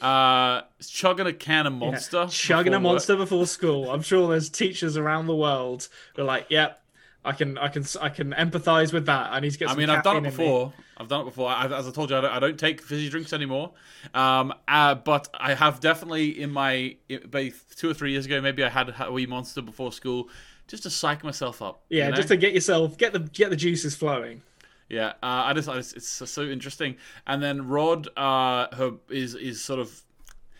uh, 0.00 0.62
chugging 0.86 1.26
a 1.26 1.32
can 1.32 1.66
of 1.66 1.72
Monster. 1.72 2.26
chugging 2.30 2.74
a 2.74 2.78
before 2.78 2.90
work. 2.90 2.94
monster 2.94 3.16
before 3.16 3.46
school. 3.46 3.90
I'm 3.90 4.02
sure 4.02 4.28
there's 4.28 4.50
teachers 4.50 4.96
around 4.96 5.26
the 5.26 5.36
world 5.36 5.88
who 6.14 6.22
are 6.22 6.26
like, 6.26 6.46
"Yep, 6.50 6.80
I 7.24 7.32
can, 7.32 7.58
I 7.58 7.68
can, 7.68 7.84
I 8.00 8.08
can 8.08 8.32
empathize 8.32 8.92
with 8.92 9.06
that." 9.06 9.32
I 9.32 9.40
need 9.40 9.52
to 9.52 9.58
get. 9.58 9.70
I 9.70 9.74
mean, 9.74 9.90
I've 9.90 10.04
done 10.04 10.18
it 10.18 10.24
caffeine 10.24 10.46
me." 10.46 10.52
before. 10.52 10.72
I've 10.98 11.08
done 11.08 11.22
it 11.22 11.24
before. 11.24 11.50
I, 11.50 11.66
as 11.66 11.86
I 11.86 11.90
told 11.90 12.10
you, 12.10 12.16
I 12.16 12.20
don't, 12.22 12.32
I 12.32 12.38
don't 12.38 12.58
take 12.58 12.80
fizzy 12.80 13.10
drinks 13.10 13.32
anymore. 13.32 13.72
Um, 14.14 14.54
uh, 14.66 14.94
but 14.94 15.28
I 15.34 15.54
have 15.54 15.80
definitely 15.80 16.40
in 16.40 16.50
my 16.50 16.96
maybe 17.08 17.52
two 17.76 17.90
or 17.90 17.94
three 17.94 18.12
years 18.12 18.26
ago, 18.26 18.40
maybe 18.40 18.64
I 18.64 18.68
had 18.68 18.94
a 18.98 19.12
wee 19.12 19.26
monster 19.26 19.60
before 19.60 19.92
school, 19.92 20.28
just 20.68 20.84
to 20.84 20.90
psych 20.90 21.22
myself 21.22 21.60
up. 21.60 21.82
Yeah, 21.88 22.06
you 22.06 22.10
know? 22.10 22.16
just 22.16 22.28
to 22.28 22.36
get 22.36 22.54
yourself 22.54 22.96
get 22.96 23.12
the 23.12 23.20
get 23.20 23.50
the 23.50 23.56
juices 23.56 23.94
flowing. 23.94 24.42
Yeah, 24.88 25.08
uh, 25.22 25.44
I 25.46 25.52
just, 25.52 25.68
I 25.68 25.74
just 25.76 25.96
it's 25.96 26.08
so 26.08 26.42
interesting. 26.42 26.96
And 27.26 27.42
then 27.42 27.66
Rod, 27.66 28.08
uh, 28.16 28.74
her 28.74 28.92
is 29.10 29.34
is 29.34 29.62
sort 29.62 29.80
of 29.80 30.02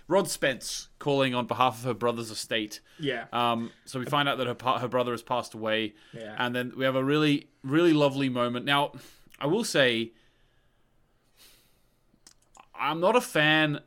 Rod 0.08 0.28
Spence 0.28 0.88
calling 0.98 1.34
on 1.34 1.46
behalf 1.46 1.78
of 1.78 1.84
her 1.84 1.94
brother's 1.94 2.30
estate. 2.30 2.80
Yeah. 2.98 3.26
Um, 3.32 3.70
so 3.84 3.98
we 3.98 4.06
find 4.06 4.28
out 4.28 4.38
that 4.38 4.46
her 4.46 4.78
her 4.78 4.88
brother 4.88 5.12
has 5.12 5.22
passed 5.22 5.54
away. 5.54 5.94
Yeah. 6.12 6.34
And 6.38 6.54
then 6.54 6.72
we 6.76 6.84
have 6.84 6.96
a 6.96 7.04
really 7.04 7.48
really 7.62 7.92
lovely 7.92 8.28
moment. 8.28 8.64
Now, 8.64 8.92
I 9.40 9.46
will 9.46 9.64
say, 9.64 10.12
I'm 12.74 13.00
not 13.00 13.16
a 13.16 13.20
fan 13.20 13.80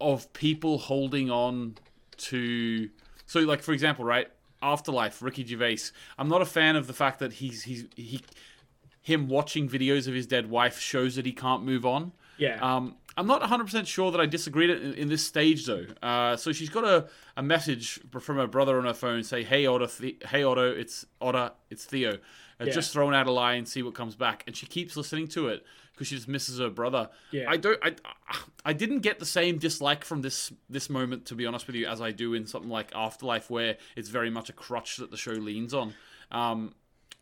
of 0.00 0.32
people 0.32 0.78
holding 0.78 1.30
on 1.30 1.76
to. 2.16 2.90
So, 3.26 3.40
like 3.40 3.62
for 3.62 3.72
example, 3.72 4.04
right, 4.04 4.28
Afterlife, 4.62 5.22
Ricky 5.22 5.44
Gervais. 5.44 5.78
I'm 6.18 6.28
not 6.28 6.42
a 6.42 6.46
fan 6.46 6.76
of 6.76 6.86
the 6.86 6.92
fact 6.92 7.18
that 7.20 7.34
he's 7.34 7.62
he's 7.62 7.86
he 7.94 8.20
him 9.08 9.26
watching 9.28 9.68
videos 9.68 10.06
of 10.06 10.14
his 10.14 10.26
dead 10.26 10.48
wife 10.50 10.78
shows 10.78 11.16
that 11.16 11.26
he 11.26 11.32
can't 11.32 11.64
move 11.64 11.84
on. 11.84 12.12
Yeah. 12.36 12.58
Um, 12.60 12.94
I'm 13.16 13.26
not 13.26 13.42
100% 13.42 13.86
sure 13.86 14.12
that 14.12 14.20
I 14.20 14.26
disagreed 14.26 14.70
in, 14.70 14.94
in 14.94 15.08
this 15.08 15.24
stage 15.26 15.66
though. 15.66 15.86
Uh, 16.00 16.36
so 16.36 16.52
she's 16.52 16.68
got 16.68 16.84
a, 16.84 17.08
a 17.36 17.42
message 17.42 17.98
from 18.20 18.36
her 18.36 18.46
brother 18.46 18.78
on 18.78 18.84
her 18.84 18.94
phone 18.94 19.24
say, 19.24 19.42
"Hey 19.42 19.66
Otter, 19.66 19.88
the- 19.98 20.16
hey 20.28 20.44
Otter, 20.44 20.68
it's 20.78 21.04
Otter, 21.20 21.50
it's 21.70 21.84
Theo. 21.84 22.12
Uh, 22.60 22.64
Yeah. 22.66 22.72
Just 22.72 22.92
throwing 22.92 23.14
out 23.16 23.26
a 23.26 23.32
lie 23.32 23.54
and 23.54 23.66
see 23.66 23.82
what 23.82 23.94
comes 23.94 24.14
back." 24.14 24.44
And 24.46 24.56
she 24.56 24.66
keeps 24.66 24.96
listening 24.96 25.26
to 25.28 25.48
it 25.48 25.64
because 25.92 26.06
she 26.06 26.14
just 26.14 26.28
misses 26.28 26.60
her 26.60 26.70
brother. 26.70 27.08
Yeah. 27.32 27.46
I 27.50 27.56
don't. 27.56 27.78
I, 27.82 27.96
I 28.64 28.72
didn't 28.72 29.00
get 29.00 29.18
the 29.18 29.26
same 29.26 29.58
dislike 29.58 30.04
from 30.04 30.22
this 30.22 30.52
this 30.70 30.88
moment 30.88 31.24
to 31.26 31.34
be 31.34 31.44
honest 31.44 31.66
with 31.66 31.74
you 31.76 31.86
as 31.88 32.00
I 32.00 32.12
do 32.12 32.34
in 32.34 32.46
something 32.46 32.70
like 32.70 32.92
Afterlife, 32.94 33.50
where 33.50 33.78
it's 33.96 34.10
very 34.10 34.30
much 34.30 34.48
a 34.48 34.52
crutch 34.52 34.96
that 34.98 35.10
the 35.10 35.16
show 35.16 35.32
leans 35.32 35.74
on. 35.74 35.94
Um, 36.30 36.74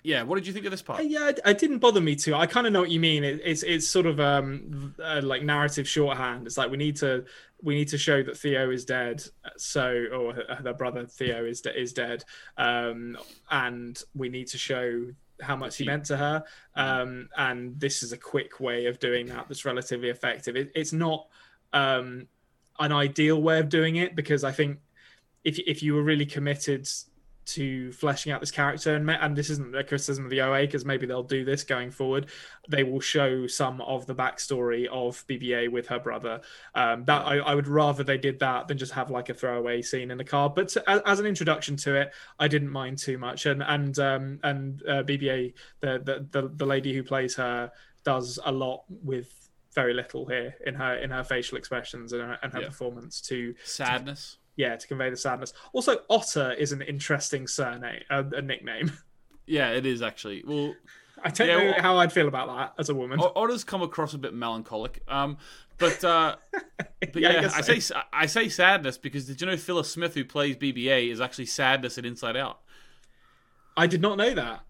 yeah. 0.06 0.22
What 0.22 0.36
did 0.36 0.46
you 0.46 0.52
think 0.52 0.64
of 0.66 0.70
this 0.70 0.82
part? 0.82 1.04
Yeah, 1.04 1.32
it, 1.44 1.58
didn't 1.58 1.78
bother 1.78 2.00
me 2.00 2.14
too. 2.14 2.34
I 2.34 2.46
kind 2.46 2.64
of 2.64 2.72
know 2.72 2.80
what 2.80 2.90
you 2.90 3.00
mean. 3.00 3.24
It, 3.24 3.40
it's 3.44 3.64
it's 3.64 3.88
sort 3.88 4.06
of 4.06 4.20
um 4.20 4.94
uh, 5.02 5.20
like 5.22 5.42
narrative 5.42 5.88
shorthand. 5.88 6.46
It's 6.46 6.56
like 6.56 6.70
we 6.70 6.76
need 6.76 6.94
to 6.96 7.24
we 7.60 7.74
need 7.74 7.88
to 7.88 7.98
show 7.98 8.22
that 8.22 8.36
Theo 8.38 8.70
is 8.70 8.84
dead, 8.84 9.24
so 9.56 10.06
or 10.12 10.34
her, 10.34 10.60
her 10.62 10.72
brother 10.74 11.06
Theo 11.06 11.44
is 11.44 11.60
de- 11.60 11.78
is 11.78 11.92
dead, 11.92 12.24
um, 12.56 13.18
and 13.50 14.00
we 14.14 14.28
need 14.28 14.46
to 14.48 14.58
show 14.58 15.06
how 15.40 15.56
much 15.56 15.76
he 15.76 15.84
meant 15.84 16.04
to 16.06 16.16
her. 16.16 16.44
Um, 16.76 17.28
and 17.36 17.78
this 17.78 18.04
is 18.04 18.12
a 18.12 18.16
quick 18.16 18.60
way 18.60 18.86
of 18.86 19.00
doing 19.00 19.26
that. 19.26 19.48
That's 19.48 19.64
relatively 19.64 20.08
effective. 20.08 20.54
It, 20.54 20.70
it's 20.76 20.92
not 20.92 21.26
um 21.72 22.28
an 22.78 22.92
ideal 22.92 23.42
way 23.42 23.58
of 23.58 23.68
doing 23.68 23.96
it 23.96 24.14
because 24.14 24.44
I 24.44 24.52
think 24.52 24.78
if 25.42 25.58
if 25.58 25.82
you 25.82 25.94
were 25.94 26.04
really 26.04 26.26
committed 26.26 26.88
to 27.46 27.92
fleshing 27.92 28.32
out 28.32 28.40
this 28.40 28.50
character 28.50 28.94
and 28.94 29.08
and 29.10 29.36
this 29.36 29.50
isn't 29.50 29.74
a 29.74 29.84
criticism 29.84 30.24
of 30.24 30.30
the 30.30 30.40
OA 30.40 30.62
because 30.62 30.84
maybe 30.84 31.06
they'll 31.06 31.22
do 31.22 31.44
this 31.44 31.62
going 31.64 31.90
forward 31.90 32.26
they 32.68 32.82
will 32.82 33.00
show 33.00 33.46
some 33.46 33.80
of 33.82 34.04
the 34.06 34.14
backstory 34.14 34.86
of 34.88 35.24
BBA 35.28 35.70
with 35.70 35.86
her 35.86 35.98
brother 36.00 36.40
um, 36.74 37.04
that 37.04 37.24
I, 37.24 37.36
I 37.38 37.54
would 37.54 37.68
rather 37.68 38.02
they 38.02 38.18
did 38.18 38.40
that 38.40 38.66
than 38.66 38.78
just 38.78 38.92
have 38.92 39.10
like 39.10 39.28
a 39.28 39.34
throwaway 39.34 39.80
scene 39.82 40.10
in 40.10 40.18
the 40.18 40.24
car 40.24 40.50
but 40.50 40.68
to, 40.70 40.90
as, 40.90 41.00
as 41.06 41.20
an 41.20 41.26
introduction 41.26 41.76
to 41.78 41.94
it 41.94 42.12
I 42.38 42.48
didn't 42.48 42.70
mind 42.70 42.98
too 42.98 43.16
much 43.18 43.46
and 43.46 43.62
and 43.62 43.96
um, 43.98 44.40
and 44.42 44.82
uh, 44.88 45.02
BBA 45.04 45.54
the, 45.80 46.00
the 46.04 46.40
the 46.42 46.48
the 46.48 46.66
lady 46.66 46.94
who 46.94 47.02
plays 47.02 47.36
her 47.36 47.70
does 48.04 48.38
a 48.44 48.50
lot 48.52 48.84
with 48.88 49.32
very 49.74 49.92
little 49.94 50.26
here 50.26 50.54
in 50.66 50.74
her 50.74 50.94
in 50.96 51.10
her 51.10 51.22
facial 51.22 51.58
expressions 51.58 52.12
and 52.12 52.22
her, 52.22 52.38
and 52.42 52.52
her 52.52 52.60
Yeah. 52.62 52.68
performance 52.68 53.20
to 53.22 53.54
Sadness. 53.64 54.38
Yeah 54.56 54.76
to 54.76 54.86
convey 54.86 55.10
the 55.10 55.16
sadness 55.16 55.52
also 55.72 55.98
otter 56.10 56.52
is 56.52 56.72
an 56.72 56.82
interesting 56.82 57.46
surname 57.46 58.02
uh, 58.10 58.22
a 58.32 58.42
nickname 58.42 58.92
Yeah, 59.48 59.70
it 59.70 59.86
is 59.86 60.02
actually. 60.02 60.42
Well, 60.44 60.74
i 61.22 61.30
don't 61.30 61.46
Yeah, 61.48 61.56
know 61.58 61.64
well- 61.72 61.80
how 61.82 61.96
i'd 61.98 62.12
feel 62.12 62.26
about 62.28 62.48
that 62.48 62.74
as 62.80 62.88
a 62.88 62.94
woman 62.94 63.20
Otter's 63.20 63.64
come 63.64 63.82
across 63.82 64.12
a 64.14 64.18
bit 64.18 64.34
melancholic. 64.34 65.02
Um, 65.08 65.36
but 65.78 66.02
uh, 66.04 66.36
but 67.00 67.16
Yeah, 67.16 67.28
I 67.28 67.32
yeah, 67.42 67.50
I, 67.54 67.60
so. 67.60 67.78
say 67.78 67.94
I 68.12 68.26
say 68.26 68.48
sadness 68.48 68.98
because 68.98 69.26
did 69.26 69.40
you 69.40 69.46
know 69.46 69.56
Phyllis 69.56 69.90
Smith, 69.90 70.14
who 70.14 70.24
plays 70.24 70.56
BBA, 70.56 71.10
is 71.12 71.20
actually 71.20 71.46
sadness 71.46 71.96
in 71.98 72.04
Inside 72.04 72.36
Out? 72.36 72.60
i 73.76 73.86
did 73.86 74.00
not 74.00 74.16
know 74.16 74.32
that 74.34 74.60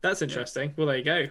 that's 0.00 0.22
interesting 0.22 0.72
well 0.76 0.86
there 0.86 0.96
you 0.96 1.04
go 1.04 1.26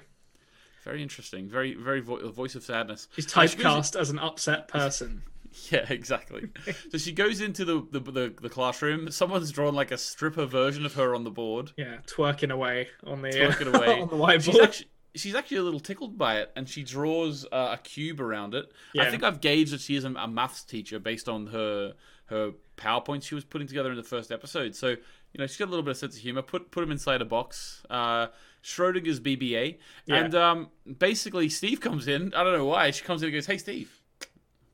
Very 0.84 1.02
interesting. 1.04 1.50
Very 1.50 1.74
very 1.74 2.00
vo- 2.02 2.32
voice 2.32 2.54
of 2.56 2.64
sadness. 2.64 3.08
goes- 3.16 3.26
typecast 3.26 4.00
as 4.00 4.10
an 4.12 4.20
upset 4.20 4.68
person 4.68 5.24
Yeah, 5.72 5.86
exactly. 5.89 6.50
so 6.91 6.97
she 6.97 7.12
goes 7.12 7.41
into 7.41 7.66
the, 7.66 7.82
the 7.91 8.00
the 8.00 8.34
the 8.41 8.50
classroom. 8.50 9.10
Someone's 9.12 9.52
drawn 9.52 9.74
like 9.76 9.91
a 9.91 9.97
stripper 9.97 10.45
version 10.45 10.86
of 10.86 10.93
her 10.95 11.16
on 11.16 11.24
the 11.24 11.32
board. 11.32 11.72
yeah 11.78 11.97
twerking 12.08 12.52
away 12.52 12.88
on 13.06 13.22
the 13.22 13.30
Twerking 13.30 13.74
away. 13.76 14.02
on 14.02 14.10
the 14.10 14.16
whiteboard 14.16 14.43
She's 14.43 14.60
actually 14.60 14.88
she's 15.16 15.36
actually 15.36 15.58
a 15.58 15.64
little 15.64 15.80
tickled 15.80 16.18
by 16.18 16.38
it, 16.39 16.52
and 16.56 16.70
she 16.70 16.84
draws 16.84 17.45
uh, 17.52 17.76
a 17.78 17.78
cube 17.82 18.22
around 18.22 18.54
it. 18.54 18.72
I 18.97 19.10
think 19.10 19.24
I've 19.24 19.41
gauged 19.41 19.74
that 19.74 19.82
she 19.82 19.95
is 19.95 20.04
a, 20.06 20.10
a 20.14 20.28
maths 20.28 20.64
teacher 20.64 21.00
based 21.00 21.28
on 21.28 21.47
her 21.47 21.93
her 22.28 22.52
powerpoints 22.78 23.24
she 23.24 23.34
was 23.36 23.43
putting 23.43 23.68
together 23.68 23.89
in 23.89 23.97
the 23.97 24.04
first 24.04 24.32
episode. 24.32 24.76
So 24.76 24.89
you 24.89 25.38
know 25.39 25.47
she's 25.47 25.58
got 25.58 25.68
a 25.68 25.72
little 25.72 25.84
bit 25.84 25.91
of 25.91 25.97
sense 25.97 26.16
of 26.16 26.22
humor. 26.22 26.41
Put 26.43 26.70
put 26.72 26.84
him 26.84 26.91
inside 26.91 27.22
a 27.22 27.26
box. 27.26 27.84
Uh, 27.89 28.28
Schrodinger's 28.64 29.20
BBA, 29.20 29.78
Yeah. 30.06 30.16
and 30.18 30.36
um, 30.36 30.70
basically 31.00 31.50
Steve 31.50 31.80
comes 31.82 32.08
in. 32.08 32.34
I 32.34 32.43
don't 32.43 32.54
know 32.58 32.66
why. 32.66 32.91
She 32.91 33.04
comes 33.04 33.22
in 33.24 33.28
and 33.28 33.34
goes, 33.34 33.45
"Hey, 33.45 33.58
Steve." 33.58 33.99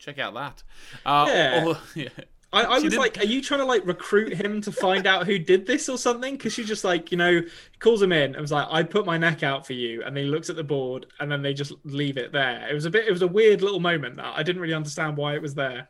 Check 0.06 0.20
out 0.20 0.34
that. 0.36 0.64
Uh, 1.06 1.26
Yeah. 1.28 1.66
or- 1.66 1.78
yeah. 1.96 2.10
I, 2.54 2.62
I 2.64 2.74
was 2.76 2.84
didn't- 2.84 3.00
like, 3.00 3.18
are 3.18 3.26
you 3.26 3.42
trying 3.42 3.60
to 3.60 3.66
like 3.66 3.86
recruit 3.86 4.34
him 4.34 4.62
to 4.62 4.72
find 4.72 5.06
out 5.08 5.26
who 5.26 5.38
did 5.38 5.66
this 5.66 5.90
or 5.90 5.98
something? 5.98 6.36
Because 6.38 6.54
she 6.54 6.64
just 6.64 6.84
like, 6.86 7.12
you 7.12 7.18
know, 7.18 7.42
calls 7.80 8.02
him 8.02 8.14
in 8.14 8.34
and 8.34 8.38
was 8.42 8.52
like, 8.52 8.68
I 8.70 8.84
put 8.84 9.06
my 9.06 9.18
neck 9.18 9.44
out 9.44 9.66
for 9.68 9.74
you. 9.74 10.04
And 10.04 10.16
then 10.16 10.24
he 10.26 10.30
looks 10.30 10.50
at 10.50 10.56
the 10.56 10.64
board 10.64 11.08
and 11.20 11.30
then 11.30 11.42
they 11.42 11.54
just 11.54 11.74
leave 11.84 12.18
it 12.18 12.32
there. 12.32 12.66
It 12.70 12.74
was 12.74 12.86
a 12.86 12.90
bit, 12.90 13.08
it 13.08 13.12
was 13.12 13.24
a 13.24 13.28
weird 13.28 13.62
little 13.62 13.82
moment 13.82 14.16
that 14.18 14.34
I 14.38 14.44
didn't 14.44 14.62
really 14.62 14.74
understand 14.76 15.18
why 15.18 15.36
it 15.36 15.42
was 15.42 15.56
there. 15.56 15.90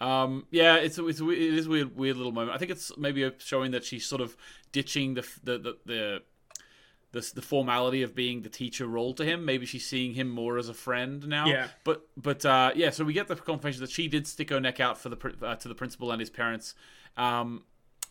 Um, 0.00 0.46
yeah, 0.50 0.76
it's 0.76 0.98
a, 0.98 1.06
it's 1.06 1.20
a, 1.20 1.30
it 1.30 1.38
is 1.38 1.66
a 1.66 1.70
weird 1.70 1.96
weird 1.96 2.16
little 2.16 2.32
moment. 2.32 2.54
I 2.54 2.58
think 2.58 2.70
it's 2.70 2.90
maybe 2.98 3.30
showing 3.38 3.70
that 3.70 3.84
she's 3.84 4.04
sort 4.06 4.20
of 4.20 4.36
ditching 4.72 5.14
the 5.14 5.26
the 5.44 5.58
the. 5.58 5.76
the 5.86 6.22
the, 7.20 7.32
the 7.34 7.42
formality 7.42 8.02
of 8.02 8.14
being 8.14 8.42
the 8.42 8.48
teacher 8.48 8.86
role 8.86 9.14
to 9.14 9.24
him. 9.24 9.44
Maybe 9.44 9.66
she's 9.66 9.84
seeing 9.86 10.14
him 10.14 10.28
more 10.28 10.58
as 10.58 10.68
a 10.68 10.74
friend 10.74 11.26
now. 11.26 11.46
Yeah. 11.46 11.68
But 11.84 12.06
but 12.16 12.44
uh, 12.44 12.72
yeah, 12.76 12.90
so 12.90 13.04
we 13.04 13.12
get 13.12 13.26
the 13.28 13.36
confirmation 13.36 13.80
that 13.80 13.90
she 13.90 14.06
did 14.08 14.26
stick 14.26 14.50
her 14.50 14.60
neck 14.60 14.78
out 14.80 14.98
for 14.98 15.08
the 15.08 15.34
uh, 15.42 15.56
to 15.56 15.68
the 15.68 15.74
principal 15.74 16.10
and 16.12 16.20
his 16.20 16.30
parents. 16.30 16.74
Um, 17.16 17.64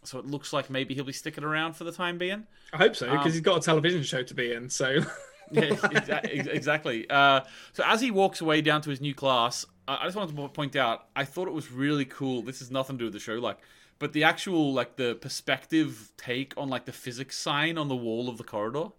so 0.03 0.19
it 0.19 0.25
looks 0.25 0.53
like 0.53 0.69
maybe 0.69 0.93
he'll 0.93 1.03
be 1.03 1.13
sticking 1.13 1.43
around 1.43 1.73
for 1.73 1.83
the 1.83 1.91
time 1.91 2.17
being. 2.17 2.45
I 2.73 2.77
hope 2.77 2.95
so 2.95 3.05
because 3.09 3.25
Um, 3.27 3.31
he's 3.31 3.41
got 3.41 3.57
a 3.57 3.61
television 3.61 4.03
show 4.03 4.23
to 4.23 4.33
be 4.33 4.51
in. 4.53 4.69
So 4.69 4.99
Yeah, 5.51 5.61
exa- 5.69 6.47
exactly. 6.47 7.09
Uh, 7.09 7.41
so 7.73 7.83
as 7.85 8.01
he 8.01 8.11
walks 8.11 8.41
away 8.41 8.61
down 8.61 8.81
to 8.81 8.89
his 8.89 8.99
new 9.01 9.13
class, 9.13 9.65
I 9.87 9.97
I 10.01 10.05
just 10.05 10.15
wanted 10.17 10.35
to 10.35 10.47
point 10.49 10.75
out, 10.75 11.05
I 11.15 11.23
thought 11.25 11.47
it 11.47 11.53
was 11.53 11.71
really 11.71 12.05
cool. 12.05 12.41
This 12.41 12.59
has 12.59 12.71
nothing 12.71 12.97
to 12.97 12.99
do 12.99 13.05
with 13.05 13.13
the 13.13 13.19
show, 13.19 13.35
like, 13.35 13.57
but 13.99 14.13
the 14.13 14.23
actual 14.23 14.73
like 14.73 14.95
the 14.95 15.15
perspective 15.15 16.11
take 16.17 16.53
on 16.57 16.69
like 16.69 16.85
the 16.85 16.91
physics 16.91 17.37
sign 17.37 17.77
on 17.77 17.87
the 17.87 17.95
wall 17.95 18.29
of 18.29 18.37
the 18.37 18.43
corridor. 18.43 18.89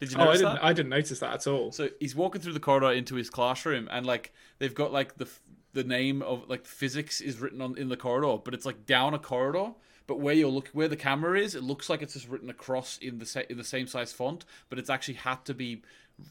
Did 0.00 0.12
you 0.12 0.18
oh, 0.18 0.22
I 0.22 0.24
notice 0.24 0.40
didn't, 0.40 0.54
that? 0.54 0.64
I 0.64 0.72
didn't 0.72 0.90
notice 0.90 1.18
that 1.20 1.34
at 1.34 1.46
all. 1.46 1.72
So 1.72 1.88
he's 2.00 2.14
walking 2.14 2.40
through 2.40 2.52
the 2.52 2.60
corridor 2.60 2.92
into 2.92 3.14
his 3.14 3.30
classroom, 3.30 3.88
and 3.90 4.04
like 4.04 4.32
they've 4.58 4.74
got 4.74 4.92
like 4.92 5.16
the 5.16 5.28
the 5.72 5.84
name 5.84 6.22
of 6.22 6.48
like 6.48 6.66
physics 6.66 7.20
is 7.20 7.40
written 7.40 7.60
on 7.60 7.76
in 7.78 7.88
the 7.88 7.96
corridor, 7.96 8.40
but 8.44 8.54
it's 8.54 8.66
like 8.66 8.86
down 8.86 9.14
a 9.14 9.18
corridor. 9.18 9.72
But 10.06 10.20
where 10.20 10.34
you 10.34 10.48
look, 10.48 10.68
where 10.74 10.88
the 10.88 10.96
camera 10.96 11.38
is, 11.38 11.54
it 11.54 11.62
looks 11.62 11.88
like 11.88 12.02
it's 12.02 12.12
just 12.12 12.28
written 12.28 12.50
across 12.50 12.98
in 12.98 13.18
the 13.18 13.24
sa- 13.26 13.40
in 13.48 13.56
the 13.56 13.64
same 13.64 13.86
size 13.86 14.12
font, 14.12 14.44
but 14.68 14.78
it's 14.78 14.90
actually 14.90 15.14
had 15.14 15.44
to 15.46 15.54
be 15.54 15.82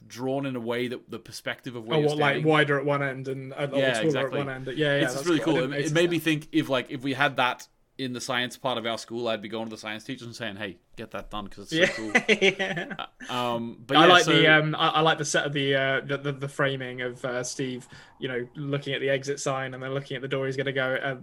drawn 0.07 0.45
in 0.45 0.55
a 0.55 0.59
way 0.59 0.87
that 0.87 1.09
the 1.09 1.19
perspective 1.19 1.75
of 1.75 1.85
where 1.85 1.97
Oh, 1.97 2.01
you're 2.01 2.09
what 2.09 2.17
like 2.19 2.45
wider 2.45 2.77
at 2.77 2.85
one 2.85 3.01
end 3.03 3.27
and, 3.27 3.51
and 3.53 3.73
or 3.73 3.79
Yeah, 3.79 3.93
taller 3.93 4.05
exactly. 4.05 4.39
at 4.39 4.45
one 4.45 4.55
end? 4.55 4.67
Yeah, 4.67 4.99
yeah, 4.99 5.11
it's 5.11 5.25
really 5.25 5.39
cool. 5.39 5.73
It, 5.73 5.85
it 5.87 5.91
made 5.91 6.09
me 6.09 6.19
think 6.19 6.47
if 6.51 6.69
like 6.69 6.91
if 6.91 7.01
we 7.01 7.13
had 7.13 7.37
that 7.37 7.67
in 7.97 8.13
the 8.13 8.21
science 8.21 8.57
part 8.57 8.77
of 8.77 8.85
our 8.85 8.97
school, 8.97 9.27
I'd 9.27 9.41
be 9.41 9.49
going 9.49 9.65
to 9.65 9.69
the 9.69 9.77
science 9.77 10.03
teachers 10.03 10.27
and 10.27 10.35
saying, 10.35 10.55
"Hey, 10.57 10.77
get 10.95 11.11
that 11.11 11.29
done 11.31 11.45
because 11.45 11.71
it's 11.71 11.95
so 11.95 12.01
Yeah. 12.03 12.11
cool." 12.13 12.35
yeah. 12.41 13.05
Um, 13.29 13.77
but 13.87 13.95
I 13.95 14.05
like 14.05 14.25
so- 14.25 14.33
the 14.33 14.47
um, 14.47 14.75
I, 14.75 14.89
I 14.89 14.99
like 14.99 15.17
the 15.17 15.23
set 15.25 15.45
of 15.45 15.53
the, 15.53 15.73
uh, 15.75 16.01
the 16.01 16.17
the 16.17 16.31
the 16.33 16.47
framing 16.49 17.01
of 17.01 17.23
uh, 17.23 17.41
Steve, 17.41 17.87
you 18.19 18.27
know, 18.27 18.45
looking 18.55 18.93
at 18.93 18.99
the 18.99 19.09
exit 19.09 19.39
sign 19.39 19.73
and 19.73 19.81
then 19.81 19.93
looking 19.93 20.15
at 20.17 20.21
the 20.21 20.27
door 20.27 20.45
he's 20.45 20.57
going 20.57 20.65
to 20.65 20.73
go, 20.73 20.95
uh, 21.01 21.15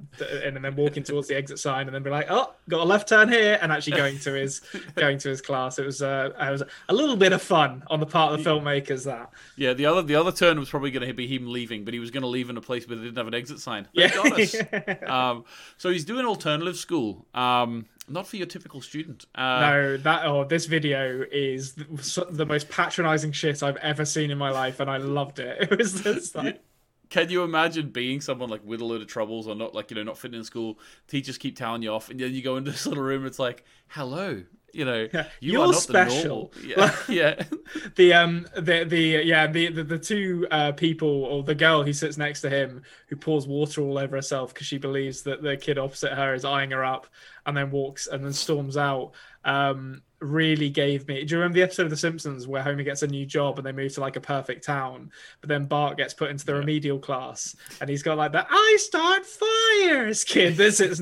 and, 0.45 0.57
and 0.57 0.65
then 0.65 0.75
walking 0.77 1.03
towards 1.03 1.29
the 1.29 1.37
exit 1.37 1.59
sign 1.59 1.87
and 1.87 1.95
then 1.95 2.03
be 2.03 2.09
like, 2.09 2.27
oh, 2.31 2.55
got 2.71 2.81
a 2.81 2.85
left 2.85 3.07
turn 3.07 3.29
here, 3.29 3.59
and 3.61 3.71
actually 3.71 3.99
going 3.99 4.19
to 4.21 4.33
his 4.33 4.63
going 4.97 5.19
to 5.19 5.29
his 5.29 5.43
class. 5.43 5.79
It 5.79 5.85
was 5.85 6.01
uh, 6.01 6.31
it 6.41 6.51
was 6.51 6.63
a 6.89 6.95
little 6.95 7.17
bit 7.17 7.35
of 7.35 7.43
fun 7.43 7.83
on 7.89 8.01
the 8.01 8.07
part 8.07 8.33
of 8.33 8.43
the 8.43 8.49
filmmakers. 8.51 9.05
That 9.05 9.31
Yeah, 9.57 9.75
the 9.75 9.85
other 9.85 10.01
the 10.01 10.15
other 10.15 10.33
turn 10.33 10.59
was 10.59 10.71
probably 10.71 10.91
going 10.91 11.07
to 11.07 11.13
be 11.13 11.27
him 11.27 11.53
leaving, 11.53 11.85
but 11.85 11.93
he 11.93 12.01
was 12.01 12.11
going 12.11 12.23
to 12.23 12.29
leave 12.29 12.49
in 12.49 12.57
a 12.57 12.63
place 12.63 12.89
where 12.89 12.97
they 12.97 13.05
didn't 13.05 13.19
have 13.19 13.29
an 13.29 13.35
exit 13.35 13.61
sign. 13.61 13.87
Yeah. 13.93 14.07
um, 15.07 15.45
so 15.77 15.91
he's 15.91 16.07
doing 16.07 16.25
alternative 16.25 16.77
school, 16.79 17.27
um, 17.35 17.85
not 18.11 18.27
for 18.27 18.37
your 18.37 18.47
typical 18.47 18.81
student. 18.81 19.27
Uh, 19.35 19.61
No, 19.61 19.97
that 19.99 20.27
or 20.27 20.45
this 20.45 20.67
video 20.67 21.25
is 21.31 21.73
the, 21.75 22.27
the 22.31 22.45
most 22.47 22.69
patronizing 22.69 23.33
shit 23.33 23.63
I've 23.63 23.77
ever 23.79 24.05
seen 24.05 24.31
in 24.31 24.39
my 24.39 24.51
life, 24.51 24.81
and 24.81 24.91
I 24.91 24.97
loved 24.99 25.39
it. 25.39 25.59
It 25.71 25.79
was 25.79 26.03
just 26.03 26.35
like, 26.35 26.63
Can 27.09 27.31
you 27.31 27.43
imagine 27.43 27.91
being 27.91 28.21
someone 28.21 28.51
like 28.51 28.65
with 28.65 28.81
a 28.81 28.85
load 28.85 29.01
of 29.01 29.09
troubles 29.09 29.47
or 29.49 29.55
not 29.55 29.75
like 29.75 29.91
you 29.91 29.97
know 29.97 30.03
not 30.03 30.19
fitting 30.19 30.39
in 30.39 30.45
school? 30.45 30.79
Teachers 31.09 31.39
keep 31.39 31.57
telling 31.57 31.83
you 31.83 31.91
off, 31.93 32.11
and 32.11 32.21
then 32.21 32.33
you 32.35 32.43
go 32.43 32.57
into 32.57 32.71
this 32.71 32.87
little 32.87 33.05
room. 33.05 33.25
It's 33.27 33.39
like, 33.39 33.65
hello, 33.89 34.43
you 34.73 34.85
know, 34.85 35.09
you 35.41 35.53
You're 35.53 35.63
are 35.63 35.73
not 35.73 35.77
special. 35.77 36.53
The 36.55 36.69
normal. 36.69 36.93
Yeah, 37.09 37.37
yeah. 37.37 37.43
the 37.97 38.13
um 38.13 38.47
the 38.57 38.85
the 38.85 39.23
yeah 39.25 39.47
the 39.47 39.71
the, 39.71 39.85
the 39.85 39.99
two 39.99 40.47
uh, 40.51 40.73
people 40.73 41.25
or 41.25 41.43
the 41.43 41.55
girl 41.55 41.83
who 41.83 41.93
sits 41.93 42.17
next 42.17 42.41
to 42.43 42.51
him 42.51 42.83
who 43.09 43.17
pours 43.17 43.47
water 43.47 43.83
all 43.83 43.99
over 43.99 44.17
herself 44.17 44.53
because 44.55 44.67
she 44.67 44.79
believes 44.79 45.23
that 45.23 45.43
the 45.43 45.57
kid 45.57 45.79
opposite 45.79 46.13
her 46.13 46.35
is 46.35 46.45
eyeing 46.45 46.71
her 46.71 46.85
up 46.85 47.07
and 47.47 47.57
then 47.57 47.71
walks 47.71 48.07
and 48.07 48.25
then 48.25 48.33
storms 48.33 48.77
out 48.77 49.13
um 49.45 50.03
really 50.21 50.69
gave 50.69 51.07
me 51.09 51.25
do 51.25 51.35
you 51.35 51.39
remember 51.39 51.57
the 51.57 51.63
episode 51.63 51.85
of 51.85 51.91
the 51.91 51.97
simpsons 51.97 52.47
where 52.47 52.63
homer 52.63 52.83
gets 52.83 53.03
a 53.03 53.07
new 53.07 53.25
job 53.25 53.59
and 53.59 53.67
they 53.67 53.73
move 53.73 53.93
to 53.93 54.01
like 54.01 54.17
a 54.17 54.21
perfect 54.21 54.65
town 54.65 55.11
but 55.41 55.49
then 55.49 55.67
bart 55.67 55.97
gets 55.97 56.15
put 56.15 56.31
into 56.31 56.45
the 56.45 56.55
remedial 56.55 56.99
class 56.99 57.57
and 57.81 57.89
he's 57.89 58.03
got 58.03 58.19
like 58.19 58.33
the 58.33 58.47
i 58.49 58.77
start 58.79 59.25
fires 59.25 60.25
kid 60.25 60.57
this 60.57 60.81
is 60.81 60.99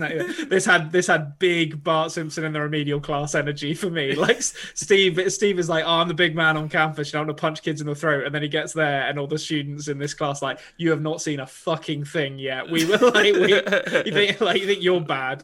this 0.49 0.65
had 0.65 0.93
this 0.93 1.07
had 1.07 1.39
big 1.39 1.83
bart 1.83 2.13
simpson 2.13 2.45
in 2.45 2.53
the 2.53 2.61
remedial 2.61 3.01
class 3.01 3.35
energy 3.35 3.75
for 3.75 3.91
me 3.91 4.15
like 4.17 4.41
steve 4.41 5.21
steve 5.33 5.59
is 5.59 5.69
like 5.69 5.85
oh 5.85 5.99
i'm 5.99 6.09
the 6.09 6.15
big 6.15 6.37
man 6.37 6.57
on 6.57 6.69
campus 6.69 7.13
you 7.13 7.17
know 7.17 7.21
i'm 7.21 7.27
gonna 7.27 7.35
punch 7.35 7.63
kids 7.63 7.81
in 7.81 7.87
the 7.87 7.95
throat 7.95 8.25
and 8.25 8.35
then 8.35 8.43
he 8.43 8.49
gets 8.49 8.73
there 8.73 9.09
and 9.09 9.19
all 9.19 9.27
the 9.27 9.39
students 9.39 9.89
in 9.89 9.99
this 9.99 10.15
class 10.15 10.43
like 10.43 10.61
you 10.77 10.91
have 10.91 11.03
not 11.03 11.21
seen 11.21 11.41
a 11.41 11.47
fucking 11.47 12.05
thing 12.05 12.39
yet 12.39 12.71
we 12.71 12.85
were 12.85 12.97
like 13.15 13.35
we, 13.35 13.55
you 13.55 14.13
think 14.13 14.41
like 14.41 14.61
you 14.61 14.67
think 14.67 14.83
you're 14.83 15.01
bad 15.01 15.43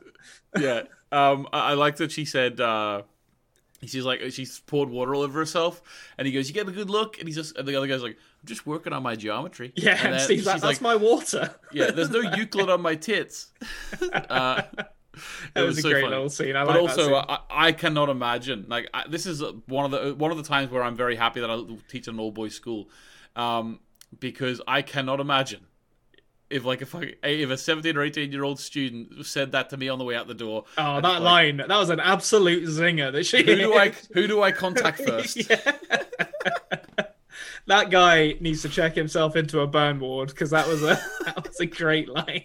yeah. 0.59 0.83
Um, 1.13 1.49
I, 1.53 1.71
I 1.71 1.75
like 1.75 1.97
that 1.97 2.13
she 2.13 2.25
said. 2.25 2.61
Uh, 2.61 3.03
she's 3.89 4.05
like 4.05 4.21
she's 4.31 4.61
poured 4.61 4.89
water 4.89 5.15
all 5.15 5.23
over 5.23 5.39
herself, 5.39 5.83
and 6.19 6.27
he 6.27 6.33
goes, 6.33 6.49
"You 6.49 6.55
get 6.55 6.69
a 6.69 6.73
good 6.73 6.91
look," 6.91 7.19
and 7.19 7.29
he's 7.29 7.37
just, 7.37 7.57
and 7.57 7.67
the 7.67 7.77
other 7.77 7.87
guy's 7.87 8.03
like, 8.03 8.17
"I'm 8.17 8.47
just 8.47 8.67
working 8.67 8.93
on 8.93 9.03
my 9.03 9.17
geometry." 9.17 9.73
yeah 9.77 9.99
and 10.03 10.15
then 10.15 10.21
steve's 10.21 10.47
like 10.47 10.57
she's 10.57 10.63
that's 10.63 10.81
my 10.81 10.97
water 10.97 11.55
yeah. 11.73 11.91
There's 11.91 12.11
no 12.11 12.21
Euclid 12.37 12.71
on 12.71 12.81
my 12.81 12.95
tits. 12.95 13.53
Uh, 14.31 14.63
that 15.55 15.63
it 15.63 15.67
was, 15.67 15.79
a 15.79 15.83
so 15.83 15.91
great 15.91 16.03
funny. 16.03 16.15
little 16.15 16.29
scene 16.29 16.57
I 16.57 16.65
but 16.65 16.83
like 16.83 16.97
that 16.97 17.03
also. 17.03 17.15
I, 17.15 17.39
I 17.51 17.73
cannot 17.73 18.09
imagine. 18.09 18.67
Like 18.69 18.89
I, 18.93 19.07
this 19.09 19.27
is 19.27 19.43
one 19.67 19.85
of 19.85 19.91
the 19.93 20.15
one 20.15 20.33
of 20.33 20.37
the 20.37 20.43
times 20.43 20.71
where 20.71 20.83
I'm 20.83 20.97
very 20.97 21.15
happy 21.15 21.41
that 21.41 21.51
I 21.51 21.61
teach 21.89 22.09
an 22.09 22.19
all 22.19 22.33
boys 22.33 22.55
school, 22.55 22.89
um, 23.37 23.79
because 24.19 24.61
I 24.67 24.83
cannot 24.83 25.21
imagine 25.21 25.67
if 26.51 26.65
like 26.65 26.83
if 26.83 26.95
I 26.95 27.15
if 27.23 27.51
a 27.51 27.57
17 27.57 27.97
or 27.97 28.03
18 28.03 28.33
year 28.33 28.45
old 28.45 28.61
student 28.61 29.27
said 29.27 29.53
that 29.53 29.71
to 29.71 29.77
me 29.77 29.89
on 29.89 29.99
the 29.99 30.05
way 30.05 30.15
out 30.17 30.29
the 30.29 30.35
door. 30.35 30.65
Oh, 30.79 31.01
that 31.01 31.03
like, 31.03 31.21
line. 31.21 31.57
That 31.57 31.69
was 31.69 31.91
an 31.91 32.01
absolute 32.01 32.65
zinger 32.65 33.13
that 33.13 33.25
she 33.25 33.43
Who 33.43 33.57
do 33.57 33.75
I 33.75 33.89
who 34.13 34.27
do 34.27 34.43
I 34.43 34.53
contact 34.53 35.01
first? 35.01 35.39
That 37.67 37.91
guy 37.91 38.37
needs 38.41 38.63
to 38.63 38.69
check 38.69 38.95
himself 38.95 39.37
into 39.37 39.61
a 39.61 39.67
burn 39.67 39.99
ward 39.99 40.29
because 40.29 40.51
that 40.51 40.69
was 40.69 40.83
a 40.83 41.01
that 41.25 41.49
was 41.49 41.61
a 41.61 41.67
great 41.67 42.09
line. 42.09 42.45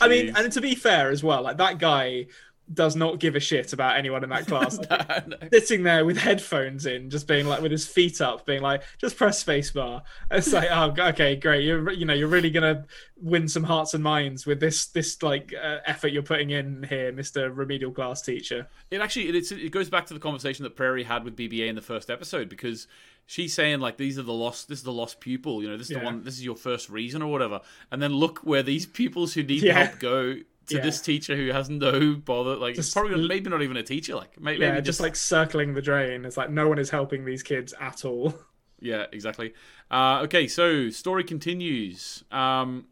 I 0.00 0.08
mean, 0.08 0.34
and 0.36 0.52
to 0.52 0.60
be 0.60 0.74
fair 0.74 1.10
as 1.10 1.24
well, 1.24 1.42
like 1.42 1.56
that 1.56 1.78
guy 1.78 2.26
does 2.72 2.96
not 2.96 3.18
give 3.18 3.36
a 3.36 3.40
shit 3.40 3.72
about 3.74 3.96
anyone 3.98 4.24
in 4.24 4.30
that 4.30 4.46
class. 4.48 4.78
No. 4.90 5.36
Sitting 5.52 5.82
there 5.82 6.04
with 6.04 6.16
headphones 6.16 6.86
in, 6.86 7.10
just 7.10 7.28
being 7.28 7.46
like 7.46 7.60
with 7.60 7.70
his 7.70 7.86
feet 7.86 8.20
up, 8.20 8.46
being 8.46 8.62
like, 8.62 8.82
just 8.98 9.16
press 9.16 9.42
spacebar. 9.44 10.02
It's 10.30 10.52
like, 10.52 10.68
oh, 10.70 10.94
okay, 11.10 11.36
great. 11.36 11.64
You're, 11.64 11.90
you 11.92 12.06
know, 12.06 12.14
you're 12.14 12.28
really 12.28 12.50
gonna 12.50 12.86
win 13.20 13.48
some 13.48 13.64
hearts 13.64 13.92
and 13.94 14.02
minds 14.02 14.46
with 14.46 14.60
this, 14.60 14.86
this 14.86 15.22
like 15.22 15.52
uh, 15.54 15.78
effort 15.86 16.08
you're 16.08 16.22
putting 16.22 16.50
in 16.50 16.84
here, 16.84 17.12
Mister 17.12 17.50
Remedial 17.50 17.90
Class 17.92 18.22
Teacher. 18.22 18.66
It 18.90 19.00
actually 19.00 19.28
it, 19.28 19.34
it's, 19.36 19.52
it 19.52 19.70
goes 19.70 19.90
back 19.90 20.06
to 20.06 20.14
the 20.14 20.20
conversation 20.20 20.62
that 20.62 20.74
Prairie 20.74 21.04
had 21.04 21.24
with 21.24 21.36
BBA 21.36 21.68
in 21.68 21.74
the 21.74 21.82
first 21.82 22.08
episode 22.08 22.48
because 22.48 22.86
she's 23.26 23.52
saying 23.54 23.80
like 23.80 23.96
these 23.96 24.18
are 24.18 24.22
the 24.22 24.32
lost 24.32 24.68
this 24.68 24.78
is 24.80 24.84
the 24.84 24.92
lost 24.92 25.18
pupil 25.18 25.62
you 25.62 25.68
know 25.68 25.78
this 25.78 25.86
is 25.86 25.92
Yeah. 25.92 26.00
the 26.00 26.04
one 26.04 26.24
this 26.24 26.34
is 26.34 26.44
your 26.44 26.56
first 26.56 26.90
reason 26.90 27.22
or 27.22 27.32
whatever 27.32 27.62
and 27.90 28.02
then 28.02 28.12
look 28.12 28.40
where 28.40 28.62
these 28.62 28.84
pupils 29.00 29.32
who 29.32 29.42
need 29.42 29.62
Yeah. 29.62 29.82
help 29.84 29.98
go 29.98 30.34
to 30.66 30.76
Yeah. 30.76 30.82
this 30.82 31.00
teacher 31.00 31.36
who 31.36 31.52
has 31.52 31.68
no 31.70 32.14
bother 32.14 32.56
like 32.56 32.74
Just 32.74 32.94
probably 32.94 33.26
maybe 33.28 33.50
not 33.50 33.62
even 33.62 33.76
a 33.76 33.82
teacher 33.82 34.14
like 34.16 34.40
maybe, 34.40 34.62
Yeah, 34.62 34.72
maybe 34.72 34.82
just 34.82 35.00
like 35.00 35.16
circling 35.16 35.74
the 35.74 35.82
drain. 35.82 36.24
It's 36.24 36.36
like 36.36 36.50
no 36.50 36.68
one 36.68 36.78
is 36.78 36.90
helping 36.90 37.24
these 37.24 37.42
kids 37.42 37.74
at 37.80 38.04
all. 38.04 38.34
Yeah, 38.80 39.06
exactly. 39.12 39.54
Uh, 39.90 40.20
okay, 40.24 40.46
so 40.46 40.90
story 40.90 41.24
continues. 41.24 42.22
Um, 42.30 42.84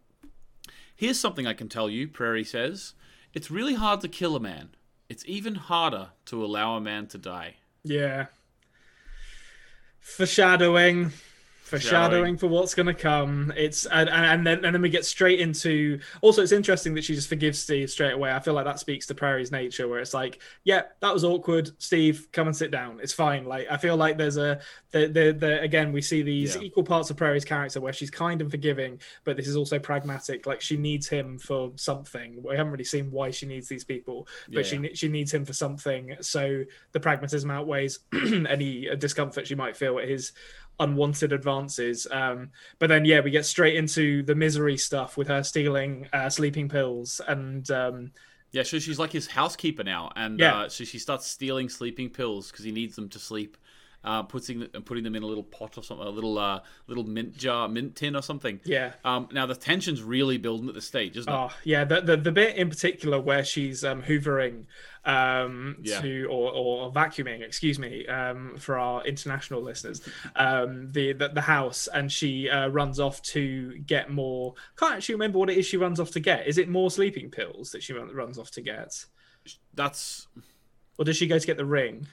here's 0.96 1.20
something 1.20 1.46
I 1.46 1.52
can 1.52 1.68
tell 1.68 1.90
you, 1.90 2.08
Prairie 2.08 2.44
says. 2.44 2.94
It's 3.34 3.50
really 3.50 3.74
hard 3.74 4.00
to 4.00 4.08
kill 4.08 4.34
a 4.34 4.40
man. 4.40 4.70
It's 5.10 5.22
even 5.26 5.56
harder 5.56 6.10
to 6.26 6.42
allow 6.42 6.76
a 6.76 6.80
man 6.80 7.08
to 7.08 7.18
die. 7.18 7.56
Yeah. 7.84 8.26
Foreshadowing. 10.00 11.12
Foreshadowing 11.80 12.36
for 12.36 12.46
what's 12.48 12.74
going 12.74 12.86
to 12.86 12.94
come. 12.94 13.52
It's 13.56 13.86
and, 13.86 14.08
and 14.08 14.46
then 14.46 14.64
and 14.64 14.74
then 14.74 14.82
we 14.82 14.88
get 14.88 15.04
straight 15.04 15.40
into. 15.40 16.00
Also, 16.20 16.42
it's 16.42 16.52
interesting 16.52 16.94
that 16.94 17.04
she 17.04 17.14
just 17.14 17.28
forgives 17.28 17.58
Steve 17.58 17.90
straight 17.90 18.12
away. 18.12 18.32
I 18.32 18.40
feel 18.40 18.54
like 18.54 18.64
that 18.64 18.78
speaks 18.78 19.06
to 19.06 19.14
Prairie's 19.14 19.50
nature, 19.50 19.88
where 19.88 20.00
it's 20.00 20.14
like, 20.14 20.40
yeah, 20.64 20.82
that 21.00 21.12
was 21.12 21.24
awkward. 21.24 21.70
Steve, 21.78 22.28
come 22.32 22.46
and 22.46 22.56
sit 22.56 22.70
down. 22.70 23.00
It's 23.02 23.12
fine. 23.12 23.44
Like 23.44 23.66
I 23.70 23.76
feel 23.76 23.96
like 23.96 24.18
there's 24.18 24.36
a 24.36 24.60
the 24.90 25.06
the, 25.08 25.36
the 25.38 25.60
again 25.62 25.92
we 25.92 26.02
see 26.02 26.22
these 26.22 26.54
Yeah. 26.56 26.62
equal 26.62 26.84
parts 26.84 27.10
of 27.10 27.16
Prairie's 27.16 27.44
character 27.44 27.80
where 27.80 27.92
she's 27.92 28.10
kind 28.10 28.40
and 28.40 28.50
forgiving, 28.50 29.00
but 29.24 29.36
this 29.36 29.48
is 29.48 29.56
also 29.56 29.78
pragmatic. 29.78 30.46
Like 30.46 30.60
she 30.60 30.76
needs 30.76 31.08
him 31.08 31.38
for 31.38 31.72
something. 31.76 32.42
We 32.42 32.56
haven't 32.56 32.72
really 32.72 32.84
seen 32.84 33.10
why 33.10 33.30
she 33.30 33.46
needs 33.46 33.68
these 33.68 33.84
people, 33.84 34.28
but 34.52 34.66
she 34.66 34.76
Yeah. 34.76 34.80
ne- 34.82 34.94
she 34.94 35.08
needs 35.08 35.32
him 35.32 35.44
for 35.44 35.52
something. 35.52 36.16
So 36.20 36.64
the 36.92 37.00
pragmatism 37.00 37.50
outweighs 37.50 38.00
any 38.48 38.94
discomfort 38.96 39.46
she 39.46 39.54
might 39.54 39.76
feel 39.76 39.98
at 39.98 40.08
his 40.08 40.32
unwanted 40.82 41.32
advances. 41.32 42.06
Um, 42.10 42.50
but 42.78 42.88
then, 42.88 43.04
yeah, 43.04 43.20
we 43.20 43.30
get 43.30 43.46
straight 43.46 43.76
into 43.76 44.22
the 44.22 44.34
misery 44.34 44.76
stuff 44.76 45.16
with 45.16 45.28
her 45.28 45.42
stealing 45.42 46.08
uh, 46.12 46.30
sleeping 46.30 46.68
pills 46.68 47.20
and. 47.26 47.70
Um, 47.70 48.12
Yeah, 48.52 48.64
so 48.64 48.78
she's 48.78 48.98
like 48.98 49.12
his 49.12 49.26
housekeeper 49.26 49.84
now, 49.84 50.12
and 50.14 50.38
Yeah. 50.38 50.54
uh, 50.62 50.68
so 50.68 50.84
she 50.84 50.98
starts 50.98 51.26
stealing 51.26 51.68
sleeping 51.70 52.10
pills 52.10 52.50
because 52.50 52.64
he 52.64 52.72
needs 52.72 52.94
them 52.96 53.08
to 53.08 53.18
sleep. 53.18 53.56
Uh, 54.04 54.20
putting 54.20 54.66
and 54.74 54.84
putting 54.84 55.04
them 55.04 55.14
in 55.14 55.22
a 55.22 55.26
little 55.26 55.44
pot 55.44 55.78
or 55.78 55.84
something, 55.84 56.04
a 56.04 56.10
little 56.10 56.36
uh, 56.36 56.58
little 56.88 57.04
mint 57.04 57.36
jar, 57.36 57.68
mint 57.68 57.94
tin 57.94 58.16
or 58.16 58.22
something. 58.22 58.58
Yeah. 58.64 58.94
Um, 59.04 59.28
now 59.32 59.46
the 59.46 59.54
tension's 59.54 60.02
really 60.02 60.38
building 60.38 60.68
at 60.68 60.74
this 60.74 60.86
stage, 60.86 61.16
isn't 61.16 61.32
it? 61.32 61.36
Oh 61.36 61.52
yeah, 61.62 61.84
the, 61.84 62.00
the 62.00 62.16
the 62.16 62.32
bit 62.32 62.56
in 62.56 62.68
particular 62.68 63.20
where 63.20 63.44
she's 63.44 63.84
um, 63.84 64.02
hoovering 64.02 64.64
um, 65.04 65.76
Yeah. 65.82 66.00
to 66.00 66.24
or, 66.24 66.50
or 66.52 66.92
vacuuming, 66.92 67.42
excuse 67.42 67.78
me, 67.78 68.04
um, 68.08 68.56
for 68.58 68.76
our 68.76 69.04
international 69.06 69.62
listeners, 69.62 70.00
um, 70.34 70.90
the, 70.90 71.12
the 71.12 71.28
the 71.28 71.40
house, 71.40 71.86
and 71.86 72.10
she 72.10 72.48
uh, 72.50 72.66
runs 72.70 72.98
off 72.98 73.22
to 73.22 73.78
get 73.86 74.10
more. 74.10 74.54
Can't 74.76 74.94
actually 74.96 75.14
remember 75.14 75.38
what 75.38 75.48
it 75.48 75.56
is 75.58 75.64
she 75.64 75.76
runs 75.76 76.00
off 76.00 76.10
to 76.10 76.20
get. 76.20 76.48
Is 76.48 76.58
it 76.58 76.68
more 76.68 76.90
sleeping 76.90 77.30
pills 77.30 77.70
that 77.70 77.84
she 77.84 77.92
run, 77.92 78.12
runs 78.12 78.36
off 78.36 78.50
to 78.52 78.62
get, 78.62 79.04
That's 79.74 80.26
or 80.98 81.04
does 81.04 81.16
she 81.16 81.28
go 81.28 81.38
to 81.38 81.46
get 81.46 81.56
the 81.56 81.64
ring? 81.64 82.08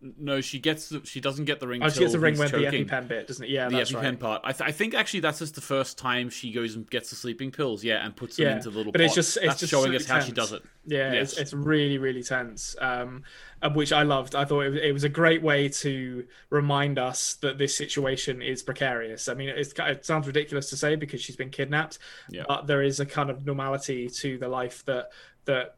No. 0.00 0.40
She 0.40 0.58
gets 0.58 0.88
the, 0.88 1.00
she 1.04 1.20
doesn't 1.20 1.44
get 1.46 1.60
the 1.60 1.66
ring. 1.68 1.82
Oh, 1.82 1.88
she 1.88 2.00
gets 2.00 2.12
the 2.12 2.18
ring 2.20 2.34
he's 2.34 2.40
with 2.40 2.52
the 2.52 2.62
choking. 2.64 2.86
EpiPen 2.86 3.08
bit, 3.08 3.26
doesn't 3.26 3.44
it? 3.44 3.50
Yeah, 3.50 3.68
the 3.68 3.76
EpiPen 3.78 4.02
right. 4.02 4.20
part. 4.20 4.42
I, 4.44 4.52
th- 4.52 4.68
I 4.68 4.72
think 4.72 4.94
actually 4.94 5.20
that's 5.20 5.38
just 5.40 5.54
the 5.54 5.60
first 5.60 5.98
time 5.98 6.30
she 6.30 6.52
goes 6.52 6.74
and 6.76 6.88
gets 6.88 7.10
the 7.10 7.16
sleeping 7.16 7.50
pills, 7.50 7.82
yeah, 7.82 8.04
and 8.04 8.14
puts 8.14 8.36
them 8.36 8.46
Yeah, 8.46 8.56
into 8.56 8.70
the 8.70 8.76
little. 8.76 8.92
but 8.92 9.00
pot. 9.00 9.04
it's 9.06 9.14
just- 9.14 9.36
it's 9.38 9.46
that's 9.46 9.60
just 9.60 9.70
showing 9.70 9.94
us 9.94 10.06
how 10.06 10.20
she 10.20 10.32
does 10.32 10.52
it. 10.52 10.62
Yeah, 10.86 11.12
Yes. 11.12 11.32
it's, 11.32 11.40
it's 11.40 11.52
really, 11.52 11.98
really 11.98 12.22
tense, 12.22 12.74
um, 12.80 13.22
which 13.74 13.92
I 13.92 14.04
loved. 14.04 14.34
I 14.34 14.44
thought 14.44 14.60
it 14.62 14.70
was, 14.70 14.80
it 14.82 14.92
was 14.92 15.04
a 15.04 15.08
great 15.08 15.42
way 15.42 15.68
to 15.68 16.24
remind 16.50 16.98
us 16.98 17.34
that 17.42 17.58
this 17.58 17.74
situation 17.76 18.40
is 18.40 18.62
precarious. 18.62 19.28
I 19.28 19.34
mean, 19.34 19.48
it's, 19.50 19.74
it 19.76 20.06
sounds 20.06 20.26
ridiculous 20.26 20.70
to 20.70 20.76
say 20.76 20.96
because 20.96 21.20
she's 21.20 21.36
been 21.36 21.50
kidnapped, 21.50 21.98
Yeah. 22.30 22.44
but 22.48 22.66
there 22.66 22.82
is 22.82 23.00
a 23.00 23.06
kind 23.06 23.28
of 23.30 23.44
normality 23.44 24.08
to 24.08 24.38
the 24.38 24.48
life 24.48 24.84
that 24.86 25.10
that 25.44 25.76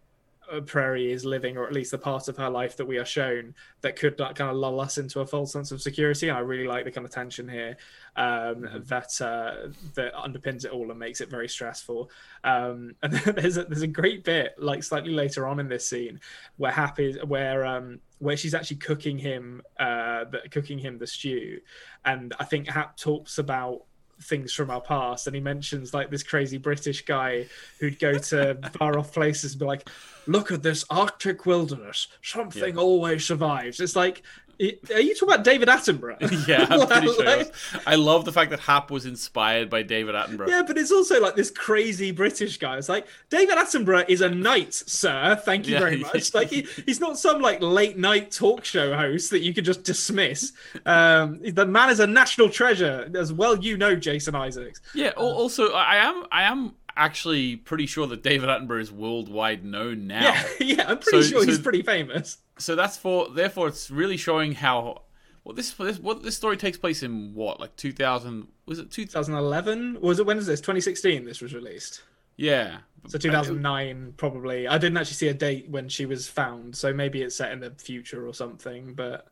Prairie 0.67 1.13
is 1.13 1.25
living, 1.25 1.57
or 1.57 1.67
at 1.67 1.73
least 1.73 1.91
the 1.91 1.99
part 1.99 2.29
of 2.29 2.37
her 2.37 2.51
life 2.51 2.77
that 2.77 2.87
we 2.87 2.99
are 2.99 3.05
shown 3.05 3.55
that 3.83 3.97
could 3.97 4.19
like, 4.19 4.35
kind 4.37 4.51
of 4.51 4.57
lull 4.57 4.81
us 4.81 4.99
into 4.99 5.21
a 5.21 5.27
false 5.27 5.53
sense 5.53 5.71
of 5.71 5.81
security. 5.81 6.29
And 6.29 6.37
I 6.37 6.41
really 6.41 6.67
like 6.67 6.85
the 6.85 6.91
kind 6.91 7.05
of 7.05 7.13
tension 7.13 7.49
here 7.49 7.77
um, 8.17 8.69
that 8.87 9.21
uh, 9.21 9.69
that 9.95 10.15
underpins 10.15 10.65
it 10.65 10.73
all 10.73 10.91
and 10.91 10.99
makes 10.99 11.21
it 11.21 11.31
very 11.31 11.49
stressful. 11.49 12.11
Um, 12.45 12.95
and 13.03 13.13
there's 13.13 13.57
a, 13.57 13.65
there's 13.65 13.83
a 13.83 13.87
great 13.87 14.25
bit 14.25 14.55
like 14.59 14.83
slightly 14.83 15.13
later 15.13 15.47
on 15.47 15.61
in 15.61 15.69
this 15.69 15.89
scene 15.89 16.21
where 16.57 16.73
Happy 16.73 17.19
where 17.25 17.65
um, 17.65 18.01
where 18.19 18.37
she's 18.37 18.55
actually 18.55 18.79
cooking 18.79 19.19
him 19.19 19.63
uh, 19.79 20.25
the, 20.25 20.41
cooking 20.51 20.79
him 20.79 20.99
the 20.99 21.07
stew, 21.07 21.61
and 22.05 22.35
I 22.39 22.45
think 22.45 22.69
Hap 22.69 22.97
talks 22.97 23.39
about 23.39 23.83
things 24.23 24.53
from 24.53 24.71
our 24.71 24.81
past 24.81 25.27
and 25.27 25.35
he 25.35 25.41
mentions 25.41 25.95
like 25.95 26.11
this 26.11 26.23
crazy 26.23 26.59
british 26.59 27.05
guy 27.07 27.47
who'd 27.79 27.99
go 27.99 28.19
to 28.19 28.55
far 28.79 28.99
off 28.99 29.13
places 29.13 29.53
and 29.53 29.61
be 29.61 29.65
like 29.67 29.89
look 30.27 30.53
at 30.53 30.63
this 30.63 30.85
arctic 30.91 31.47
wilderness. 31.47 32.09
Something 32.23 32.79
always 32.79 33.25
survives. 33.25 33.81
It's 33.81 33.97
like 33.97 34.23
Are 34.61 35.01
you 35.01 35.15
talking 35.15 35.33
about 35.35 35.45
David 35.45 35.69
Attenborough? 35.69 36.19
Yeah, 36.49 36.67
I'm 36.69 36.87
pretty 36.89 37.07
sure. 37.07 37.25
Like- 37.25 37.53
I 37.87 37.95
love 37.95 38.25
the 38.25 38.33
fact 38.33 38.51
that 38.51 38.61
Hap 38.61 38.91
was 38.91 39.07
inspired 39.07 39.71
by 39.71 39.83
David 39.83 40.15
Attenborough. 40.15 40.49
Yeah, 40.49 40.63
but 40.67 40.77
it's 40.77 40.93
also 40.93 41.21
like 41.21 41.35
this 41.37 41.51
crazy 41.51 42.11
British 42.11 42.59
guy. 42.59 42.77
It's 42.77 42.89
like 42.89 43.07
David 43.31 43.57
Attenborough 43.57 44.05
is 44.09 44.21
a 44.21 44.29
knight, 44.29 44.75
sir. 44.75 45.41
Thank 45.45 45.67
you 45.67 45.75
Yeah. 45.75 45.81
very 45.81 45.97
much. 45.99 46.35
Like 46.35 46.51
he, 46.51 46.67
he's 46.87 47.01
not 47.01 47.19
some 47.19 47.41
like 47.41 47.61
late 47.63 47.97
night 47.99 48.31
talk 48.31 48.65
show 48.65 48.95
host 48.97 49.31
that 49.31 49.41
you 49.41 49.53
could 49.55 49.65
just 49.65 49.83
dismiss. 49.85 50.53
Um, 50.87 51.41
the 51.43 51.65
man 51.67 51.91
is 51.91 52.01
a 52.01 52.07
national 52.07 52.51
treasure, 52.51 53.11
as 53.15 53.33
well 53.33 53.57
you 53.59 53.77
know, 53.77 53.95
Jason 53.97 54.35
Isaacs. 54.35 54.81
Yeah. 54.95 55.13
al- 55.17 55.25
Also, 55.33 55.73
I 55.73 55.97
am 55.97 56.27
I 56.31 56.43
am 56.45 56.75
actually 56.97 57.57
pretty 57.57 57.87
sure 57.87 58.07
that 58.09 58.23
David 58.23 58.49
Attenborough 58.49 58.81
is 58.81 58.93
worldwide 58.93 59.65
known 59.65 60.07
now. 60.07 60.23
Yeah, 60.23 60.45
yeah, 60.61 60.85
I'm 60.89 60.99
pretty 60.99 61.23
So- 61.23 61.29
sure 61.31 61.45
he's 61.47 61.59
pretty 61.59 61.83
famous. 61.83 62.39
So 62.61 62.77
that's 62.77 62.97
for 62.97 63.29
therefore 63.31 63.69
it's 63.69 63.91
really 63.91 64.17
showing 64.17 64.53
how 64.53 65.03
well 65.45 65.55
this 65.55 65.73
this 65.73 65.99
what 65.99 66.23
this 66.23 66.37
story 66.37 66.57
takes 66.57 66.79
place 66.79 67.03
in 67.03 67.35
what 67.35 67.61
like 67.61 67.75
2000 67.77 68.47
was 68.67 68.79
it 68.79 68.91
2011 68.91 70.01
was 70.01 70.19
it? 70.19 70.27
When 70.27 70.39
is 70.39 70.47
this? 70.47 70.61
2016. 70.61 71.25
This 71.25 71.41
was 71.41 71.55
released. 71.55 72.03
yeah 72.37 72.79
So 73.09 73.19
2009 73.19 74.15
probably. 74.17 74.69
I 74.69 74.79
didn't 74.79 74.99
actually 74.99 75.15
see 75.15 75.29
a 75.29 75.35
date 75.35 75.69
when 75.69 75.89
she 75.89 76.07
was 76.07 76.29
found, 76.29 76.77
so 76.77 76.93
maybe 76.93 77.23
it's 77.23 77.37
set 77.37 77.53
in 77.53 77.61
the 77.61 77.71
future 77.71 78.27
or 78.27 78.35
something. 78.35 78.95
But 78.95 79.27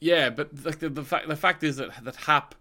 yeah 0.00 0.30
but 0.30 0.54
the, 0.56 0.70
the, 0.70 0.88
the 0.88 1.04
fact 1.04 1.28
the 1.28 1.36
fact 1.36 1.62
is 1.62 1.76
that 1.76 1.90
that 2.04 2.16
Hap 2.16 2.54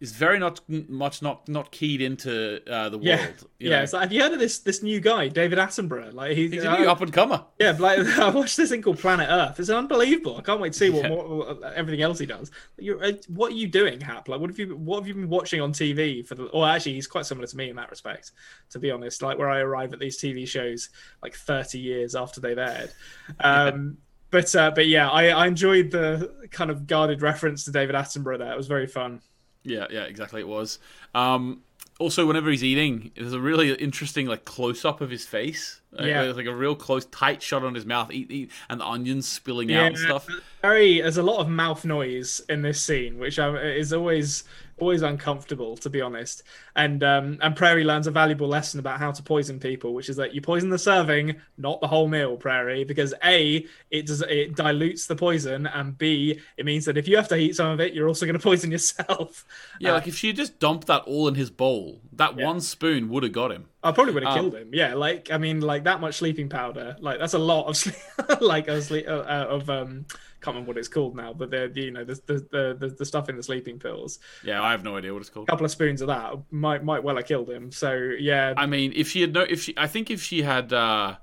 is 0.00 0.12
very 0.12 0.38
not 0.38 0.60
much 0.68 1.22
not 1.22 1.48
not 1.48 1.70
keyed 1.70 2.00
into 2.00 2.60
uh, 2.70 2.88
the 2.88 2.98
yeah, 2.98 3.16
world 3.16 3.46
yeah. 3.58 3.70
know? 3.70 3.82
It's 3.82 3.92
like, 3.92 4.02
have 4.02 4.12
you 4.12 4.22
heard 4.22 4.32
of 4.32 4.38
this 4.38 4.58
this 4.58 4.82
new 4.82 5.00
guy, 5.00 5.28
David 5.28 5.58
Attenborough? 5.58 6.12
Like 6.12 6.36
he's, 6.36 6.52
he's 6.52 6.64
a 6.64 6.78
new 6.78 6.88
up 6.88 7.00
and 7.00 7.12
comer 7.12 7.44
Yeah, 7.58 7.76
like 7.78 7.98
I 8.18 8.28
watched 8.30 8.56
this 8.56 8.70
thing 8.70 8.82
called 8.82 8.98
Planet 8.98 9.28
Earth. 9.30 9.58
It's 9.60 9.70
unbelievable. 9.70 10.36
I 10.36 10.42
can't 10.42 10.60
wait 10.60 10.72
to 10.72 10.78
see 10.78 10.90
what, 10.90 11.04
Yeah. 11.04 11.08
more 11.08 11.38
what 11.38 11.62
everything 11.74 12.02
else 12.02 12.18
he 12.18 12.26
does. 12.26 12.50
You're, 12.76 13.02
uh, 13.02 13.12
what 13.28 13.52
are 13.52 13.56
you 13.56 13.68
doing, 13.68 14.00
Hap? 14.00 14.28
Like, 14.28 14.40
what 14.40 14.50
have 14.50 14.58
you 14.58 14.76
what 14.76 14.98
have 14.98 15.08
you 15.08 15.14
been 15.14 15.28
watching 15.28 15.60
on 15.60 15.72
TV 15.72 16.26
for 16.26 16.34
the? 16.34 16.44
Or 16.46 16.68
actually, 16.68 16.94
he's 16.94 17.06
quite 17.06 17.24
similar 17.24 17.46
to 17.46 17.56
me 17.56 17.70
in 17.70 17.76
that 17.76 17.90
respect, 17.90 18.32
to 18.70 18.78
be 18.78 18.90
honest. 18.90 19.22
Like 19.22 19.38
where 19.38 19.50
I 19.50 19.60
arrive 19.60 19.92
at 19.92 20.00
these 20.00 20.20
TV 20.20 20.46
shows 20.46 20.90
like 21.22 21.34
30 21.34 21.78
years 21.78 22.14
after 22.14 22.40
they've 22.40 22.58
aired. 22.58 22.92
Um, 23.40 23.98
But 24.30 24.52
uh, 24.56 24.72
but 24.72 24.88
yeah, 24.88 25.08
I, 25.08 25.28
I 25.28 25.46
enjoyed 25.46 25.92
the 25.92 26.48
kind 26.50 26.70
of 26.70 26.88
guarded 26.88 27.22
reference 27.22 27.64
to 27.66 27.70
David 27.70 27.94
Attenborough 27.94 28.38
there. 28.38 28.52
It 28.52 28.56
was 28.56 28.66
very 28.66 28.88
fun. 28.88 29.20
Yeah, 29.64 29.86
yeah, 29.90 30.02
exactly. 30.04 30.40
It 30.40 30.48
was. 30.48 30.78
Um, 31.14 31.62
also, 32.00 32.26
whenever 32.26 32.50
he's 32.50 32.64
eating, 32.64 33.12
there's 33.16 33.32
a 33.32 33.40
really 33.40 33.72
interesting 33.74 34.26
like 34.26 34.44
close 34.44 34.84
up 34.84 35.00
of 35.00 35.10
his 35.10 35.24
face. 35.24 35.80
Like, 35.92 36.06
Yeah. 36.08 36.22
there's 36.24 36.36
like 36.36 36.46
a 36.46 36.54
real 36.54 36.74
close, 36.74 37.04
tight 37.06 37.40
shot 37.40 37.62
on 37.64 37.74
his 37.74 37.86
mouth, 37.86 38.10
eat, 38.10 38.30
eat, 38.32 38.50
and 38.68 38.80
the 38.80 38.84
onions 38.84 39.28
spilling 39.28 39.72
out 39.72 39.86
and 39.86 39.98
stuff. 39.98 40.26
Very, 40.60 41.00
there's 41.00 41.18
a 41.18 41.22
lot 41.22 41.38
of 41.40 41.48
mouth 41.48 41.84
noise 41.84 42.40
in 42.48 42.62
this 42.62 42.82
scene, 42.82 43.18
which 43.18 43.38
is 43.38 43.92
always 43.92 44.42
always 44.78 45.02
uncomfortable, 45.02 45.76
to 45.78 45.90
be 45.90 46.00
honest. 46.00 46.42
And 46.76 47.02
um, 47.04 47.38
and 47.42 47.54
Prairie 47.56 47.84
learns 47.84 48.06
a 48.06 48.10
valuable 48.10 48.48
lesson 48.48 48.80
about 48.80 48.98
how 48.98 49.12
to 49.12 49.22
poison 49.22 49.58
people, 49.60 49.94
which 49.94 50.08
is 50.08 50.16
that 50.16 50.34
you 50.34 50.40
poison 50.40 50.70
the 50.70 50.78
serving, 50.78 51.36
not 51.58 51.80
the 51.80 51.88
whole 51.88 52.08
meal, 52.08 52.36
Prairie, 52.36 52.84
because 52.84 53.14
a 53.24 53.66
it 53.90 54.06
does 54.06 54.22
it 54.22 54.54
dilutes 54.56 55.06
the 55.06 55.16
poison, 55.16 55.66
and 55.66 55.96
b 55.98 56.40
it 56.56 56.64
means 56.64 56.84
that 56.84 56.96
if 56.98 57.08
you 57.08 57.16
have 57.16 57.28
to 57.28 57.36
eat 57.36 57.56
some 57.56 57.68
of 57.68 57.80
it, 57.80 57.94
you're 57.94 58.08
also 58.08 58.26
going 58.26 58.38
to 58.38 58.42
poison 58.42 58.70
yourself. 58.70 59.44
Yeah, 59.78 59.92
Uh, 59.92 59.94
like 59.94 60.06
if 60.08 60.16
she 60.16 60.32
just 60.32 60.58
dumped 60.58 60.86
that 60.88 61.02
all 61.02 61.28
in 61.28 61.34
his 61.34 61.50
bowl, 61.50 62.00
that 62.12 62.36
one 62.36 62.60
spoon 62.60 63.08
would 63.10 63.22
have 63.22 63.32
got 63.32 63.52
him. 63.52 63.68
I 63.82 63.92
probably 63.92 64.14
would 64.14 64.22
have 64.22 64.32
Um, 64.32 64.38
killed 64.38 64.54
him. 64.54 64.70
Yeah, 64.72 64.94
like 64.94 65.30
I 65.30 65.38
mean, 65.38 65.60
like 65.60 65.84
that 65.84 66.00
much 66.00 66.16
sleeping 66.16 66.48
powder, 66.48 66.96
like 67.00 67.18
that's 67.18 67.34
a 67.34 67.38
lot 67.38 67.66
of 67.66 67.76
sleep, 67.76 67.96
like 68.40 68.68
of, 68.68 68.82
sleep, 68.84 69.06
uh, 69.06 69.10
uh, 69.10 69.46
of 69.50 69.68
um, 69.70 70.06
can't 70.44 70.54
remember 70.54 70.68
what 70.68 70.78
it's 70.78 70.88
called 70.88 71.16
now, 71.16 71.32
but 71.32 71.50
the, 71.50 71.70
the 71.72 71.80
you 71.80 71.90
know 71.90 72.04
the, 72.04 72.14
the 72.26 72.76
the 72.78 72.94
the 72.98 73.04
stuff 73.04 73.28
in 73.28 73.36
the 73.36 73.42
sleeping 73.42 73.78
pills. 73.78 74.18
Yeah, 74.44 74.62
I 74.62 74.72
have 74.72 74.84
no 74.84 74.96
idea 74.96 75.12
what 75.12 75.20
it's 75.20 75.30
called. 75.30 75.48
A 75.48 75.50
couple 75.52 75.64
of 75.64 75.70
spoons 75.70 76.02
of 76.02 76.08
that 76.08 76.34
might 76.50 76.84
might 76.84 77.02
well 77.02 77.16
have 77.16 77.26
killed 77.26 77.48
him. 77.48 77.72
So 77.72 77.92
yeah, 77.94 78.54
I 78.56 78.66
mean, 78.66 78.92
if 78.94 79.08
she 79.08 79.22
had 79.22 79.32
no, 79.32 79.42
if 79.42 79.62
she, 79.62 79.74
I 79.76 79.86
think 79.86 80.10
if 80.10 80.22
she 80.22 80.42
had, 80.42 80.72
uh, 80.72 81.16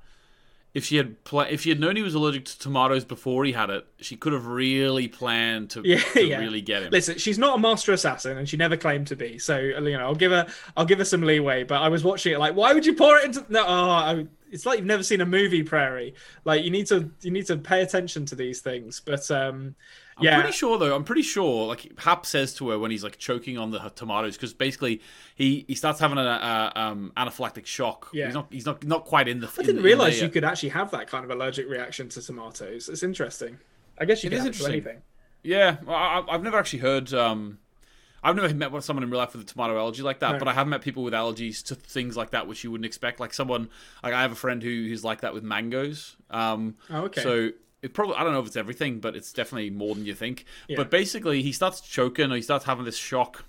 if 0.74 0.86
she 0.86 0.96
had, 0.98 1.22
pla- 1.26 1.48
if 1.50 1.62
she 1.62 1.70
had 1.70 1.80
known 1.80 1.96
he 1.96 2.02
was 2.02 2.14
allergic 2.14 2.46
to 2.46 2.58
tomatoes 2.60 3.04
before 3.04 3.44
he 3.44 3.52
had 3.52 3.70
it, 3.70 3.86
she 4.00 4.16
could 4.16 4.32
have 4.32 4.46
really 4.46 5.08
planned 5.08 5.70
to, 5.72 5.82
Yeah, 5.84 6.00
to 6.14 6.24
yeah. 6.24 6.40
really 6.40 6.62
get 6.62 6.84
him. 6.84 6.92
Listen, 6.92 7.18
she's 7.18 7.38
not 7.38 7.58
a 7.58 7.62
master 7.62 7.92
assassin, 7.92 8.38
and 8.38 8.48
she 8.48 8.56
never 8.58 8.78
claimed 8.78 9.08
to 9.08 9.16
be. 9.16 9.38
So 9.38 9.58
you 9.60 9.98
know, 9.98 10.00
I'll 10.00 10.16
give 10.16 10.32
her, 10.32 10.48
I'll 10.78 10.86
give 10.86 11.00
her 11.00 11.06
some 11.06 11.22
leeway. 11.24 11.64
But 11.64 11.82
I 11.82 11.90
was 11.90 12.04
watching 12.04 12.34
it 12.34 12.40
like, 12.40 12.56
why 12.56 12.74
would 12.74 12.86
you 12.86 12.96
pour 12.96 13.18
it 13.18 13.26
into? 13.26 13.46
No, 13.50 13.66
oh, 13.66 13.90
I, 13.90 14.28
it's 14.50 14.66
like 14.66 14.78
you've 14.78 14.88
never 14.88 15.04
seen 15.04 15.22
a 15.22 15.26
movie, 15.26 15.64
Prairie. 15.64 16.14
Like 16.46 16.64
you 16.64 16.72
need 16.72 16.88
to, 16.88 17.12
you 17.22 17.32
need 17.32 17.48
to 17.48 17.58
pay 17.58 17.82
attention 17.82 18.26
to 18.28 18.36
these 18.36 18.62
things. 18.62 19.00
But 19.00 19.30
um, 19.32 19.76
I'm 20.18 20.26
yeah, 20.26 20.40
pretty 20.42 20.54
sure 20.56 20.78
though. 20.78 20.96
I'm 20.96 21.04
pretty 21.04 21.22
sure. 21.22 21.68
Like 21.68 21.98
Hap 22.00 22.26
says 22.26 22.54
to 22.56 22.70
her 22.70 22.78
when 22.80 22.92
he's 22.92 23.04
like 23.04 23.18
choking 23.18 23.58
on 23.58 23.72
the 23.72 23.80
tomatoes 23.96 24.36
because 24.36 24.54
basically 24.54 25.02
he 25.36 25.66
he 25.68 25.76
starts 25.76 26.00
having 26.00 26.18
an 26.18 26.28
uh, 26.28 26.72
um, 26.76 27.12
anaphylactic 27.18 27.66
shock. 27.66 28.10
Yeah. 28.14 28.26
he's 28.26 28.34
not 28.36 28.48
he's 28.52 28.66
not 28.66 28.84
not 28.86 29.06
quite 29.06 29.28
in 29.28 29.40
the. 29.40 29.50
I 29.58 29.64
didn't 29.64 29.84
realize 29.84 30.22
you 30.22 30.30
could 30.30 30.44
actually 30.44 30.70
have 30.70 30.92
that 30.92 31.08
kind 31.08 31.24
of 31.24 31.32
allergic 31.32 31.68
reaction 31.70 32.10
to 32.10 32.22
tomatoes. 32.22 32.90
It's 32.90 33.04
interesting. 33.04 33.58
I 33.98 34.06
guess 34.06 34.24
you 34.24 34.28
It 34.28 34.32
can 34.32 34.40
have 34.40 34.48
it 34.48 34.54
to 34.54 34.58
interesting. 34.66 34.74
anything. 34.74 35.02
Yeah, 35.44 35.78
I, 35.88 36.24
I've 36.30 36.44
never 36.44 36.58
actually 36.58 36.80
heard. 36.80 37.14
Um, 37.14 37.60
I've 38.24 38.36
never 38.36 38.54
met 38.54 38.84
someone 38.84 39.04
in 39.04 39.10
real 39.10 39.20
life 39.20 39.34
with 39.34 39.42
a 39.42 39.46
tomato 39.46 39.78
allergy 39.80 40.04
like 40.04 40.20
that, 40.20 40.34
No. 40.34 40.38
but 40.40 40.48
I 40.48 40.54
have 40.54 40.68
met 40.68 40.82
people 40.82 41.02
with 41.04 41.14
allergies 41.14 41.64
to 41.66 41.76
things 41.76 42.16
like 42.16 42.30
that, 42.32 42.48
which 42.48 42.64
you 42.64 42.70
wouldn't 42.70 42.86
expect. 42.86 43.20
Like 43.20 43.34
someone, 43.34 43.70
like 44.04 44.14
I 44.14 44.22
have 44.22 44.32
a 44.32 44.36
friend 44.36 44.62
who, 44.62 44.70
who's 44.70 45.04
like 45.04 45.22
that 45.22 45.34
with 45.34 45.44
mangoes. 45.44 46.16
Um, 46.30 46.76
Oh, 46.92 47.06
okay. 47.06 47.24
So 47.24 47.50
it 47.82 47.94
probably, 47.94 48.16
I 48.16 48.24
don't 48.24 48.34
know 48.34 48.40
if 48.40 48.48
it's 48.48 48.56
everything, 48.56 49.00
but 49.00 49.16
it's 49.16 49.34
definitely 49.34 49.70
more 49.70 49.96
than 49.96 50.06
you 50.06 50.14
think. 50.14 50.46
Yeah. 50.68 50.78
But 50.78 50.90
basically, 50.92 51.42
he 51.42 51.52
starts 51.52 51.82
choking 51.82 52.32
or 52.32 52.36
he 52.36 52.42
starts 52.42 52.66
having 52.66 52.86
this 52.86 52.98
shock, 52.98 53.46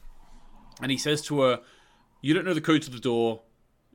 and 0.80 0.90
he 0.90 0.96
says 0.96 1.22
to 1.22 1.40
her, 1.42 1.60
"You 2.20 2.34
don't 2.34 2.44
know 2.44 2.54
the 2.54 2.60
code 2.60 2.82
to 2.82 2.90
the 2.90 3.00
door. 3.00 3.42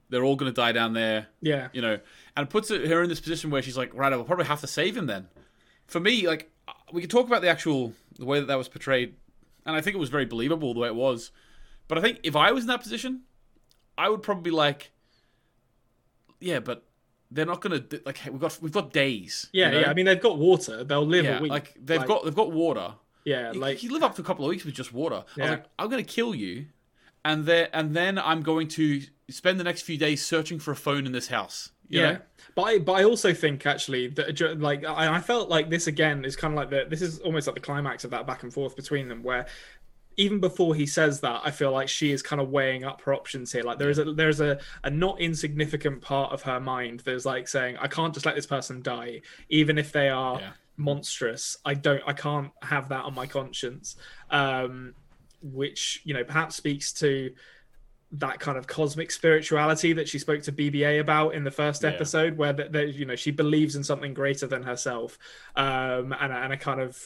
They're 0.09 0.23
all 0.23 0.35
going 0.35 0.51
to 0.51 0.55
die 0.55 0.71
down 0.71 0.93
there." 0.93 1.27
Yeah, 1.41 1.69
you 1.73 1.81
know, 1.81 1.99
and 2.35 2.49
puts 2.49 2.69
her 2.69 3.03
in 3.03 3.09
this 3.09 3.19
position 3.19 3.49
where 3.49 3.61
she's 3.61 3.77
like, 3.77 3.93
right, 3.93 4.13
I'll 4.13 4.23
probably 4.23 4.45
have 4.45 4.61
to 4.61 4.67
save 4.67 4.95
him 4.95 5.07
then. 5.07 5.27
For 5.87 5.99
me, 5.99 6.27
like, 6.27 6.51
we 6.91 7.01
could 7.01 7.09
talk 7.09 7.27
about 7.27 7.41
the 7.41 7.49
actual, 7.49 7.93
the 8.17 8.25
way 8.25 8.39
that 8.39 8.45
that 8.47 8.57
was 8.57 8.67
portrayed, 8.67 9.15
and 9.65 9.75
I 9.75 9.81
think 9.81 9.95
it 9.95 9.99
was 9.99 10.09
very 10.09 10.25
believable 10.25 10.73
the 10.73 10.79
way 10.81 10.87
it 10.87 10.95
was. 10.95 11.31
But 11.87 11.97
I 11.97 12.01
think 12.01 12.19
if 12.23 12.35
I 12.35 12.51
was 12.51 12.65
in 12.65 12.67
that 12.67 12.81
position, 12.81 13.21
I 13.97 14.09
would 14.09 14.21
probably 14.21 14.43
be 14.43 14.51
like, 14.51 14.91
yeah, 16.39 16.59
but 16.59 16.83
they're 17.31 17.45
not 17.45 17.61
gonna 17.61 17.83
like 18.05 18.19
we've 18.29 18.39
got 18.39 18.57
we've 18.61 18.71
got 18.71 18.93
days. 18.93 19.47
yeah, 19.51 19.67
you 19.67 19.71
know? 19.71 19.79
yeah. 19.81 19.89
I 19.89 19.93
mean, 19.93 20.05
they've 20.05 20.21
got 20.21 20.37
water. 20.37 20.83
They'll 20.83 21.05
live 21.05 21.25
yeah, 21.25 21.39
a 21.39 21.41
week. 21.41 21.51
like 21.51 21.73
they've 21.79 22.05
got 22.05 22.23
they've 22.23 22.35
got 22.35 22.51
water. 22.51 22.93
yeah, 23.25 23.51
You, 23.53 23.59
like 23.59 23.83
you 23.83 23.91
live 23.91 24.03
up 24.03 24.15
to 24.15 24.21
a 24.21 24.25
couple 24.25 24.45
of 24.45 24.49
weeks 24.49 24.63
with 24.65 24.75
just 24.75 24.93
water. 24.93 25.23
I 25.37 25.41
was 25.41 25.49
like, 25.51 25.65
I'm 25.77 25.89
gonna 25.89 26.03
kill 26.03 26.33
you, 26.33 26.67
and 27.25 27.45
then 27.45 27.67
and 27.73 27.95
then 27.95 28.17
I'm 28.17 28.41
going 28.41 28.67
to 28.69 29.01
spend 29.29 29.59
the 29.59 29.63
next 29.63 29.81
few 29.81 29.97
days 29.97 30.25
searching 30.25 30.59
for 30.59 30.71
a 30.71 30.75
phone 30.75 31.05
in 31.05 31.11
this 31.11 31.27
house. 31.27 31.71
You 31.89 32.01
yeah. 32.01 32.11
know? 32.11 32.19
But 32.55 32.63
I, 32.63 32.79
but 32.79 32.93
I 32.93 33.03
also 33.03 33.33
think 33.33 33.65
actually 33.65 34.07
that 34.09 34.59
like 34.59 34.83
I, 34.83 35.15
I 35.15 35.21
felt 35.21 35.49
like 35.49 35.69
this 35.69 35.87
again 35.87 36.25
is 36.25 36.35
kind 36.35 36.53
of 36.53 36.57
like 36.57 36.69
the 36.69 36.85
this 36.89 37.01
is 37.01 37.19
almost 37.19 37.47
like 37.47 37.55
the 37.55 37.61
climax 37.61 38.03
of 38.03 38.11
that 38.11 38.25
back 38.25 38.43
and 38.43 38.53
forth 38.53 38.75
between 38.75 39.07
them 39.07 39.23
where 39.23 39.45
even 40.17 40.39
before 40.39 40.73
he 40.75 40.85
says 40.85 41.19
that 41.21 41.41
I 41.45 41.51
feel 41.51 41.71
like 41.71 41.87
she 41.87 42.11
is 42.11 42.21
kind 42.23 42.41
of 42.41 42.49
weighing 42.49 42.83
up 42.83 43.01
her 43.01 43.13
options 43.13 43.51
here 43.51 43.63
like 43.63 43.77
there 43.77 43.89
is 43.89 43.99
a 43.99 44.05
there's 44.13 44.41
a, 44.41 44.59
a 44.83 44.89
not 44.89 45.21
insignificant 45.21 46.01
part 46.01 46.33
of 46.33 46.41
her 46.41 46.59
mind 46.59 47.01
that's 47.05 47.25
like 47.25 47.47
saying 47.47 47.77
I 47.79 47.87
can't 47.87 48.13
just 48.13 48.25
let 48.25 48.35
this 48.35 48.47
person 48.47 48.81
die 48.81 49.21
even 49.49 49.77
if 49.77 49.91
they 49.91 50.09
are 50.09 50.39
Yeah. 50.39 50.51
monstrous 50.75 51.57
I 51.65 51.75
don't 51.75 52.01
I 52.07 52.13
can't 52.13 52.51
have 52.61 52.89
that 52.89 53.05
on 53.05 53.13
my 53.13 53.27
conscience 53.27 53.95
um 54.29 54.93
which 55.41 56.01
you 56.03 56.13
know 56.13 56.23
perhaps 56.23 56.55
speaks 56.55 56.91
to 56.93 57.31
that 58.13 58.39
kind 58.39 58.57
of 58.57 58.67
cosmic 58.67 59.11
spirituality 59.11 59.91
that 59.93 60.07
she 60.07 60.17
spoke 60.17 60.41
to 60.41 60.51
BBA 60.51 60.99
about 61.01 61.35
in 61.35 61.43
the 61.43 61.51
first 61.51 61.83
Yeah. 61.83 61.89
episode, 61.89 62.37
where 62.37 62.53
that 62.53 62.93
you 62.93 63.05
know 63.05 63.17
she 63.17 63.31
believes 63.31 63.75
in 63.75 63.83
something 63.83 64.13
greater 64.13 64.47
than 64.47 64.63
herself, 64.63 65.19
um, 65.57 66.13
and, 66.17 66.31
and 66.31 66.53
a 66.53 66.57
kind 66.57 66.79
of 66.79 67.05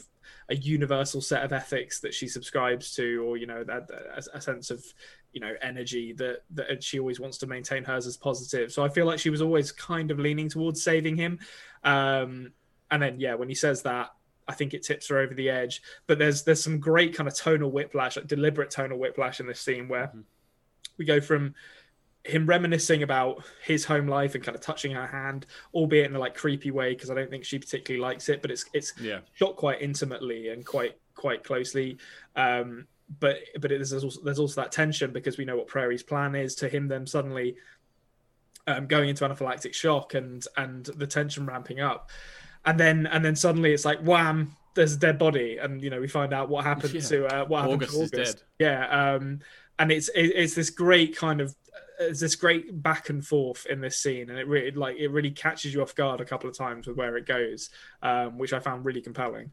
a 0.52 0.56
universal 0.56 1.22
set 1.22 1.44
of 1.44 1.54
ethics 1.54 2.02
that 2.02 2.14
she 2.14 2.28
subscribes 2.28 2.94
to, 2.96 3.24
or 3.26 3.38
you 3.38 3.48
know 3.48 3.64
that 3.64 3.90
a, 3.90 4.38
a 4.38 4.42
sense 4.42 4.70
of 4.70 4.84
you 5.32 5.40
know 5.40 5.54
energy 5.62 6.14
that 6.14 6.44
that 6.52 6.84
she 6.84 7.00
always 7.00 7.20
wants 7.20 7.38
to 7.40 7.48
maintain 7.48 7.84
hers 7.84 8.06
as 8.06 8.18
positive. 8.18 8.72
So 8.72 8.84
I 8.84 8.90
feel 8.90 9.06
like 9.06 9.18
she 9.18 9.30
was 9.30 9.42
always 9.42 9.72
kind 9.72 10.12
of 10.12 10.20
leaning 10.20 10.50
towards 10.50 10.84
saving 10.84 11.16
him, 11.16 11.40
um, 11.84 12.52
and 12.92 13.02
then 13.02 13.20
yeah, 13.20 13.34
when 13.34 13.50
he 13.50 13.56
says 13.56 13.82
that. 13.84 14.12
I 14.48 14.54
think 14.54 14.74
it 14.74 14.84
tips 14.84 15.08
her 15.08 15.20
over 15.20 15.34
the 15.34 15.50
edge, 15.50 15.82
but 16.08 16.20
there's 16.20 16.44
there's 16.44 16.62
some 16.62 16.80
great 16.80 17.16
kind 17.16 17.30
of 17.30 17.36
tonal 17.36 17.72
whiplash, 17.72 18.18
like 18.18 18.28
deliberate 18.28 18.70
tonal 18.70 18.98
whiplash 18.98 19.40
in 19.40 19.48
this 19.48 19.62
scene 19.62 19.88
where 19.88 20.12
we 20.98 21.06
go 21.06 21.22
from 21.22 21.54
him 22.24 22.46
reminiscing 22.46 23.02
about 23.04 23.44
his 23.66 23.84
home 23.86 24.08
life 24.08 24.36
and 24.36 24.44
kind 24.44 24.56
of 24.56 24.62
touching 24.62 24.92
her 24.92 25.08
hand, 25.08 25.48
albeit 25.74 26.10
in 26.10 26.16
a 26.16 26.20
like 26.20 26.36
creepy 26.36 26.70
way 26.72 26.94
because 26.94 27.10
I 27.10 27.16
don't 27.16 27.30
think 27.30 27.44
she 27.46 27.58
particularly 27.58 28.02
likes 28.02 28.30
it, 28.30 28.42
but 28.42 28.52
it's 28.52 28.66
it's 28.74 28.94
Yeah. 29.02 29.20
shot 29.34 29.56
quite 29.56 29.82
intimately 29.82 30.50
and 30.50 30.66
quite 30.66 30.98
quite 31.16 31.44
closely. 31.44 31.98
Um, 32.36 32.88
but 33.20 33.38
but 33.60 33.72
it, 33.72 33.78
there's 33.78 34.04
also 34.04 34.22
there's 34.24 34.40
also 34.40 34.62
that 34.62 34.72
tension 34.72 35.12
because 35.12 35.38
we 35.38 35.46
know 35.46 35.58
what 35.58 35.68
Prairie's 35.68 36.04
plan 36.04 36.36
is 36.36 36.56
to 36.56 36.70
him 36.70 36.88
then 36.88 37.06
suddenly 37.08 37.56
um, 38.68 38.86
going 38.88 39.10
into 39.10 39.28
anaphylactic 39.28 39.74
shock 39.74 40.14
and 40.14 40.46
and 40.58 40.86
the 40.86 41.08
tension 41.08 41.46
ramping 41.46 41.80
up, 41.80 42.10
and 42.66 42.80
then 42.80 43.08
and 43.08 43.26
then 43.26 43.36
suddenly 43.36 43.74
it's 43.74 43.86
like 43.86 44.00
wham, 44.02 44.56
there's 44.76 44.94
a 44.94 45.00
dead 45.00 45.18
body, 45.18 45.58
and 45.58 45.82
you 45.84 45.90
know 45.90 46.00
we 46.00 46.08
find 46.08 46.34
out 46.34 46.50
what 46.50 46.64
happened 46.64 46.94
Yeah. 46.94 47.02
to 47.02 47.26
uh, 47.26 47.46
what 47.46 47.62
happened 47.62 47.74
August 47.84 47.94
to 47.94 48.02
is 48.04 48.12
August. 48.14 48.38
dead. 48.38 48.44
Yeah, 48.60 49.14
um, 49.16 49.40
and 49.80 49.92
it's 49.92 50.10
it, 50.10 50.28
it's 50.36 50.54
this 50.54 50.70
great 50.70 51.16
kind 51.18 51.42
of 51.42 51.56
it's 52.02 52.20
this 52.20 52.36
great 52.36 52.82
back 52.82 53.10
and 53.10 53.26
forth 53.26 53.66
in 53.66 53.82
this 53.82 53.98
scene, 53.98 54.30
and 54.30 54.40
it 54.40 54.48
really 54.48 54.72
like 54.72 54.98
it 54.98 55.10
really 55.10 55.32
catches 55.32 55.74
you 55.74 55.82
off 55.82 55.96
guard 55.96 56.22
a 56.22 56.26
couple 56.26 56.50
of 56.50 56.58
times 56.58 56.88
with 56.88 56.98
where 56.98 57.18
it 57.18 57.26
goes, 57.26 57.70
um, 58.02 58.38
which 58.38 58.54
I 58.54 58.60
found 58.60 58.86
really 58.86 59.02
compelling. 59.02 59.52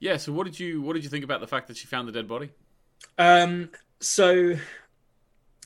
Yeah. 0.00 0.16
So 0.16 0.32
what 0.32 0.44
did 0.44 0.58
you 0.58 0.82
what 0.82 0.94
did 0.94 1.04
you 1.04 1.10
think 1.10 1.24
about 1.24 1.40
the 1.40 1.46
fact 1.46 1.68
that 1.68 1.76
she 1.76 1.86
found 1.86 2.08
the 2.08 2.12
dead 2.12 2.28
body? 2.28 2.50
Um, 3.16 3.70
so 4.00 4.54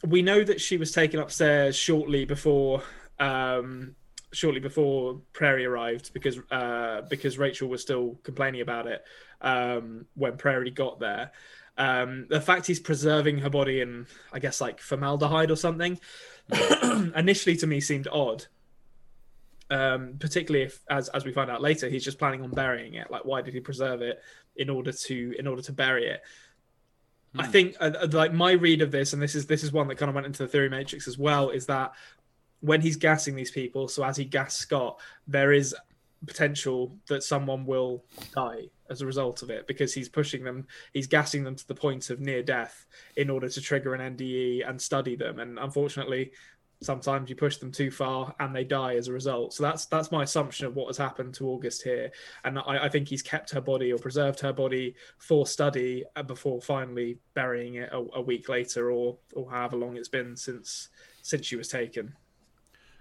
we 0.07 0.23
know 0.23 0.43
that 0.43 0.61
she 0.61 0.77
was 0.77 0.93
taken 0.93 1.21
upstairs 1.21 1.77
shortly 1.77 2.25
before 2.25 2.83
um, 3.19 3.95
shortly 4.33 4.61
before 4.61 5.21
Prairie 5.33 5.67
arrived 5.67 6.13
because 6.13 6.39
uh, 6.51 7.03
because 7.09 7.39
Rachel 7.39 7.69
was 7.69 7.83
still 7.83 8.19
complaining 8.23 8.63
about 8.63 8.87
it 8.87 9.05
um, 9.41 10.07
when 10.15 10.37
Prairie 10.37 10.71
got 10.71 10.99
there. 11.01 11.33
Um, 11.79 12.27
the 12.29 12.41
fact 12.41 12.67
he's 12.67 12.81
preserving 12.81 13.39
her 13.39 13.51
body 13.51 13.81
in, 13.81 14.07
I 14.33 14.39
guess, 14.39 14.61
like 14.61 14.81
formaldehyde 14.81 15.51
or 15.51 15.57
something, 15.57 15.99
initially 17.17 17.57
to 17.57 17.67
me 17.67 17.81
seemed 17.81 18.09
odd. 18.13 18.47
Um, 19.71 20.17
particularly 20.19 20.67
if, 20.67 20.81
as 20.91 21.09
as 21.11 21.25
we 21.25 21.33
find 21.33 21.51
out 21.51 21.63
later, 21.63 21.89
he's 21.89 22.05
just 22.05 22.19
planning 22.19 22.43
on 22.43 22.51
burying 22.51 22.95
it. 22.95 23.11
Like, 23.11 23.25
why 23.25 23.41
did 23.41 23.55
he 23.55 23.61
preserve 23.61 24.03
it 24.03 24.21
in 24.57 24.69
order 24.69 24.93
to 24.93 25.35
in 25.39 25.47
order 25.47 25.63
to 25.63 25.73
bury 25.73 26.09
it? 26.09 26.23
I 27.39 27.47
think 27.47 27.77
uh, 27.81 27.93
uh, 27.99 28.09
like 28.13 28.33
my 28.33 28.53
read 28.53 28.83
of 28.83 28.91
this, 28.91 29.15
and 29.15 29.23
this 29.23 29.35
is 29.35 29.47
this 29.47 29.65
is 29.65 29.73
one 29.73 29.89
that 29.89 29.97
kind 29.97 30.11
of 30.11 30.15
went 30.15 30.27
into 30.27 30.43
the 30.43 30.49
theory 30.49 30.69
matrix 30.69 31.09
as 31.09 31.17
well, 31.17 31.49
is 31.51 31.67
that 31.67 31.93
when 32.61 32.81
he's 32.81 32.97
gassing 32.97 33.35
these 33.35 33.51
people, 33.51 33.89
so 33.89 34.05
as 34.05 34.17
he 34.17 34.25
gassed 34.25 34.59
Scott, 34.59 35.01
there 35.27 35.53
is 35.53 35.75
potential 36.27 36.97
that 37.09 37.23
someone 37.23 37.67
will 37.67 38.05
die 38.35 38.63
as 38.91 39.01
a 39.01 39.07
result 39.07 39.43
of 39.43 39.51
it 39.51 39.67
because 39.67 39.93
he's 39.95 40.09
pushing 40.09 40.45
them, 40.45 40.67
he's 40.93 41.07
gassing 41.07 41.45
them 41.45 41.57
to 41.57 41.67
the 41.67 41.75
point 41.75 42.11
of 42.11 42.21
near 42.21 42.43
death 42.43 42.87
in 43.17 43.31
order 43.31 43.49
to 43.49 43.61
trigger 43.61 43.95
an 43.95 44.17
NDE 44.17 44.69
and 44.69 44.81
study 44.81 45.17
them. 45.17 45.41
And 45.41 45.59
unfortunately, 45.59 46.33
sometimes 46.83 47.31
you 47.31 47.37
push 47.37 47.57
them 47.57 47.73
too 47.73 47.91
far 47.91 48.35
and 48.41 48.55
they 48.55 48.65
die 48.65 48.97
as 48.97 49.09
a 49.09 49.13
result. 49.13 49.55
So 49.55 49.63
that's 49.63 49.87
that's 49.87 50.13
my 50.13 50.25
assumption 50.25 50.67
of 50.67 50.77
what 50.77 50.89
has 50.89 50.99
happened 50.99 51.35
to 51.35 51.49
August 51.49 51.83
here, 51.83 52.11
and 52.45 52.59
I, 52.59 52.85
I 52.85 52.89
think 52.89 53.09
he's 53.09 53.23
kept 53.23 53.51
her 53.51 53.61
body 53.61 53.93
or 53.93 53.99
preserved 53.99 54.41
her 54.41 54.53
body 54.53 54.95
for 55.19 55.47
study 55.47 56.05
uh, 56.17 56.23
before 56.23 56.61
finally 56.61 57.19
burying 57.35 57.77
it 57.77 57.91
a, 57.93 58.05
a 58.15 58.21
week 58.21 58.49
later 58.49 58.91
or 58.91 59.17
or 59.35 59.51
however 59.51 59.77
long 59.77 59.97
it's 59.97 60.09
been 60.09 60.37
since 60.37 60.89
since 61.23 61.47
she 61.47 61.57
was 61.57 61.69
taken. 61.69 62.15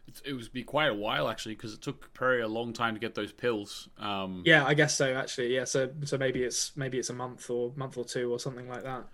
It, 0.07 0.21
it 0.25 0.33
was 0.33 0.49
be 0.49 0.63
quite 0.63 0.89
a 0.89 0.93
while 0.93 1.29
actually 1.29 1.55
because 1.55 1.73
it 1.73 1.81
took 1.81 2.13
Prairie 2.13 2.41
a 2.41 2.47
long 2.47 2.73
time 2.73 2.93
to 2.93 2.99
get 2.99 3.15
those 3.15 3.31
pills. 3.31 3.89
Um, 3.97 4.43
Yeah, 4.45 4.65
I 4.65 4.73
guess 4.73 4.95
so. 4.95 5.13
Actually, 5.13 5.55
yeah. 5.55 5.63
So 5.63 5.89
so 6.05 6.17
maybe 6.17 6.43
it's 6.43 6.75
maybe 6.75 6.97
it's 6.97 7.09
a 7.09 7.13
month 7.13 7.49
or 7.49 7.71
month 7.75 7.97
or 7.97 8.03
two 8.03 8.31
or 8.31 8.39
something 8.39 8.67
like 8.67 8.83
that. 8.83 9.05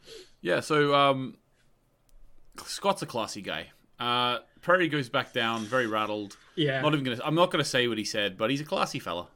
Yeah, 0.42 0.60
so 0.60 0.96
um, 0.96 1.38
Scott's 2.66 3.02
a 3.02 3.06
classy 3.06 3.42
guy. 3.42 3.72
Uh, 4.00 4.40
Prairie 4.62 4.90
goes 4.90 5.10
back 5.10 5.34
down, 5.34 5.66
very 5.66 5.88
rattled. 5.88 6.38
Yeah. 6.56 6.82
Not 6.82 6.94
even 6.94 7.04
gonna. 7.04 7.22
I'm 7.24 7.36
not 7.36 7.52
gonna 7.52 7.64
say 7.64 7.88
what 7.88 7.98
he 7.98 8.06
said, 8.06 8.38
but 8.38 8.50
he's 8.50 8.62
a 8.62 8.66
classy 8.66 9.00
fella. 9.00 9.28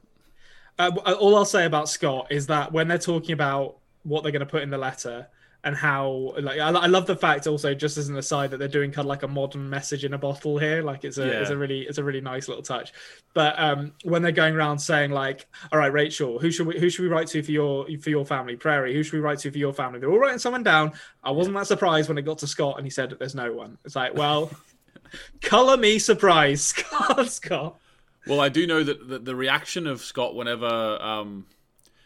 Uh, 0.78 0.90
all 1.20 1.36
I'll 1.36 1.44
say 1.44 1.66
about 1.66 1.88
Scott 1.88 2.28
is 2.30 2.46
that 2.46 2.72
when 2.72 2.88
they're 2.88 2.98
talking 2.98 3.32
about 3.32 3.76
what 4.04 4.22
they're 4.22 4.32
going 4.32 4.40
to 4.40 4.46
put 4.46 4.62
in 4.62 4.70
the 4.70 4.78
letter 4.78 5.28
and 5.64 5.76
how, 5.76 6.34
like, 6.40 6.58
I, 6.58 6.70
I 6.70 6.86
love 6.86 7.06
the 7.06 7.14
fact 7.14 7.46
also, 7.46 7.72
just 7.72 7.96
as 7.96 8.08
an 8.08 8.16
aside, 8.16 8.50
that 8.50 8.56
they're 8.56 8.66
doing 8.66 8.90
kind 8.90 9.06
of 9.06 9.08
like 9.08 9.22
a 9.22 9.28
modern 9.28 9.70
message 9.70 10.04
in 10.04 10.12
a 10.12 10.18
bottle 10.18 10.58
here. 10.58 10.82
Like, 10.82 11.04
it's 11.04 11.18
a, 11.18 11.40
it's 11.40 11.50
a 11.50 11.56
really, 11.56 11.82
it's 11.82 11.98
a 11.98 12.04
really 12.04 12.20
nice 12.20 12.48
little 12.48 12.64
touch. 12.64 12.92
But 13.32 13.58
um, 13.58 13.92
when 14.02 14.22
they're 14.22 14.32
going 14.32 14.56
around 14.56 14.78
saying 14.78 15.12
like, 15.12 15.46
"All 15.70 15.78
right, 15.78 15.92
Rachel, 15.92 16.38
who 16.38 16.50
should 16.50 16.66
we, 16.66 16.80
who 16.80 16.90
should 16.90 17.02
we 17.02 17.08
write 17.08 17.28
to 17.28 17.42
for 17.42 17.52
your, 17.52 17.86
for 18.00 18.10
your 18.10 18.26
family? 18.26 18.56
Prairie, 18.56 18.92
who 18.92 19.02
should 19.02 19.14
we 19.14 19.20
write 19.20 19.38
to 19.40 19.50
for 19.50 19.58
your 19.58 19.72
family?" 19.72 20.00
They're 20.00 20.10
all 20.10 20.18
writing 20.18 20.38
someone 20.38 20.64
down. 20.64 20.92
I 21.22 21.30
wasn't 21.30 21.56
that 21.56 21.66
surprised 21.68 22.08
when 22.08 22.18
it 22.18 22.22
got 22.22 22.38
to 22.38 22.46
Scott 22.46 22.76
and 22.78 22.86
he 22.86 22.90
said 22.90 23.14
there's 23.18 23.34
no 23.34 23.52
one. 23.52 23.78
It's 23.84 23.96
like, 23.96 24.14
well, 24.14 24.50
color 25.40 25.76
me 25.76 25.98
surprised, 25.98 26.62
Scott. 26.76 27.30
Scott. 27.30 27.78
Well, 28.26 28.40
I 28.40 28.48
do 28.48 28.66
know 28.66 28.82
that 28.82 29.08
the, 29.08 29.18
the 29.18 29.34
reaction 29.34 29.86
of 29.86 30.00
Scott 30.00 30.34
whenever 30.34 30.66
um, 30.66 31.46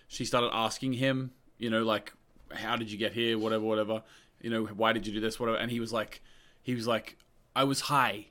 she 0.08 0.24
started 0.24 0.50
asking 0.52 0.94
him, 0.94 1.30
you 1.58 1.70
know, 1.70 1.82
like, 1.82 2.12
how 2.52 2.76
did 2.76 2.90
you 2.90 2.98
get 2.98 3.12
here? 3.12 3.38
Whatever, 3.38 3.64
whatever. 3.64 4.02
You 4.40 4.50
know, 4.50 4.64
why 4.64 4.92
did 4.92 5.06
you 5.06 5.12
do 5.12 5.20
this? 5.20 5.40
Whatever. 5.40 5.58
And 5.58 5.70
he 5.70 5.80
was 5.80 5.92
like, 5.92 6.22
he 6.62 6.74
was 6.74 6.86
like, 6.86 7.16
I 7.54 7.64
was 7.64 7.80
high. 7.80 8.26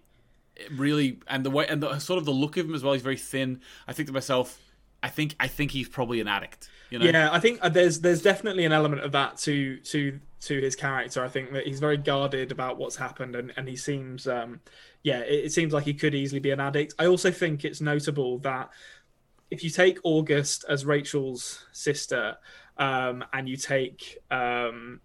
It 0.56 0.72
really, 0.72 1.20
and 1.28 1.46
the 1.46 1.50
way, 1.50 1.68
and 1.68 1.82
the 1.84 2.00
sort 2.00 2.18
of 2.18 2.26
the 2.26 2.32
look 2.32 2.58
of 2.58 2.68
him 2.68 2.76
as 2.76 2.84
well. 2.84 2.94
He's 2.94 3.02
very 3.02 3.18
thin. 3.18 3.62
I 3.88 3.94
think 3.94 4.08
to 4.08 4.14
myself, 4.14 4.60
I 5.04 5.10
think, 5.10 5.36
I 5.40 5.48
think 5.48 5.72
he's 5.72 5.90
probably 5.90 6.22
an 6.22 6.28
addict. 6.28 6.70
You 6.90 7.00
know? 7.00 7.06
Yeah, 7.06 7.30
I 7.32 7.40
think 7.40 7.60
uh, 7.62 7.70
there's 7.70 8.00
there's 8.00 8.22
definitely 8.22 8.64
an 8.64 8.72
element 8.72 9.02
of 9.02 9.12
that 9.14 9.38
to 9.40 9.78
to 9.78 10.20
to 10.42 10.62
his 10.62 10.76
character. 10.76 11.24
I 11.26 11.28
think 11.28 11.52
that 11.54 11.66
he's 11.66 11.80
very 11.80 11.98
guarded 11.98 12.52
about 12.52 12.78
what's 12.78 12.96
happened, 12.96 13.36
and 13.36 13.52
and 13.58 13.68
he 13.68 13.76
seems, 13.76 14.28
um, 14.28 14.62
yeah, 15.04 15.20
it, 15.20 15.46
it 15.46 15.52
seems 15.52 15.74
like 15.74 15.84
he 15.84 15.94
could 15.94 16.14
easily 16.14 16.40
be 16.40 16.52
an 16.52 16.60
addict. 16.60 16.94
I 17.00 17.08
also 17.08 17.32
think 17.32 17.66
it's 17.66 17.82
notable 17.82 18.38
that 18.40 18.70
if 19.52 19.64
you 19.64 19.70
take 19.70 20.00
August 20.04 20.66
as 20.68 20.86
Rachel's 20.86 21.66
sister, 21.72 22.38
um, 22.78 23.24
and 23.32 23.48
you 23.48 23.56
take 23.58 24.18
um, 24.32 25.00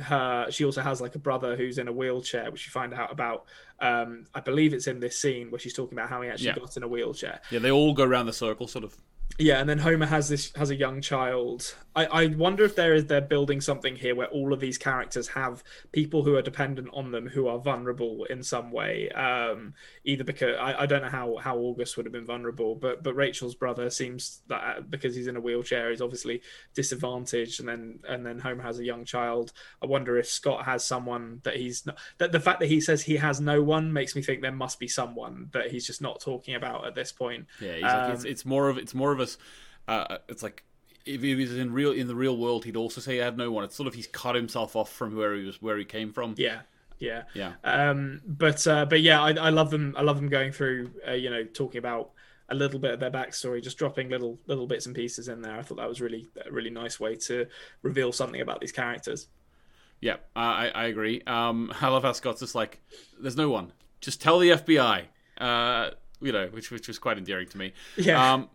her, 0.00 0.46
she 0.50 0.64
also 0.64 0.80
has 0.80 1.00
like 1.00 1.14
a 1.14 1.18
brother 1.18 1.56
who's 1.56 1.78
in 1.78 1.88
a 1.88 1.92
wheelchair, 1.92 2.50
which 2.50 2.66
you 2.66 2.70
find 2.70 2.94
out 2.94 3.12
about. 3.12 3.44
Um, 3.80 4.24
I 4.34 4.40
believe 4.40 4.72
it's 4.72 4.86
in 4.86 5.00
this 5.00 5.18
scene 5.18 5.50
where 5.50 5.58
she's 5.58 5.74
talking 5.74 5.98
about 5.98 6.08
how 6.08 6.22
he 6.22 6.28
actually 6.28 6.46
Yeah. 6.48 6.58
got 6.58 6.76
in 6.76 6.82
a 6.84 6.88
wheelchair. 6.88 7.40
Yeah, 7.50 7.58
they 7.58 7.70
all 7.70 7.92
go 7.92 8.04
around 8.04 8.26
the 8.26 8.32
circle, 8.32 8.66
sort 8.68 8.84
of. 8.84 8.96
Yeah, 9.38 9.60
and 9.60 9.68
then 9.68 9.78
Homer 9.78 10.06
has 10.06 10.28
this 10.28 10.52
has 10.56 10.70
a 10.70 10.76
young 10.76 11.00
child. 11.00 11.74
I, 11.94 12.06
I 12.06 12.26
wonder 12.28 12.64
if 12.64 12.74
there 12.74 12.94
is 12.94 13.06
they're 13.06 13.20
building 13.20 13.60
something 13.60 13.96
here 13.96 14.14
where 14.14 14.28
all 14.28 14.52
of 14.52 14.60
these 14.60 14.78
characters 14.78 15.28
have 15.28 15.62
people 15.92 16.22
who 16.22 16.36
are 16.36 16.42
dependent 16.42 16.88
on 16.92 17.10
them 17.10 17.26
who 17.26 17.48
are 17.48 17.58
vulnerable 17.58 18.24
in 18.30 18.42
some 18.42 18.70
way. 18.72 19.10
Um, 19.10 19.74
either 20.04 20.24
because 20.24 20.56
I, 20.58 20.82
I 20.82 20.86
don't 20.86 21.02
know 21.02 21.08
how, 21.08 21.36
how 21.36 21.58
August 21.58 21.96
would 21.96 22.06
have 22.06 22.12
been 22.12 22.24
vulnerable, 22.24 22.74
but 22.74 23.02
but 23.02 23.14
Rachel's 23.14 23.54
brother 23.54 23.90
seems 23.90 24.40
that 24.48 24.78
uh, 24.78 24.80
because 24.82 25.14
he's 25.14 25.26
in 25.26 25.36
a 25.36 25.40
wheelchair, 25.40 25.90
he's 25.90 26.00
obviously 26.00 26.42
disadvantaged. 26.74 27.60
And 27.60 27.68
then 27.68 27.98
and 28.08 28.24
then 28.24 28.38
Homer 28.38 28.62
has 28.62 28.78
a 28.78 28.84
young 28.84 29.04
child. 29.04 29.52
I 29.82 29.86
wonder 29.86 30.18
if 30.18 30.28
Scott 30.28 30.64
has 30.64 30.84
someone 30.84 31.40
that 31.44 31.56
he's 31.56 31.84
not. 31.86 31.98
That 32.18 32.32
the 32.32 32.40
fact 32.40 32.60
that 32.60 32.68
he 32.68 32.80
says 32.80 33.02
he 33.02 33.16
has 33.16 33.40
no 33.40 33.62
one 33.62 33.92
makes 33.92 34.14
me 34.14 34.22
think 34.22 34.40
there 34.42 34.52
must 34.52 34.78
be 34.78 34.88
someone 34.88 35.48
that 35.52 35.70
he's 35.70 35.86
just 35.86 36.00
not 36.00 36.20
talking 36.20 36.54
about 36.54 36.86
at 36.86 36.94
this 36.94 37.12
point. 37.12 37.46
Yeah, 37.60 37.74
he's 37.74 37.82
like, 37.82 38.14
it's, 38.14 38.24
Um, 38.24 38.30
it's 38.30 38.44
more 38.46 38.68
of 38.68 38.78
it's 38.78 38.94
more 38.94 39.12
of 39.12 39.20
Uh, 39.88 40.18
it's 40.28 40.42
like 40.42 40.62
if 41.04 41.22
he 41.22 41.34
was 41.34 41.56
in 41.56 41.72
real 41.72 41.92
in 41.92 42.06
the 42.06 42.14
real 42.14 42.36
world, 42.36 42.64
he'd 42.64 42.76
also 42.76 43.00
say 43.00 43.14
he 43.14 43.18
had 43.18 43.36
no 43.36 43.50
one. 43.50 43.64
It's 43.64 43.76
sort 43.76 43.86
of 43.86 43.94
he's 43.94 44.06
cut 44.06 44.34
himself 44.34 44.76
off 44.76 44.92
from 44.92 45.16
where 45.16 45.34
he 45.34 45.44
was 45.44 45.60
where 45.60 45.76
he 45.78 45.84
came 45.84 46.12
from. 46.12 46.34
Yeah, 46.36 46.60
yeah, 46.98 47.22
Yeah. 47.34 47.52
Um, 47.64 48.20
but 48.26 48.66
uh, 48.66 48.84
but 48.86 49.00
yeah, 49.00 49.22
I, 49.22 49.30
I 49.32 49.50
love 49.50 49.70
them. 49.70 49.94
I 49.96 50.02
love 50.02 50.16
them 50.16 50.28
going 50.28 50.52
through. 50.52 50.90
Uh, 51.06 51.12
you 51.12 51.30
know, 51.30 51.44
talking 51.44 51.78
about 51.78 52.10
a 52.48 52.54
little 52.54 52.78
bit 52.78 52.92
of 52.92 53.00
their 53.00 53.10
backstory, 53.10 53.62
just 53.62 53.78
dropping 53.78 54.10
little 54.10 54.38
little 54.46 54.66
bits 54.66 54.86
and 54.86 54.94
pieces 54.94 55.28
in 55.28 55.42
there. 55.42 55.56
I 55.58 55.62
thought 55.62 55.78
that 55.78 55.88
was 55.88 56.00
really 56.00 56.28
a 56.46 56.50
really 56.52 56.70
nice 56.70 57.00
way 57.00 57.16
to 57.16 57.46
reveal 57.82 58.12
something 58.12 58.40
about 58.40 58.60
these 58.60 58.72
characters. 58.72 59.28
Yeah, 60.00 60.16
I, 60.34 60.68
I 60.68 60.84
agree. 60.86 61.22
Um, 61.26 61.72
I 61.80 61.88
love 61.88 62.02
how 62.02 62.12
Scott's 62.12 62.40
just 62.40 62.54
like, 62.54 62.80
"There's 63.20 63.36
no 63.36 63.50
one. 63.50 63.72
Just 64.00 64.20
tell 64.20 64.38
the 64.38 64.50
FBI." 64.50 65.04
Uh, 65.38 65.90
you 66.20 66.32
know, 66.32 66.46
which 66.48 66.70
which 66.70 66.86
was 66.86 66.98
quite 66.98 67.18
endearing 67.18 67.48
to 67.48 67.58
me. 67.58 67.72
Yeah. 67.96 68.34
Um, 68.34 68.48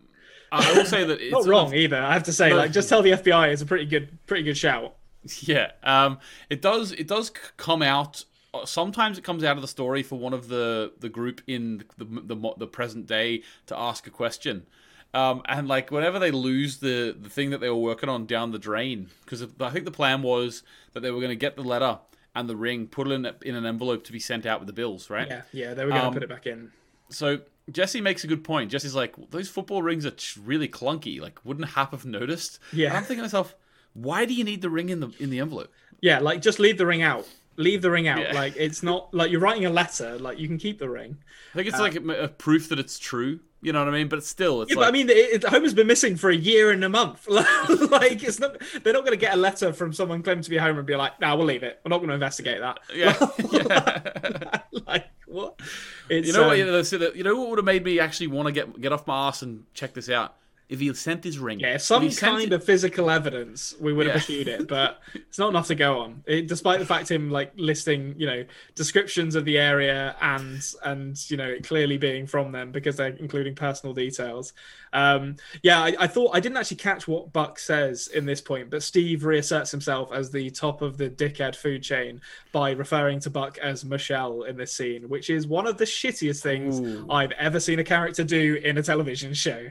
I 0.52 0.72
will 0.72 0.84
say 0.84 1.04
that 1.04 1.20
it's 1.20 1.32
Not 1.32 1.46
wrong 1.46 1.66
of- 1.68 1.74
either. 1.74 1.96
I 1.98 2.12
have 2.12 2.24
to 2.24 2.32
say, 2.32 2.50
No. 2.50 2.56
like, 2.56 2.72
just 2.72 2.88
tell 2.88 3.02
the 3.02 3.10
FBI 3.12 3.52
is 3.52 3.62
a 3.62 3.66
pretty 3.66 3.84
good 3.86 4.18
pretty 4.26 4.42
good 4.44 4.56
shout. 4.56 4.94
Yeah, 5.42 5.72
um, 5.82 6.20
it 6.48 6.62
does. 6.62 6.92
It 6.92 7.06
does 7.08 7.30
come 7.56 7.82
out. 7.82 8.24
uh, 8.54 8.64
Sometimes 8.64 9.18
it 9.18 9.24
comes 9.24 9.44
out 9.44 9.56
of 9.56 9.62
the 9.62 9.68
story 9.68 10.02
for 10.02 10.18
one 10.18 10.32
of 10.32 10.48
the 10.48 10.92
the 11.00 11.08
group 11.08 11.42
in 11.46 11.84
the 11.98 12.04
the, 12.04 12.36
mo- 12.36 12.54
the 12.56 12.66
present 12.66 13.06
day 13.06 13.42
to 13.66 13.78
ask 13.78 14.06
a 14.06 14.10
question, 14.10 14.64
um, 15.12 15.42
and 15.46 15.68
like 15.68 15.90
whenever 15.90 16.18
they 16.18 16.30
lose 16.30 16.78
the 16.78 17.14
the 17.20 17.28
thing 17.28 17.50
that 17.50 17.58
they 17.60 17.68
were 17.68 17.76
working 17.76 18.08
on 18.08 18.24
down 18.26 18.52
the 18.52 18.58
drain, 18.58 19.10
because 19.24 19.42
I 19.60 19.70
think 19.70 19.84
the 19.84 19.90
plan 19.90 20.22
was 20.22 20.62
that 20.94 21.00
they 21.00 21.10
were 21.10 21.20
going 21.20 21.30
to 21.30 21.36
get 21.36 21.56
the 21.56 21.62
letter 21.62 21.98
and 22.34 22.48
the 22.48 22.56
ring, 22.56 22.86
put 22.86 23.06
it 23.08 23.12
in 23.12 23.26
in 23.42 23.54
an 23.54 23.66
envelope 23.66 24.04
to 24.04 24.12
be 24.12 24.20
sent 24.20 24.46
out 24.46 24.60
with 24.60 24.66
the 24.68 24.72
bills, 24.72 25.10
right? 25.10 25.26
Yeah, 25.28 25.42
yeah, 25.52 25.74
they 25.74 25.84
were 25.84 25.90
going 25.90 26.02
to 26.02 26.06
Um, 26.08 26.14
put 26.14 26.22
it 26.22 26.28
back 26.28 26.46
in. 26.46 26.70
So 27.10 27.40
Jesse 27.70 28.00
makes 28.00 28.24
a 28.24 28.26
good 28.26 28.44
point. 28.44 28.70
Jesse's 28.70 28.94
like, 28.94 29.14
those 29.30 29.48
football 29.48 29.82
rings 29.82 30.06
are 30.06 30.12
really 30.42 30.68
clunky. 30.68 31.20
Like, 31.20 31.44
wouldn't 31.44 31.70
Hap 31.70 31.92
have 31.92 32.04
noticed? 32.04 32.58
Yeah. 32.72 32.88
And 32.88 32.96
I'm 32.96 33.02
thinking 33.02 33.18
to 33.18 33.24
myself, 33.24 33.54
why 33.94 34.24
do 34.24 34.34
you 34.34 34.44
need 34.44 34.62
the 34.62 34.70
ring 34.70 34.88
in 34.88 35.00
the 35.00 35.10
in 35.18 35.30
the 35.30 35.40
envelope? 35.40 35.72
Yeah, 36.00 36.20
like 36.20 36.40
just 36.40 36.58
leave 36.58 36.78
the 36.78 36.86
ring 36.86 37.02
out. 37.02 37.26
Leave 37.56 37.82
the 37.82 37.90
ring 37.90 38.06
out. 38.06 38.20
Yeah. 38.20 38.32
Like 38.32 38.54
it's 38.56 38.82
not 38.82 39.12
like 39.12 39.30
you're 39.30 39.40
writing 39.40 39.66
a 39.66 39.70
letter. 39.70 40.18
Like 40.18 40.38
you 40.38 40.46
can 40.46 40.58
keep 40.58 40.78
the 40.78 40.88
ring. 40.88 41.18
I 41.52 41.56
think 41.56 41.68
it's 41.68 41.78
uh, 41.78 41.82
like 41.82 41.96
a, 41.96 42.24
a 42.24 42.28
proof 42.28 42.68
that 42.68 42.78
it's 42.78 42.98
true. 42.98 43.40
You 43.60 43.72
know 43.72 43.80
what 43.80 43.88
I 43.88 43.92
mean? 43.92 44.06
But 44.08 44.22
still, 44.22 44.62
it's 44.62 44.70
Yeah, 44.70 44.76
like, 44.76 44.84
but 44.84 44.88
I 44.88 44.92
mean, 44.92 45.10
it, 45.10 45.16
it, 45.16 45.44
Homer's 45.44 45.74
been 45.74 45.88
missing 45.88 46.14
for 46.14 46.30
a 46.30 46.36
year 46.36 46.70
and 46.70 46.84
a 46.84 46.88
month. 46.88 47.26
like, 47.28 48.22
it's 48.22 48.38
not. 48.38 48.56
They're 48.84 48.92
not 48.92 49.00
going 49.00 49.18
to 49.18 49.20
get 49.20 49.34
a 49.34 49.36
letter 49.36 49.72
from 49.72 49.92
someone 49.92 50.22
claiming 50.22 50.44
to 50.44 50.50
be 50.50 50.58
Homer 50.58 50.78
and 50.78 50.86
be 50.86 50.94
like, 50.94 51.20
"No, 51.20 51.34
we'll 51.34 51.46
leave 51.46 51.64
it. 51.64 51.80
We're 51.84 51.88
not 51.88 51.98
going 51.98 52.08
to 52.08 52.14
investigate 52.14 52.60
that." 52.60 52.78
yeah, 52.94 53.16
yeah. 53.50 54.60
like 54.86 55.06
what? 55.32 55.60
It's, 56.08 56.26
You 56.26 56.32
know 56.32 56.46
what? 56.48 56.52
um, 56.54 56.58
You 56.58 56.66
know, 56.66 56.82
so 56.82 56.98
that- 56.98 57.16
you 57.16 57.24
know 57.24 57.36
what 57.38 57.50
would 57.50 57.58
have 57.58 57.64
made 57.64 57.84
me 57.84 58.00
actually 58.00 58.28
want 58.28 58.46
to 58.46 58.52
get 58.52 58.80
get 58.80 58.92
off 58.92 59.06
my 59.06 59.28
ass 59.28 59.42
and 59.42 59.64
check 59.74 59.94
this 59.94 60.08
out? 60.08 60.34
If 60.68 60.80
he 60.80 60.92
sent 60.92 61.24
his 61.24 61.38
ring. 61.38 61.60
Yeah, 61.60 61.74
If 61.76 61.82
some 61.82 62.10
kind 62.10 62.52
it- 62.52 62.56
of 62.56 62.62
physical 62.62 63.10
evidence, 63.10 63.74
we 63.80 63.92
would 63.92 64.06
have 64.06 64.16
Yeah. 64.16 64.20
pursued 64.20 64.48
it, 64.48 64.68
but 64.68 65.00
it's 65.14 65.38
not 65.38 65.48
enough 65.48 65.68
to 65.68 65.74
go 65.74 66.00
on. 66.00 66.22
It, 66.26 66.46
despite 66.46 66.78
the 66.78 66.84
fact 66.84 67.10
him 67.10 67.30
like 67.30 67.52
listing, 67.56 68.14
you 68.18 68.26
know, 68.26 68.44
descriptions 68.74 69.34
of 69.34 69.44
the 69.46 69.56
area 69.58 70.14
and 70.20 70.60
and 70.84 71.16
you 71.30 71.36
know 71.38 71.48
it 71.48 71.64
clearly 71.64 71.96
being 71.96 72.26
from 72.26 72.52
them 72.52 72.70
because 72.70 72.96
they're 72.96 73.16
including 73.18 73.54
personal 73.54 73.94
details. 73.94 74.52
Um, 74.92 75.36
yeah, 75.62 75.80
I, 75.82 75.94
I 76.00 76.06
thought 76.06 76.34
I 76.34 76.40
didn't 76.40 76.58
actually 76.58 76.78
catch 76.78 77.08
what 77.08 77.32
Buck 77.32 77.58
says 77.58 78.08
in 78.08 78.26
this 78.26 78.40
point, 78.40 78.68
but 78.70 78.82
Steve 78.82 79.24
reasserts 79.24 79.70
himself 79.70 80.12
as 80.12 80.30
the 80.30 80.50
top 80.50 80.82
of 80.82 80.96
the 80.98 81.08
dickhead 81.08 81.56
food 81.56 81.82
chain 81.82 82.20
by 82.52 82.72
referring 82.72 83.20
to 83.20 83.30
Buck 83.30 83.56
as 83.58 83.84
Michelle 83.84 84.42
in 84.42 84.56
this 84.56 84.72
scene, 84.72 85.08
which 85.08 85.30
is 85.30 85.46
one 85.46 85.66
of 85.66 85.78
the 85.78 85.84
shittiest 85.84 86.42
things 86.42 86.80
Ooh. 86.80 87.06
I've 87.10 87.32
ever 87.32 87.58
seen 87.60 87.78
a 87.78 87.84
character 87.84 88.22
do 88.24 88.60
in 88.62 88.76
a 88.78 88.82
television 88.82 89.32
show. 89.34 89.68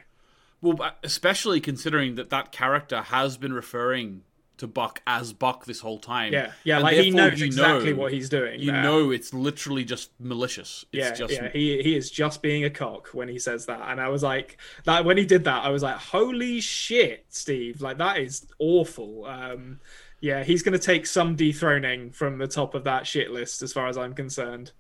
Well, 0.62 0.92
especially 1.04 1.60
considering 1.62 2.16
that 2.16 2.30
that 2.32 2.52
character 2.52 3.02
has 3.02 3.38
been 3.38 3.54
referring 3.54 4.24
to 4.58 4.66
Buck 4.66 5.04
as 5.06 5.34
Buck 5.34 5.66
this 5.66 5.82
whole 5.82 6.00
time. 6.00 6.34
Yeah, 6.34 6.52
yeah, 6.64 6.78
And 6.78 6.84
like 6.84 6.98
he 6.98 7.12
knows 7.12 7.40
you 7.40 7.46
exactly 7.46 7.94
know- 7.94 8.00
what 8.00 8.12
he's 8.12 8.28
doing. 8.28 8.60
You 8.60 8.72
there. 8.72 8.82
know, 8.82 9.12
it's 9.12 9.32
literally 9.32 9.86
just 9.86 10.10
malicious. 10.20 10.84
It's 10.92 11.10
yeah, 11.10 11.14
just 11.14 11.32
yeah, 11.34 11.50
he 11.52 11.84
he 11.84 11.96
is 11.96 12.10
just 12.10 12.42
being 12.42 12.64
a 12.64 12.70
cock 12.72 13.10
when 13.10 13.28
he 13.28 13.38
says 13.38 13.68
that, 13.68 13.82
and 13.88 14.02
I 14.02 14.10
was 14.10 14.24
like, 14.24 14.58
that 14.86 15.06
when 15.06 15.16
he 15.18 15.26
did 15.26 15.44
that, 15.44 15.64
I 15.64 15.70
was 15.70 15.84
like, 15.84 15.98
holy 15.98 16.60
shit, 16.60 17.26
Steve, 17.30 17.82
like 17.82 18.00
that 18.00 18.18
is 18.18 18.48
awful. 18.58 19.26
Um, 19.26 19.80
yeah, 20.22 20.44
he's 20.44 20.64
going 20.64 20.74
to 20.74 20.84
take 20.84 21.06
some 21.06 21.36
dethroning 21.36 22.10
from 22.10 22.40
the 22.40 22.48
top 22.48 22.74
of 22.74 22.84
that 22.86 23.06
shit 23.06 23.30
list, 23.30 23.62
as 23.62 23.72
far 23.72 23.86
as 23.88 23.96
I'm 23.96 24.16
concerned. 24.16 24.72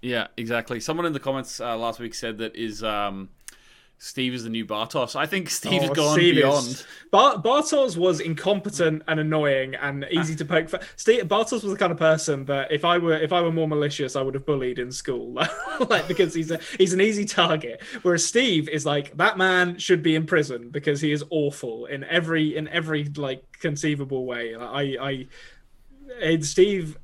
Yeah, 0.00 0.28
exactly. 0.36 0.78
Someone 0.78 1.06
in 1.06 1.12
the 1.12 1.18
comments 1.18 1.60
uh, 1.60 1.76
last 1.76 1.98
week 1.98 2.14
said 2.14 2.38
that 2.38 2.54
is 2.54 2.84
um, 2.84 3.30
Steve 4.00 4.32
is 4.32 4.44
the 4.44 4.48
new 4.50 4.64
Bartos. 4.64 5.16
I 5.16 5.26
think 5.26 5.50
Steve 5.50 5.80
has 5.82 5.90
Oh, 5.90 5.94
gone 5.94 6.14
Steve 6.14 6.34
is- 6.38 6.42
beyond. 6.42 6.86
Bar- 7.10 7.42
Bartos 7.42 7.96
was 7.96 8.20
incompetent 8.20 9.02
and 9.08 9.18
annoying 9.18 9.74
and 9.74 10.06
easy 10.12 10.36
to 10.36 10.44
poke. 10.44 10.68
For. 10.68 10.78
Steve, 10.94 11.24
Bartos 11.24 11.64
was 11.64 11.72
the 11.72 11.76
kind 11.76 11.90
of 11.90 11.98
person 11.98 12.44
that 12.44 12.70
if 12.70 12.84
I 12.84 12.98
were 12.98 13.16
if 13.18 13.32
I 13.32 13.40
were 13.40 13.50
more 13.50 13.66
malicious, 13.66 14.14
I 14.14 14.22
would 14.22 14.34
have 14.34 14.46
bullied 14.46 14.78
in 14.78 14.92
school, 14.92 15.32
like 15.90 16.06
because 16.06 16.32
he's 16.32 16.52
a 16.52 16.60
he's 16.78 16.92
an 16.92 17.00
easy 17.00 17.24
target. 17.24 17.82
Whereas 18.02 18.24
Steve 18.24 18.68
is 18.68 18.86
like 18.86 19.16
that 19.16 19.36
man 19.36 19.78
should 19.78 20.02
be 20.04 20.14
in 20.14 20.26
prison 20.26 20.70
because 20.70 21.00
he 21.00 21.10
is 21.10 21.24
awful 21.30 21.86
in 21.86 22.04
every 22.04 22.56
in 22.56 22.68
every 22.68 23.04
like 23.16 23.42
conceivable 23.60 24.26
way. 24.26 24.56
Like, 24.56 24.68
I 25.00 25.08
I 25.10 25.26
and 26.22 26.46
Steve 26.46 26.96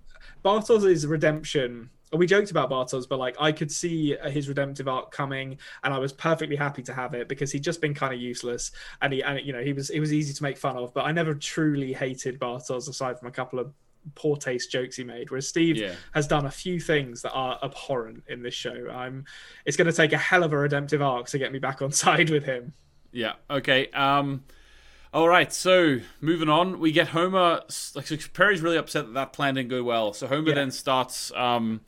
Bartos' 0.45 0.85
is 0.89 1.07
redemption. 1.09 1.91
We 2.17 2.27
joked 2.27 2.51
about 2.51 2.71
Bartos, 2.71 3.09
but 3.09 3.19
like 3.19 3.37
I 3.41 3.53
could 3.53 3.71
see 3.71 4.17
his 4.25 4.49
redemptive 4.49 4.89
arc 4.89 5.11
coming, 5.11 5.59
and 5.83 5.93
I 5.95 5.99
was 5.99 6.13
perfectly 6.13 6.57
happy 6.57 6.83
to 6.85 6.93
have 6.95 7.15
it 7.15 7.29
because 7.29 7.51
he'd 7.53 7.63
just 7.65 7.81
been 7.81 7.95
kind 7.95 8.13
of 8.15 8.21
useless, 8.21 8.71
and 9.03 9.13
he, 9.13 9.23
and 9.23 9.41
you 9.45 9.53
know, 9.53 9.63
he 9.63 9.73
was 9.73 9.89
he 9.89 10.01
was 10.01 10.13
easy 10.13 10.33
to 10.33 10.43
make 10.43 10.57
fun 10.59 10.77
of. 10.77 10.93
But 10.95 11.05
I 11.07 11.13
never 11.13 11.35
truly 11.35 11.93
hated 11.93 12.39
Bartos 12.39 12.89
aside 12.89 13.19
from 13.19 13.29
a 13.29 13.33
couple 13.33 13.59
of 13.59 13.73
poor 14.17 14.37
taste 14.37 14.71
jokes 14.71 14.97
he 14.97 15.05
made. 15.05 15.31
Whereas 15.31 15.49
Steve 15.49 15.77
Yeah. 15.79 15.95
has 16.13 16.27
done 16.27 16.45
a 16.45 16.51
few 16.51 16.79
things 16.79 17.23
that 17.23 17.33
are 17.33 17.59
abhorrent 17.63 18.23
in 18.29 18.43
this 18.43 18.53
show. 18.55 18.89
I'm. 18.93 19.25
It's 19.65 19.77
going 19.79 19.87
to 19.91 19.97
take 19.97 20.13
a 20.13 20.19
hell 20.19 20.45
of 20.45 20.53
a 20.53 20.59
redemptive 20.59 21.01
arc 21.01 21.27
to 21.29 21.39
get 21.39 21.53
me 21.53 21.59
back 21.59 21.81
on 21.83 21.91
side 22.05 22.29
with 22.31 22.45
him. 22.45 22.75
Yeah. 23.13 23.33
Okay. 23.49 23.89
Um. 23.93 24.45
All 25.15 25.29
right. 25.29 25.53
So 25.53 26.01
moving 26.21 26.49
on, 26.49 26.81
we 26.81 26.91
get 26.91 27.09
Homer. 27.09 27.63
Like 27.95 28.07
so 28.09 28.17
Prairie's 28.17 28.61
really 28.61 28.77
upset 28.77 29.07
that 29.07 29.15
that 29.15 29.33
plan 29.33 29.55
didn't 29.55 29.69
go 29.71 29.83
well. 29.85 30.13
So 30.13 30.27
Homer 30.27 30.49
Yeah. 30.49 30.55
then 30.57 30.71
starts 30.73 31.31
um, 31.37 31.81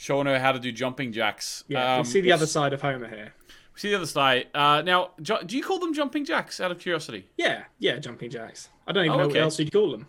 showing 0.00 0.26
her 0.26 0.38
how 0.38 0.50
to 0.50 0.58
do 0.58 0.72
jumping 0.72 1.12
jacks. 1.12 1.62
Yeah, 1.68 1.96
Um, 1.96 1.98
we 2.00 2.04
see 2.06 2.20
the 2.22 2.32
other 2.32 2.46
side 2.46 2.72
of 2.72 2.80
Homer 2.80 3.06
here. 3.08 3.34
We 3.74 3.80
see 3.80 3.90
the 3.90 3.96
other 3.96 4.06
side. 4.06 4.46
Uh, 4.54 4.80
now, 4.82 5.10
ju- 5.20 5.42
do 5.44 5.56
you 5.58 5.62
call 5.62 5.78
them 5.78 5.92
jumping 5.92 6.24
jacks? 6.24 6.58
Out 6.58 6.70
of 6.70 6.78
curiosity. 6.78 7.28
Yeah, 7.36 7.64
yeah, 7.78 7.98
jumping 7.98 8.30
jacks. 8.30 8.70
I 8.86 8.92
don't 8.92 9.04
even 9.04 9.14
Oh, 9.14 9.18
know 9.18 9.24
okay. 9.28 9.34
what 9.40 9.42
else 9.44 9.58
you'd 9.58 9.70
call 9.72 9.90
them. 9.90 10.06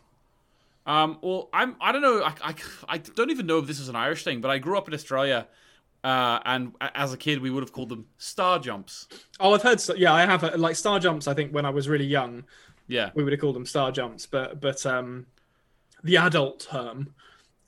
Um, 0.85 1.19
well, 1.21 1.49
I'm. 1.53 1.75
I 1.81 1.91
don't 1.91 2.01
know. 2.01 2.23
I, 2.23 2.33
I, 2.41 2.55
I 2.87 2.97
don't 2.99 3.29
even 3.31 3.45
know 3.45 3.59
if 3.59 3.67
this 3.67 3.79
is 3.79 3.89
an 3.89 3.95
Irish 3.97 4.23
thing, 4.23 4.39
but 4.41 4.49
I 4.49 4.57
grew 4.59 4.77
up 4.77 4.87
in 4.87 4.93
Australia, 4.93 5.45
uh, 6.03 6.39
and 6.45 6.73
as 6.95 7.13
a 7.13 7.17
kid, 7.17 7.41
we 7.41 7.49
would 7.51 7.61
have 7.61 7.71
called 7.73 7.89
them 7.89 8.07
star 8.17 8.59
jumps. 8.59 9.07
Oh, 9.41 9.53
I've 9.53 9.61
heard. 9.61 9.79
so- 9.81 9.93
Yeah, 9.95 10.13
I 10.13 10.25
have. 10.25 10.43
uh, 10.43 10.51
Like 10.57 10.75
star 10.75 10.99
jumps. 10.99 11.27
I 11.27 11.33
think 11.35 11.53
when 11.53 11.65
I 11.65 11.69
was 11.69 11.87
really 11.89 12.05
young, 12.05 12.45
Yeah. 12.87 13.11
we 13.13 13.23
would 13.23 13.31
have 13.33 13.39
called 13.41 13.55
them 13.57 13.65
star 13.65 13.91
jumps. 13.91 14.25
But 14.25 14.59
but 14.61 14.83
um, 14.85 15.27
the 16.03 16.17
adult 16.17 16.61
term 16.61 17.13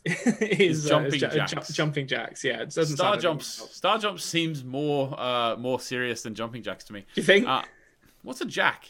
is, 0.41 0.85
uh, 0.85 0.89
jumping 0.89 1.13
is 1.15 1.21
ju- 1.21 1.27
jacks. 1.29 1.67
ju- 1.67 1.73
jumping 1.73 2.07
jacks. 2.07 2.43
Yeah, 2.43 2.61
it 2.61 2.73
doesn't 2.73 2.97
Star 2.97 3.17
jumps. 3.17 3.47
Star 3.75 3.97
jumps 3.97 4.23
seems 4.25 4.63
more 4.63 5.13
uh, 5.19 5.55
more 5.57 5.79
serious 5.79 6.23
than 6.23 6.35
jumping 6.35 6.61
jacks 6.63 6.83
to 6.85 6.93
me. 6.93 7.01
Do 7.01 7.21
you 7.21 7.23
think? 7.23 7.47
Uh, 7.47 7.63
what's 8.23 8.41
a 8.41 8.45
jack? 8.45 8.89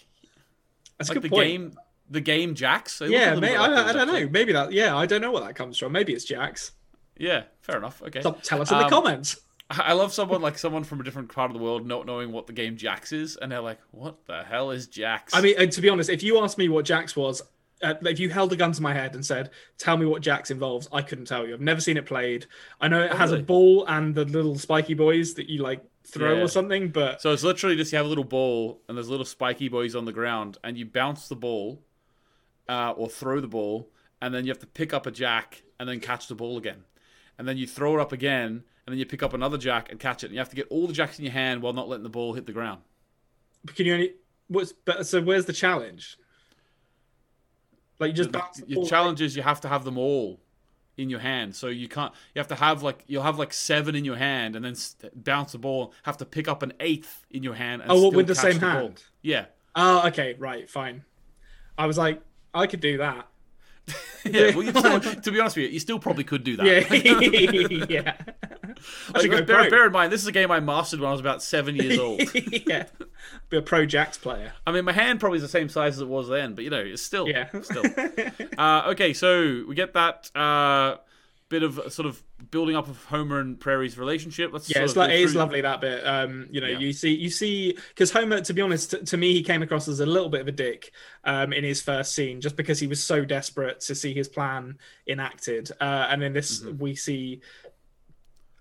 That's 0.97 1.09
a 1.09 1.13
Like 1.13 1.21
good 1.21 1.31
the 1.31 1.35
point. 1.35 1.47
game, 1.47 1.73
the 2.09 2.21
game 2.21 2.55
jacks. 2.55 2.99
They 2.99 3.07
Yeah, 3.09 3.35
may, 3.35 3.49
bit 3.51 3.59
like 3.59 3.71
I, 3.71 3.89
I 3.89 3.93
don't 3.93 4.07
know. 4.07 4.27
Maybe 4.29 4.53
that. 4.53 4.71
Yeah, 4.71 4.95
I 4.95 5.05
don't 5.05 5.21
know 5.21 5.31
what 5.31 5.43
that 5.45 5.55
comes 5.55 5.77
from. 5.77 5.91
Maybe 5.91 6.13
it's 6.13 6.25
jacks. 6.25 6.71
Yeah, 7.17 7.43
fair 7.61 7.77
enough. 7.77 8.01
Okay. 8.01 8.21
Tell- 8.21 8.33
Tell 8.33 8.61
us 8.61 8.71
in 8.71 8.77
the 8.79 8.85
Um, 8.85 8.89
comments. 8.89 9.39
I 9.69 9.79
I 9.89 9.93
love 9.93 10.11
someone 10.13 10.41
like 10.41 10.57
someone 10.57 10.83
from 10.83 10.99
a 10.99 11.03
different 11.03 11.31
part 11.33 11.49
of 11.51 11.57
the 11.57 11.63
world 11.63 11.85
not 11.87 12.05
knowing 12.05 12.31
what 12.31 12.47
the 12.47 12.53
game 12.53 12.75
Jacks 12.75 13.11
is, 13.11 13.37
and 13.37 13.51
they're 13.51 13.61
like, 13.61 13.79
"What 13.91 14.25
the 14.25 14.43
hell 14.43 14.71
is 14.71 14.87
Jacks?" 14.87 15.33
I 15.35 15.41
mean, 15.41 15.55
and 15.57 15.71
to 15.71 15.79
be 15.81 15.89
honest, 15.89 16.09
if 16.09 16.21
you 16.23 16.37
asked 16.43 16.57
me 16.57 16.69
what 16.69 16.85
Jacks 16.85 17.15
was, 17.15 17.41
uh, 17.83 17.93
if 18.03 18.19
you 18.19 18.29
held 18.29 18.51
a 18.53 18.55
gun 18.55 18.71
to 18.71 18.81
my 18.81 18.93
head 18.93 19.13
and 19.13 19.25
said, 19.25 19.51
"Tell 19.77 19.97
me 19.97 20.05
what 20.05 20.21
Jacks 20.23 20.49
involves," 20.49 20.87
I 20.91 21.01
couldn't 21.01 21.25
tell 21.25 21.45
you. 21.47 21.53
I've 21.53 21.61
never 21.61 21.81
seen 21.81 21.97
it 21.97 22.05
played. 22.05 22.47
I 22.81 22.87
know 22.87 23.01
it 23.03 23.11
Oh, 23.11 23.17
has 23.17 23.29
really? 23.31 23.41
a 23.43 23.45
ball 23.45 23.85
and 23.87 24.15
the 24.15 24.25
little 24.25 24.57
spiky 24.57 24.93
boys 24.93 25.35
that 25.35 25.49
you 25.49 25.61
like 25.61 25.83
throw 26.05 26.35
Yeah. 26.37 26.43
or 26.43 26.47
something, 26.47 26.89
but 26.89 27.21
So 27.21 27.31
it's 27.33 27.43
literally 27.43 27.75
just 27.75 27.91
you 27.91 27.97
have 27.97 28.05
a 28.05 28.09
little 28.09 28.23
ball 28.23 28.81
and 28.87 28.97
there's 28.97 29.09
little 29.09 29.25
spiky 29.25 29.69
boys 29.69 29.95
on 29.95 30.05
the 30.05 30.13
ground, 30.13 30.57
and 30.63 30.77
you 30.77 30.85
bounce 30.85 31.27
the 31.27 31.35
ball 31.35 31.83
uh, 32.69 32.91
or 32.97 33.09
throw 33.09 33.39
the 33.41 33.47
ball, 33.47 33.89
and 34.21 34.33
then 34.33 34.45
you 34.45 34.49
have 34.51 34.59
to 34.59 34.67
pick 34.67 34.93
up 34.93 35.05
a 35.05 35.11
jack 35.11 35.63
and 35.79 35.87
then 35.89 35.99
catch 35.99 36.27
the 36.27 36.35
ball 36.35 36.57
again, 36.57 36.83
and 37.37 37.47
then 37.47 37.57
you 37.57 37.67
throw 37.67 37.97
it 37.97 38.01
up 38.01 38.11
again, 38.11 38.63
and 38.85 38.93
then 38.93 38.97
you 38.97 39.05
pick 39.05 39.23
up 39.23 39.33
another 39.33 39.57
jack 39.57 39.89
and 39.91 39.99
catch 39.99 40.23
it. 40.23 40.27
And 40.27 40.33
you 40.33 40.39
have 40.39 40.49
to 40.49 40.55
get 40.55 40.67
all 40.69 40.87
the 40.87 40.93
jacks 40.93 41.19
in 41.19 41.25
your 41.25 41.33
hand 41.33 41.61
while 41.61 41.73
not 41.73 41.87
letting 41.89 42.03
the 42.03 42.09
ball 42.09 42.33
hit 42.33 42.45
the 42.45 42.51
ground. 42.53 42.81
But 43.65 43.75
can 43.75 43.85
you 43.85 43.93
only 43.93 44.13
what's 44.47 44.73
but 44.73 45.07
so 45.07 45.21
where's 45.21 45.45
the 45.45 45.53
challenge? 45.53 46.17
Like 47.99 48.09
you 48.09 48.13
just 48.15 48.31
bounce 48.31 48.57
the 48.57 48.67
Your 48.67 48.75
ball- 48.81 48.87
challenge 48.87 49.21
is 49.21 49.35
you 49.35 49.43
have 49.43 49.61
to 49.61 49.67
have 49.69 49.83
them 49.85 49.97
all 49.97 50.39
in 50.97 51.09
your 51.09 51.19
hand. 51.19 51.55
So 51.55 51.67
you 51.67 51.87
can't. 51.87 52.13
You 52.35 52.39
have 52.39 52.47
to 52.49 52.55
have 52.55 52.83
like 52.83 53.03
you'll 53.07 53.23
have 53.23 53.39
like 53.39 53.53
seven 53.53 53.95
in 53.95 54.03
your 54.05 54.15
hand, 54.17 54.55
and 54.55 54.63
then 54.65 54.75
st- 54.75 55.23
bounce 55.23 55.51
the 55.53 55.57
ball. 55.57 55.93
Have 56.03 56.17
to 56.17 56.25
pick 56.25 56.47
up 56.47 56.61
an 56.63 56.73
eighth 56.79 57.25
in 57.31 57.43
your 57.43 57.53
hand. 57.55 57.81
And 57.81 57.91
Oh, 57.91 58.01
well, 58.01 58.11
with 58.11 58.27
the 58.27 58.35
same 58.35 58.59
ball. 58.59 58.69
hand? 58.69 59.03
Yeah. 59.21 59.45
Oh, 59.75 60.07
okay, 60.07 60.35
right, 60.37 60.69
fine. 60.69 61.03
I 61.77 61.87
was 61.87 61.97
like, 61.97 62.21
I 62.53 62.67
could 62.67 62.79
do 62.81 62.97
that. 62.99 63.27
Yeah, 64.25 64.55
well, 64.55 64.63
you 64.63 64.69
still, 64.79 64.99
to 65.01 65.31
be 65.33 65.39
honest 65.41 65.57
with 65.57 65.65
you, 65.65 65.71
you 65.71 65.79
still 65.81 65.99
probably 65.99 66.23
could 66.23 66.45
do 66.45 66.55
that. 66.55 66.65
Yeah, 66.65 67.83
yeah. 68.03 68.15
I 69.13 69.19
Like, 69.19 69.45
bear, 69.45 69.57
pro. 69.63 69.69
bear 69.69 69.85
in 69.87 69.91
mind, 69.91 70.13
this 70.13 70.21
is 70.21 70.27
a 70.27 70.31
game 70.31 70.49
I 70.49 70.61
mastered 70.61 71.01
when 71.01 71.09
I 71.09 71.11
was 71.11 71.19
about 71.19 71.43
seven 71.43 71.75
years 71.75 71.99
old. 71.99 72.21
yeah, 72.65 72.85
be 73.49 73.57
a 73.57 73.61
pro 73.61 73.85
Jacks 73.85 74.17
player. 74.17 74.53
I 74.65 74.71
mean, 74.71 74.85
my 74.85 74.93
hand 74.93 75.19
probably 75.19 75.37
is 75.37 75.41
the 75.41 75.49
same 75.49 75.67
size 75.67 75.95
as 75.95 76.01
it 76.01 76.07
was 76.07 76.29
then, 76.29 76.53
but 76.55 76.63
you 76.63 76.69
know, 76.69 76.79
it's 76.79 77.01
still, 77.01 77.27
Yeah. 77.27 77.49
still. 77.63 77.83
Uh, 78.57 78.83
okay, 78.91 79.11
so 79.13 79.65
we 79.67 79.75
get 79.75 79.93
that 79.93 80.31
uh, 80.33 80.95
bit 81.53 81.61
of 81.61 81.93
sort 81.93 82.07
of 82.07 82.21
building 82.49 82.75
up 82.75 82.87
of 82.87 83.03
Homer 83.05 83.39
and 83.39 83.59
Prairie's 83.59 83.95
relationship. 83.97 84.51
Let's 84.51 84.67
Yeah, 84.69 84.83
it's 84.83 84.95
like 84.95 85.11
it 85.11 85.19
is 85.19 85.35
lovely 85.35 85.61
that 85.61 85.81
bit. 85.81 86.03
Um, 86.05 86.47
you 86.49 86.59
know, 86.61 86.67
Yeah. 86.67 86.79
you 86.79 86.93
see, 86.93 87.13
you 87.13 87.29
see, 87.29 87.77
because 87.89 88.11
Homer, 88.11 88.41
to 88.41 88.53
be 88.53 88.61
honest, 88.61 88.89
t- 88.91 88.97
to 89.03 89.17
me, 89.17 89.33
he 89.33 89.43
came 89.43 89.61
across 89.61 89.87
as 89.87 89.99
a 89.99 90.05
little 90.05 90.29
bit 90.29 90.41
of 90.41 90.47
a 90.47 90.51
dick 90.51 90.91
um, 91.23 91.53
in 91.53 91.63
his 91.63 91.79
first 91.79 92.15
scene, 92.15 92.41
just 92.41 92.55
because 92.55 92.79
he 92.79 92.87
was 92.87 93.03
so 93.03 93.23
desperate 93.23 93.81
to 93.81 93.93
see 93.93 94.15
his 94.15 94.27
plan 94.27 94.79
enacted. 95.07 95.69
Uh, 95.79 96.07
and 96.09 96.23
in 96.23 96.33
this, 96.33 96.61
Mm-hmm. 96.61 96.77
we 96.79 96.95
see. 96.95 97.41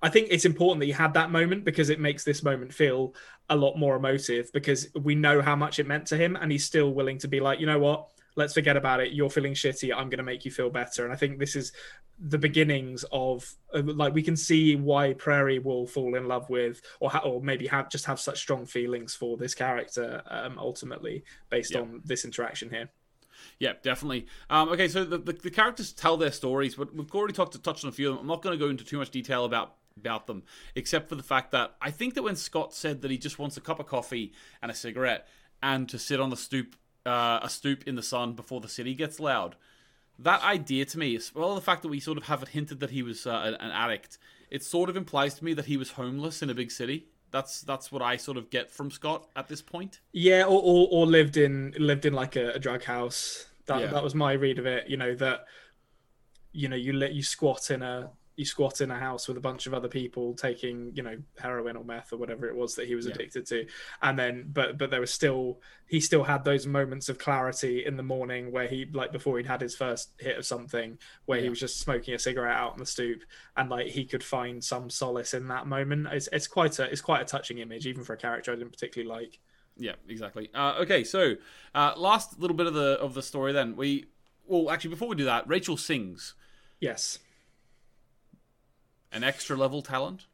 I 0.02 0.08
think 0.10 0.28
it's 0.30 0.44
important 0.44 0.80
that 0.80 0.86
he 0.86 0.92
had 0.92 1.14
that 1.14 1.30
moment 1.30 1.64
because 1.64 1.88
it 1.88 1.98
makes 2.00 2.24
this 2.24 2.42
moment 2.42 2.74
feel 2.74 3.14
a 3.48 3.56
lot 3.56 3.76
more 3.78 3.96
emotive 3.96 4.52
because 4.52 4.88
we 5.00 5.14
know 5.14 5.40
how 5.40 5.54
much 5.56 5.78
it 5.78 5.86
meant 5.86 6.06
to 6.08 6.16
him, 6.16 6.36
and 6.36 6.52
he's 6.52 6.64
still 6.64 6.92
willing 6.92 7.18
to 7.18 7.28
be 7.28 7.40
like, 7.40 7.58
you 7.60 7.66
know 7.66 7.78
what, 7.78 8.08
let's 8.36 8.54
forget 8.54 8.76
about 8.76 9.00
it. 9.00 9.12
You're 9.12 9.30
feeling 9.30 9.54
shitty. 9.54 9.92
I'm 9.92 10.08
going 10.08 10.18
to 10.18 10.22
make 10.24 10.44
you 10.44 10.50
feel 10.50 10.70
better. 10.70 11.04
And 11.04 11.12
I 11.12 11.16
think 11.16 11.38
this 11.38 11.56
is 11.56 11.72
the 12.18 12.38
beginnings 12.38 13.04
of 13.10 13.52
like 13.74 14.14
we 14.14 14.22
can 14.22 14.36
see 14.36 14.76
why 14.76 15.12
Prairie 15.14 15.58
will 15.58 15.86
fall 15.86 16.14
in 16.14 16.28
love 16.28 16.48
with, 16.50 16.80
or 17.00 17.10
ha- 17.10 17.22
or 17.24 17.40
maybe 17.42 17.66
have 17.66 17.88
just 17.90 18.04
have 18.06 18.20
such 18.20 18.38
strong 18.38 18.64
feelings 18.66 19.14
for 19.14 19.36
this 19.36 19.54
character 19.54 20.22
um, 20.28 20.58
ultimately 20.58 21.24
based 21.50 21.72
Yeah. 21.72 21.80
on 21.80 22.00
this 22.04 22.24
interaction 22.24 22.70
here. 22.70 22.90
Yeah, 23.58 23.72
definitely. 23.82 24.26
Um, 24.50 24.68
okay, 24.68 24.86
so 24.88 25.04
the, 25.04 25.18
the, 25.18 25.32
the 25.32 25.50
characters 25.50 25.92
tell 25.92 26.16
their 26.16 26.30
stories, 26.30 26.76
but 26.76 26.94
we've 26.94 27.12
already 27.12 27.32
talked 27.32 27.60
touched 27.64 27.84
on 27.84 27.88
a 27.88 27.92
few 27.92 28.08
of 28.10 28.14
them. 28.16 28.20
I'm 28.22 28.28
not 28.28 28.40
going 28.42 28.56
to 28.56 28.64
go 28.64 28.70
into 28.70 28.84
too 28.84 28.98
much 28.98 29.10
detail 29.10 29.44
about 29.44 29.74
about 29.98 30.26
them, 30.26 30.42
except 30.74 31.08
for 31.08 31.16
the 31.16 31.22
fact 31.22 31.50
that 31.52 31.74
I 31.80 31.90
think 31.90 32.14
that 32.14 32.22
when 32.22 32.36
Scott 32.36 32.72
said 32.72 33.02
that 33.02 33.10
he 33.10 33.18
just 33.18 33.38
wants 33.38 33.56
a 33.56 33.60
cup 33.60 33.78
of 33.80 33.86
coffee 33.86 34.32
and 34.62 34.70
a 34.70 34.74
cigarette 34.74 35.28
and 35.62 35.88
to 35.90 35.98
sit 35.98 36.18
on 36.20 36.30
the 36.30 36.36
stoop, 36.36 36.76
uh, 37.06 37.40
a 37.42 37.48
stoop 37.48 37.86
in 37.86 37.94
the 37.96 38.02
sun 38.02 38.34
before 38.34 38.60
the 38.60 38.68
city 38.68 38.94
gets 38.94 39.18
loud, 39.20 39.56
that 40.18 40.42
idea 40.42 40.84
to 40.84 40.98
me, 40.98 41.16
as 41.16 41.34
well 41.34 41.50
as 41.52 41.56
the 41.56 41.64
fact 41.64 41.82
that 41.82 41.88
we 41.88 42.00
sort 42.00 42.18
of 42.18 42.24
have 42.24 42.42
it 42.42 42.48
hinted 42.50 42.80
that 42.80 42.90
he 42.90 43.02
was 43.02 43.26
uh, 43.26 43.42
an, 43.44 43.54
an 43.54 43.70
addict, 43.70 44.18
it 44.50 44.62
sort 44.62 44.88
of 44.90 44.96
implies 44.96 45.34
to 45.34 45.44
me 45.44 45.54
that 45.54 45.64
he 45.66 45.76
was 45.76 45.92
homeless 45.92 46.42
in 46.42 46.50
a 46.50 46.54
big 46.54 46.70
city 46.70 47.06
That's 47.30 47.62
that's 47.62 47.90
what 47.90 48.02
I 48.02 48.18
sort 48.18 48.36
of 48.36 48.50
get 48.50 48.70
from 48.70 48.90
Scott 48.90 49.26
at 49.34 49.48
this 49.48 49.62
point. 49.62 50.00
Yeah, 50.12 50.44
or, 50.44 50.60
or, 50.62 50.88
or 50.90 51.06
lived 51.06 51.36
in 51.36 51.74
lived 51.78 52.04
in 52.04 52.12
like 52.12 52.36
a, 52.36 52.52
a 52.52 52.58
drug 52.58 52.84
house. 52.84 53.46
That 53.66 53.80
Yeah. 53.80 53.86
that 53.92 54.02
was 54.02 54.14
my 54.14 54.32
read 54.34 54.58
of 54.58 54.66
it. 54.66 54.88
You 54.88 54.98
know 54.98 55.14
that, 55.16 55.46
you 56.52 56.68
know, 56.68 56.76
you 56.76 56.92
let 56.92 57.14
you 57.14 57.22
squat 57.22 57.70
in 57.70 57.82
a 57.82 58.10
you 58.36 58.44
squat 58.44 58.80
in 58.80 58.90
a 58.90 58.98
house 58.98 59.28
with 59.28 59.36
a 59.36 59.40
bunch 59.40 59.66
of 59.66 59.74
other 59.74 59.88
people 59.88 60.34
taking 60.34 60.90
you 60.94 61.02
know 61.02 61.16
heroin 61.38 61.76
or 61.76 61.84
meth 61.84 62.12
or 62.12 62.16
whatever 62.16 62.46
it 62.48 62.54
was 62.56 62.74
that 62.76 62.86
he 62.86 62.94
was 62.94 63.06
Yeah. 63.06 63.12
addicted 63.12 63.46
to, 63.46 63.66
and 64.00 64.18
then 64.18 64.48
but 64.52 64.78
but 64.78 64.90
there 64.90 65.00
was 65.00 65.12
still 65.12 65.60
he 65.86 66.00
still 66.00 66.24
had 66.24 66.44
those 66.44 66.66
moments 66.66 67.08
of 67.10 67.18
clarity 67.18 67.84
in 67.84 67.96
the 67.96 68.02
morning 68.02 68.50
where 68.50 68.66
he 68.66 68.86
like 68.92 69.12
before 69.12 69.36
he'd 69.36 69.46
had 69.46 69.60
his 69.60 69.76
first 69.76 70.12
hit 70.18 70.38
of 70.38 70.46
something 70.46 70.98
where 71.26 71.40
he 71.40 71.50
was 71.50 71.60
just 71.60 71.78
smoking 71.80 72.14
a 72.14 72.18
cigarette 72.18 72.56
out 72.56 72.72
on 72.72 72.78
the 72.78 72.86
stoop 72.86 73.22
and 73.56 73.68
like 73.68 73.88
he 73.88 74.04
could 74.04 74.24
find 74.24 74.64
some 74.64 74.88
solace 74.88 75.34
in 75.34 75.48
that 75.48 75.66
moment. 75.66 76.06
It's 76.10 76.28
it's 76.32 76.46
quite 76.46 76.78
a 76.78 76.84
it's 76.90 77.02
quite 77.02 77.20
a 77.20 77.26
touching 77.26 77.58
image 77.58 77.86
even 77.86 78.04
for 78.04 78.14
a 78.14 78.16
character 78.18 78.52
I 78.52 78.56
didn't 78.56 78.72
particularly 78.72 79.08
like. 79.22 79.38
Yeah, 79.76 79.94
exactly. 80.08 80.50
Uh, 80.54 80.74
okay, 80.80 81.02
so 81.02 81.34
uh, 81.74 81.94
last 81.96 82.38
little 82.38 82.56
bit 82.56 82.66
of 82.66 82.74
the 82.74 82.98
of 83.00 83.14
the 83.14 83.22
story. 83.22 83.52
Then 83.52 83.74
we 83.76 84.06
well, 84.46 84.70
actually, 84.70 84.90
before 84.90 85.08
we 85.08 85.16
do 85.16 85.24
that, 85.24 85.46
Rachel 85.48 85.76
sings 85.76 86.34
Yes. 86.80 87.20
An 89.12 89.22
extra 89.24 89.56
level 89.56 89.82
talent. 89.82 90.26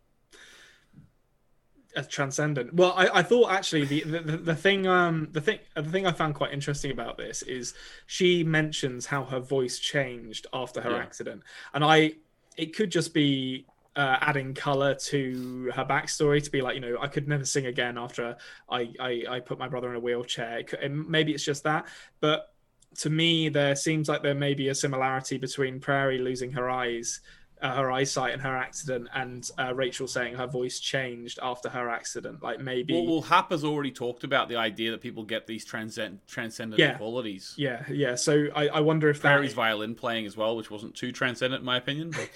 as 1.96 2.06
transcendent. 2.06 2.74
Well, 2.74 2.92
I, 2.96 3.08
I 3.08 3.22
thought 3.22 3.50
actually 3.50 3.84
the, 3.86 4.02
the 4.02 4.20
the- 4.20 4.36
the 4.36 4.54
thing 4.54 4.86
um 4.86 5.28
the 5.32 5.40
thing 5.40 5.58
the 5.74 5.82
thing 5.82 6.06
I 6.06 6.12
found 6.12 6.34
quite 6.34 6.52
interesting 6.52 6.90
about 6.92 7.16
this 7.16 7.42
is 7.42 7.74
she 8.06 8.44
mentions 8.44 9.06
how 9.06 9.24
her 9.24 9.40
voice 9.40 9.78
changed 9.78 10.46
after 10.52 10.80
her 10.80 10.90
Yeah. 10.90 10.98
accident, 10.98 11.42
and 11.74 11.82
I 11.84 12.14
it 12.56 12.74
could 12.76 12.90
just 12.90 13.12
be. 13.14 13.66
Uh, 13.96 14.16
adding 14.20 14.54
color 14.54 14.94
to 14.94 15.72
her 15.74 15.84
backstory 15.84 16.40
to 16.40 16.52
be 16.52 16.60
like 16.62 16.76
you 16.76 16.80
know 16.80 16.96
I 17.00 17.08
could 17.08 17.26
never 17.26 17.44
sing 17.44 17.66
again 17.66 17.98
after 17.98 18.36
I 18.70 18.92
I, 19.00 19.24
I 19.28 19.40
put 19.40 19.58
my 19.58 19.66
brother 19.66 19.90
in 19.90 19.96
a 19.96 19.98
wheelchair. 19.98 20.58
It 20.58 20.68
could- 20.68 20.78
and 20.78 21.08
maybe 21.08 21.32
it's 21.34 21.42
just 21.44 21.64
that, 21.64 21.88
but 22.20 22.54
to 22.98 23.10
me 23.10 23.48
there 23.48 23.74
seems 23.74 24.08
like 24.08 24.22
there 24.22 24.36
may 24.36 24.54
be 24.54 24.68
a 24.68 24.74
similarity 24.74 25.36
between 25.36 25.80
Prairie 25.80 26.18
losing 26.18 26.52
her 26.52 26.70
eyes 26.70 27.20
uh, 27.62 27.74
her 27.76 27.90
eyesight 27.90 28.32
and 28.32 28.42
her 28.42 28.56
accident 28.56 29.08
and 29.14 29.50
uh, 29.58 29.74
Rachel 29.74 30.06
saying 30.06 30.34
her 30.36 30.46
voice 30.46 30.78
changed 30.78 31.38
after 31.42 31.68
her 31.68 31.88
accident 31.88 32.42
like 32.42 32.60
maybe 32.60 32.94
Well, 32.94 33.06
well, 33.06 33.22
Hap 33.22 33.50
has 33.50 33.64
already 33.64 33.90
talked 33.90 34.24
about 34.24 34.48
the 34.48 34.56
idea 34.56 34.90
that 34.92 35.00
people 35.00 35.24
get 35.24 35.46
these 35.46 35.64
transcend 35.64 36.20
transcendent 36.26 36.78
Yeah. 36.78 36.96
qualities. 36.96 37.54
yeah 37.56 37.84
yeah 37.90 38.14
so 38.14 38.46
I, 38.54 38.68
I 38.68 38.80
wonder 38.80 39.08
if 39.10 39.22
that 39.22 39.28
Barry's 39.28 39.52
violin 39.54 39.94
playing 39.94 40.26
as 40.26 40.36
well, 40.36 40.56
which 40.56 40.70
wasn't 40.70 40.94
too 40.94 41.12
transcendent 41.12 41.60
in 41.60 41.66
my 41.66 41.76
opinion, 41.76 42.10
but 42.10 42.30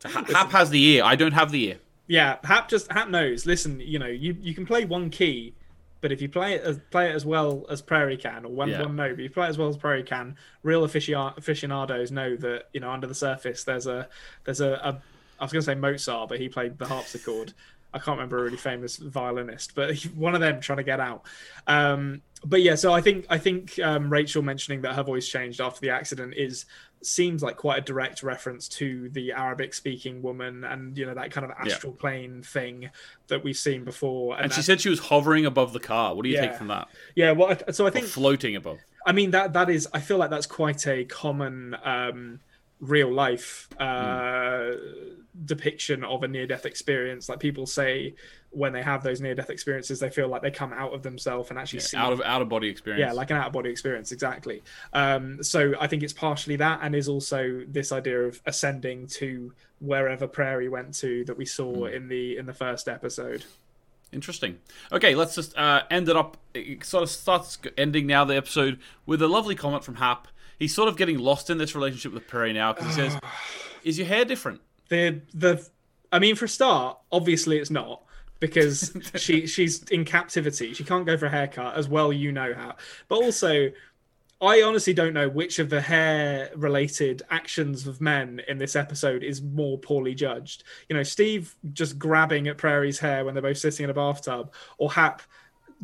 to 0.00 0.08
Ha- 0.14 0.24
Hap 0.32 0.50
has 0.52 0.70
the 0.70 0.82
ear. 0.84 1.04
I 1.04 1.16
don't 1.16 1.32
have 1.32 1.50
the 1.52 1.64
ear. 1.68 1.78
yeah 2.06 2.36
Hap 2.44 2.68
just 2.68 2.90
Hap 2.92 3.08
knows 3.08 3.46
listen 3.46 3.80
you 3.80 3.98
know 3.98 4.06
you, 4.06 4.36
you 4.40 4.54
can 4.54 4.66
play 4.66 4.84
one 4.84 5.10
key 5.10 5.54
but 6.00 6.12
if 6.12 6.20
you 6.22 6.28
play 6.28 6.54
it 6.54 6.62
as 6.62 6.78
play 6.90 7.10
it 7.10 7.14
as 7.14 7.24
well 7.24 7.64
as 7.70 7.80
Prairie 7.82 8.16
can 8.16 8.44
or 8.44 8.52
one 8.52 8.68
Yeah. 8.68 8.82
one 8.82 8.96
note 8.96 9.16
but 9.16 9.22
you 9.22 9.30
play 9.30 9.46
it 9.46 9.50
as 9.50 9.58
well 9.58 9.68
as 9.68 9.76
Prairie 9.76 10.02
can 10.02 10.36
real 10.62 10.82
aficio- 10.86 11.36
aficionados 11.36 12.10
know 12.10 12.36
that 12.36 12.68
you 12.72 12.80
know 12.80 12.90
under 12.90 13.06
the 13.06 13.14
surface 13.14 13.64
there's 13.64 13.86
a 13.86 14.08
there's 14.44 14.60
a, 14.60 14.72
a 14.72 15.02
I 15.38 15.44
was 15.44 15.52
going 15.52 15.60
to 15.62 15.66
say 15.66 15.74
Mozart 15.74 16.28
but 16.28 16.38
he 16.40 16.48
played 16.48 16.78
the 16.78 16.86
harpsichord 16.86 17.52
I 17.94 17.98
can't 17.98 18.18
remember 18.18 18.38
a 18.38 18.42
really 18.42 18.58
famous 18.58 18.98
violinist, 18.98 19.74
but 19.74 19.96
one 20.14 20.34
of 20.34 20.42
them 20.42 20.60
trying 20.60 20.78
to 20.78 20.82
get 20.84 21.00
out. 21.00 21.22
Um, 21.66 22.20
but 22.44 22.60
yeah, 22.60 22.74
so 22.74 22.92
I 22.92 23.00
think 23.00 23.24
I 23.30 23.38
think 23.38 23.78
um, 23.78 24.10
Rachel 24.12 24.42
mentioning 24.42 24.82
that 24.82 24.94
her 24.96 25.02
voice 25.02 25.26
changed 25.26 25.62
after 25.62 25.80
the 25.80 25.88
accident 25.90 26.34
is 26.36 26.66
seems 27.02 27.42
like 27.42 27.56
quite 27.56 27.78
a 27.78 27.80
direct 27.82 28.22
reference 28.22 28.68
to 28.68 29.08
the 29.10 29.32
Arabic 29.32 29.74
speaking 29.74 30.22
woman 30.22 30.64
and 30.64 30.96
you 30.98 31.06
know 31.06 31.14
that 31.14 31.30
kind 31.30 31.44
of 31.44 31.50
astral 31.52 31.92
plane 31.92 32.42
thing 32.42 32.90
that 33.28 33.44
we've 33.44 33.56
seen 33.56 33.84
before. 33.84 34.36
And 34.40 34.52
she 34.52 34.58
that- 34.60 34.64
said 34.64 34.80
she 34.80 34.88
was 34.88 34.98
hovering 34.98 35.46
above 35.46 35.72
the 35.72 35.80
car. 35.80 36.14
What 36.14 36.24
do 36.24 36.28
you 36.30 36.36
take 36.38 36.54
from 36.54 36.68
that? 36.68 36.88
yeah, 37.14 37.32
well, 37.32 37.56
so 37.72 37.84
I 37.84 37.88
Or 37.88 37.90
think 37.90 38.06
floating 38.06 38.56
above. 38.56 38.78
I 39.06 39.12
mean 39.12 39.30
that 39.32 39.52
that 39.52 39.70
is 39.70 39.86
I 39.92 40.00
feel 40.00 40.18
like 40.18 40.30
that's 40.30 40.46
quite 40.46 40.86
a 40.86 41.04
common 41.04 41.76
um, 41.84 42.40
real 42.80 43.12
life 43.12 43.68
uh, 43.78 44.72
depiction 45.44 46.02
of 46.04 46.22
a 46.22 46.28
near 46.28 46.46
death 46.46 46.66
experience. 46.66 47.28
Like 47.28 47.40
people 47.40 47.66
say 47.66 48.14
when 48.50 48.72
they 48.72 48.82
have 48.82 49.02
those 49.02 49.20
near 49.20 49.34
death 49.34 49.50
experiences, 49.50 50.00
they 50.00 50.08
feel 50.08 50.28
like 50.28 50.40
they 50.42 50.50
come 50.50 50.72
out 50.72 50.94
of 50.94 51.02
themselves 51.02 51.50
and 51.50 51.58
actually 51.58 51.80
see 51.80 51.96
Out 51.96 52.12
of 52.12 52.20
out 52.22 52.40
of 52.42 52.48
body 52.48 52.68
experience. 52.68 53.00
yeah, 53.00 53.12
like 53.12 53.30
an 53.30 53.36
out 53.36 53.48
of 53.48 53.52
body 53.52 53.70
experience, 53.70 54.12
exactly. 54.12 54.62
Um, 54.92 55.42
so 55.42 55.74
I 55.80 55.86
think 55.86 56.02
it's 56.02 56.12
partially 56.14 56.56
that, 56.56 56.80
and 56.82 56.94
is 56.94 57.08
also 57.08 57.62
this 57.68 57.92
idea 57.92 58.20
of 58.22 58.40
ascending 58.46 59.08
to 59.08 59.52
wherever 59.80 60.26
Prairie 60.26 60.70
went 60.70 60.94
to 60.94 61.24
that 61.26 61.36
we 61.36 61.44
saw 61.44 61.84
in 61.86 62.08
the 62.08 62.38
in 62.38 62.46
the 62.46 62.54
first 62.54 62.88
episode. 62.88 63.44
Interesting. 64.12 64.58
Okay, 64.92 65.14
let's 65.14 65.34
just 65.34 65.56
uh, 65.58 65.82
end 65.90 66.08
it 66.08 66.16
up. 66.16 66.36
It 66.54 66.84
sort 66.84 67.02
of 67.02 67.10
starts 67.10 67.58
ending 67.76 68.06
now 68.06 68.24
the 68.24 68.36
episode 68.36 68.78
with 69.04 69.20
a 69.20 69.28
lovely 69.28 69.54
comment 69.54 69.84
from 69.84 69.96
Hap. 69.96 70.28
He's 70.58 70.74
sort 70.74 70.88
of 70.88 70.96
getting 70.96 71.18
lost 71.18 71.50
in 71.50 71.58
this 71.58 71.74
relationship 71.74 72.14
with 72.14 72.26
Prairie 72.26 72.54
now 72.54 72.72
because 72.72 72.94
he 72.96 73.02
says, 73.02 73.18
"Is 73.84 73.98
your 73.98 74.06
hair 74.06 74.24
different?" 74.24 74.60
The 74.88 75.20
the 75.34 75.66
I 76.12 76.18
mean, 76.18 76.36
for 76.36 76.44
a 76.44 76.48
start, 76.48 76.98
obviously 77.10 77.58
it's 77.58 77.70
not 77.70 78.02
because 78.40 78.96
she 79.16 79.46
she's 79.46 79.82
in 79.84 80.04
captivity. 80.04 80.74
She 80.74 80.84
can't 80.84 81.06
go 81.06 81.16
for 81.16 81.26
a 81.26 81.30
haircut 81.30 81.76
as 81.76 81.88
well. 81.88 82.12
You 82.12 82.32
know 82.32 82.54
how, 82.54 82.76
but 83.08 83.16
also. 83.16 83.70
I 84.38 84.60
honestly 84.60 84.92
don't 84.92 85.14
know 85.14 85.30
which 85.30 85.58
of 85.60 85.70
the 85.70 85.80
hair 85.80 86.50
related 86.54 87.22
actions 87.30 87.86
of 87.86 88.02
men 88.02 88.42
in 88.48 88.58
this 88.58 88.76
episode 88.76 89.22
is 89.22 89.40
more 89.40 89.78
poorly 89.78 90.14
judged. 90.14 90.62
You 90.90 90.96
know, 90.96 91.02
Steve 91.02 91.56
just 91.72 91.98
grabbing 91.98 92.46
at 92.46 92.58
Prairie's 92.58 92.98
hair 92.98 93.24
when 93.24 93.32
they're 93.32 93.42
both 93.42 93.56
sitting 93.56 93.84
in 93.84 93.88
a 93.88 93.94
bathtub, 93.94 94.52
or 94.76 94.92
Hap 94.92 95.22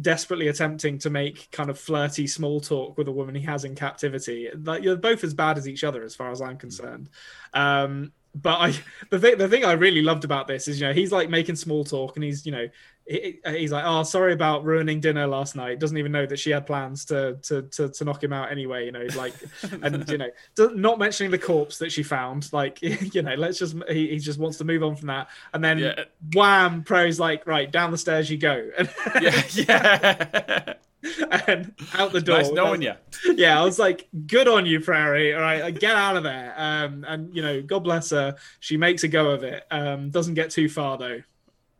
desperately 0.01 0.49
attempting 0.49 0.99
to 0.99 1.11
make 1.11 1.51
kind 1.51 1.71
of 1.71 1.79
flirty 1.79 2.27
small 2.27 2.61
talk 2.61 2.97
with 2.97 3.09
a 3.09 3.13
woman 3.13 3.35
he 3.35 3.43
has 3.43 3.65
in 3.65 3.75
captivity. 3.75 4.49
Like 4.55 4.83
you're 4.83 4.97
both 4.97 5.25
as 5.25 5.35
bad 5.35 5.59
as 5.59 5.69
each 5.69 5.85
other, 5.85 6.03
as 6.03 6.15
far 6.15 6.31
as 6.31 6.41
I'm 6.41 6.57
concerned. 6.57 7.09
Um, 7.53 8.13
but 8.35 8.59
I, 8.61 8.75
the 9.11 9.19
thing, 9.19 9.39
the 9.39 9.49
thing 9.49 9.65
I 9.65 9.73
really 9.73 10.03
loved 10.03 10.25
about 10.25 10.47
this 10.49 10.69
is, 10.69 10.81
you 10.81 10.87
know, 10.87 10.93
he's 10.93 11.13
like 11.13 11.29
making 11.31 11.57
small 11.57 11.85
talk, 11.85 12.17
and 12.17 12.25
he's, 12.25 12.47
you 12.47 12.53
know, 12.53 12.69
he, 13.07 13.41
he's 13.47 13.73
like, 13.73 13.85
"Oh, 13.85 14.05
sorry 14.05 14.33
about 14.33 14.65
ruining 14.65 15.01
dinner 15.01 15.27
last 15.27 15.57
night." 15.57 15.81
Doesn't 15.81 15.99
even 15.99 16.13
know 16.13 16.25
that 16.25 16.39
she 16.39 16.51
had 16.51 16.67
plans 16.67 17.05
to 17.07 17.37
to 17.43 17.63
to, 17.63 17.89
to 17.89 18.05
knock 18.05 18.23
him 18.23 18.33
out 18.33 18.51
anyway. 18.53 18.87
You 18.87 18.93
know, 18.93 19.07
like, 19.17 19.35
and 19.83 20.09
you 20.09 20.19
know, 20.19 20.29
not 20.59 20.99
mentioning 20.99 21.31
the 21.33 21.39
corpse 21.39 21.79
that 21.79 21.91
she 21.91 22.03
found. 22.05 22.51
Like, 22.53 22.81
you 23.15 23.23
know, 23.23 23.35
let's 23.35 23.59
just 23.59 23.75
he, 23.89 24.09
he 24.09 24.19
just 24.19 24.39
wants 24.39 24.59
to 24.59 24.65
move 24.65 24.83
on 24.85 24.95
from 24.97 25.09
that, 25.09 25.29
and 25.53 25.63
then 25.63 25.79
Yeah. 25.79 26.05
wham, 26.33 26.85
pro's 26.85 27.19
like, 27.19 27.47
right 27.47 27.71
down 27.71 27.91
the 27.91 27.99
stairs 27.99 28.31
you 28.31 28.39
go, 28.39 28.71
Yeah, 29.21 29.43
yeah. 29.53 30.75
and 31.49 31.75
out 31.95 32.13
the 32.13 32.21
door. 32.21 32.39
nice 32.39 32.51
knowing 32.51 32.83
you. 32.83 32.95
yeah, 33.35 33.61
I 33.61 33.65
was 33.65 33.79
like, 33.79 34.09
good 34.27 34.47
on 34.49 34.67
you, 34.67 34.81
Prairie. 34.81 35.35
All 35.35 35.41
right, 35.41 35.63
like, 35.63 35.79
get 35.81 35.97
out 35.97 36.17
of 36.17 36.23
there. 36.23 36.55
Um, 36.57 37.05
and 37.09 37.35
you 37.35 37.43
know, 37.43 37.61
God 37.63 37.81
bless 37.81 38.11
her. 38.11 38.37
She 38.61 38.77
makes 38.77 39.03
a 39.03 39.09
go 39.09 39.31
of 39.31 39.43
it. 39.43 39.65
Um, 39.71 40.11
doesn't 40.11 40.35
get 40.35 40.51
too 40.51 40.69
far 40.69 40.97
though. 40.99 41.23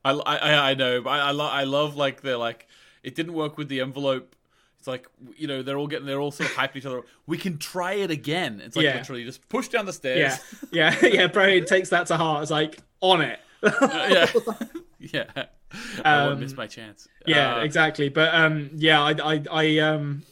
I, 0.05 0.11
I, 0.13 0.71
I 0.71 0.75
know, 0.75 1.01
but 1.01 1.11
I, 1.11 1.29
I, 1.29 1.31
lo- 1.31 1.49
I 1.49 1.65
love 1.65 1.95
like 1.97 2.23
the 2.23 2.37
like 2.37 2.67
it 3.05 3.15
didn't 3.15 3.35
work 3.35 3.57
with 3.57 3.69
the 3.69 3.81
envelope. 3.81 4.35
It's 4.79 4.89
like 4.89 5.07
you 5.37 5.47
know 5.47 5.63
they're 5.63 5.79
all 5.79 5.87
getting 5.87 6.07
they're 6.07 6.21
all 6.21 6.33
sort 6.33 6.51
of 6.51 6.57
hyping 6.57 6.77
each 6.77 6.87
other. 6.87 7.03
We 7.27 7.39
can 7.39 7.59
try 7.59 7.93
it 7.93 8.11
again. 8.11 8.61
It's 8.65 8.75
like 8.75 8.83
Yeah. 8.85 8.97
literally 8.97 9.23
just 9.23 9.49
push 9.49 9.69
down 9.69 9.87
the 9.87 9.93
stairs. 9.93 10.41
Yeah, 10.73 10.93
yeah, 11.01 11.07
yeah. 11.13 11.27
Prairie 11.29 11.61
takes 11.63 11.91
that 11.91 12.09
to 12.09 12.17
heart. 12.17 12.43
It's 12.43 12.51
like 12.51 12.79
on 13.01 13.21
it. 13.21 13.39
yeah, 13.63 14.27
yeah. 15.13 15.25
I 16.05 16.23
won't 16.25 16.35
Um, 16.35 16.41
miss 16.41 16.57
my 16.57 16.67
chance. 16.67 17.09
Yeah, 17.27 17.57
Uh, 17.57 17.61
exactly. 17.65 18.09
But 18.09 18.35
um, 18.35 18.71
yeah, 18.75 19.01
I, 19.03 19.15
I, 19.35 19.43
I 19.51 19.79
um, 19.79 20.23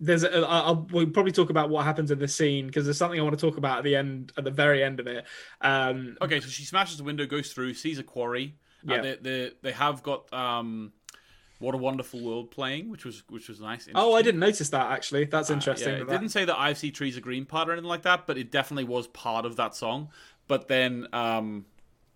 there's, 0.00 0.22
a, 0.24 0.46
I'll 0.46 0.86
we'll 0.90 1.06
probably 1.06 1.32
talk 1.32 1.50
about 1.50 1.70
what 1.70 1.84
happens 1.84 2.10
in 2.10 2.18
the 2.18 2.28
scene 2.28 2.66
because 2.66 2.84
there's 2.84 2.98
something 2.98 3.18
I 3.18 3.22
want 3.22 3.38
to 3.38 3.46
talk 3.46 3.56
about 3.58 3.78
at 3.78 3.84
the 3.84 3.96
end, 3.96 4.32
at 4.36 4.44
the 4.44 4.50
very 4.50 4.82
end 4.82 5.00
of 5.00 5.06
it. 5.06 5.24
Um, 5.60 6.16
Okay, 6.20 6.40
so 6.40 6.48
she 6.48 6.64
smashes 6.64 6.98
the 6.98 7.04
window, 7.04 7.26
goes 7.26 7.52
through, 7.52 7.74
sees 7.74 7.98
a 7.98 8.02
quarry. 8.02 8.56
Uh, 8.88 8.94
Yeah. 8.94 9.00
they, 9.02 9.16
they 9.16 9.50
they 9.62 9.72
have 9.72 10.02
got 10.02 10.32
um, 10.32 10.92
what 11.60 11.74
a 11.74 11.78
wonderful 11.78 12.20
world 12.20 12.50
playing, 12.50 12.88
which 12.90 13.04
was 13.04 13.22
which 13.28 13.48
was 13.48 13.60
nice. 13.60 13.88
oh, 13.94 14.14
I 14.14 14.22
didn't 14.22 14.40
notice 14.40 14.68
that 14.70 14.90
actually. 14.90 15.26
That's 15.26 15.50
Uh, 15.50 15.54
interesting. 15.54 15.94
yeah, 15.94 16.00
it 16.02 16.06
that- 16.08 16.20
didn't 16.20 16.30
say 16.32 16.44
that 16.44 16.58
I 16.58 16.72
see 16.72 16.90
trees 16.90 17.16
are 17.16 17.20
green 17.20 17.44
part 17.46 17.68
or 17.68 17.72
anything 17.72 17.88
like 17.88 18.02
that, 18.02 18.26
but 18.26 18.36
it 18.36 18.50
definitely 18.50 18.84
was 18.84 19.06
part 19.06 19.46
of 19.46 19.54
that 19.56 19.76
song. 19.76 20.10
But 20.48 20.66
then 20.66 21.06
um, 21.12 21.66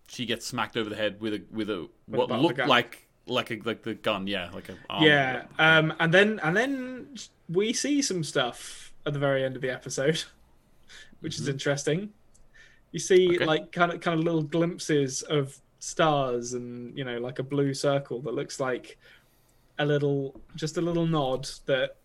she 0.09 0.27
gets 0.27 0.47
smacked 0.47 0.77
over 0.77 0.89
the 0.91 0.97
head 0.97 1.21
with 1.21 1.35
a 1.35 1.43
with 1.51 1.69
a 1.71 1.89
what 2.07 2.29
butt 2.29 2.39
a 2.39 2.43
looked 2.43 2.59
like 2.67 3.07
like 3.27 3.51
a 3.51 3.59
like 3.65 3.83
the 3.83 3.95
gun, 3.95 4.27
yeah, 4.27 4.51
like 4.55 4.69
a 4.69 4.77
arm. 4.89 5.03
yeah 5.05 5.45
um 5.59 5.93
and 5.99 6.15
then 6.15 6.39
and 6.45 6.57
then 6.57 7.09
we 7.49 7.73
see 7.73 8.01
some 8.01 8.23
stuff 8.23 8.93
at 9.05 9.13
the 9.13 9.19
very 9.19 9.45
end 9.45 9.57
of 9.57 9.63
the 9.63 9.71
episode 9.71 10.23
which 11.21 11.39
is 11.39 11.49
interesting 11.49 12.11
you 12.93 13.01
see 13.01 13.27
Mm-hmm. 13.29 13.35
Okay. 13.37 13.45
like 13.47 13.73
kind 13.73 13.93
of 13.93 14.01
kind 14.01 14.19
of 14.19 14.25
little 14.25 14.43
glimpses 14.43 15.23
of 15.23 15.59
stars 15.81 16.53
and 16.55 16.97
you 16.97 17.05
know 17.05 17.19
like 17.19 17.39
a 17.39 17.43
blue 17.43 17.75
circle 17.75 18.21
that 18.23 18.33
looks 18.35 18.59
like 18.61 18.99
a 19.79 19.85
little 19.85 20.41
just 20.55 20.77
a 20.79 20.81
little 20.81 21.07
nod 21.07 21.49
that 21.67 21.97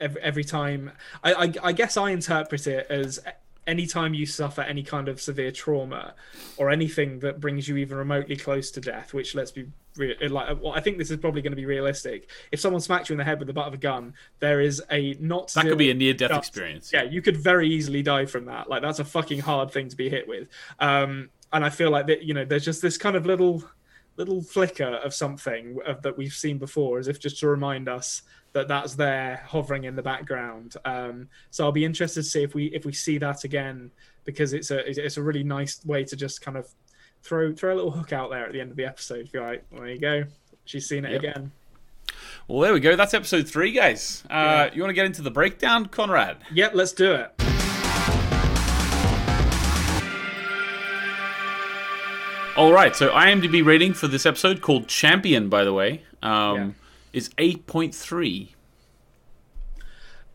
every, 0.00 0.20
every 0.20 0.44
time 0.44 0.90
I, 1.24 1.32
I 1.34 1.52
i 1.62 1.72
guess 1.72 1.96
i 1.96 2.10
interpret 2.10 2.66
it 2.66 2.86
as 2.90 3.18
anytime 3.66 4.14
you 4.14 4.26
suffer 4.26 4.62
any 4.62 4.82
kind 4.82 5.08
of 5.08 5.20
severe 5.20 5.50
trauma 5.50 6.14
or 6.56 6.70
anything 6.70 7.18
that 7.20 7.40
brings 7.40 7.68
you 7.68 7.76
even 7.76 7.96
remotely 7.96 8.36
close 8.36 8.70
to 8.72 8.80
death, 8.80 9.12
which 9.12 9.34
let's 9.34 9.50
be 9.50 9.66
real, 9.96 10.14
like, 10.30 10.62
well, 10.62 10.72
I 10.72 10.80
think 10.80 10.98
this 10.98 11.10
is 11.10 11.16
probably 11.16 11.42
going 11.42 11.52
to 11.52 11.56
be 11.56 11.66
realistic. 11.66 12.30
If 12.52 12.60
someone 12.60 12.80
smacks 12.80 13.08
you 13.08 13.14
in 13.14 13.18
the 13.18 13.24
head 13.24 13.38
with 13.38 13.48
the 13.48 13.54
butt 13.54 13.66
of 13.66 13.74
a 13.74 13.78
gun, 13.78 14.14
there 14.38 14.60
is 14.60 14.82
a 14.90 15.16
not 15.20 15.52
That 15.54 15.64
could 15.64 15.78
be 15.78 15.90
a 15.90 15.94
near-death 15.94 16.30
experience. 16.30 16.92
Yeah, 16.92 17.02
you 17.02 17.22
could 17.22 17.36
very 17.36 17.68
easily 17.68 18.02
die 18.02 18.26
from 18.26 18.44
that. 18.46 18.68
Like 18.68 18.82
that's 18.82 18.98
a 18.98 19.04
fucking 19.04 19.40
hard 19.40 19.70
thing 19.72 19.88
to 19.88 19.96
be 19.96 20.08
hit 20.08 20.28
with. 20.28 20.48
Um, 20.78 21.30
and 21.52 21.64
I 21.64 21.70
feel 21.70 21.90
like 21.90 22.06
that 22.06 22.22
you 22.22 22.34
know, 22.34 22.44
there's 22.44 22.64
just 22.64 22.82
this 22.82 22.98
kind 22.98 23.16
of 23.16 23.26
little 23.26 23.64
little 24.16 24.42
flicker 24.42 24.94
of 25.04 25.12
something 25.12 25.78
of, 25.86 26.02
that 26.02 26.16
we've 26.16 26.32
seen 26.32 26.58
before, 26.58 26.98
as 26.98 27.08
if 27.08 27.20
just 27.20 27.38
to 27.40 27.48
remind 27.48 27.88
us 27.88 28.22
that 28.56 28.68
that's 28.68 28.94
there 28.94 29.42
hovering 29.46 29.84
in 29.84 29.96
the 29.96 30.02
background. 30.02 30.74
Um, 30.84 31.28
so 31.50 31.64
I'll 31.64 31.72
be 31.72 31.84
interested 31.84 32.22
to 32.22 32.28
see 32.28 32.42
if 32.42 32.54
we 32.54 32.66
if 32.66 32.84
we 32.86 32.92
see 32.92 33.18
that 33.18 33.44
again 33.44 33.90
because 34.24 34.52
it's 34.54 34.70
a 34.70 34.78
it's 35.06 35.16
a 35.18 35.22
really 35.22 35.44
nice 35.44 35.84
way 35.84 36.04
to 36.04 36.16
just 36.16 36.40
kind 36.40 36.56
of 36.56 36.66
throw 37.22 37.52
throw 37.52 37.74
a 37.74 37.76
little 37.76 37.90
hook 37.90 38.12
out 38.12 38.30
there 38.30 38.46
at 38.46 38.52
the 38.52 38.60
end 38.60 38.70
of 38.70 38.76
the 38.76 38.86
episode. 38.86 39.30
Be 39.30 39.38
like, 39.38 39.64
well, 39.70 39.82
there 39.82 39.90
you 39.90 39.98
go, 39.98 40.24
she's 40.64 40.88
seen 40.88 41.04
it 41.04 41.12
Yep. 41.12 41.20
again. 41.22 41.52
Well, 42.48 42.60
there 42.60 42.72
we 42.72 42.80
go. 42.80 42.96
That's 42.96 43.12
episode 43.14 43.46
three, 43.48 43.72
guys. 43.72 44.24
Uh, 44.30 44.70
You 44.72 44.80
want 44.80 44.90
to 44.90 44.94
get 44.94 45.04
into 45.06 45.20
the 45.22 45.30
breakdown, 45.30 45.86
Konrad? 45.86 46.36
Yep, 46.52 46.72
let's 46.74 46.92
do 46.92 47.12
it. 47.12 47.32
All 52.56 52.72
right. 52.72 52.96
So 52.96 53.10
IMDb 53.10 53.62
rating 53.64 53.92
for 53.92 54.08
this 54.08 54.24
episode, 54.24 54.62
called 54.62 54.88
Champion, 54.88 55.50
by 55.50 55.62
the 55.64 55.74
way, 55.74 56.02
um, 56.22 56.56
Yeah. 56.56 56.68
Is 57.12 57.30
eight 57.38 57.66
point 57.66 57.94
three. 57.94 58.54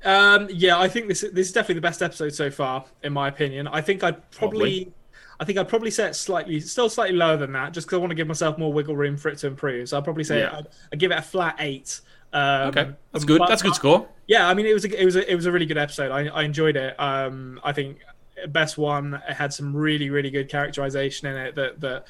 Um, 0.03 0.47
yeah, 0.51 0.80
I 0.80 0.88
think 0.88 1.07
this 1.07 1.22
this 1.22 1.47
is 1.47 1.51
definitely 1.51 1.76
the 1.76 1.82
best 1.82 2.01
episode 2.01 2.34
so 2.34 2.49
far, 2.49 2.86
in 3.03 3.13
my 3.13 3.28
opinion. 3.28 3.67
I 3.67 3.82
think 3.82 4.03
I'd 4.03 4.32
probably, 4.32 4.86
Probably. 4.86 4.93
I 5.39 5.45
think 5.45 5.59
I'd 5.59 5.67
probably 5.69 5.91
say 5.91 6.07
it 6.07 6.15
slightly, 6.15 6.59
still 6.59 6.89
slightly 6.89 7.15
lower 7.15 7.38
than 7.38 7.51
that, 7.53 7.74
just 7.74 7.88
because 7.88 7.97
I 7.97 7.99
want 7.99 8.11
to 8.11 8.15
give 8.15 8.28
myself 8.28 8.57
more 8.57 8.72
wiggle 8.74 8.95
room 8.95 9.17
for 9.17 9.30
it 9.30 9.38
to 9.39 9.47
improve. 9.47 9.89
So 9.89 9.97
I'll 9.97 10.03
probably 10.03 10.24
say 10.24 10.39
Yeah. 10.39 10.57
I'd, 10.57 10.67
I'd 10.93 10.99
give 10.99 11.11
it 11.11 11.17
a 11.17 11.22
flat 11.22 11.55
eight. 11.59 12.01
Um, 12.34 12.69
Okay, 12.69 12.91
that's 13.11 13.26
good. 13.26 13.41
That's 13.47 13.61
a 13.61 13.65
good 13.65 13.76
score. 13.76 14.07
Yeah, 14.28 14.47
I 14.47 14.53
mean 14.53 14.65
it 14.65 14.74
was 14.74 14.86
a, 14.86 15.01
it 15.01 15.05
was 15.05 15.15
a, 15.15 15.32
it 15.32 15.36
was 15.36 15.45
a 15.45 15.51
really 15.51 15.65
good 15.65 15.78
episode. 15.78 16.11
I, 16.11 16.28
I 16.28 16.43
enjoyed 16.43 16.78
it. 16.78 16.99
Um, 16.99 17.59
I 17.63 17.74
think 17.74 17.99
best 18.47 18.78
one. 18.78 19.22
It 19.28 19.34
had 19.34 19.53
some 19.53 19.76
really 19.76 20.09
really 20.09 20.32
good 20.32 20.49
characterization 20.49 21.28
in 21.28 21.38
it 21.38 21.55
that 21.55 21.80
that 21.82 22.07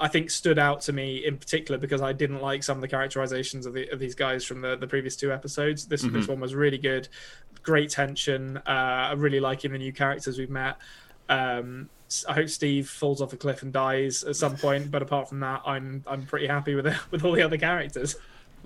I 0.00 0.08
think 0.08 0.30
stood 0.30 0.58
out 0.58 0.80
to 0.82 0.92
me 0.92 1.26
in 1.26 1.36
particular 1.36 1.78
because 1.78 2.00
I 2.00 2.12
didn't 2.12 2.40
like 2.40 2.62
some 2.62 2.78
of 2.78 2.80
the 2.80 2.88
characterizations 2.88 3.66
of, 3.66 3.74
the, 3.74 3.88
of 3.90 3.98
these 3.98 4.14
guys 4.14 4.44
from 4.44 4.62
the, 4.62 4.74
the 4.76 4.86
previous 4.86 5.14
two 5.14 5.32
episodes. 5.32 5.86
This 5.86 6.02
this 6.02 6.26
one 6.26 6.40
was 6.40 6.54
really 6.54 6.78
good, 6.78 7.08
great 7.62 7.90
tension. 7.90 8.56
Uh, 8.58 9.10
I 9.10 9.12
really 9.12 9.40
liking 9.40 9.72
the 9.72 9.78
new 9.78 9.92
characters 9.92 10.38
we've 10.38 10.50
met. 10.50 10.78
Um, 11.28 11.90
I 12.28 12.32
hope 12.32 12.48
Steve 12.48 12.88
falls 12.88 13.20
off 13.20 13.32
a 13.32 13.36
cliff 13.36 13.62
and 13.62 13.72
dies 13.72 14.24
at 14.24 14.36
some 14.36 14.56
point, 14.56 14.90
but 14.90 15.02
apart 15.02 15.28
from 15.28 15.40
that, 15.40 15.62
I'm 15.66 16.02
I'm 16.06 16.24
pretty 16.26 16.46
happy 16.46 16.74
with 16.74 16.86
it, 16.86 16.96
with 17.10 17.24
all 17.24 17.32
the 17.32 17.42
other 17.42 17.58
characters. 17.58 18.16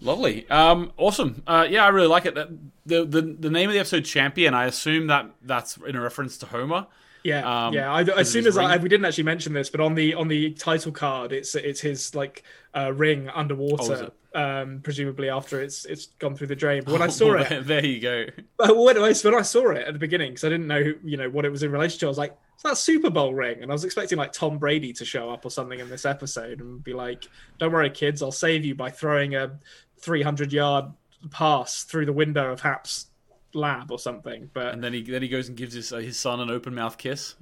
Lovely. 0.00 0.48
Um, 0.50 0.92
awesome. 0.96 1.42
Uh, 1.46 1.66
yeah, 1.68 1.84
I 1.84 1.88
really 1.88 2.08
like 2.08 2.26
it. 2.26 2.34
The, 2.34 3.04
the 3.04 3.36
the 3.38 3.50
name 3.50 3.68
of 3.68 3.74
the 3.74 3.80
episode 3.80 4.04
Champion. 4.04 4.54
I 4.54 4.66
assume 4.66 5.08
that 5.08 5.30
that's 5.42 5.76
in 5.76 5.96
a 5.96 6.00
reference 6.00 6.38
to 6.38 6.46
Homer. 6.46 6.86
Yeah, 7.24 7.66
Um, 7.66 7.72
yeah. 7.72 7.90
I, 7.90 8.02
as 8.02 8.30
soon 8.30 8.46
as 8.46 8.58
I, 8.58 8.76
we 8.76 8.88
didn't 8.90 9.06
actually 9.06 9.24
mention 9.24 9.54
this, 9.54 9.70
but 9.70 9.80
on 9.80 9.94
the 9.94 10.14
on 10.14 10.28
the 10.28 10.50
title 10.52 10.92
card, 10.92 11.32
it's 11.32 11.54
it's 11.54 11.80
his 11.80 12.14
like 12.14 12.44
uh, 12.76 12.92
ring 12.92 13.30
Oh, 13.30 13.38
underwater, 13.40 14.10
um, 14.34 14.80
presumably 14.82 15.30
after 15.30 15.62
it's 15.62 15.86
it's 15.86 16.06
gone 16.18 16.36
through 16.36 16.48
the 16.48 16.56
drain. 16.56 16.82
But 16.84 16.92
when 16.92 17.02
I 17.02 17.08
saw 17.08 17.32
Well, 17.32 17.42
it, 17.42 17.48
there, 17.48 17.62
there 17.80 17.86
you 17.86 18.00
go. 18.00 18.26
but 18.58 18.76
when 18.76 18.98
I, 18.98 19.14
when 19.14 19.34
I 19.34 19.40
saw 19.42 19.70
it 19.70 19.86
at 19.86 19.94
the 19.94 19.98
beginning, 19.98 20.32
because 20.32 20.44
I 20.44 20.50
didn't 20.50 20.66
know 20.66 20.82
who, 20.82 20.94
you 21.02 21.16
know 21.16 21.30
what 21.30 21.46
it 21.46 21.50
was 21.50 21.62
in 21.62 21.72
relation 21.72 21.98
to, 22.00 22.06
I 22.06 22.08
was 22.10 22.18
like, 22.18 22.36
"It's 22.54 22.62
that 22.62 22.76
Super 22.76 23.08
Bowl 23.08 23.32
ring," 23.32 23.62
and 23.62 23.70
I 23.70 23.74
was 23.74 23.84
expecting 23.84 24.18
like 24.18 24.32
Tom 24.32 24.58
Brady 24.58 24.92
to 24.92 25.04
show 25.06 25.30
up 25.30 25.46
or 25.46 25.50
something 25.50 25.80
in 25.80 25.88
this 25.88 26.04
episode 26.04 26.60
and 26.60 26.84
be 26.84 26.92
like, 26.92 27.24
"Don't 27.58 27.72
worry, 27.72 27.88
kids, 27.88 28.20
I'll 28.20 28.32
save 28.32 28.66
you 28.66 28.74
by 28.74 28.90
throwing 28.90 29.34
a 29.34 29.58
300 30.00 30.52
yard 30.52 30.86
pass 31.30 31.84
through 31.84 32.04
the 32.04 32.12
window 32.12 32.52
of 32.52 32.60
Hap's 32.60 33.06
lab 33.54 33.90
or 33.90 33.98
something." 33.98 34.50
But 34.52 34.72
And 34.74 34.82
then 34.82 34.92
he 34.92 35.02
then 35.02 35.22
he 35.22 35.28
goes 35.28 35.48
and 35.48 35.56
gives 35.56 35.74
his 35.74 35.92
uh, 35.92 35.98
his 35.98 36.18
son 36.18 36.40
an 36.40 36.50
open 36.50 36.74
mouth 36.74 36.98
kiss. 36.98 37.34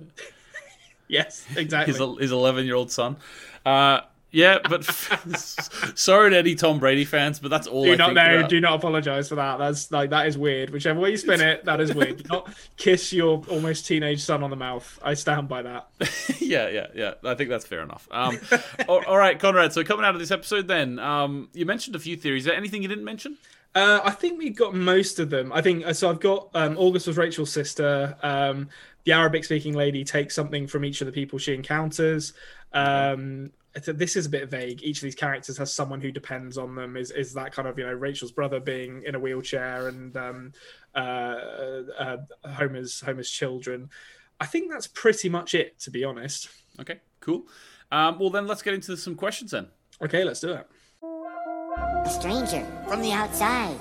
yes, 1.09 1.47
exactly. 1.57 1.93
His 1.93 2.19
his 2.21 2.33
eleven 2.33 2.65
year 2.65 2.77
old 2.77 2.91
son. 2.91 3.17
Uh, 3.65 4.01
yeah, 4.33 4.61
but 4.67 4.83
sorry 5.95 6.31
to 6.31 6.39
any 6.39 6.55
Tom 6.55 6.79
Brady 6.79 7.05
fans, 7.05 7.39
but 7.39 7.51
that's 7.51 7.67
all. 7.67 7.85
do 7.85 7.93
I 7.93 7.97
not 7.97 8.13
about. 8.13 8.49
do 8.49 8.61
not 8.61 8.77
apologize 8.77 9.29
for 9.29 9.35
that. 9.35 9.59
That's 9.59 9.93
like 9.93 10.09
that 10.09 10.27
is 10.27 10.39
weird. 10.39 10.71
Whichever 10.71 10.99
way 11.01 11.11
you 11.11 11.19
spin 11.19 11.43
it, 11.43 11.67
that 11.67 11.81
is 11.81 11.95
weird. 11.95 12.17
Do 12.23 12.25
not 12.31 12.55
kiss 12.79 13.13
your 13.13 13.45
almost 13.51 13.87
teenage 13.87 14.23
son 14.23 14.43
on 14.43 14.49
the 14.49 14.57
mouth. 14.57 14.99
I 15.03 15.13
stand 15.15 15.49
by 15.49 15.61
that. 15.63 15.89
yeah, 16.41 16.69
yeah, 16.71 16.87
yeah. 16.95 17.15
I 17.23 17.35
think 17.35 17.51
that's 17.51 17.67
fair 17.67 17.83
enough. 17.83 18.09
Um, 18.11 18.41
all, 18.89 19.05
all 19.05 19.19
right, 19.19 19.39
Konrad. 19.39 19.75
So 19.75 19.85
coming 19.85 20.07
out 20.07 20.15
of 20.15 20.21
this 20.21 20.31
episode, 20.31 20.67
then 20.67 20.99
um, 20.99 21.51
you 21.53 21.67
mentioned 21.67 21.95
a 21.95 22.01
few 22.01 22.17
theories. 22.17 22.45
Is 22.45 22.47
there 22.47 22.57
anything 22.57 22.81
you 22.81 22.89
didn't 22.89 23.05
mention? 23.05 23.37
Uh, 23.75 24.01
I 24.05 24.11
think 24.11 24.39
we've 24.39 24.57
got 24.57 24.75
most 24.75 25.19
of 25.19 25.31
them. 25.31 25.53
I 25.53 25.63
think 25.63 25.85
so. 25.95 26.11
I've 26.11 26.21
got 26.21 26.51
um, 26.55 26.77
August 26.77 27.07
was 27.07 27.17
Rachel's 27.17 27.51
sister. 27.51 28.17
Um, 28.23 28.69
the 29.05 29.13
Arabic-speaking 29.13 29.75
lady 29.75 30.05
takes 30.05 30.35
something 30.35 30.67
from 30.67 30.85
each 30.85 31.01
of 31.01 31.07
the 31.07 31.13
people 31.13 31.39
she 31.39 31.55
encounters. 31.55 32.35
Um, 32.73 33.51
th- 33.75 33.97
this 33.97 34.15
is 34.15 34.27
a 34.27 34.29
bit 34.29 34.51
vague. 34.51 34.83
Each 34.83 34.99
of 34.99 35.03
these 35.03 35.15
characters 35.15 35.57
has 35.57 35.73
someone 35.73 36.01
who 36.01 36.13
depends 36.13 36.59
on 36.59 36.75
them. 36.75 36.97
Is 36.97 37.11
is 37.11 37.33
that 37.35 37.53
kind 37.53 37.67
of 37.67 37.79
you 37.79 37.87
know 37.87 37.95
Rachel's 37.95 38.33
brother 38.33 38.61
being 38.61 39.03
in 39.05 39.15
a 39.15 39.19
wheelchair 39.19 39.89
and 39.89 40.17
um, 40.17 40.53
uh, 40.95 40.99
uh, 41.99 42.17
Homer's 42.45 43.01
Homer's 43.01 43.31
children. 43.31 43.89
I 44.39 44.47
think 44.47 44.71
that's 44.71 44.87
pretty 44.87 45.29
much 45.29 45.55
it, 45.55 45.79
to 45.81 45.91
be 45.91 46.05
honest. 46.05 46.49
Okay, 46.81 47.01
cool. 47.21 47.47
Um, 47.91 48.19
well, 48.19 48.31
then 48.31 48.47
let's 48.47 48.63
get 48.63 48.75
into 48.75 48.97
some 48.97 49.15
questions 49.15 49.53
then. 49.53 49.69
Okay, 50.03 50.25
let's 50.25 50.41
do 50.41 50.53
it. 50.53 50.67
A 51.79 52.11
stranger 52.11 52.67
from 52.87 53.01
the 53.01 53.13
outside. 53.13 53.77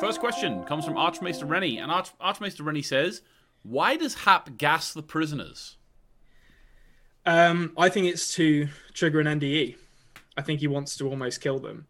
First 0.00 0.20
question 0.20 0.64
comes 0.64 0.84
from 0.84 0.96
Archmaester 0.96 1.46
Rennie, 1.46 1.78
and 1.78 1.90
Arch- 1.90 2.12
Archmaester 2.20 2.62
Rennie 2.62 2.82
says, 2.82 3.22
"Why 3.62 3.96
does 3.96 4.14
Hap 4.14 4.56
gas 4.56 4.92
the 4.92 5.02
prisoners?" 5.02 5.76
Um, 7.24 7.72
I 7.78 7.88
think 7.88 8.08
it's 8.08 8.34
to 8.34 8.68
trigger 8.92 9.20
an 9.20 9.26
NDE. 9.26 9.76
I 10.36 10.42
think 10.42 10.60
he 10.60 10.66
wants 10.66 10.96
to 10.96 11.08
almost 11.08 11.40
kill 11.40 11.58
them. 11.60 11.86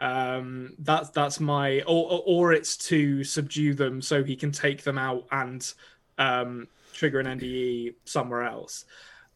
Um, 0.00 0.74
that's 0.78 1.10
that's 1.10 1.40
my 1.40 1.80
or, 1.80 2.10
or 2.10 2.22
or 2.26 2.52
it's 2.52 2.76
to 2.88 3.24
subdue 3.24 3.74
them 3.74 4.00
so 4.00 4.22
he 4.22 4.36
can 4.36 4.52
take 4.52 4.84
them 4.84 4.96
out 4.98 5.26
and 5.32 5.72
um, 6.16 6.68
trigger 6.92 7.18
an 7.18 7.26
NDE 7.26 7.94
somewhere 8.04 8.44
else. 8.44 8.84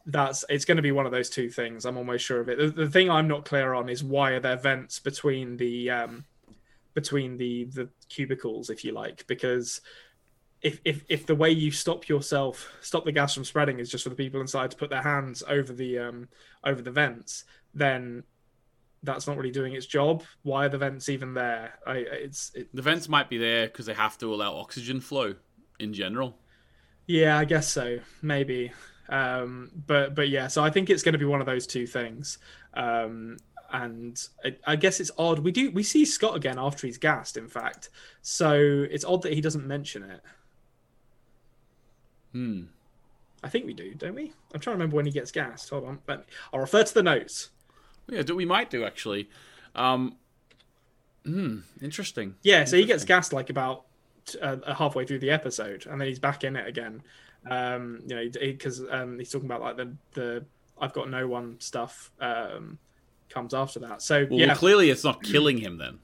That's 0.06 0.44
it's 0.48 0.64
going 0.64 0.76
to 0.76 0.82
be 0.82 0.92
one 0.92 1.06
of 1.06 1.12
those 1.12 1.30
two 1.30 1.48
things. 1.48 1.84
I'm 1.84 1.96
almost 1.96 2.24
sure 2.24 2.40
of 2.40 2.48
it. 2.48 2.58
The, 2.58 2.68
the 2.84 2.90
thing 2.90 3.10
I'm 3.10 3.28
not 3.28 3.44
clear 3.44 3.72
on 3.74 3.88
is 3.88 4.02
why 4.02 4.32
are 4.32 4.40
there 4.40 4.56
vents 4.56 4.98
between 4.98 5.56
the 5.56 5.90
um, 5.90 6.24
between 6.94 7.36
the 7.36 7.64
the 7.64 7.88
cubicles, 8.08 8.68
if 8.70 8.84
you 8.84 8.92
like, 8.92 9.26
because 9.26 9.80
if, 10.62 10.80
if 10.84 11.04
if 11.08 11.26
the 11.26 11.34
way 11.34 11.50
you 11.50 11.70
stop 11.70 12.08
yourself 12.08 12.70
stop 12.80 13.04
the 13.04 13.12
gas 13.12 13.34
from 13.34 13.44
spreading 13.44 13.80
is 13.80 13.90
just 13.90 14.04
for 14.04 14.10
the 14.10 14.16
people 14.16 14.40
inside 14.40 14.70
to 14.70 14.76
put 14.76 14.90
their 14.90 15.02
hands 15.02 15.42
over 15.48 15.72
the 15.72 15.98
um 15.98 16.28
over 16.64 16.80
the 16.80 16.90
vents 16.90 17.44
then 17.74 18.22
that's 19.02 19.26
not 19.26 19.36
really 19.36 19.50
doing 19.50 19.72
its 19.72 19.86
job 19.86 20.22
why 20.42 20.66
are 20.66 20.68
the 20.68 20.78
vents 20.78 21.08
even 21.08 21.34
there 21.34 21.74
i 21.84 21.96
it's 21.96 22.52
it, 22.54 22.68
The 22.74 22.82
vents 22.82 23.08
might 23.08 23.28
be 23.28 23.38
there 23.38 23.66
because 23.66 23.86
they 23.86 23.94
have 23.94 24.16
to 24.18 24.32
allow 24.32 24.54
oxygen 24.54 25.00
flow 25.00 25.34
in 25.80 25.92
general. 25.92 26.38
yeah 27.08 27.36
i 27.36 27.44
guess 27.44 27.66
so 27.68 27.98
maybe 28.22 28.70
um 29.12 29.70
but 29.86 30.14
but 30.14 30.28
yeah 30.28 30.48
so 30.48 30.64
i 30.64 30.70
think 30.70 30.88
it's 30.90 31.02
going 31.02 31.12
to 31.12 31.18
be 31.18 31.24
one 31.24 31.40
of 31.40 31.46
those 31.46 31.66
two 31.66 31.86
things 31.86 32.38
um 32.74 33.36
and 33.72 34.28
I, 34.44 34.56
I 34.66 34.76
guess 34.76 35.00
it's 35.00 35.10
odd 35.18 35.38
we 35.40 35.52
do 35.52 35.70
we 35.70 35.82
see 35.82 36.04
scott 36.04 36.34
again 36.36 36.58
after 36.58 36.86
he's 36.86 36.98
gassed 36.98 37.36
in 37.36 37.46
fact 37.48 37.90
so 38.22 38.52
it's 38.90 39.04
odd 39.04 39.22
that 39.22 39.32
he 39.34 39.40
doesn't 39.40 39.66
mention 39.66 40.02
it 40.02 40.20
Hmm. 42.32 42.62
i 43.44 43.48
think 43.50 43.66
we 43.66 43.74
do 43.74 43.92
don't 43.94 44.14
we 44.14 44.32
i'm 44.54 44.60
trying 44.60 44.72
to 44.74 44.78
remember 44.78 44.96
when 44.96 45.04
he 45.04 45.12
gets 45.12 45.30
gassed 45.30 45.68
hold 45.68 45.84
on 45.84 45.98
let 46.08 46.20
me, 46.20 46.24
i'll 46.52 46.60
refer 46.60 46.82
to 46.82 46.94
the 46.94 47.02
notes 47.02 47.50
Yeah, 48.08 48.22
do- 48.22 48.34
we 48.34 48.46
might 48.46 48.68
do 48.70 48.84
actually. 48.84 49.28
Um, 49.74 50.16
hmm. 51.24 51.58
Interesting. 51.80 52.34
Yeah, 52.42 52.64
so 52.64 52.76
he 52.76 52.84
gets 52.84 53.04
gassed 53.04 53.32
like 53.32 53.48
about 53.50 53.84
uh, 54.40 54.74
halfway 54.74 55.04
through 55.06 55.20
the 55.20 55.30
episode, 55.30 55.86
and 55.86 56.00
then 56.00 56.08
he's 56.08 56.18
back 56.18 56.42
in 56.44 56.56
it 56.56 56.66
again. 56.66 57.02
Um, 57.50 58.00
you 58.06 58.14
know, 58.14 58.28
because 58.40 58.82
um, 58.90 59.18
he's 59.18 59.30
talking 59.30 59.46
about 59.46 59.60
like 59.60 59.76
the 59.76 59.92
the 60.14 60.44
I've 60.80 60.92
got 60.92 61.10
no 61.10 61.26
one 61.26 61.56
stuff 61.60 62.10
um, 62.20 62.78
comes 63.28 63.52
after 63.54 63.78
that. 63.80 64.02
So 64.02 64.26
Well, 64.30 64.38
yeah, 64.38 64.54
clearly 64.54 64.90
it's 64.90 65.04
not 65.04 65.22
killing 65.22 65.58
him 65.58 65.78
then. 65.78 65.98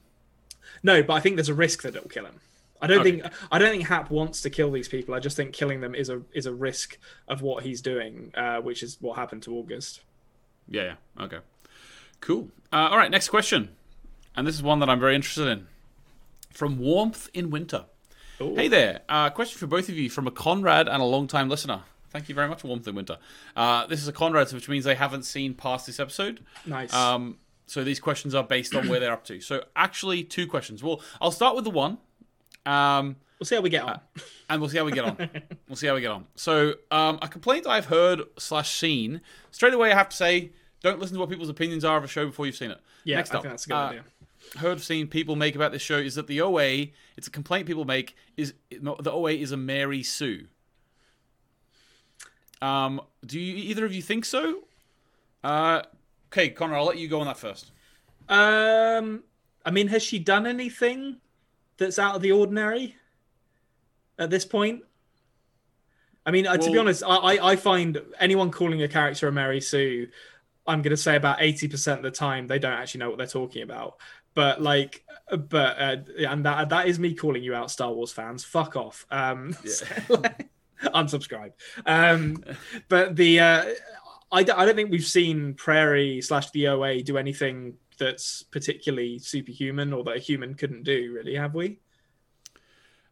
no, 0.83 1.03
but 1.03 1.15
I 1.15 1.21
think 1.21 1.37
there's 1.37 1.49
a 1.49 1.55
risk 1.55 1.83
that 1.83 1.95
it'll 1.97 2.09
kill 2.09 2.27
him. 2.27 2.41
I 2.81 2.87
don't 2.87 3.01
Okay. 3.01 3.21
think 3.21 3.33
I 3.51 3.59
don't 3.59 3.71
think 3.71 3.87
Hap 3.89 4.11
wants 4.11 4.41
to 4.43 4.51
kill 4.51 4.71
these 4.71 4.87
people. 4.89 5.15
I 5.15 5.19
just 5.21 5.37
think 5.37 5.53
killing 5.53 5.81
them 5.81 5.95
is 5.95 6.11
a 6.11 6.23
is 6.33 6.47
a 6.47 6.55
risk 6.55 6.99
of 7.29 7.43
what 7.43 7.65
he's 7.65 7.81
doing, 7.81 8.33
uh, 8.37 8.61
which 8.61 8.83
is 8.83 8.99
what 9.01 9.17
happened 9.17 9.43
to 9.45 9.55
August. 9.57 10.03
Yeah. 10.69 10.95
Yeah. 11.19 11.25
Okay. 11.25 11.39
Cool. 12.21 12.51
Uh, 12.73 12.89
all 12.91 12.97
right. 12.99 13.11
Next 13.11 13.29
question, 13.29 13.71
and 14.37 14.47
this 14.47 14.55
is 14.55 14.63
one 14.63 14.79
that 14.81 14.89
I'm 14.91 15.01
very 15.01 15.15
interested 15.15 15.47
in. 15.49 15.67
From 16.53 16.79
Warmth 16.79 17.29
in 17.35 17.51
Winter, 17.51 17.85
Hey 18.39 18.69
there. 18.69 19.01
Uh, 19.09 19.31
question 19.31 19.59
for 19.59 19.67
both 19.67 19.89
of 19.89 19.97
you 19.97 20.09
from 20.09 20.27
a 20.27 20.31
Konrad 20.31 20.87
and 20.89 21.03
a 21.03 21.05
long-time 21.05 21.49
listener. 21.49 21.83
Thank 22.11 22.29
you 22.29 22.35
very 22.35 22.49
much, 22.49 22.63
Warmth 22.63 22.87
in 22.87 22.95
Winter. 22.95 23.19
Uh, 23.57 23.87
this 23.87 24.01
is 24.01 24.07
a 24.09 24.13
Konrad, 24.13 24.53
which 24.53 24.69
means 24.69 24.85
they 24.85 24.95
haven't 24.95 25.25
seen 25.25 25.55
past 25.55 25.87
this 25.87 25.99
episode. 25.99 26.41
Nice. 26.65 26.95
Um, 26.95 27.39
so 27.67 27.83
these 27.85 27.99
questions 28.01 28.35
are 28.35 28.45
based 28.45 28.75
on 28.75 28.89
where 28.89 29.01
they're 29.01 29.13
up 29.13 29.25
to. 29.25 29.41
So 29.41 29.65
actually, 29.75 30.23
two 30.23 30.47
questions. 30.47 30.83
Well, 30.83 31.03
I'll 31.21 31.33
start 31.33 31.55
with 31.57 31.65
the 31.65 31.71
one, 31.71 31.99
um, 32.65 33.17
we'll 33.39 33.47
see 33.47 33.57
how 33.57 33.61
we 33.61 33.71
get 33.71 33.83
on. 33.83 34.01
and 34.49 34.61
we'll 34.61 34.71
see 34.71 34.79
how 34.79 34.85
we 34.85 34.93
get 34.93 35.05
on. 35.05 35.31
we'll 35.69 35.77
see 35.77 35.87
how 35.89 35.95
we 35.95 36.01
get 36.01 36.11
on. 36.13 36.27
So 36.37 36.75
um, 36.91 37.19
a 37.21 37.29
complaint 37.29 37.67
I've 37.67 37.87
heard 37.87 38.23
slash 38.39 38.71
seen 38.71 39.21
straight 39.51 39.75
away. 39.75 39.91
I 39.93 39.97
have 39.97 40.09
to 40.11 40.17
say, 40.17 40.53
don't 40.81 41.01
listen 41.01 41.15
to 41.15 41.21
what 41.21 41.29
people's 41.29 41.49
opinions 41.49 41.85
are 41.85 41.97
of 41.97 42.05
a 42.05 42.09
show 42.09 42.27
before 42.27 42.47
you've 42.47 42.57
seen 42.57 42.71
it. 42.71 42.81
yeah, 43.05 43.17
Next 43.17 43.35
I 43.35 43.39
up, 43.39 43.43
think 43.43 43.53
that's 43.53 43.67
a 43.67 43.69
good 43.69 43.75
uh, 43.75 43.79
idea. 43.89 44.05
Heard 44.57 44.81
seen 44.81 45.07
people 45.07 45.37
make 45.37 45.55
about 45.55 45.73
this 45.73 45.83
show 45.83 45.99
is 45.99 46.15
that 46.15 46.27
the 46.27 46.41
OA, 46.41 46.89
it's 47.17 47.27
a 47.27 47.31
complaint 47.31 47.67
people 47.67 47.85
make, 47.85 48.17
is 48.37 48.55
the 48.71 49.11
OA 49.11 49.33
is 49.33 49.53
a 49.53 49.57
Mary 49.57 50.03
Sue. 50.03 50.47
Um, 52.61 53.01
do 53.25 53.39
you 53.39 53.57
either 53.57 53.85
of 53.85 53.93
you 53.93 54.03
think 54.03 54.25
so? 54.25 54.65
Uh, 55.45 55.83
okay, 56.33 56.51
Connor, 56.51 56.77
I'll 56.77 56.87
let 56.87 56.99
you 56.99 57.09
go 57.09 57.21
on 57.21 57.27
that 57.27 57.39
first. 57.39 57.71
Um, 58.29 59.23
I 59.65 59.71
mean, 59.71 59.89
has 59.89 60.03
she 60.03 60.19
done 60.19 60.47
anything 60.47 61.17
that's 61.77 61.99
out 61.99 62.17
of 62.17 62.23
the 62.23 62.33
ordinary 62.33 62.97
at 64.19 64.31
this 64.31 64.45
point? 64.45 64.83
I 66.27 66.31
mean, 66.31 66.47
uh, 66.47 66.59
to 66.59 66.71
be 66.71 66.77
honest, 66.77 67.03
I, 67.03 67.17
I, 67.17 67.53
I 67.53 67.57
find 67.57 68.03
anyone 68.21 68.51
calling 68.51 68.83
a 68.83 68.89
character 68.89 69.29
a 69.29 69.33
Mary 69.33 69.61
Sue, 69.61 70.09
I'm 70.67 70.83
going 70.83 70.91
to 70.91 70.97
say 70.97 71.17
about 71.17 71.39
80% 71.39 71.97
of 71.97 72.03
the 72.03 72.11
time 72.11 72.47
they 72.47 72.59
don't 72.59 72.75
actually 72.75 72.99
know 72.99 73.09
what 73.09 73.17
they're 73.17 73.27
talking 73.27 73.63
about. 73.63 73.97
But 74.39 74.63
like, 74.63 75.05
but 75.29 75.81
uh, 75.81 75.97
and 76.29 76.47
that 76.47 76.69
that 76.69 76.87
is 76.87 77.01
me 77.01 77.13
calling 77.13 77.43
you 77.43 77.57
out, 77.57 77.73
Star 77.73 77.93
Wars 77.93 78.13
fans. 78.13 78.45
Fuck 78.45 78.77
off. 78.77 79.05
Um, 79.11 79.53
unsubscribe. 80.85 81.55
Um, 81.85 82.45
but 82.89 83.17
the 83.17 83.41
uh, 83.41 83.65
I, 84.31 84.39
I 84.39 84.45
don't 84.45 84.77
think 84.77 84.93
we've 84.93 85.05
seen 85.05 85.55
Prairie 85.55 86.21
slash 86.21 86.53
the 86.53 86.69
OA 86.69 87.03
do 87.03 87.19
anything 87.19 87.75
that's 87.99 88.45
particularly 88.45 89.19
superhuman 89.19 89.93
or 89.93 90.05
that 90.05 90.19
a 90.19 90.21
human 90.21 90.55
couldn't 90.55 90.85
do. 90.85 91.15
Really, 91.17 91.35
have 91.35 91.57
we? 91.57 91.81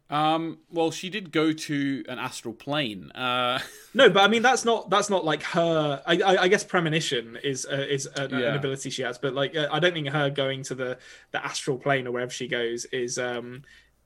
Um, 0.08 0.58
well, 0.70 0.92
she 0.92 1.10
did 1.10 1.32
go 1.32 1.52
to 1.52 2.04
an 2.08 2.18
astral 2.20 2.54
plane. 2.54 3.10
Uh, 3.12 3.58
No, 3.94 4.08
but 4.10 4.20
I 4.22 4.28
mean 4.28 4.42
that's 4.42 4.64
not 4.64 4.90
that's 4.90 5.08
not 5.10 5.24
like 5.24 5.42
her. 5.42 6.02
I, 6.06 6.20
I, 6.20 6.42
I 6.42 6.48
guess 6.48 6.62
premonition 6.64 7.38
is 7.42 7.66
uh, 7.66 7.76
is 7.88 8.06
an, 8.06 8.30
Yeah. 8.30 8.50
an 8.50 8.56
ability 8.56 8.90
she 8.90 9.02
has, 9.02 9.16
but 9.18 9.32
like 9.34 9.56
uh, 9.56 9.68
I 9.72 9.78
don't 9.80 9.94
think 9.94 10.08
her 10.08 10.28
going 10.30 10.62
to 10.64 10.74
the 10.74 10.98
the 11.32 11.44
astral 11.44 11.78
plane 11.78 12.06
or 12.06 12.12
wherever 12.12 12.30
she 12.30 12.46
goes 12.46 12.84
is 12.86 13.18
um 13.18 13.62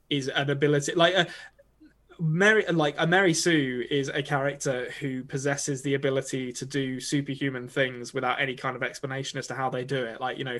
is 0.09 0.27
an 0.29 0.49
ability 0.49 0.93
like. 0.95 1.15
Uh, 1.15 1.25
Mary, 2.19 2.63
like 2.71 2.93
a 2.99 3.07
Mary 3.07 3.33
Sue, 3.33 3.83
is 3.89 4.07
a 4.09 4.21
character 4.21 4.91
who 4.99 5.23
possesses 5.23 5.81
the 5.81 5.95
ability 5.95 6.51
to 6.53 6.65
do 6.65 6.99
superhuman 6.99 7.67
things 7.67 8.13
without 8.13 8.39
any 8.39 8.53
kind 8.55 8.75
of 8.75 8.83
explanation 8.83 9.39
as 9.39 9.47
to 9.47 9.55
how 9.55 9.71
they 9.71 9.83
do 9.83 10.03
it. 10.05 10.21
Like 10.21 10.37
you 10.37 10.43
know, 10.43 10.59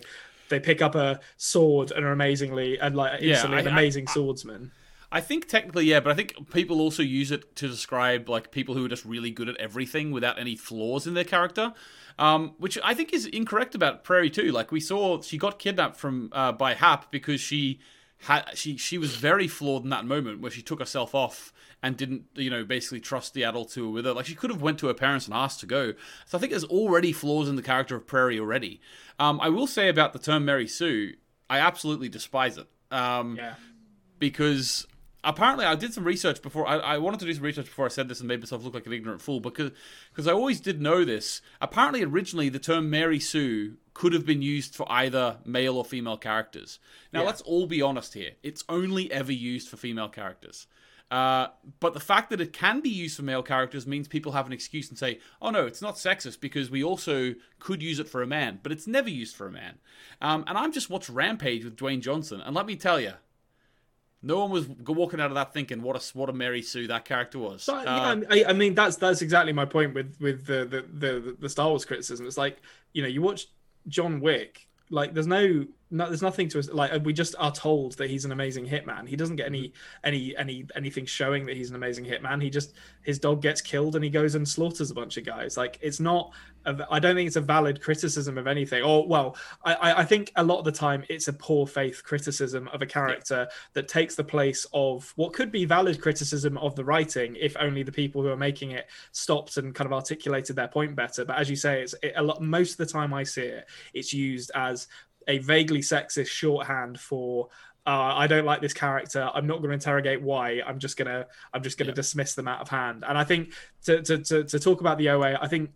they 0.49 0.59
pick 0.59 0.81
up 0.81 0.95
a 0.95 1.19
sword 1.38 1.91
and 1.91 2.03
are 2.03 2.11
amazingly 2.11 2.80
and 2.80 2.95
like 2.95 3.22
Yeah, 3.22 3.34
instantly 3.34 3.59
an 3.59 3.68
I- 3.68 3.69
I- 3.69 3.73
amazing 3.73 4.07
swordsman. 4.07 4.72
I 5.11 5.19
think 5.19 5.47
technically, 5.47 5.85
yeah, 5.85 5.99
but 5.99 6.11
I 6.11 6.15
think 6.15 6.51
people 6.51 6.79
also 6.79 7.03
use 7.03 7.31
it 7.31 7.55
to 7.57 7.67
describe 7.67 8.29
like 8.29 8.51
people 8.51 8.75
who 8.75 8.85
are 8.85 8.89
just 8.89 9.03
really 9.03 9.29
good 9.31 9.49
at 9.49 9.57
everything 9.57 10.11
without 10.11 10.39
any 10.39 10.55
flaws 10.55 11.05
in 11.05 11.13
their 11.15 11.25
character, 11.25 11.73
um, 12.17 12.53
which 12.59 12.77
I 12.83 12.93
think 12.93 13.11
is 13.13 13.25
incorrect 13.25 13.75
about 13.75 14.03
Prairie 14.05 14.29
too. 14.29 14.51
Like 14.51 14.71
we 14.71 14.79
saw, 14.79 15.21
she 15.21 15.38
got 15.38 15.59
kidnapped 15.59 15.97
from 15.97 16.29
uh, 16.31 16.53
by 16.53 16.75
Hap 16.75 17.11
because 17.11 17.41
she 17.41 17.79
had 18.19 18.51
she 18.53 18.77
she 18.77 18.97
was 18.97 19.15
very 19.15 19.47
flawed 19.47 19.83
in 19.83 19.89
that 19.89 20.05
moment 20.05 20.39
where 20.41 20.51
she 20.51 20.61
took 20.61 20.79
herself 20.79 21.13
off 21.15 21.51
and 21.83 21.97
didn't 21.97 22.25
you 22.35 22.51
know 22.51 22.63
basically 22.63 22.99
trust 22.99 23.33
the 23.33 23.43
adults 23.43 23.73
who 23.73 23.88
were 23.88 23.91
with 23.93 24.05
her. 24.05 24.13
Like 24.13 24.27
she 24.27 24.35
could 24.35 24.51
have 24.51 24.61
went 24.61 24.79
to 24.79 24.88
her 24.88 24.93
parents 24.93 25.25
and 25.25 25.33
asked 25.35 25.59
to 25.61 25.65
go. 25.65 25.93
So 26.25 26.38
I 26.38 26.39
think 26.39 26.51
there's 26.51 26.63
already 26.63 27.11
flaws 27.11 27.49
in 27.49 27.55
the 27.57 27.63
character 27.63 27.95
of 27.97 28.07
Prairie 28.07 28.39
already. 28.39 28.79
Um, 29.19 29.41
I 29.41 29.49
will 29.49 29.67
say 29.67 29.89
about 29.89 30.13
the 30.13 30.19
term 30.19 30.45
Mary 30.45 30.67
Sue, 30.67 31.15
I 31.49 31.57
absolutely 31.59 32.07
despise 32.07 32.57
it. 32.57 32.67
Um, 32.91 33.35
Yeah. 33.35 33.55
because 34.19 34.85
apparently 35.23 35.65
I 35.65 35.76
did 35.76 35.93
some 35.93 36.03
research 36.03 36.41
before. 36.41 36.68
I, 36.68 36.77
I 36.77 36.98
wanted 36.98 37.19
to 37.22 37.26
do 37.26 37.34
some 37.34 37.43
research 37.43 37.65
before 37.65 37.85
I 37.85 37.89
said 37.89 38.07
this 38.10 38.19
and 38.19 38.27
made 38.27 38.39
myself 38.39 38.64
look 38.64 38.73
like 38.73 38.85
an 38.85 38.93
ignorant 38.93 39.22
fool 39.22 39.39
because 39.39 39.72
because 40.11 40.27
I 40.27 40.34
always 40.34 40.60
did 40.60 40.81
know 40.81 41.03
this. 41.06 41.41
Apparently, 41.60 42.03
originally 42.03 42.49
the 42.49 42.60
term 42.60 42.89
Mary 42.89 43.19
Sue 43.19 43.76
could 43.93 44.14
have 44.14 44.26
been 44.26 44.41
used 44.41 44.76
for 44.76 44.89
either 44.91 45.38
male 45.45 45.77
or 45.77 45.85
female 45.85 46.18
characters. 46.18 46.80
Now 47.11 47.22
Yeah. 47.22 47.27
let's 47.27 47.41
all 47.41 47.68
be 47.68 47.81
honest 47.81 48.14
here. 48.14 48.31
It's 48.41 48.64
only 48.69 49.11
ever 49.11 49.34
used 49.34 49.68
for 49.69 49.77
female 49.77 50.10
characters. 50.10 50.68
Uh, 51.11 51.48
but 51.81 51.93
the 51.93 51.99
fact 51.99 52.30
that 52.30 52.39
it 52.39 52.53
can 52.53 52.80
be 52.80 52.88
used 52.89 53.18
for 53.18 53.23
male 53.23 53.43
characters 53.43 53.85
means 53.85 54.07
people 54.07 54.31
have 54.31 54.48
an 54.48 54.53
excuse 54.53 54.88
and 54.89 54.98
say, 54.98 55.19
"Oh 55.41 55.49
no, 55.49 55.65
it's 55.65 55.81
not 55.81 55.95
sexist 55.95 56.39
because 56.39 56.72
we 56.72 56.81
also 56.81 57.35
could 57.60 57.84
use 57.84 57.99
it 57.99 58.07
for 58.07 58.22
a 58.22 58.27
man." 58.27 58.61
But 58.64 58.72
it's 58.72 58.88
never 58.88 59.10
used 59.10 59.35
for 59.35 59.45
a 59.45 59.52
man. 59.52 59.80
Um, 60.22 60.45
and 60.48 60.57
I'm 60.57 60.72
just 60.72 60.89
watched 60.89 61.10
Rampage 61.10 61.65
with 61.65 61.76
Dwayne 61.76 61.99
Johnson, 61.99 62.39
and 62.39 62.56
let 62.56 62.65
me 62.65 62.77
tell 62.77 62.98
you, 62.98 63.11
no 64.23 64.39
one 64.39 64.52
was 64.52 64.68
walking 64.68 65.19
out 65.19 65.27
of 65.31 65.35
that 65.35 65.53
thinking, 65.53 65.81
"What 65.81 65.95
a 65.95 66.18
what 66.18 66.30
a 66.30 66.34
Mary 66.34 66.61
Sue 66.61 66.88
that 66.88 67.06
character 67.06 67.39
was." 67.39 67.65
But, 67.65 67.88
Uh, 67.88 68.22
yeah, 68.22 68.27
I, 68.30 68.49
I 68.49 68.53
mean, 68.53 68.76
that's 68.76 68.95
that's 68.98 69.22
exactly 69.22 69.53
my 69.53 69.65
point 69.65 69.93
with 69.93 70.15
with 70.19 70.45
the 70.45 70.65
the, 70.65 70.81
the 71.07 71.38
the 71.39 71.49
Star 71.49 71.69
Wars 71.69 71.85
criticism. 71.85 72.27
It's 72.27 72.38
like 72.38 72.61
you 72.93 73.02
know, 73.02 73.07
you 73.07 73.22
watch 73.22 73.48
John 73.88 74.19
Wick, 74.22 74.68
like 74.89 75.14
there's 75.14 75.27
no, 75.27 75.65
no 75.91 76.07
there's 76.07 76.22
nothing 76.22 76.47
to 76.49 76.59
us. 76.59 76.69
Like 76.69 77.03
we 77.03 77.13
just 77.13 77.35
are 77.38 77.51
told 77.51 77.97
that 77.97 78.09
he's 78.09 78.26
an 78.26 78.31
amazing 78.31 78.65
hitman. 78.65 79.07
He 79.07 79.15
doesn't 79.15 79.35
get 79.35 79.45
any 79.45 79.69
mm-hmm. 79.69 80.05
any 80.05 80.35
any 80.38 80.65
anything 80.76 81.05
showing 81.05 81.45
that 81.45 81.57
he's 81.57 81.69
an 81.69 81.76
amazing 81.76 82.05
hitman. 82.05 82.41
He 82.41 82.49
just 82.49 82.73
his 83.03 83.19
dog 83.19 83.41
gets 83.41 83.61
killed 83.61 83.95
and 83.95 84.03
he 84.03 84.09
goes 84.09 84.35
and 84.35 84.47
slaughters 84.47 84.89
a 84.89 84.95
bunch 84.95 85.18
of 85.18 85.26
guys. 85.26 85.57
Like 85.57 85.77
it's 85.81 85.99
not. 85.99 86.31
A, 86.65 86.88
I 86.91 86.99
don't 86.99 87.15
think 87.15 87.26
it's 87.26 87.38
a 87.38 87.41
valid 87.41 87.81
criticism 87.81 88.38
of 88.38 88.47
anything. 88.47 88.84
Or 88.84 89.05
well, 89.05 89.35
I 89.65 90.01
I 90.01 90.05
think 90.05 90.31
a 90.35 90.43
lot 90.43 90.59
of 90.59 90.65
the 90.65 90.72
time 90.72 91.03
it's 91.09 91.27
a 91.27 91.34
poor 91.34 91.68
faith 91.68 92.03
criticism 92.03 92.69
of 92.69 92.81
a 92.81 92.85
character 92.85 93.47
that 93.73 93.88
takes 93.88 94.15
the 94.15 94.23
place 94.23 94.65
of 94.73 95.11
what 95.18 95.34
could 95.34 95.51
be 95.51 95.65
valid 95.65 96.01
criticism 96.01 96.57
of 96.57 96.76
the 96.76 96.84
writing 96.84 97.35
if 97.39 97.57
only 97.59 97.84
the 97.84 97.91
people 97.91 98.22
who 98.22 98.30
are 98.30 98.38
making 98.38 98.72
it 98.72 98.88
stopped 99.11 99.57
and 99.57 99.76
kind 99.76 99.88
of 99.88 99.93
articulated 99.93 100.55
their 100.55 100.68
point 100.68 100.95
better. 100.95 101.26
But 101.26 101.38
as 101.38 101.49
you 101.49 101.55
say, 101.55 101.81
it's 101.81 101.95
it, 102.01 102.13
a 102.15 102.23
lot. 102.23 102.41
Most 102.41 102.72
of 102.72 102.77
the 102.77 102.85
time 102.85 103.13
I 103.13 103.23
see 103.23 103.41
it, 103.41 103.68
it's 103.93 104.13
used 104.13 104.51
as 104.55 104.88
a 105.27 105.39
vaguely 105.39 105.80
sexist 105.80 106.27
shorthand 106.27 106.99
for. 106.99 107.49
Uh, 107.84 108.14
I 108.15 108.27
don't 108.27 108.45
like 108.45 108.61
this 108.61 108.73
character. 108.73 109.27
I'm 109.34 109.48
not 109.48 109.57
going 109.57 109.69
to 109.69 109.73
interrogate 109.73 110.22
why. 110.22 110.61
I'm 110.65 110.77
just 110.77 110.98
gonna. 110.98 111.26
I'm 111.53 111.64
just 111.64 111.80
gonna 111.80 111.93
dismiss 111.93 112.35
them 112.35 112.48
out 112.48 112.61
of 112.61 112.69
hand. 112.69 113.03
And 113.07 113.18
I 113.18 113.23
think 113.23 113.53
to, 113.85 114.02
to 114.03 114.19
to 114.19 114.43
to 114.43 114.60
talk 114.60 114.81
about 114.81 114.99
the 114.99 115.10
OA, 115.10 115.39
I 115.41 115.48
think 115.48 115.72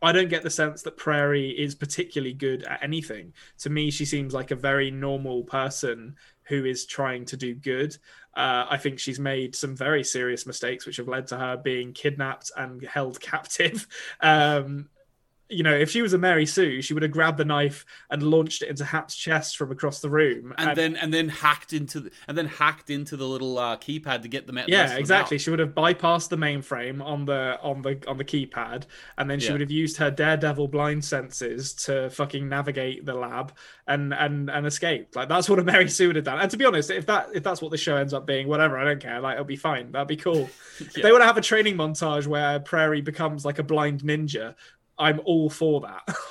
I 0.00 0.12
don't 0.12 0.28
get 0.28 0.42
the 0.42 0.50
sense 0.50 0.82
that 0.82 0.96
Prairie 0.96 1.50
is 1.50 1.74
particularly 1.74 2.32
good 2.32 2.62
at 2.64 2.82
anything. 2.82 3.32
To 3.58 3.70
me, 3.70 3.90
she 3.90 4.04
seems 4.04 4.32
like 4.32 4.50
a 4.50 4.56
very 4.56 4.90
normal 4.90 5.42
person 5.42 6.16
who 6.44 6.64
is 6.64 6.86
trying 6.86 7.24
to 7.26 7.36
do 7.36 7.54
good. 7.54 7.96
Uh, 8.34 8.66
I 8.70 8.76
think 8.76 8.98
she's 8.98 9.18
made 9.18 9.56
some 9.56 9.76
very 9.76 10.04
serious 10.04 10.46
mistakes, 10.46 10.86
which 10.86 10.96
have 10.98 11.08
led 11.08 11.26
to 11.28 11.38
her 11.38 11.56
being 11.56 11.92
kidnapped 11.92 12.50
and 12.56 12.82
held 12.82 13.20
captive. 13.20 13.86
Um, 14.20 14.88
you 15.50 15.62
know, 15.62 15.74
if 15.74 15.90
she 15.90 16.02
was 16.02 16.12
a 16.12 16.18
Mary 16.18 16.44
Sue, 16.44 16.82
she 16.82 16.92
would 16.94 17.02
have 17.02 17.12
grabbed 17.12 17.38
the 17.38 17.44
knife 17.44 17.86
and 18.10 18.22
launched 18.22 18.62
it 18.62 18.68
into 18.68 18.84
Hap's 18.84 19.16
chest 19.16 19.56
from 19.56 19.70
across 19.72 20.00
the 20.00 20.10
room. 20.10 20.54
and 20.58 20.76
then 20.76 20.96
and 20.96 21.12
then 21.12 21.28
hacked 21.28 21.72
into 21.72 22.00
the, 22.00 22.10
and 22.26 22.36
then 22.36 22.46
hacked 22.46 22.90
into 22.90 23.16
the 23.16 23.26
little 23.26 23.58
uh, 23.58 23.76
keypad 23.78 24.22
to 24.22 24.28
get 24.28 24.46
the. 24.46 24.52
me- 24.52 24.60
rest 24.62 24.68
of 24.68 24.72
yeah, 24.72 24.96
exactly. 24.96 25.36
out. 25.36 25.40
She 25.40 25.50
would 25.50 25.58
have 25.58 25.74
bypassed 25.74 26.28
the 26.28 26.36
mainframe 26.36 27.02
on 27.02 27.24
the 27.24 27.58
on 27.62 27.82
the 27.82 28.02
on 28.06 28.18
the 28.18 28.24
keypad, 28.24 28.84
and 29.16 29.30
then 29.30 29.40
she 29.40 29.46
Yeah. 29.46 29.52
would 29.52 29.60
have 29.62 29.70
used 29.70 29.96
her 29.98 30.10
daredevil 30.10 30.68
blind 30.68 31.04
senses 31.04 31.72
to 31.74 32.10
fucking 32.10 32.48
navigate 32.48 33.06
the 33.06 33.14
lab 33.14 33.52
and 33.86 34.12
and 34.12 34.50
and 34.50 34.66
escape. 34.66 35.16
Like 35.16 35.28
that's 35.28 35.48
what 35.48 35.58
a 35.58 35.64
Mary 35.64 35.88
Sue 35.88 36.08
would 36.08 36.16
have 36.16 36.24
done. 36.26 36.40
And 36.40 36.50
to 36.50 36.56
be 36.56 36.64
honest, 36.64 36.90
if 36.90 37.06
that 37.06 37.28
if 37.34 37.42
that's 37.42 37.62
what 37.62 37.70
the 37.70 37.76
show 37.78 37.96
ends 37.96 38.12
up 38.12 38.26
being, 38.26 38.48
whatever, 38.48 38.76
I 38.78 38.84
don't 38.84 39.00
care. 39.00 39.20
Like 39.20 39.34
it'll 39.34 39.44
be 39.44 39.56
fine. 39.56 39.92
That'd 39.92 40.08
be 40.08 40.16
cool. 40.16 40.48
If 40.80 40.92
they 40.94 41.10
want 41.10 41.22
to 41.22 41.26
have 41.26 41.36
a 41.36 41.40
training 41.42 41.76
montage 41.76 42.26
where 42.28 42.60
Prairie 42.60 43.00
becomes 43.00 43.44
like 43.44 43.58
a 43.58 43.64
blind 43.64 44.02
ninja. 44.02 44.54
I'm 44.98 45.20
all 45.24 45.50
for 45.50 45.80
that. 45.82 46.16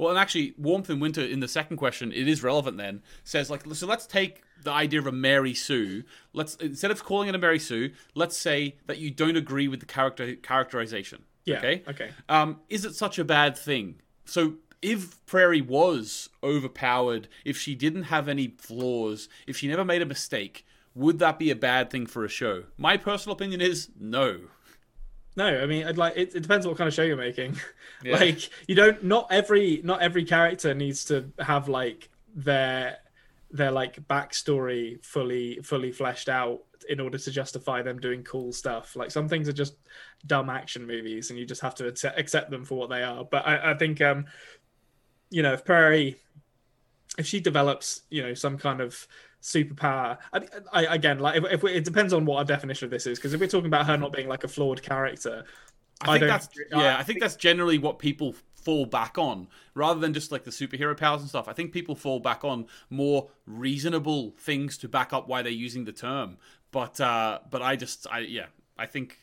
Well, 0.00 0.10
and 0.10 0.18
actually, 0.18 0.54
warmth 0.56 0.88
in 0.90 1.00
winter 1.00 1.22
in 1.22 1.40
the 1.40 1.48
second 1.48 1.76
question, 1.76 2.12
it 2.12 2.28
is 2.28 2.40
relevant. 2.44 2.76
Then 2.76 3.02
says 3.24 3.50
like, 3.50 3.62
so 3.74 3.84
let's 3.84 4.06
take 4.06 4.42
the 4.62 4.70
idea 4.70 5.00
of 5.00 5.08
a 5.08 5.12
Mary 5.12 5.54
Sue. 5.54 6.04
Let's 6.32 6.54
instead 6.54 6.92
of 6.92 7.02
calling 7.02 7.28
it 7.28 7.34
a 7.34 7.38
Mary 7.38 7.58
Sue, 7.58 7.90
let's 8.14 8.36
say 8.36 8.76
that 8.86 8.98
you 8.98 9.10
don't 9.10 9.36
agree 9.36 9.66
with 9.66 9.80
the 9.80 9.86
character 9.86 10.36
characterization. 10.36 11.24
Yeah, 11.46 11.58
Okay. 11.58 11.82
okay. 11.88 12.10
Um, 12.28 12.60
is 12.68 12.84
it 12.84 12.94
such 12.94 13.18
a 13.18 13.24
bad 13.24 13.58
thing? 13.58 13.96
So 14.24 14.54
if 14.80 15.26
Prairie 15.26 15.60
was 15.62 16.28
overpowered, 16.44 17.26
if 17.44 17.58
she 17.58 17.74
didn't 17.74 18.04
have 18.04 18.28
any 18.28 18.54
flaws, 18.56 19.28
if 19.48 19.56
she 19.56 19.66
never 19.66 19.84
made 19.84 20.00
a 20.02 20.06
mistake, 20.06 20.64
would 20.94 21.18
that 21.18 21.40
be 21.40 21.50
a 21.50 21.56
bad 21.56 21.90
thing 21.90 22.06
for 22.06 22.24
a 22.24 22.28
show? 22.28 22.66
My 22.76 22.96
personal 22.96 23.34
opinion 23.34 23.60
is 23.60 23.88
no. 23.98 24.42
No, 25.38 25.46
I 25.46 25.66
mean, 25.66 25.86
I'd 25.86 25.96
like 25.96 26.16
it, 26.16 26.34
it 26.34 26.40
depends 26.40 26.66
what 26.66 26.76
kind 26.76 26.88
of 26.88 26.94
show 26.94 27.04
you're 27.04 27.16
making. 27.16 27.56
Yeah. 28.04 28.14
like, 28.14 28.48
you 28.68 28.76
don't. 28.76 29.02
Not 29.02 29.26
every 29.28 29.80
not 29.82 30.00
every 30.02 30.24
character 30.24 30.72
needs 30.72 31.04
to 31.06 31.32
have 31.40 31.68
like 31.68 32.08
their 32.32 32.98
their 33.50 33.72
like 33.72 34.06
backstory 34.06 35.04
fully 35.04 35.58
fully 35.64 35.90
fleshed 35.90 36.28
out 36.28 36.60
in 36.88 37.00
order 37.00 37.18
to 37.18 37.30
justify 37.32 37.82
them 37.82 37.98
doing 37.98 38.22
cool 38.22 38.52
stuff. 38.52 38.94
Like 38.94 39.10
some 39.10 39.28
things 39.28 39.48
are 39.48 39.52
just 39.52 39.74
dumb 40.24 40.48
action 40.48 40.86
movies, 40.86 41.30
and 41.30 41.38
you 41.40 41.44
just 41.44 41.60
have 41.62 41.74
to 41.76 41.88
accept, 41.88 42.18
accept 42.20 42.50
them 42.52 42.64
for 42.64 42.78
what 42.78 42.88
they 42.88 43.02
are. 43.02 43.24
But 43.24 43.44
I, 43.48 43.72
I 43.72 43.74
think, 43.74 44.00
um, 44.00 44.26
you 45.30 45.42
know, 45.42 45.54
if 45.54 45.64
Prairie, 45.64 46.20
if 47.18 47.26
she 47.26 47.40
develops, 47.40 48.02
you 48.10 48.22
know, 48.22 48.34
some 48.34 48.58
kind 48.58 48.80
of 48.80 49.08
superpower, 49.54 50.18
I, 50.32 50.40
I, 50.72 50.94
again, 50.94 51.18
like 51.18 51.36
if, 51.36 51.44
if 51.52 51.62
we, 51.62 51.72
it 51.72 51.84
depends 51.84 52.12
on 52.12 52.24
what 52.24 52.36
our 52.38 52.44
definition 52.44 52.84
of 52.84 52.90
this 52.90 53.06
is, 53.06 53.18
because 53.18 53.34
if 53.34 53.40
we're 53.40 53.46
talking 53.46 53.66
about 53.66 53.86
her 53.86 53.96
not 53.96 54.12
being 54.12 54.28
like 54.28 54.44
a 54.44 54.48
flawed 54.48 54.82
character, 54.82 55.44
I 56.00 56.06
think 56.06 56.20
don't- 56.20 56.28
that's 56.28 56.48
yeah. 56.70 56.96
I 56.98 57.02
think 57.02 57.20
that's 57.20 57.36
generally 57.36 57.78
what 57.78 57.98
people 57.98 58.34
fall 58.54 58.86
back 58.86 59.18
on, 59.18 59.48
rather 59.74 60.00
than 60.00 60.12
just 60.12 60.30
like 60.30 60.44
the 60.44 60.50
superhero 60.50 60.96
powers 60.96 61.20
and 61.20 61.28
stuff. 61.28 61.48
I 61.48 61.52
think 61.52 61.72
people 61.72 61.94
fall 61.94 62.20
back 62.20 62.44
on 62.44 62.66
more 62.90 63.30
reasonable 63.46 64.34
things 64.38 64.78
to 64.78 64.88
back 64.88 65.12
up 65.12 65.28
why 65.28 65.42
they're 65.42 65.50
using 65.52 65.84
the 65.84 65.92
term. 65.92 66.36
But 66.70 67.00
uh, 67.00 67.40
but 67.50 67.62
I 67.62 67.76
just 67.76 68.06
I 68.10 68.20
yeah 68.20 68.46
I 68.78 68.86
think. 68.86 69.18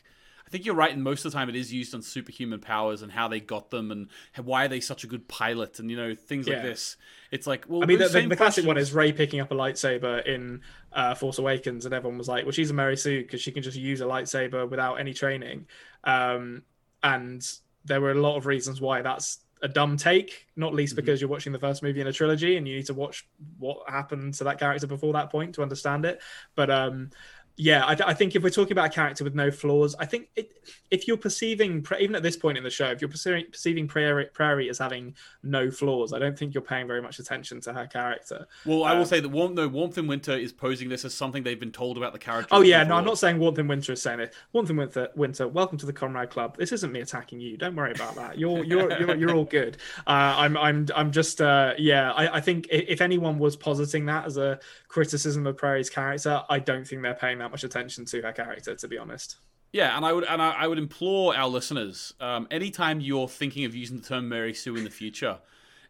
I 0.46 0.50
think 0.50 0.64
you're 0.64 0.76
right, 0.76 0.92
and 0.92 1.02
most 1.02 1.24
of 1.24 1.32
the 1.32 1.38
time 1.38 1.48
it 1.48 1.56
is 1.56 1.72
used 1.72 1.92
on 1.92 2.02
superhuman 2.02 2.60
powers 2.60 3.02
and 3.02 3.10
how 3.10 3.26
they 3.26 3.40
got 3.40 3.70
them 3.70 3.90
and 3.90 4.08
why 4.44 4.66
are 4.66 4.68
they 4.68 4.78
such 4.78 5.02
a 5.02 5.08
good 5.08 5.26
pilot 5.26 5.80
and 5.80 5.90
you 5.90 5.96
know 5.96 6.14
things 6.14 6.46
like 6.46 6.62
this. 6.62 6.96
It's 7.32 7.48
like 7.48 7.64
well, 7.68 7.82
I 7.82 7.86
mean, 7.86 7.98
the, 7.98 8.04
the, 8.04 8.10
same 8.10 8.28
the 8.28 8.36
classic 8.36 8.64
one 8.64 8.78
is 8.78 8.92
Rey 8.92 9.12
picking 9.12 9.40
up 9.40 9.50
a 9.50 9.54
lightsaber 9.54 10.24
in 10.24 10.60
uh, 10.92 11.16
Force 11.16 11.38
Awakens, 11.38 11.84
and 11.84 11.92
everyone 11.92 12.16
was 12.16 12.28
like, 12.28 12.44
"Well, 12.44 12.52
she's 12.52 12.70
a 12.70 12.74
Mary 12.74 12.96
Sue 12.96 13.22
because 13.22 13.40
she 13.40 13.50
can 13.50 13.64
just 13.64 13.76
use 13.76 14.00
a 14.00 14.04
lightsaber 14.04 14.68
without 14.68 14.94
any 14.96 15.12
training." 15.12 15.66
Um, 16.04 16.62
and 17.02 17.44
there 17.84 18.00
were 18.00 18.12
a 18.12 18.20
lot 18.20 18.36
of 18.36 18.46
reasons 18.46 18.80
why 18.80 19.02
that's 19.02 19.40
a 19.62 19.68
dumb 19.68 19.96
take, 19.96 20.46
not 20.54 20.74
least 20.74 20.92
Mm-hmm. 20.92 20.96
because 20.96 21.20
you're 21.20 21.30
watching 21.30 21.52
the 21.52 21.58
first 21.58 21.82
movie 21.82 22.00
in 22.00 22.06
a 22.06 22.12
trilogy 22.12 22.56
and 22.56 22.68
you 22.68 22.76
need 22.76 22.86
to 22.86 22.94
watch 22.94 23.26
what 23.58 23.78
happened 23.88 24.34
to 24.34 24.44
that 24.44 24.58
character 24.58 24.86
before 24.86 25.12
that 25.14 25.30
point 25.30 25.54
to 25.54 25.62
understand 25.62 26.04
it. 26.04 26.20
But 26.54 26.70
um, 26.70 27.10
yeah, 27.56 27.84
I, 27.84 27.96
I 28.08 28.14
think 28.14 28.36
if 28.36 28.42
we're 28.42 28.50
talking 28.50 28.72
about 28.72 28.86
a 28.86 28.90
character 28.90 29.24
with 29.24 29.34
no 29.34 29.50
flaws, 29.50 29.94
I 29.98 30.04
think 30.04 30.28
it, 30.36 30.52
if 30.90 31.08
you're 31.08 31.16
perceiving, 31.16 31.84
even 31.98 32.14
at 32.14 32.22
this 32.22 32.36
point 32.36 32.58
in 32.58 32.64
the 32.64 32.70
show, 32.70 32.86
if 32.90 33.00
you're 33.00 33.08
perceiving, 33.08 33.46
perceiving 33.50 33.88
Prairie, 33.88 34.26
Prairie 34.32 34.68
as 34.68 34.78
having 34.78 35.14
no 35.42 35.70
flaws, 35.70 36.12
I 36.12 36.18
don't 36.18 36.38
think 36.38 36.54
you're 36.54 36.62
paying 36.62 36.86
very 36.86 37.02
much 37.02 37.18
attention 37.18 37.60
to 37.62 37.72
her 37.72 37.86
character. 37.86 38.46
Well, 38.64 38.84
I 38.84 38.92
will 38.92 39.00
Um, 39.00 39.06
say 39.06 39.20
that 39.20 39.28
warmth, 39.28 39.54
no, 39.54 39.68
warmth 39.68 39.98
in 39.98 40.06
winter 40.06 40.32
is 40.32 40.52
posing 40.52 40.88
this 40.88 41.04
as 41.04 41.14
something 41.14 41.42
they've 41.42 41.58
been 41.58 41.72
told 41.72 41.96
about 41.96 42.12
the 42.12 42.18
character. 42.18 42.48
Oh 42.54 42.62
yeah, 42.62 42.82
no. 42.82 42.96
I'm 42.96 43.04
not 43.04 43.18
saying 43.18 43.38
Warmth 43.38 43.58
in 43.58 43.68
Winter 43.68 43.92
is 43.92 44.02
saying 44.02 44.20
it. 44.20 44.34
Warmth 44.52 44.70
in 44.70 44.76
Winter, 44.76 45.08
Winter, 45.16 45.48
welcome 45.48 45.78
to 45.78 45.86
the 45.86 45.92
Konrad 45.92 46.30
Club. 46.30 46.56
This 46.56 46.72
isn't 46.72 46.92
me 46.92 47.00
attacking 47.00 47.40
you. 47.40 47.56
Don't 47.56 47.74
worry 47.74 47.92
about 47.92 48.14
that. 48.16 48.38
You're 48.38 48.64
you're 48.64 48.90
you're, 48.98 49.16
you're 49.16 49.34
all 49.34 49.44
good. 49.44 49.78
Uh, 50.06 50.34
I'm 50.36 50.56
I'm 50.56 50.86
I'm 50.94 51.10
just 51.10 51.40
uh, 51.40 51.74
yeah. 51.78 52.12
I, 52.12 52.36
I 52.36 52.40
think 52.40 52.68
if 52.70 53.00
anyone 53.00 53.38
was 53.38 53.56
positing 53.56 54.06
that 54.06 54.26
as 54.26 54.36
a 54.36 54.58
criticism 54.88 55.46
of 55.46 55.56
Prairie's 55.56 55.90
character, 55.90 56.42
I 56.48 56.58
don't 56.58 56.86
think 56.86 57.02
they're 57.02 57.14
paying 57.14 57.38
that 57.38 57.50
much 57.50 57.64
attention 57.64 58.04
to 58.06 58.22
her 58.22 58.32
character. 58.32 58.74
To 58.74 58.88
be 58.88 58.98
honest. 58.98 59.36
Yeah, 59.72 59.96
and 59.96 60.04
I 60.06 60.12
would 60.12 60.24
and 60.24 60.40
I, 60.40 60.50
I 60.52 60.66
would 60.66 60.78
implore 60.78 61.36
our 61.36 61.48
listeners, 61.48 62.14
um, 62.20 62.46
anytime 62.50 63.00
you're 63.00 63.28
thinking 63.28 63.64
of 63.64 63.74
using 63.74 63.98
the 64.00 64.06
term 64.06 64.28
Mary 64.28 64.54
Sue 64.54 64.74
in 64.76 64.84
the 64.84 64.90
future, 64.90 65.38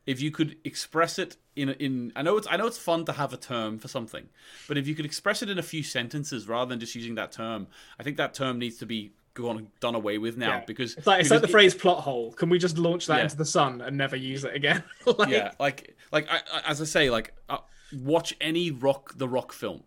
if 0.07 0.21
you 0.21 0.31
could 0.31 0.57
express 0.65 1.19
it 1.19 1.37
in 1.55 1.69
in 1.71 2.13
I 2.17 2.23
know 2.23 2.37
it's 2.37 2.49
I 2.51 2.57
know 2.57 2.67
it's 2.67 2.79
fun 2.79 3.05
to 3.05 3.13
have 3.13 3.33
a 3.33 3.37
term 3.37 3.79
for 3.79 3.89
something, 3.89 4.29
but 4.67 4.77
if 4.77 4.89
you 4.89 4.95
could 4.95 5.05
express 5.05 5.43
it 5.43 5.51
in 5.51 5.59
a 5.59 5.63
few 5.63 5.83
sentences 5.83 6.49
rather 6.49 6.69
than 6.69 6.81
just 6.81 6.95
using 6.95 7.15
that 7.17 7.31
term, 7.33 7.69
I 7.99 8.03
think 8.03 8.17
that 8.17 8.35
term 8.35 8.59
needs 8.59 8.77
to 8.79 8.87
be 8.87 9.13
gone 9.35 9.69
done 9.81 9.95
away 9.95 10.17
with 10.19 10.37
now 10.39 10.49
Yeah. 10.59 10.65
because 10.67 10.97
It's 10.97 11.07
like 11.07 11.21
it's 11.21 11.31
like 11.31 11.43
the 11.43 11.49
it- 11.49 11.51
phrase 11.53 11.75
plot 11.75 12.03
hole. 12.03 12.33
Can 12.33 12.49
we 12.49 12.59
just 12.59 12.79
launch 12.79 13.07
that 13.07 13.19
Yeah. 13.19 13.25
into 13.25 13.37
the 13.37 13.45
sun 13.45 13.83
and 13.83 13.97
never 13.97 14.17
use 14.17 14.43
it 14.45 14.55
again? 14.55 14.83
like, 15.07 15.29
yeah, 15.29 15.53
like 15.61 15.97
like 16.11 16.27
I, 16.31 16.39
I- 16.53 16.63
as 16.71 16.81
I 16.81 16.87
say, 16.87 17.11
like 17.11 17.35
uh, 17.49 17.59
watch 17.93 18.35
any 18.41 18.71
rock 18.71 19.13
the 19.17 19.29
Rock 19.29 19.53
film. 19.53 19.83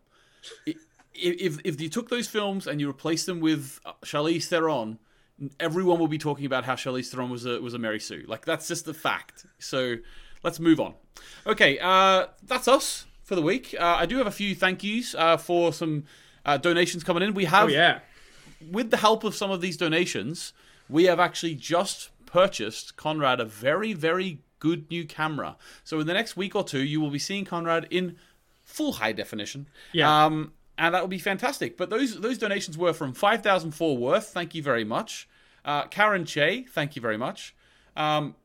I- 0.67 0.75
If 1.21 1.59
if 1.63 1.79
you 1.81 1.89
took 1.89 2.09
those 2.09 2.27
films 2.27 2.67
and 2.67 2.79
you 2.79 2.87
replaced 2.87 3.25
them 3.25 3.39
with 3.39 3.79
uh, 3.85 3.93
Charlize 4.03 4.45
Theron, 4.45 4.99
everyone 5.59 5.99
will 5.99 6.07
be 6.07 6.17
talking 6.17 6.45
about 6.45 6.63
how 6.65 6.75
Charlize 6.75 7.09
Theron 7.09 7.29
was 7.29 7.45
a 7.45 7.61
was 7.61 7.73
a 7.73 7.79
Mary 7.79 7.99
Sue. 7.99 8.25
Like 8.27 8.45
that's 8.45 8.67
just 8.67 8.85
the 8.85 8.93
fact. 8.93 9.45
So 9.59 9.95
let's 10.43 10.59
move 10.59 10.79
on. 10.79 10.93
Okay, 11.45 11.79
uh, 11.79 12.27
that's 12.43 12.67
us 12.67 13.05
for 13.23 13.35
the 13.35 13.41
week. 13.41 13.75
Uh, 13.79 13.97
I 13.99 14.05
do 14.05 14.17
have 14.17 14.27
a 14.27 14.31
few 14.31 14.55
thank 14.55 14.83
yous 14.83 15.15
uh, 15.15 15.37
for 15.37 15.73
some 15.73 16.05
uh, 16.45 16.57
donations 16.57 17.03
coming 17.03 17.23
in. 17.23 17.33
We 17.33 17.45
have 17.45 17.65
Oh 17.65 17.67
yeah. 17.67 17.99
with 18.71 18.91
the 18.91 18.97
help 18.97 19.23
of 19.23 19.35
some 19.35 19.51
of 19.51 19.61
these 19.61 19.77
donations, 19.77 20.53
we 20.89 21.05
have 21.05 21.19
actually 21.19 21.55
just 21.55 22.09
purchased 22.25 22.95
Konrad 22.95 23.39
a 23.39 23.45
very, 23.45 23.93
very 23.93 24.39
good 24.59 24.89
new 24.89 25.05
camera. 25.05 25.57
So 25.83 25.99
in 25.99 26.07
the 26.07 26.13
next 26.13 26.35
week 26.37 26.55
or 26.55 26.63
two, 26.63 26.83
you 26.83 26.99
will 27.01 27.11
be 27.11 27.19
seeing 27.19 27.45
Konrad 27.45 27.87
in 27.89 28.17
full 28.63 28.93
high 28.93 29.11
definition. 29.13 29.67
Yeah. 29.93 30.25
Um, 30.25 30.53
and 30.79 30.95
that 30.95 31.03
would 31.03 31.09
be 31.11 31.19
fantastic. 31.19 31.77
But 31.77 31.91
those 31.91 32.19
those 32.21 32.39
donations 32.39 32.77
were 32.77 32.93
from 32.93 33.13
five 33.13 33.43
thousand 33.43 33.71
four 33.71 33.97
worth. 33.97 34.29
Thank 34.29 34.55
you 34.55 34.63
very 34.63 34.85
much. 34.85 35.27
Uh, 35.63 35.83
Karen 35.87 36.25
Che, 36.25 36.65
thank 36.71 36.95
you 36.95 37.01
very 37.01 37.17
much. 37.17 37.53
Um, 37.95 38.35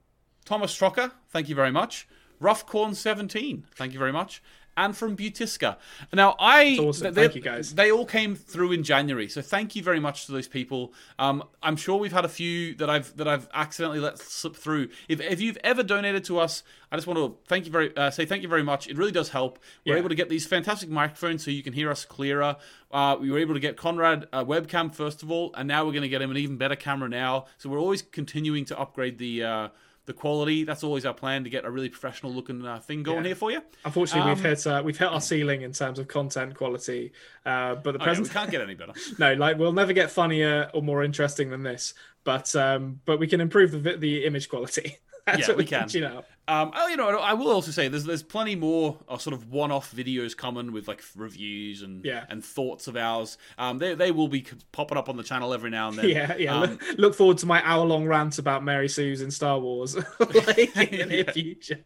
Thomas 0.44 0.77
Trocker, 0.77 1.12
thank 1.31 1.48
you 1.48 1.55
very 1.55 1.70
much. 1.70 2.06
Rough 2.40 2.66
Corn 2.66 2.94
seventeen, 2.94 3.65
thank 3.77 3.93
you 3.93 3.98
very 3.98 4.12
much. 4.12 4.43
And 4.77 4.97
from 4.97 5.17
Butiska. 5.17 5.77
Now 6.13 6.35
I 6.39 6.79
awesome. 6.81 7.15
they- 7.15 7.23
Thank 7.23 7.37
you, 7.37 7.41
guys. 7.41 7.75
They 7.75 7.93
all 7.93 8.05
came 8.07 8.35
through 8.35 8.73
in 8.73 8.83
January, 8.83 9.29
so 9.29 9.41
thank 9.41 9.77
you 9.77 9.83
very 9.83 10.01
much 10.01 10.27
to 10.27 10.33
those 10.33 10.49
people. 10.49 10.93
Um, 11.19 11.45
I'm 11.63 11.77
sure 11.77 11.97
we've 11.99 12.13
had 12.13 12.25
a 12.25 12.29
few 12.29 12.75
that 12.77 12.91
I've 12.91 13.17
that 13.17 13.29
I've 13.29 13.49
accidentally 13.55 14.01
let 14.01 14.19
slip 14.19 14.57
through. 14.57 14.89
If 15.09 15.21
if 15.21 15.41
you've 15.41 15.59
ever 15.63 15.83
donated 15.85 16.25
to 16.25 16.39
us, 16.41 16.65
I 16.91 16.97
just 16.97 17.07
want 17.07 17.19
to 17.19 17.37
thank 17.49 17.67
you 17.67 17.71
very 17.73 17.97
uh, 17.97 18.11
say 18.11 18.27
thank 18.27 18.43
you 18.43 18.49
very 18.49 18.65
much. 18.65 18.89
It 18.89 18.97
really 18.99 19.13
does 19.13 19.29
help. 19.29 19.61
We're 19.87 19.93
Yeah. 19.95 19.99
able 20.01 20.09
to 20.09 20.15
get 20.17 20.29
these 20.29 20.47
fantastic 20.47 20.89
microphones 20.91 21.45
so 21.45 21.51
you 21.53 21.63
can 21.63 21.73
hear 21.73 21.91
us 21.91 22.05
clearer. 22.05 22.57
Uh, 22.91 23.17
we 23.21 23.31
were 23.31 23.39
able 23.39 23.55
to 23.55 23.61
get 23.61 23.77
Konrad 23.77 24.27
a 24.33 24.45
webcam 24.45 24.93
first 24.95 25.23
of 25.23 25.31
all, 25.31 25.53
and 25.57 25.69
now 25.69 25.85
we're 25.85 25.93
going 25.93 26.03
to 26.03 26.09
get 26.09 26.21
him 26.21 26.31
an 26.33 26.37
even 26.37 26.57
better 26.57 26.77
camera 26.77 27.09
now. 27.09 27.47
So 27.59 27.69
we're 27.69 27.79
always 27.81 28.03
continuing 28.03 28.65
to 28.67 28.79
upgrade 28.79 29.19
the. 29.19 29.45
Uh, 29.45 29.69
the 30.06 30.12
quality. 30.12 30.64
That's 30.64 30.85
always 30.85 31.06
our 31.06 31.14
plan 31.14 31.44
to 31.44 31.51
get 31.51 31.64
a 31.64 31.70
really 31.70 31.89
professional 31.89 32.32
looking 32.32 32.64
uh, 32.64 32.81
thing 32.81 33.02
going 33.02 33.18
Yeah. 33.18 33.28
here 33.28 33.35
for 33.35 33.51
you. 33.51 33.62
Unfortunately, 33.85 34.31
we've 34.31 34.39
Um, 34.44 34.51
hit 34.51 34.66
uh, 34.66 34.82
we've 34.85 34.98
hit 34.98 35.09
our 35.09 35.20
ceiling 35.20 35.62
in 35.62 35.72
terms 35.72 35.98
of 35.98 36.09
content 36.09 36.55
quality. 36.55 37.12
Uh, 37.47 37.74
but 37.76 37.93
the 37.93 38.01
Oh, 38.01 38.05
present 38.05 38.28
we 38.28 38.32
can't 38.35 38.51
get 38.51 38.60
any 38.60 38.74
better. 38.74 38.93
no, 39.18 39.35
like 39.35 39.59
we'll 39.59 39.72
never 39.72 39.93
get 39.93 40.10
funnier 40.10 40.70
or 40.74 40.82
more 40.82 41.02
interesting 41.05 41.51
than 41.51 41.62
this. 41.62 41.94
But 42.24 42.55
um, 42.56 43.01
but 43.05 43.18
we 43.18 43.26
can 43.26 43.40
improve 43.40 43.70
the 43.82 43.97
the 43.97 44.24
image 44.24 44.48
quality. 44.48 44.98
That's 45.27 45.41
Yeah, 45.41 45.49
what 45.49 45.57
we 45.57 45.65
can. 45.65 45.89
You 45.91 46.01
know. 46.03 46.25
Um, 46.47 46.73
oh, 46.75 46.89
you 46.89 46.99
know, 46.99 47.09
I 47.19 47.33
will 47.33 47.51
also 47.51 47.71
say 47.71 47.89
there's 47.89 48.05
there's 48.05 48.23
plenty 48.23 48.55
more 48.55 48.99
uh, 49.09 49.17
sort 49.17 49.33
of 49.33 49.51
one-off 49.51 49.91
videos 49.95 50.37
coming 50.37 50.73
with 50.73 50.87
like 50.87 51.03
reviews 51.17 51.81
and 51.81 52.05
Yeah. 52.05 52.27
and 52.29 52.45
thoughts 52.45 52.87
of 52.87 52.97
ours. 52.99 53.39
Um, 53.57 53.79
they 53.79 53.95
they 53.95 54.11
will 54.11 54.29
be 54.29 54.45
popping 54.71 54.99
up 54.99 55.09
on 55.09 55.17
the 55.17 55.23
channel 55.23 55.55
every 55.55 55.71
now 55.71 55.89
and 55.89 55.97
then. 55.99 56.09
Yeah, 56.11 56.37
yeah. 56.37 56.55
Um, 56.55 56.61
look, 56.73 56.99
look 56.99 57.15
forward 57.15 57.39
to 57.39 57.47
my 57.47 57.67
hour 57.67 57.87
long 57.87 58.07
rant 58.07 58.39
about 58.39 58.63
Mary 58.63 58.89
Sue's 58.91 59.23
in 59.23 59.31
Star 59.31 59.59
Wars, 59.59 59.97
like 60.21 60.77
in 60.77 60.99
the 60.99 61.07
near 61.07 61.25
Yeah. 61.25 61.33
future. 61.33 61.79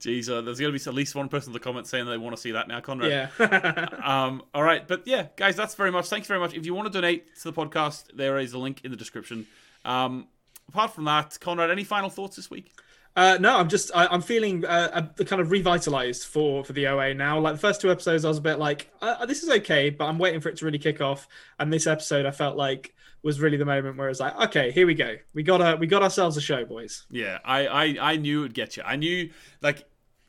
geez, 0.00 0.28
uh, 0.28 0.40
there's 0.40 0.58
gonna 0.58 0.72
be 0.72 0.80
at 0.84 0.94
least 0.94 1.14
one 1.14 1.28
person 1.28 1.50
in 1.50 1.52
the 1.52 1.60
comments 1.60 1.88
saying 1.88 2.06
they 2.06 2.18
want 2.18 2.34
to 2.34 2.42
see 2.42 2.50
that 2.50 2.66
now, 2.66 2.80
Konrad. 2.80 3.08
Yeah. 3.38 3.86
Um, 4.04 4.42
all 4.52 4.64
right, 4.64 4.86
but 4.88 5.06
yeah, 5.06 5.28
guys, 5.36 5.54
that's 5.54 5.76
very 5.76 5.92
much. 5.92 6.08
Thank 6.08 6.24
you 6.24 6.28
very 6.28 6.40
much. 6.40 6.54
If 6.54 6.66
you 6.66 6.74
want 6.74 6.92
to 6.92 7.00
donate 7.00 7.36
to 7.36 7.44
the 7.44 7.52
podcast, 7.52 8.06
there 8.16 8.36
is 8.38 8.52
a 8.52 8.58
link 8.58 8.80
in 8.82 8.90
the 8.90 8.96
description. 8.96 9.46
Um, 9.84 10.26
apart 10.68 10.94
from 10.94 11.04
that, 11.04 11.38
Konrad, 11.40 11.70
any 11.70 11.84
final 11.84 12.10
thoughts 12.10 12.36
this 12.36 12.50
week? 12.50 12.72
Uh, 13.14 13.36
no, 13.40 13.58
I'm 13.58 13.68
just 13.68 13.90
I, 13.94 14.06
I'm 14.06 14.22
feeling 14.22 14.64
uh, 14.64 15.08
a, 15.18 15.24
kind 15.24 15.42
of 15.42 15.50
revitalized 15.50 16.24
for 16.24 16.64
for 16.64 16.72
the 16.72 16.86
OA 16.86 17.12
now. 17.12 17.38
Like 17.38 17.54
the 17.54 17.60
first 17.60 17.80
two 17.80 17.90
episodes, 17.90 18.24
I 18.24 18.28
was 18.28 18.38
a 18.38 18.42
bit 18.42 18.58
like, 18.58 18.90
uh, 19.02 19.26
this 19.26 19.42
is 19.42 19.50
okay, 19.50 19.90
but 19.90 20.06
I'm 20.06 20.18
waiting 20.18 20.40
for 20.40 20.48
it 20.48 20.56
to 20.58 20.64
really 20.64 20.78
kick 20.78 21.02
off. 21.02 21.28
And 21.58 21.70
this 21.70 21.86
episode, 21.86 22.24
I 22.24 22.30
felt 22.30 22.56
like 22.56 22.94
was 23.22 23.40
really 23.40 23.56
the 23.56 23.64
moment 23.64 23.96
where 23.96 24.08
it's 24.08 24.20
like, 24.20 24.36
okay, 24.48 24.70
here 24.70 24.86
we 24.86 24.94
go. 24.94 25.16
We 25.34 25.42
got 25.42 25.60
a 25.60 25.76
we 25.76 25.86
got 25.86 26.02
ourselves 26.02 26.36
a 26.36 26.40
show, 26.40 26.64
boys. 26.64 27.04
Yeah, 27.10 27.38
I, 27.44 27.66
I, 27.66 27.96
I 28.00 28.16
knew 28.16 28.40
it 28.40 28.42
would 28.42 28.54
get 28.54 28.76
you. 28.76 28.82
I 28.84 28.96
knew 28.96 29.30
like 29.60 29.84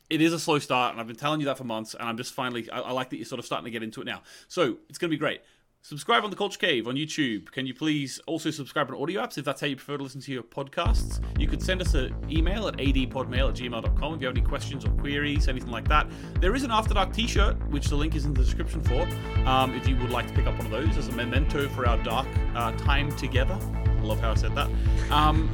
it 0.10 0.22
is 0.22 0.34
a 0.34 0.39
slow 0.39 0.60
start, 0.60 0.91
and 0.91 1.01
I've 1.01 1.07
been 1.07 1.15
telling 1.15 1.39
you 1.39 1.45
that 1.47 1.57
for 1.57 1.64
months, 1.64 1.93
and 1.93 2.07
I'm 2.07 2.18
just 2.18 2.34
finally 2.34 2.69
I, 2.69 2.81
I 2.81 2.91
like 2.91 3.10
that 3.11 3.18
you're 3.18 3.26
sort 3.26 3.39
of 3.39 3.45
starting 3.45 3.65
to 3.65 3.72
get 3.72 3.81
into 3.81 4.01
it 4.01 4.05
now. 4.05 4.22
So 4.47 4.77
it's 4.89 4.97
gonna 4.97 5.11
be 5.11 5.18
great. 5.18 5.41
Subscribe 5.85 6.23
on 6.23 6.30
the 6.30 6.35
Culture 6.38 6.57
Cave 6.57 6.88
on 6.88 6.95
YouTube. 6.95 7.51
Can 7.51 7.68
you 7.68 7.73
please 7.73 8.18
also 8.26 8.51
subscribe 8.51 8.89
on 8.89 8.95
audio 8.95 9.22
apps 9.22 9.38
if 9.38 9.43
that's 9.43 9.60
how 9.60 9.68
you 9.68 9.76
prefer 9.76 9.97
to 9.97 10.03
listen 10.03 10.22
to 10.22 10.31
your 10.31 10.41
podcasts? 10.41 11.22
You 11.38 11.45
could 11.45 11.61
send 11.61 11.81
us 11.81 11.93
an 11.93 12.15
email 12.31 12.69
at 12.69 12.77
adpodmail 12.77 13.49
at 13.49 13.55
gmail.com 13.55 14.14
if 14.14 14.22
you 14.22 14.27
have 14.27 14.38
any 14.38 14.45
questions 14.45 14.85
or 14.85 14.91
queries, 14.91 15.49
anything 15.49 15.72
like 15.72 15.89
that. 15.89 16.07
There 16.39 16.55
is 16.55 16.64
an 16.64 16.72
After 16.72 16.93
Dark 16.93 17.11
t 17.11 17.27
shirt, 17.27 17.57
which 17.69 17.89
the 17.89 17.97
link 17.97 18.15
is 18.15 18.23
in 18.23 18.34
the 18.34 18.41
description 18.41 18.81
for, 18.81 19.05
um, 19.45 19.76
if 19.76 19.85
you 19.85 19.97
would 19.97 20.10
like 20.10 20.26
to 20.30 20.34
pick 20.34 20.47
up 20.47 20.55
one 20.55 20.68
of 20.68 20.72
those 20.72 20.95
as 20.95 21.10
a 21.10 21.11
memento 21.11 21.68
for 21.68 21.85
our 21.85 22.01
dark 22.01 22.30
uh, 22.55 22.72
time 22.77 23.14
together. 23.18 23.60
I 23.85 24.01
love 24.03 24.22
how 24.22 24.31
I 24.31 24.35
said 24.35 24.55
that. 24.55 24.69
Um, 25.11 25.49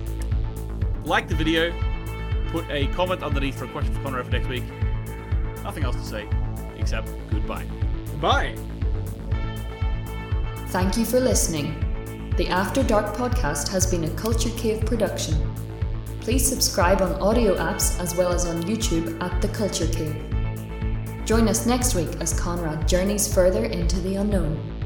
like 1.05 1.27
the 1.27 1.33
video, 1.33 1.73
put 2.49 2.69
a 2.69 2.85
comment 2.89 3.23
underneath 3.23 3.57
for 3.57 3.65
a 3.65 3.69
question 3.69 3.95
for 3.95 4.01
Konrad 4.01 4.25
for 4.25 4.31
next 4.33 4.47
week. 4.47 4.63
Nothing 5.63 5.85
else 5.85 5.95
to 5.95 6.03
say 6.03 6.29
except 6.77 7.09
goodbye. 7.31 7.65
Bye. 8.21 8.55
Thank 10.69 10.97
you 10.97 11.05
for 11.05 11.19
listening. 11.19 11.73
The 12.37 12.47
After 12.47 12.83
Dark 12.83 13.15
podcast 13.15 13.69
has 13.69 13.89
been 13.89 14.03
a 14.03 14.09
Culture 14.11 14.51
Cave 14.51 14.85
production. 14.85 15.33
Please 16.21 16.47
subscribe 16.47 17.01
on 17.01 17.13
audio 17.13 17.55
apps 17.55 17.99
as 17.99 18.15
well 18.15 18.31
as 18.31 18.45
on 18.45 18.61
YouTube 18.61 19.19
at 19.19 19.41
The 19.41 19.47
Culture 19.47 19.87
Cave. 19.87 21.25
Join 21.25 21.47
us 21.47 21.65
next 21.65 21.95
week 21.95 22.09
as 22.19 22.39
Konrad 22.39 22.87
journeys 22.87 23.33
further 23.33 23.65
into 23.65 23.99
the 24.01 24.17
unknown. 24.17 24.78